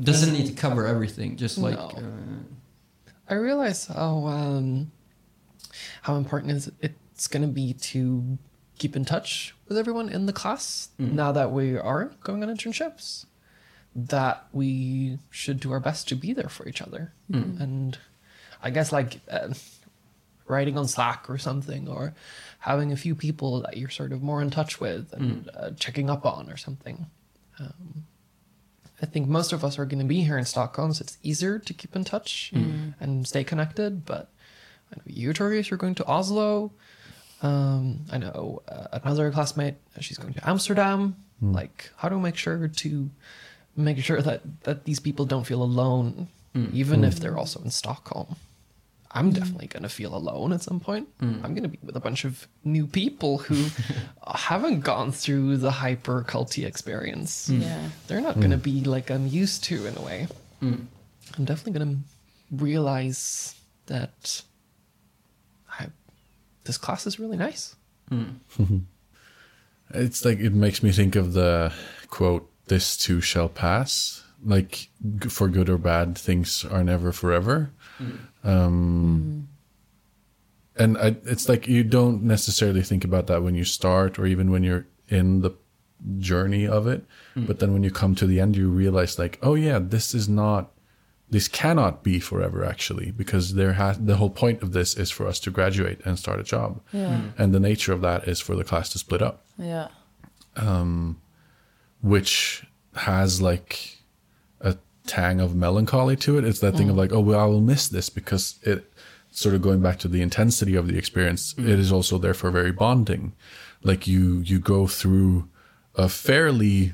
doesn't 0.01 0.32
need 0.32 0.47
to 0.47 0.52
cover 0.52 0.86
everything 0.86 1.36
just 1.36 1.57
like 1.59 1.77
No. 1.77 1.86
uh, 1.97 3.12
I 3.28 3.35
realize 3.35 3.86
how 3.86 4.27
um, 4.27 4.90
how 6.02 6.16
important 6.16 6.52
is 6.52 6.70
it's 6.81 7.28
going 7.28 7.43
to 7.43 7.48
be 7.48 7.73
to 7.74 8.39
keep 8.78 8.97
in 8.97 9.05
touch 9.05 9.55
with 9.69 9.78
everyone 9.78 10.09
in 10.09 10.27
the 10.27 10.32
class 10.32 10.89
now 10.98 11.32
that 11.32 11.52
we 11.52 11.77
are 11.78 12.07
going 12.23 12.43
on 12.43 12.48
internships. 12.55 13.27
That 13.94 14.47
we 14.52 15.19
should 15.31 15.59
do 15.61 15.73
our 15.73 15.81
best 15.81 16.09
to 16.09 16.15
be 16.15 16.32
there 16.32 16.48
for 16.48 16.69
each 16.69 16.81
other, 16.82 17.12
and 17.32 17.98
I 18.62 18.70
guess 18.70 18.93
like 18.93 19.20
uh, 19.31 19.48
writing 20.47 20.77
on 20.78 20.86
Slack 20.86 21.28
or 21.28 21.39
something, 21.39 21.89
or 21.89 22.15
having 22.61 22.93
a 22.93 22.97
few 22.97 23.15
people 23.16 23.62
that 23.62 23.77
you're 23.77 23.90
sort 23.90 24.12
of 24.12 24.23
more 24.23 24.43
in 24.43 24.51
touch 24.51 24.81
with 24.81 25.12
and 25.12 25.51
uh, 25.55 25.70
checking 25.73 26.09
up 26.11 26.24
on 26.27 26.51
or 26.51 26.57
something. 26.57 27.07
Um, 27.61 28.05
I 29.03 29.07
think 29.07 29.28
most 29.28 29.53
of 29.53 29.65
us 29.65 29.78
are 29.78 29.87
going 29.87 30.01
to 30.01 30.05
be 30.05 30.23
here 30.23 30.37
in 30.39 30.45
Stockholm, 30.45 30.93
so 30.93 31.03
it's 31.03 31.19
easier 31.23 31.59
to 31.59 31.73
keep 31.73 31.95
in 31.97 32.05
touch 32.05 32.51
and 33.01 33.27
stay 33.27 33.45
connected. 33.45 34.05
But 34.05 34.31
I 34.93 34.97
know 34.97 35.03
you, 35.07 35.31
Torius, 35.32 35.70
you're 35.70 35.78
going 35.78 35.95
to 35.97 36.07
Oslo. 36.07 36.73
Um, 37.43 38.05
I 38.12 38.19
know 38.19 38.62
uh, 38.69 38.89
another 38.93 39.31
classmate, 39.31 39.77
she's 40.01 40.19
going 40.19 40.35
to 40.35 40.49
Amsterdam. 40.49 41.16
Like, 41.41 41.91
how 41.97 42.11
do 42.11 42.16
we 42.16 42.23
make 42.23 42.37
sure 42.37 42.69
to 42.69 43.11
make 43.77 43.99
sure 44.05 44.20
that, 44.20 44.43
that 44.65 44.85
these 44.85 45.01
people 45.01 45.24
don't 45.24 45.45
feel 45.47 45.62
alone, 45.62 46.28
even 46.74 47.05
if 47.05 47.20
they're 47.20 47.39
also 47.39 47.61
in 47.62 47.70
Stockholm? 47.70 48.37
I'm 49.12 49.32
definitely 49.32 49.66
going 49.66 49.82
to 49.82 49.89
feel 49.89 50.15
alone 50.15 50.53
at 50.53 50.62
some 50.62 50.78
point. 50.78 51.09
Hmm. 51.19 51.41
I'm 51.43 51.55
going 51.55 51.65
to 51.65 51.69
be 51.69 51.78
with 51.82 51.97
a 51.97 52.01
bunch 52.01 52.24
of 52.24 52.47
new 52.62 52.87
people 52.87 53.39
who 53.39 53.66
haven't 54.35 54.81
gone 54.81 55.11
through 55.11 55.57
the 55.57 55.70
hyper 55.70 56.23
culty 56.23 56.65
experience 56.65 57.49
hmm. 57.49 57.62
Yeah. 57.62 57.89
they're 58.07 58.20
not 58.20 58.37
going 58.37 58.51
to 58.51 58.57
hmm. 58.57 58.62
be 58.62 58.85
like 58.85 59.11
I'm 59.11 59.27
used 59.27 59.65
to 59.65 59.87
in 59.87 59.97
a 59.97 60.03
way. 60.03 60.28
I'm 60.62 61.45
definitely 61.45 61.78
going 61.78 61.97
to 61.97 62.65
realize 62.65 63.55
that 63.87 64.43
I, 65.78 65.87
this 66.65 66.78
class 66.78 67.07
is 67.07 67.19
really 67.19 67.37
nice. 67.37 67.74
It's 69.93 70.24
like 70.24 70.39
it 70.39 70.53
makes 70.53 70.82
me 70.82 70.93
think 70.93 71.16
of 71.16 71.32
the 71.32 71.73
quote, 72.09 72.49
"This 72.66 72.97
too 72.97 73.20
shall 73.20 73.49
pass." 73.49 74.23
Like 74.43 74.89
g- 75.19 75.29
for 75.29 75.49
good 75.49 75.69
or 75.69 75.79
bad, 75.79 76.17
things 76.17 76.65
are 76.65 76.83
never 76.85 77.12
forever. 77.12 77.71
Mm-hmm. 78.01 78.49
Um, 78.49 79.47
mm-hmm. 80.77 80.83
And 80.83 80.97
I, 80.99 81.17
it's 81.25 81.49
like 81.49 81.69
you 81.69 81.85
don't 81.85 82.23
necessarily 82.23 82.83
think 82.83 83.05
about 83.05 83.27
that 83.27 83.43
when 83.43 83.55
you 83.55 83.65
start, 83.65 84.19
or 84.19 84.25
even 84.27 84.51
when 84.51 84.62
you're 84.62 84.87
in 85.09 85.43
the 85.43 85.51
journey 86.19 86.67
of 86.67 86.87
it. 86.87 87.03
Mm-hmm. 87.37 87.45
But 87.47 87.59
then 87.59 87.75
when 87.75 87.83
you 87.83 87.91
come 87.91 88.15
to 88.15 88.27
the 88.27 88.41
end, 88.41 88.57
you 88.57 88.71
realize, 88.71 89.19
like, 89.19 89.39
oh 89.43 89.55
yeah, 89.57 89.79
this 89.79 90.15
is 90.15 90.27
not, 90.27 90.71
this 91.29 91.47
cannot 91.49 92.03
be 92.03 92.19
forever 92.19 92.65
actually, 92.65 93.11
because 93.11 93.55
there 93.55 93.75
has 93.75 93.99
the 93.99 94.17
whole 94.17 94.31
point 94.31 94.62
of 94.62 94.73
this 94.73 94.97
is 94.97 95.11
for 95.11 95.27
us 95.27 95.39
to 95.41 95.51
graduate 95.51 96.01
and 96.07 96.19
start 96.19 96.41
a 96.41 96.45
job, 96.45 96.81
Yeah. 96.93 97.21
and 97.37 97.53
the 97.53 97.61
nature 97.61 97.93
of 97.93 98.01
that 98.01 98.27
is 98.27 98.41
for 98.41 98.57
the 98.57 98.65
class 98.65 98.89
to 98.91 98.99
split 98.99 99.21
up 99.21 99.45
Yeah. 99.59 99.89
Um, 100.57 101.21
which 102.01 102.65
has 102.95 103.43
like 103.43 103.99
a 104.61 104.77
tang 105.07 105.41
of 105.41 105.55
melancholy 105.55 106.16
to 106.16 106.39
it. 106.39 106.45
It's 106.45 106.61
that 106.61 106.77
thing 106.77 106.89
of 106.89 106.95
mm. 106.95 106.99
like, 106.99 107.12
oh, 107.12 107.20
well, 107.20 107.41
I 107.41 107.45
will 107.45 107.61
miss 107.61 107.89
this 107.89 108.09
because 108.09 108.59
it 108.62 108.93
sort 109.31 109.55
of 109.55 109.62
going 109.62 109.81
back 109.81 109.99
to 110.01 110.09
the 110.09 110.23
intensity 110.23 110.74
of 110.74 110.89
the 110.89 110.99
experience. 110.99 111.55
It 111.57 111.78
is 111.78 111.93
also 111.93 112.19
therefore 112.19 112.51
very 112.51 112.73
bonding. 112.73 113.35
Like 113.82 114.07
you, 114.07 114.41
you 114.41 114.59
go 114.59 114.87
through 114.87 115.49
a 115.95 116.09
fairly 116.09 116.93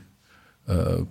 uh, 0.69 1.03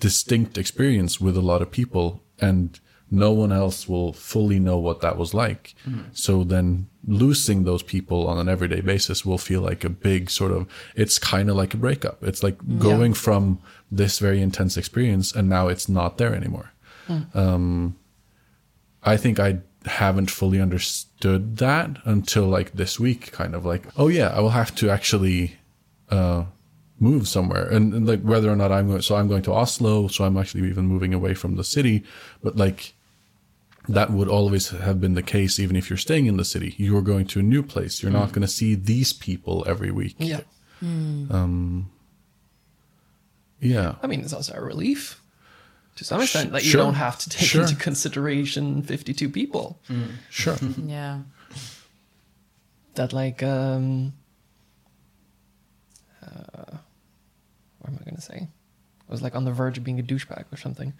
distinct 0.00 0.58
experience 0.58 1.20
with 1.20 1.36
a 1.36 1.42
lot 1.42 1.62
of 1.62 1.70
people 1.70 2.22
and 2.38 2.80
no 3.10 3.30
one 3.30 3.52
else 3.52 3.86
will 3.86 4.14
fully 4.14 4.58
know 4.58 4.78
what 4.78 5.02
that 5.02 5.18
was 5.18 5.34
like. 5.34 5.74
Mm. 5.86 6.04
So 6.16 6.44
then 6.44 6.88
losing 7.06 7.64
those 7.64 7.82
people 7.82 8.26
on 8.26 8.38
an 8.38 8.48
everyday 8.48 8.80
basis 8.80 9.24
will 9.24 9.38
feel 9.38 9.60
like 9.60 9.84
a 9.84 9.90
big 9.90 10.30
sort 10.30 10.50
of, 10.50 10.66
it's 10.96 11.18
kind 11.18 11.50
of 11.50 11.56
like 11.56 11.74
a 11.74 11.76
breakup. 11.76 12.24
It's 12.24 12.42
like 12.42 12.56
mm. 12.58 12.78
going 12.78 13.12
from 13.12 13.60
this 13.92 14.18
very 14.18 14.40
intense 14.40 14.76
experience 14.76 15.32
and 15.32 15.48
now 15.48 15.68
it's 15.68 15.88
not 15.88 16.18
there 16.18 16.34
anymore. 16.34 16.72
Um, 17.34 17.96
I 19.02 19.16
think 19.16 19.38
I 19.38 19.58
haven't 19.84 20.30
fully 20.30 20.60
understood 20.60 21.58
that 21.58 21.98
until 22.04 22.46
like 22.46 22.72
this 22.72 22.98
week, 22.98 23.32
kind 23.32 23.54
of 23.54 23.66
like, 23.66 23.82
oh 23.96 24.08
yeah, 24.08 24.28
I 24.28 24.40
will 24.40 24.50
have 24.50 24.74
to 24.76 24.90
actually 24.90 25.56
uh, 26.08 26.44
move 26.98 27.26
somewhere, 27.28 27.68
and, 27.68 27.92
and 27.92 28.06
like 28.06 28.22
whether 28.22 28.50
or 28.50 28.56
not 28.56 28.72
I'm 28.72 28.88
going. 28.88 29.02
So 29.02 29.16
I'm 29.16 29.28
going 29.28 29.42
to 29.42 29.52
Oslo, 29.52 30.08
so 30.08 30.24
I'm 30.24 30.36
actually 30.36 30.68
even 30.68 30.86
moving 30.86 31.12
away 31.12 31.34
from 31.34 31.56
the 31.56 31.64
city. 31.64 32.04
But 32.42 32.56
like 32.56 32.94
that 33.88 34.10
would 34.10 34.28
always 34.28 34.70
have 34.70 35.00
been 35.00 35.14
the 35.14 35.22
case, 35.22 35.58
even 35.58 35.76
if 35.76 35.90
you're 35.90 35.96
staying 35.96 36.26
in 36.26 36.36
the 36.36 36.44
city. 36.44 36.74
You're 36.78 37.02
going 37.02 37.26
to 37.26 37.40
a 37.40 37.42
new 37.42 37.62
place. 37.62 38.02
You're 38.02 38.12
not 38.12 38.32
going 38.32 38.42
to 38.42 38.48
see 38.48 38.74
these 38.74 39.12
people 39.12 39.64
every 39.66 39.90
week. 39.90 40.14
Yeah. 40.18 40.40
Yeah. 43.62 43.94
I 44.02 44.06
mean, 44.08 44.20
it's 44.20 44.32
also 44.32 44.54
a 44.54 44.60
relief 44.60 45.22
to 45.96 46.04
some 46.04 46.20
extent 46.20 46.52
that 46.52 46.64
you 46.64 46.70
sure. 46.70 46.82
don't 46.82 46.94
have 46.94 47.18
to 47.20 47.28
take 47.30 47.46
Sure. 47.48 47.62
into 47.62 47.76
consideration 47.76 48.82
52 48.82 49.28
people. 49.28 49.78
Sure. 50.30 50.56
Yeah. 50.86 51.20
That, 52.94 53.14
like, 53.14 53.42
um, 53.42 54.12
uh, 56.22 56.76
what 57.78 57.88
am 57.88 57.98
I 58.00 58.04
going 58.04 58.16
to 58.16 58.20
say? 58.20 58.48
I 59.08 59.10
was 59.12 59.22
like 59.22 59.34
on 59.34 59.44
the 59.44 59.52
verge 59.52 59.78
of 59.78 59.84
being 59.84 59.98
a 59.98 60.02
douchebag 60.02 60.44
or 60.52 60.56
something. 60.58 60.92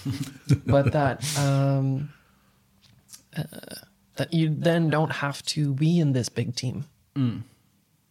but 0.66 0.92
that, 0.92 1.22
um, 1.38 2.12
uh, 3.36 3.42
that 4.16 4.32
you 4.32 4.54
then 4.56 4.88
don't 4.88 5.12
have 5.12 5.42
to 5.46 5.74
be 5.74 5.98
in 5.98 6.12
this 6.12 6.30
big 6.30 6.54
team 6.54 6.84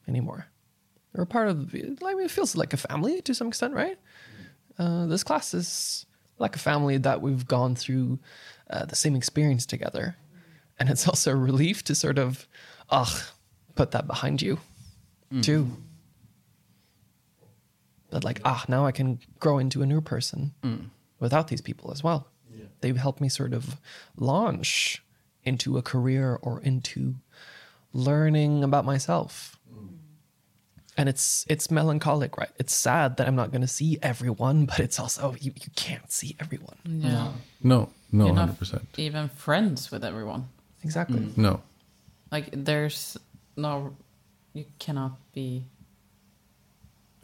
anymore. 0.07 0.45
You're 1.15 1.25
part 1.25 1.47
of. 1.47 1.73
I 1.73 1.77
mean, 1.77 1.97
it 2.25 2.31
feels 2.31 2.55
like 2.55 2.73
a 2.73 2.77
family 2.77 3.21
to 3.21 3.33
some 3.35 3.47
extent, 3.47 3.73
right? 3.73 3.97
Uh, 4.79 5.05
this 5.05 5.23
class 5.23 5.53
is 5.53 6.05
like 6.39 6.55
a 6.55 6.59
family 6.59 6.97
that 6.97 7.21
we've 7.21 7.47
gone 7.47 7.75
through 7.75 8.19
uh, 8.69 8.85
the 8.85 8.95
same 8.95 9.15
experience 9.15 9.65
together, 9.65 10.15
and 10.79 10.89
it's 10.89 11.07
also 11.11 11.31
a 11.31 11.35
relief 11.35 11.83
to 11.85 11.95
sort 11.95 12.17
of, 12.17 12.47
ugh, 12.89 13.21
put 13.75 13.91
that 13.91 14.07
behind 14.07 14.41
you, 14.41 14.59
too. 15.41 15.71
But 18.09 18.23
like, 18.23 18.41
ah, 18.45 18.63
now 18.67 18.85
I 18.85 18.91
can 18.91 19.19
grow 19.39 19.57
into 19.57 19.81
a 19.81 19.85
new 19.85 20.01
person 20.01 20.53
without 21.19 21.47
these 21.47 21.61
people 21.61 21.91
as 21.91 22.03
well. 22.03 22.27
They've 22.81 22.97
helped 22.97 23.21
me 23.21 23.29
sort 23.29 23.53
of 23.53 23.77
launch 24.17 25.03
into 25.43 25.77
a 25.77 25.81
career 25.81 26.37
or 26.41 26.61
into 26.61 27.15
learning 27.93 28.63
about 28.63 28.85
myself 28.85 29.59
and 30.97 31.09
it's 31.09 31.45
it's 31.49 31.69
melancholic 31.71 32.37
right 32.37 32.51
it's 32.57 32.73
sad 32.75 33.17
that 33.17 33.27
i'm 33.27 33.35
not 33.35 33.51
going 33.51 33.61
to 33.61 33.67
see 33.67 33.97
everyone 34.01 34.65
but 34.65 34.79
it's 34.79 34.99
also 34.99 35.35
you, 35.39 35.51
you 35.55 35.71
can't 35.75 36.11
see 36.11 36.35
everyone 36.39 36.77
Yeah. 36.85 37.31
No. 37.63 37.89
No. 38.11 38.25
You're 38.27 38.35
Hundred 38.35 38.59
percent. 38.59 38.87
even 38.97 39.29
friends 39.29 39.89
with 39.91 40.03
everyone. 40.03 40.43
exactly 40.83 41.19
mm. 41.19 41.37
No. 41.37 41.61
Like 42.31 42.49
there's 42.53 43.17
no, 43.57 43.95
you 44.53 44.65
cannot 44.79 45.13
be 45.33 45.63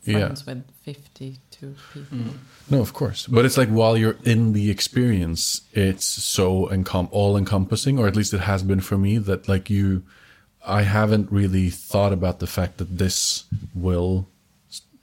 Yeah. 0.03 0.19
friends 0.19 0.45
with 0.45 0.63
52 0.83 1.75
people. 1.93 2.17
Mm. 2.17 2.33
No, 2.69 2.79
of 2.81 2.93
course. 2.93 3.27
But 3.27 3.45
it's 3.45 3.57
like 3.57 3.69
while 3.69 3.97
you're 3.97 4.17
in 4.23 4.53
the 4.53 4.69
experience, 4.71 5.61
it's 5.73 6.05
so 6.05 6.67
encom- 6.67 7.09
all 7.11 7.35
encompassing, 7.37 7.99
or 7.99 8.07
at 8.07 8.15
least 8.15 8.33
it 8.33 8.41
has 8.41 8.63
been 8.63 8.79
for 8.79 8.97
me, 8.97 9.17
that 9.17 9.47
like 9.49 9.69
you, 9.69 10.03
I 10.65 10.83
haven't 10.83 11.31
really 11.31 11.69
thought 11.69 12.13
about 12.13 12.39
the 12.39 12.47
fact 12.47 12.77
that 12.77 12.97
this 12.97 13.45
will 13.73 14.27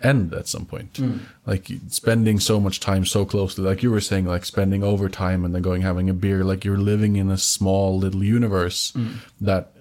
end 0.02 0.34
at 0.34 0.46
some 0.46 0.66
point. 0.66 0.96
Hmm. 0.96 1.18
Like 1.46 1.70
spending 1.88 2.40
so 2.40 2.60
much 2.60 2.80
time 2.80 3.04
so 3.06 3.24
closely, 3.24 3.64
like 3.64 3.82
you 3.82 3.90
were 3.90 4.00
saying, 4.00 4.26
like 4.26 4.44
spending 4.44 4.84
overtime 4.84 5.44
and 5.44 5.54
then 5.54 5.62
going 5.62 5.82
having 5.82 6.10
a 6.10 6.14
beer, 6.14 6.44
like 6.44 6.64
you're 6.64 6.76
living 6.76 7.16
in 7.16 7.30
a 7.30 7.38
small 7.38 7.98
little 7.98 8.22
universe 8.22 8.92
hmm. 8.92 9.14
that 9.40 9.72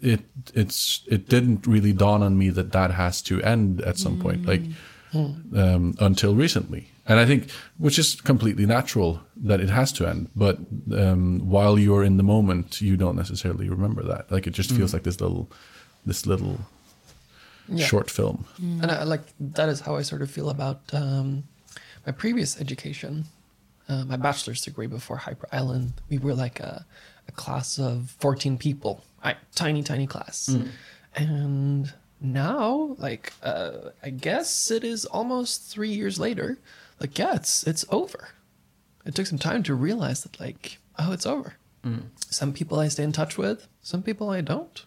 it 0.00 0.20
it's 0.54 1.02
it 1.06 1.28
didn't 1.28 1.66
really 1.66 1.92
dawn 1.92 2.22
on 2.22 2.36
me 2.36 2.50
that 2.50 2.72
that 2.72 2.92
has 2.92 3.22
to 3.22 3.42
end 3.42 3.80
at 3.82 3.98
some 3.98 4.20
point. 4.20 4.46
Like 4.46 4.62
hmm. 5.12 5.56
um, 5.56 5.94
until 6.00 6.34
recently 6.34 6.88
and 7.12 7.20
i 7.24 7.26
think 7.30 7.42
which 7.84 7.98
is 8.02 8.08
completely 8.30 8.66
natural 8.76 9.10
that 9.48 9.60
it 9.64 9.70
has 9.70 9.92
to 9.92 10.02
end 10.12 10.22
but 10.44 10.56
um, 11.04 11.40
while 11.54 11.74
you're 11.84 12.04
in 12.10 12.16
the 12.16 12.28
moment 12.34 12.80
you 12.88 12.96
don't 13.02 13.16
necessarily 13.22 13.68
remember 13.76 14.02
that 14.12 14.22
like 14.34 14.46
it 14.50 14.54
just 14.60 14.70
feels 14.78 14.92
like 14.94 15.04
this 15.08 15.18
little 15.24 15.44
this 16.10 16.26
little 16.32 16.56
Yeah. 17.68 17.86
short 17.90 18.10
film 18.10 18.36
And 18.82 18.90
I, 18.90 19.04
like 19.14 19.24
that 19.54 19.68
is 19.72 19.80
how 19.86 19.94
I 20.00 20.02
sort 20.02 20.22
of 20.22 20.30
feel 20.36 20.48
about 20.50 20.80
um, 20.92 21.44
my 22.06 22.12
previous 22.22 22.60
education, 22.64 23.12
uh, 23.88 24.04
my 24.12 24.16
bachelor's 24.26 24.62
degree 24.68 24.88
before 24.88 25.18
Hyper 25.26 25.48
Island. 25.60 25.92
We 26.10 26.18
were 26.24 26.34
like 26.44 26.58
a, 26.70 26.84
a 27.28 27.32
class 27.42 27.78
of 27.78 27.94
fourteen 28.22 28.56
people, 28.58 28.94
I, 29.28 29.32
tiny 29.54 29.82
tiny 29.90 30.06
class, 30.14 30.36
and 31.14 31.92
now 32.20 32.96
like 32.98 33.32
uh, 33.42 33.90
I 34.02 34.10
guess 34.10 34.70
it 34.70 34.84
is 34.84 35.04
almost 35.18 35.62
three 35.72 35.92
years 36.00 36.18
later. 36.18 36.58
Like 37.02 37.18
yeah, 37.18 37.34
it's 37.34 37.64
it's 37.66 37.84
over. 37.90 38.28
It 39.04 39.16
took 39.16 39.26
some 39.26 39.38
time 39.38 39.64
to 39.64 39.74
realize 39.74 40.22
that 40.22 40.38
like 40.38 40.78
oh 41.00 41.10
it's 41.10 41.26
over. 41.26 41.54
Mm. 41.84 42.04
Some 42.30 42.52
people 42.52 42.78
I 42.78 42.86
stay 42.86 43.02
in 43.02 43.10
touch 43.10 43.36
with, 43.36 43.66
some 43.82 44.04
people 44.04 44.30
I 44.30 44.40
don't. 44.40 44.86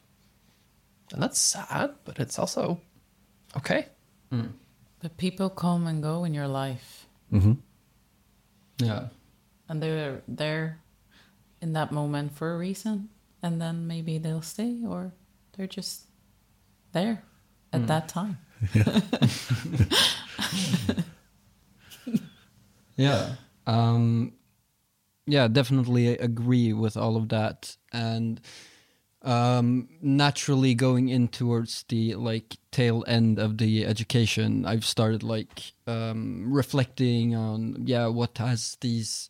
And 1.12 1.22
that's 1.22 1.38
sad, 1.38 1.92
but 2.06 2.18
it's 2.18 2.40
also 2.40 2.80
okay. 3.58 3.88
Mm. 4.32 4.52
But 5.02 5.18
people 5.18 5.50
come 5.50 5.88
and 5.88 6.02
go 6.02 6.24
in 6.24 6.34
your 6.34 6.48
life, 6.48 7.06
mm-hmm. 7.32 7.54
Yeah. 8.78 9.10
and 9.68 9.84
they're 9.84 10.22
there 10.26 10.80
in 11.62 11.74
that 11.74 11.92
moment 11.92 12.34
for 12.34 12.56
a 12.56 12.58
reason, 12.58 13.10
and 13.44 13.62
then 13.62 13.88
maybe 13.88 14.18
they'll 14.18 14.42
stay, 14.42 14.84
or 14.88 15.12
they're 15.54 15.68
just 15.68 16.06
there 16.94 17.24
at 17.74 17.82
mm. 17.82 17.88
that 17.88 18.08
time. 18.08 18.38
Yeah. 18.74 19.02
Um, 23.68 24.34
yeah, 25.26 25.48
definitely 25.48 26.10
agree 26.18 26.74
with 26.74 26.98
all 26.98 27.16
of 27.18 27.30
that. 27.30 27.76
And 27.92 28.40
um, 29.24 29.90
naturally 30.02 30.76
going 30.76 31.10
in 31.10 31.28
towards 31.28 31.84
the 31.90 32.16
like 32.16 32.58
tail 32.72 33.04
end 33.08 33.40
of 33.40 33.58
the 33.58 33.86
education, 33.86 34.66
I've 34.66 34.86
started 34.86 35.24
like 35.24 35.74
um, 35.88 36.46
reflecting 36.54 37.36
on, 37.36 37.84
yeah, 37.86 38.08
what 38.08 38.38
has 38.38 38.78
these, 38.82 39.30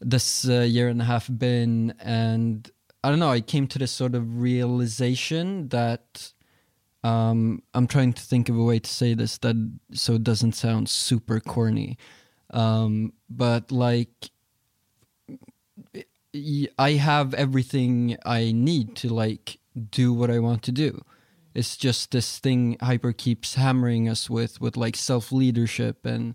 this 0.00 0.48
uh, 0.48 0.60
year 0.60 0.88
and 0.88 1.02
a 1.02 1.04
half 1.04 1.28
been. 1.36 1.94
And 1.98 2.70
I 3.02 3.10
don't 3.10 3.18
know, 3.18 3.30
I 3.30 3.40
came 3.40 3.66
to 3.68 3.78
this 3.78 3.92
sort 3.92 4.14
of 4.14 4.40
realization 4.40 5.68
that 5.68 6.32
um, 7.02 7.62
I'm 7.74 7.86
trying 7.86 8.14
to 8.14 8.22
think 8.22 8.48
of 8.48 8.56
a 8.56 8.62
way 8.62 8.78
to 8.78 8.90
say 8.90 9.14
this 9.14 9.36
that 9.38 9.56
so 9.92 10.14
it 10.14 10.24
doesn't 10.24 10.52
sound 10.52 10.88
super 10.88 11.38
corny. 11.38 11.98
Um, 12.54 13.12
but 13.28 13.70
like, 13.70 14.30
I 16.78 16.92
have 16.92 17.34
everything 17.34 18.16
I 18.24 18.52
need 18.52 18.96
to 18.96 19.12
like 19.12 19.58
do 19.90 20.12
what 20.12 20.30
I 20.30 20.38
want 20.38 20.62
to 20.64 20.72
do. 20.72 21.04
It's 21.54 21.76
just 21.76 22.10
this 22.10 22.38
thing 22.38 22.76
Hyper 22.80 23.12
keeps 23.12 23.54
hammering 23.54 24.08
us 24.08 24.30
with, 24.30 24.60
with 24.60 24.76
like 24.76 24.96
self 24.96 25.30
leadership 25.30 26.06
and 26.06 26.34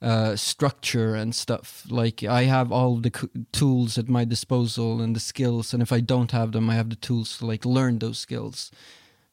uh, 0.00 0.36
structure 0.36 1.14
and 1.14 1.34
stuff. 1.34 1.84
Like 1.90 2.22
I 2.22 2.44
have 2.44 2.70
all 2.70 2.96
the 2.96 3.12
c- 3.14 3.28
tools 3.52 3.98
at 3.98 4.08
my 4.08 4.24
disposal 4.24 5.00
and 5.00 5.16
the 5.16 5.20
skills, 5.20 5.72
and 5.74 5.82
if 5.82 5.92
I 5.92 6.00
don't 6.00 6.30
have 6.30 6.52
them, 6.52 6.70
I 6.70 6.74
have 6.74 6.90
the 6.90 6.96
tools 6.96 7.38
to 7.38 7.46
like 7.46 7.64
learn 7.64 7.98
those 7.98 8.18
skills. 8.18 8.70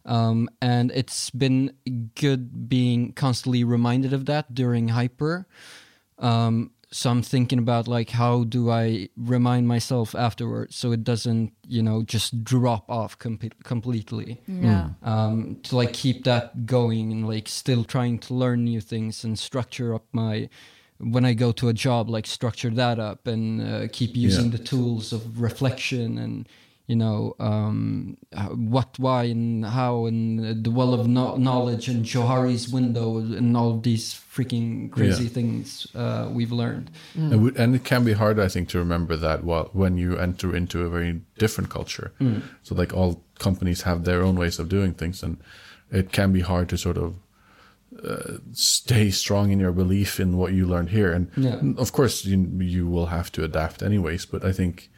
Um, 0.05 0.49
and 0.61 0.91
it's 0.91 1.29
been 1.29 1.73
good 2.15 2.67
being 2.67 3.13
constantly 3.13 3.63
reminded 3.63 4.13
of 4.13 4.25
that 4.25 4.55
during 4.55 4.89
Hyper. 4.89 5.45
Um, 6.21 6.71
so 6.93 7.09
I'm 7.09 7.21
thinking 7.21 7.57
about 7.57 7.87
like 7.87 8.09
how 8.09 8.43
do 8.43 8.69
I 8.69 9.07
remind 9.15 9.65
myself 9.67 10.13
afterwards 10.13 10.75
so 10.75 10.91
it 10.91 11.03
doesn't 11.05 11.53
you 11.65 11.81
know 11.81 12.03
just 12.03 12.43
drop 12.43 12.89
off 12.89 13.17
com- 13.17 13.39
completely. 13.63 14.41
Yeah. 14.47 14.89
Um, 15.01 15.57
to 15.63 15.75
like 15.77 15.93
keep 15.93 16.25
that 16.25 16.65
going 16.65 17.11
and 17.13 17.25
like 17.27 17.47
still 17.47 17.83
trying 17.85 18.19
to 18.19 18.33
learn 18.33 18.65
new 18.65 18.81
things 18.81 19.23
and 19.23 19.39
structure 19.39 19.93
up 19.95 20.03
my 20.11 20.49
when 20.99 21.23
I 21.25 21.33
go 21.33 21.51
to 21.53 21.69
a 21.69 21.73
job 21.73 22.09
like 22.09 22.27
structure 22.27 22.69
that 22.71 22.99
up 22.99 23.25
and 23.25 23.61
uh, 23.61 23.87
keep 23.91 24.15
using 24.17 24.51
Yeah. 24.51 24.57
the 24.57 24.63
tools 24.63 25.13
of 25.13 25.39
reflection 25.41 26.17
and 26.17 26.47
you 26.87 26.95
know 26.95 27.35
um, 27.39 28.17
what 28.73 28.97
why 28.99 29.23
and 29.25 29.65
how 29.65 30.05
and 30.05 30.39
uh, 30.39 30.53
the 30.61 30.71
well 30.71 30.93
of 30.93 31.07
no- 31.07 31.37
knowledge 31.37 31.87
and 31.87 32.03
Johari's 32.05 32.67
window 32.69 33.17
and 33.17 33.55
all 33.55 33.71
of 33.75 33.83
these 33.83 34.13
freaking 34.13 34.91
crazy 34.91 35.23
Yeah. 35.23 35.29
things 35.29 35.87
uh, 35.95 36.29
we've 36.31 36.51
learned. 36.51 36.89
and, 37.15 37.31
w- 37.31 37.53
and 37.57 37.75
it 37.75 37.83
can 37.83 38.03
be 38.03 38.13
hard 38.13 38.39
i 38.39 38.47
think 38.47 38.67
to 38.69 38.79
remember 38.79 39.15
that 39.17 39.43
while 39.43 39.69
when 39.73 39.97
you 39.97 40.17
enter 40.17 40.55
into 40.55 40.81
a 40.85 40.89
very 40.89 41.21
different 41.37 41.69
culture 41.69 42.11
so 42.63 42.75
like 42.75 42.93
all 42.93 43.23
companies 43.39 43.81
have 43.83 44.03
their 44.03 44.21
own 44.23 44.35
ways 44.39 44.59
of 44.59 44.67
doing 44.67 44.93
things 44.93 45.23
and 45.23 45.37
it 45.91 46.11
can 46.11 46.31
be 46.33 46.41
hard 46.41 46.67
to 46.69 46.77
sort 46.77 46.97
of 46.97 47.13
uh, 48.03 48.37
stay 48.53 49.11
strong 49.11 49.51
in 49.51 49.59
your 49.59 49.71
belief 49.73 50.19
in 50.19 50.37
what 50.37 50.51
you 50.53 50.65
learned 50.65 50.89
here 50.89 51.11
and 51.13 51.29
Yeah. 51.37 51.59
of 51.77 51.91
course 51.91 52.25
you, 52.25 52.37
you 52.59 52.87
will 52.87 53.07
have 53.07 53.31
to 53.33 53.43
adapt 53.43 53.81
anyways 53.83 54.25
but 54.25 54.43
i 54.43 54.51
think 54.53 54.89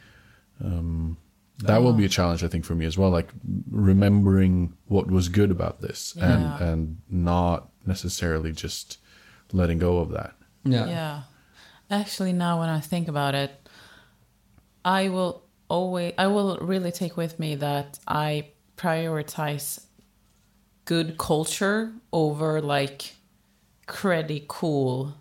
um, 0.64 1.16
that 1.58 1.82
will 1.82 1.92
be 1.92 2.04
a 2.04 2.08
challenge 2.08 2.42
i 2.42 2.48
think 2.48 2.64
for 2.64 2.74
me 2.74 2.84
as 2.84 2.98
well 2.98 3.10
like 3.10 3.28
remembering 3.70 4.72
what 4.86 5.08
was 5.10 5.28
good 5.28 5.50
about 5.50 5.80
this 5.80 6.14
Yeah. 6.16 6.32
and 6.58 6.62
and 6.68 6.98
not 7.08 7.68
necessarily 7.86 8.52
just 8.52 8.98
letting 9.52 9.78
go 9.78 9.98
of 9.98 10.10
that 10.10 10.34
Yeah. 10.64 10.86
Yeah. 10.86 11.22
Actually, 11.90 12.32
now 12.32 12.60
when 12.60 12.70
I 12.70 12.80
think 12.80 13.08
about 13.08 13.34
it, 13.34 13.50
I 14.84 15.10
will 15.10 15.42
always, 15.68 16.14
I 16.16 16.26
will 16.28 16.56
really 16.60 16.90
take 16.90 17.16
with 17.16 17.38
me 17.38 17.54
that 17.56 17.98
I 18.08 18.48
prioritize 18.76 19.84
good 20.86 21.18
culture 21.18 21.92
over 22.12 22.60
like 22.62 23.14
cruddy, 23.86 24.46
cool 24.48 25.14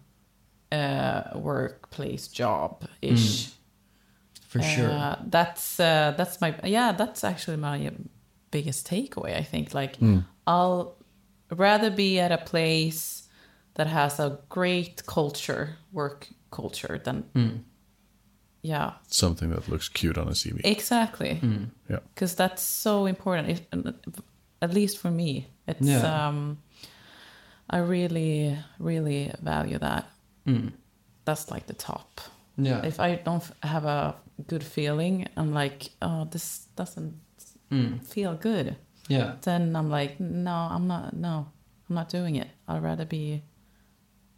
uh, 0.71 1.23
workplace 1.35 2.27
job 2.29 2.85
ish. 3.01 3.51
For 4.53 4.61
sure. 4.61 4.91
Uh, 4.91 5.15
that's 5.25 5.79
uh, 5.79 6.13
that's 6.15 6.39
my 6.39 6.53
yeah. 6.63 6.91
That's 6.91 7.23
actually 7.23 7.57
my 7.57 7.91
biggest 8.51 8.87
takeaway. 8.87 9.35
I 9.35 9.41
think 9.43 9.73
like 9.73 9.97
I'll 10.45 10.95
rather 11.49 11.89
be 11.89 12.19
at 12.19 12.31
a 12.31 12.37
place 12.37 13.27
that 13.73 13.87
has 13.87 14.19
a 14.19 14.37
great 14.49 15.05
culture, 15.07 15.77
work 15.91 16.27
culture, 16.51 17.01
than 17.03 17.23
yeah, 18.61 18.91
something 19.07 19.49
that 19.49 19.67
looks 19.69 19.89
cute 19.89 20.17
on 20.17 20.27
a 20.27 20.31
cv 20.31 20.61
exactly. 20.63 21.39
yeah 21.89 21.99
Because 22.13 22.35
that's 22.35 22.61
so 22.61 23.07
important. 23.07 23.49
It, 23.49 23.95
at 24.61 24.73
least 24.73 24.99
for 24.99 25.11
me, 25.11 25.47
it's 25.67 25.87
Yeah. 25.87 26.27
um, 26.27 26.57
I 27.69 27.77
really 27.79 28.57
really 28.79 29.31
value 29.41 29.79
that. 29.79 30.05
Mm. 30.45 30.71
That's 31.25 31.49
like 31.51 31.65
the 31.65 31.73
top 31.73 32.21
Yeah. 32.57 32.85
if 32.85 32.99
I 32.99 33.15
don't 33.15 33.43
have 33.63 33.85
a 33.85 34.15
good 34.47 34.63
feeling, 34.63 35.27
I'm 35.37 35.53
like, 35.53 35.89
oh, 36.01 36.25
this 36.31 36.67
doesn't 36.75 37.13
Mm. 37.71 38.05
feel 38.05 38.35
good. 38.35 38.75
Yeah. 39.09 39.35
Then 39.41 39.75
I'm 39.75 39.89
like, 39.89 40.19
no, 40.19 40.51
I'm 40.53 40.87
not. 40.87 41.15
No, 41.15 41.47
I'm 41.89 41.95
not 41.95 42.09
doing 42.09 42.35
it. 42.35 42.47
I'd 42.67 42.83
rather 42.83 43.05
be 43.05 43.41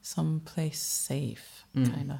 someplace 0.01 0.79
safe, 0.81 1.65
Mm. 1.75 1.93
kind 1.93 2.11
of. 2.11 2.19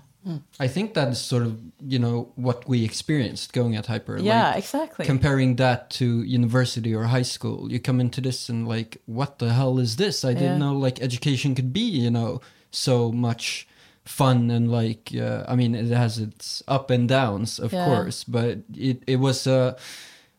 I 0.59 0.67
think 0.67 0.95
that's 0.95 1.19
sort 1.19 1.43
of 1.43 1.61
you 1.79 1.99
know 1.99 2.31
what 2.35 2.67
we 2.67 2.83
experienced 2.83 3.53
going 3.53 3.75
at 3.75 3.85
Hyper. 3.85 4.17
Yeah, 4.17 4.47
like, 4.49 4.57
exactly. 4.57 5.05
Comparing 5.05 5.55
that 5.57 5.91
to 5.91 6.23
university 6.23 6.95
or 6.95 7.03
high 7.03 7.21
school, 7.21 7.71
you 7.71 7.79
come 7.79 8.01
into 8.01 8.21
this 8.21 8.49
and 8.49 8.67
like, 8.67 8.97
what 9.05 9.37
the 9.37 9.53
hell 9.53 9.77
is 9.77 9.97
this? 9.97 10.25
I 10.25 10.31
Yeah. 10.31 10.39
didn't 10.39 10.59
know 10.59 10.73
like 10.75 10.99
education 10.99 11.53
could 11.53 11.71
be 11.71 11.81
you 11.81 12.09
know 12.09 12.41
so 12.71 13.11
much 13.11 13.67
fun 14.05 14.51
and 14.51 14.71
like 14.71 15.11
uh, 15.15 15.43
I 15.47 15.55
mean 15.55 15.75
it 15.75 15.87
has 15.89 16.17
its 16.19 16.63
up 16.67 16.89
and 16.91 17.09
downs 17.09 17.59
of 17.59 17.73
Yeah. 17.73 17.85
course, 17.85 18.23
but 18.23 18.59
it 18.73 19.03
it 19.07 19.17
was 19.19 19.47
a 19.47 19.75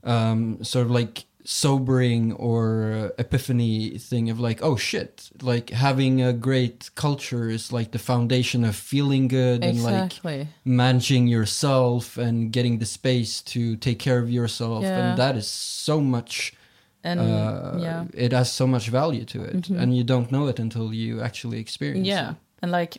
um, 0.05 0.63
sort 0.63 0.87
of 0.87 0.91
like 0.93 1.25
sobering 1.45 2.33
or 2.33 3.13
epiphany 3.19 3.99
thing 3.99 4.31
of 4.31 4.41
like, 4.41 4.61
oh 4.63 4.77
shit, 4.77 5.31
like 5.43 5.71
having 5.71 6.21
a 6.23 6.33
great 6.33 6.91
culture 6.97 7.49
is 7.49 7.73
like 7.73 7.91
the 7.93 7.99
foundation 7.99 8.65
of 8.65 8.75
feeling 8.75 9.29
good 9.29 9.63
and 9.65 9.83
like 9.83 10.13
managing 10.65 11.29
yourself 11.29 12.19
and 12.19 12.53
getting 12.53 12.79
the 12.79 12.87
space 12.87 13.43
to 13.43 13.77
take 13.77 13.99
care 13.99 14.19
of 14.19 14.29
yourself. 14.31 14.83
Yeah. 14.83 14.99
And 15.11 15.19
that 15.19 15.37
is 15.37 15.47
so 15.47 16.01
much, 16.01 16.53
And 17.05 17.21
uh, 17.21 17.79
yeah. 17.79 18.05
it 18.15 18.33
has 18.33 18.51
so 18.53 18.67
much 18.67 18.89
value 18.91 19.25
to 19.27 19.43
it. 19.43 19.69
And 19.71 19.97
you 19.97 20.03
don't 20.05 20.31
know 20.33 20.49
it 20.49 20.59
until 20.59 20.93
you 20.93 21.21
actually 21.21 21.59
experience 21.61 22.09
yeah 22.09 22.31
it. 22.31 22.37
and 22.63 22.73
like 22.73 22.99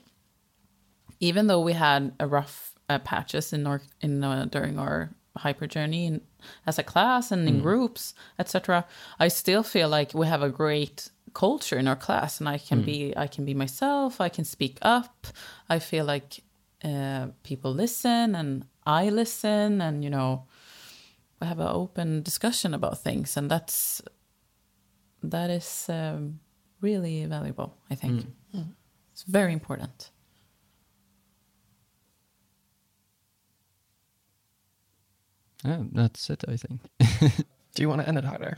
even 1.20 1.48
though 1.48 1.62
we 1.62 1.74
had 1.74 2.14
a 2.20 2.28
rough 2.28 2.74
uh, 2.90 3.00
patches 3.00 3.54
in 3.54 3.68
our 3.68 3.82
in 4.02 4.24
uh, 4.24 4.46
during 4.46 4.80
our 4.80 5.10
hyper 5.38 5.68
journey 5.68 6.08
in, 6.08 6.22
as 6.66 6.80
a 6.80 6.84
class 6.84 7.32
and 7.32 7.48
in 7.48 7.60
groups 7.62 8.16
etc 8.40 8.84
i 9.20 9.28
still 9.28 9.62
feel 9.62 9.88
like 9.88 10.12
we 10.16 10.26
have 10.26 10.42
a 10.42 10.50
great 10.50 11.10
culture 11.34 11.78
in 11.78 11.88
our 11.88 11.96
class 11.96 12.40
and 12.40 12.50
i 12.50 12.58
can 12.58 12.82
be 12.82 13.14
i 13.16 13.28
can 13.28 13.46
be 13.46 13.54
myself 13.54 14.20
i 14.20 14.30
can 14.30 14.44
speak 14.46 14.80
up. 14.82 15.28
I 15.70 15.78
feel 15.80 16.06
like 16.06 16.42
uh, 16.84 17.28
people 17.44 17.72
listen 17.72 18.34
and 18.36 18.66
i 18.86 19.10
listen 19.10 19.82
and 19.82 20.04
you 20.04 20.10
know 20.10 20.46
we 21.40 21.46
have 21.48 21.60
an 21.60 21.68
open 21.68 22.24
discussion 22.24 22.74
about 22.74 22.98
things 23.04 23.38
and 23.38 23.52
that's 23.52 24.02
that 25.22 25.50
is 25.52 25.86
um, 25.90 26.40
really 26.82 27.26
valuable 27.26 27.78
i 27.92 27.96
think. 27.96 28.26
It's 29.12 29.24
very 29.24 29.54
important. 29.54 30.12
Yeah, 35.66 35.84
that's 35.92 36.30
it, 36.30 36.44
I 36.48 36.56
think. 36.58 36.82
Do 37.76 37.82
you 37.82 37.90
want 37.90 38.02
to 38.02 38.08
end 38.08 38.18
it, 38.18 38.24
Haidar? 38.26 38.58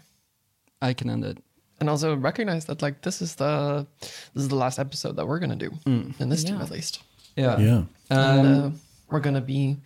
I 0.81 0.93
can 0.93 1.09
end 1.09 1.26
it. 1.26 1.38
And 1.80 1.89
also 1.89 2.15
recognize 2.15 2.65
that 2.65 2.81
like 2.81 3.01
this 3.03 3.21
is 3.21 3.35
the 3.35 3.88
this 4.34 4.43
is 4.43 4.49
the 4.49 4.55
last 4.55 4.80
episode 4.80 5.15
that 5.15 5.26
we're 5.27 5.39
gonna 5.39 5.55
do 5.55 5.71
in 5.85 6.27
this 6.30 6.43
team 6.43 6.59
at 6.61 6.69
least. 6.69 7.01
Yeah. 7.38 7.57
Yeah. 7.57 7.84
and 8.09 8.47
Um, 8.47 8.65
uh, 8.65 8.69
we're 9.09 9.21
gonna 9.21 9.39
be 9.41 9.77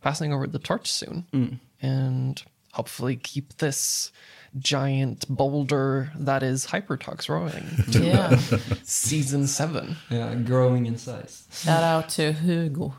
passing 0.00 0.32
over 0.32 0.46
the 0.46 0.60
torch 0.60 0.90
soon, 0.92 1.60
and 1.82 2.40
hopefully 2.72 3.16
keep 3.16 3.56
this 3.58 4.12
giant 4.58 5.26
boulder 5.28 6.12
that 6.16 6.42
is 6.44 6.66
Hypertalks 6.66 7.28
rolling 7.28 7.66
to 7.92 8.04
Yeah. 8.04 8.36
season 8.84 9.46
seven. 9.48 9.96
yeah, 10.08 10.34
growing 10.36 10.86
in 10.86 10.98
size. 10.98 11.46
Shout 11.52 11.82
out 11.82 12.08
to 12.10 12.32
Hugo, 12.32 12.94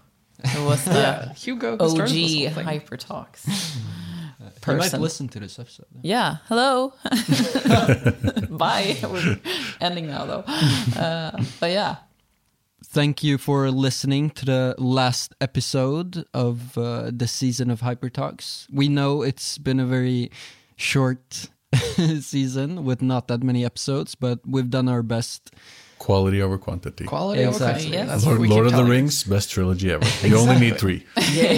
who 0.49 0.65
was 0.65 0.83
the 0.85 0.91
Yeah, 0.93 1.33
Hugo 1.33 1.77
who 1.77 1.83
OG 1.83 1.97
whole 1.97 2.07
thing. 2.07 2.49
Hyper 2.51 2.97
Talks. 2.97 3.77
You 4.67 4.75
might 4.75 4.93
listen 4.93 5.27
to 5.29 5.39
this 5.39 5.57
episode. 5.59 5.85
Yeah. 6.01 6.37
Hello. 6.45 6.93
Bye. 8.49 8.97
We're 9.03 9.39
ending 9.79 10.07
now 10.07 10.25
though. 10.25 10.43
Uh, 10.99 11.43
but 11.59 11.71
yeah. 11.71 11.95
Thank 12.85 13.23
you 13.23 13.37
for 13.37 13.71
listening 13.71 14.29
to 14.31 14.45
the 14.45 14.75
last 14.77 15.33
episode 15.39 16.25
of 16.33 16.77
uh, 16.77 17.11
the 17.13 17.27
season 17.27 17.71
of 17.71 17.81
Hyper 17.81 18.09
Talks. 18.09 18.67
We 18.71 18.89
know 18.89 19.21
it's 19.21 19.57
been 19.57 19.79
a 19.79 19.85
very 19.85 20.31
short 20.75 21.49
season 22.19 22.83
with 22.83 23.01
not 23.01 23.27
that 23.29 23.43
many 23.43 23.63
episodes, 23.63 24.15
but 24.15 24.39
we've 24.45 24.69
done 24.69 24.89
our 24.89 25.03
best. 25.03 25.51
Quality 26.01 26.41
over 26.41 26.57
quantity. 26.57 27.05
Quality 27.05 27.45
over 27.45 27.57
quantity. 27.59 27.89
Yes. 27.89 28.25
Lord, 28.25 28.41
Lord 28.41 28.65
of 28.65 28.71
the 28.71 28.77
telling 28.79 28.91
Rings, 28.91 29.23
best 29.23 29.51
trilogy 29.51 29.91
ever. 29.91 30.05
You 30.27 30.35
only 30.37 30.57
need 30.59 30.79
three. 30.79 31.05
Yeah, 31.31 31.53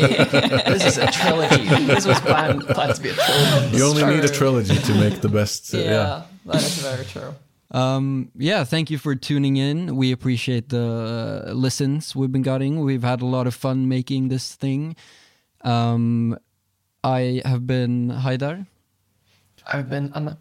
this 0.73 0.83
is 0.85 0.97
a 0.97 1.07
trilogy. 1.07 1.63
this 1.85 2.05
was 2.05 2.19
planned, 2.19 2.61
planned 2.67 2.95
to 2.95 3.01
be 3.01 3.09
a 3.09 3.13
trilogy. 3.13 3.77
You 3.77 3.83
only 3.85 4.03
need 4.05 4.23
a 4.25 4.27
trilogy 4.27 4.75
to 4.77 4.93
make 4.95 5.21
the 5.21 5.29
best. 5.29 5.73
uh, 5.73 5.77
Yeah. 5.77 5.83
yeah. 5.91 6.23
That 6.45 6.55
is 6.61 6.77
very 6.79 7.05
true. 7.05 7.33
Um, 7.71 8.31
yeah, 8.35 8.65
thank 8.65 8.91
you 8.91 8.97
for 8.97 9.15
tuning 9.15 9.55
in. 9.55 9.95
We 9.95 10.11
appreciate 10.11 10.67
the 10.69 11.47
uh, 11.47 11.53
listens 11.53 12.13
we've 12.13 12.31
been 12.31 12.43
getting. 12.43 12.81
We've 12.83 13.01
had 13.01 13.21
a 13.21 13.25
lot 13.25 13.47
of 13.47 13.55
fun 13.55 13.87
making 13.87 14.27
this 14.27 14.55
thing. 14.55 14.95
Um, 15.61 16.37
I 17.01 17.41
have 17.45 17.65
been 17.65 18.09
Haidar. 18.11 18.67
I've 19.65 19.89
been 19.89 20.11
Anna. 20.13 20.37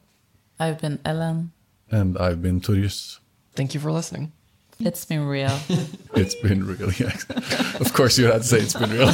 I've 0.58 0.80
been 0.80 0.98
Ellen. 1.04 1.52
And 1.88 2.18
I've 2.18 2.42
been 2.42 2.60
Turius. 2.60 3.21
Thank 3.54 3.74
you 3.74 3.80
for 3.80 3.92
listening. 3.92 4.32
It's 4.80 5.04
been 5.04 5.26
real. 5.26 5.58
It's 6.14 6.34
been 6.34 6.66
really. 6.66 6.94
of 7.80 7.92
course, 7.94 8.18
you 8.18 8.26
had 8.26 8.42
to 8.42 8.46
say 8.46 8.58
it's 8.58 8.74
been 8.74 8.90
real. 8.90 9.06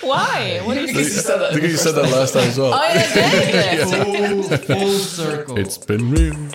Why? 0.00 0.60
What 0.64 0.78
is 0.78 0.86
Because 0.86 1.14
you 1.14 1.20
said 1.20 1.38
that 1.40 1.50
I 1.50 1.52
think 1.52 1.64
you 1.64 1.76
said 1.76 1.92
that 1.94 2.10
last 2.10 2.32
time 2.32 2.48
as 2.48 2.58
well. 2.58 2.72
Oh, 2.72 2.76
yeah, 2.76 3.12
I 3.14 4.04
did. 4.04 4.44
Full, 4.64 4.76
full 4.78 4.98
circle. 4.98 5.58
It's 5.58 5.76
been 5.76 6.10
real. 6.10 6.48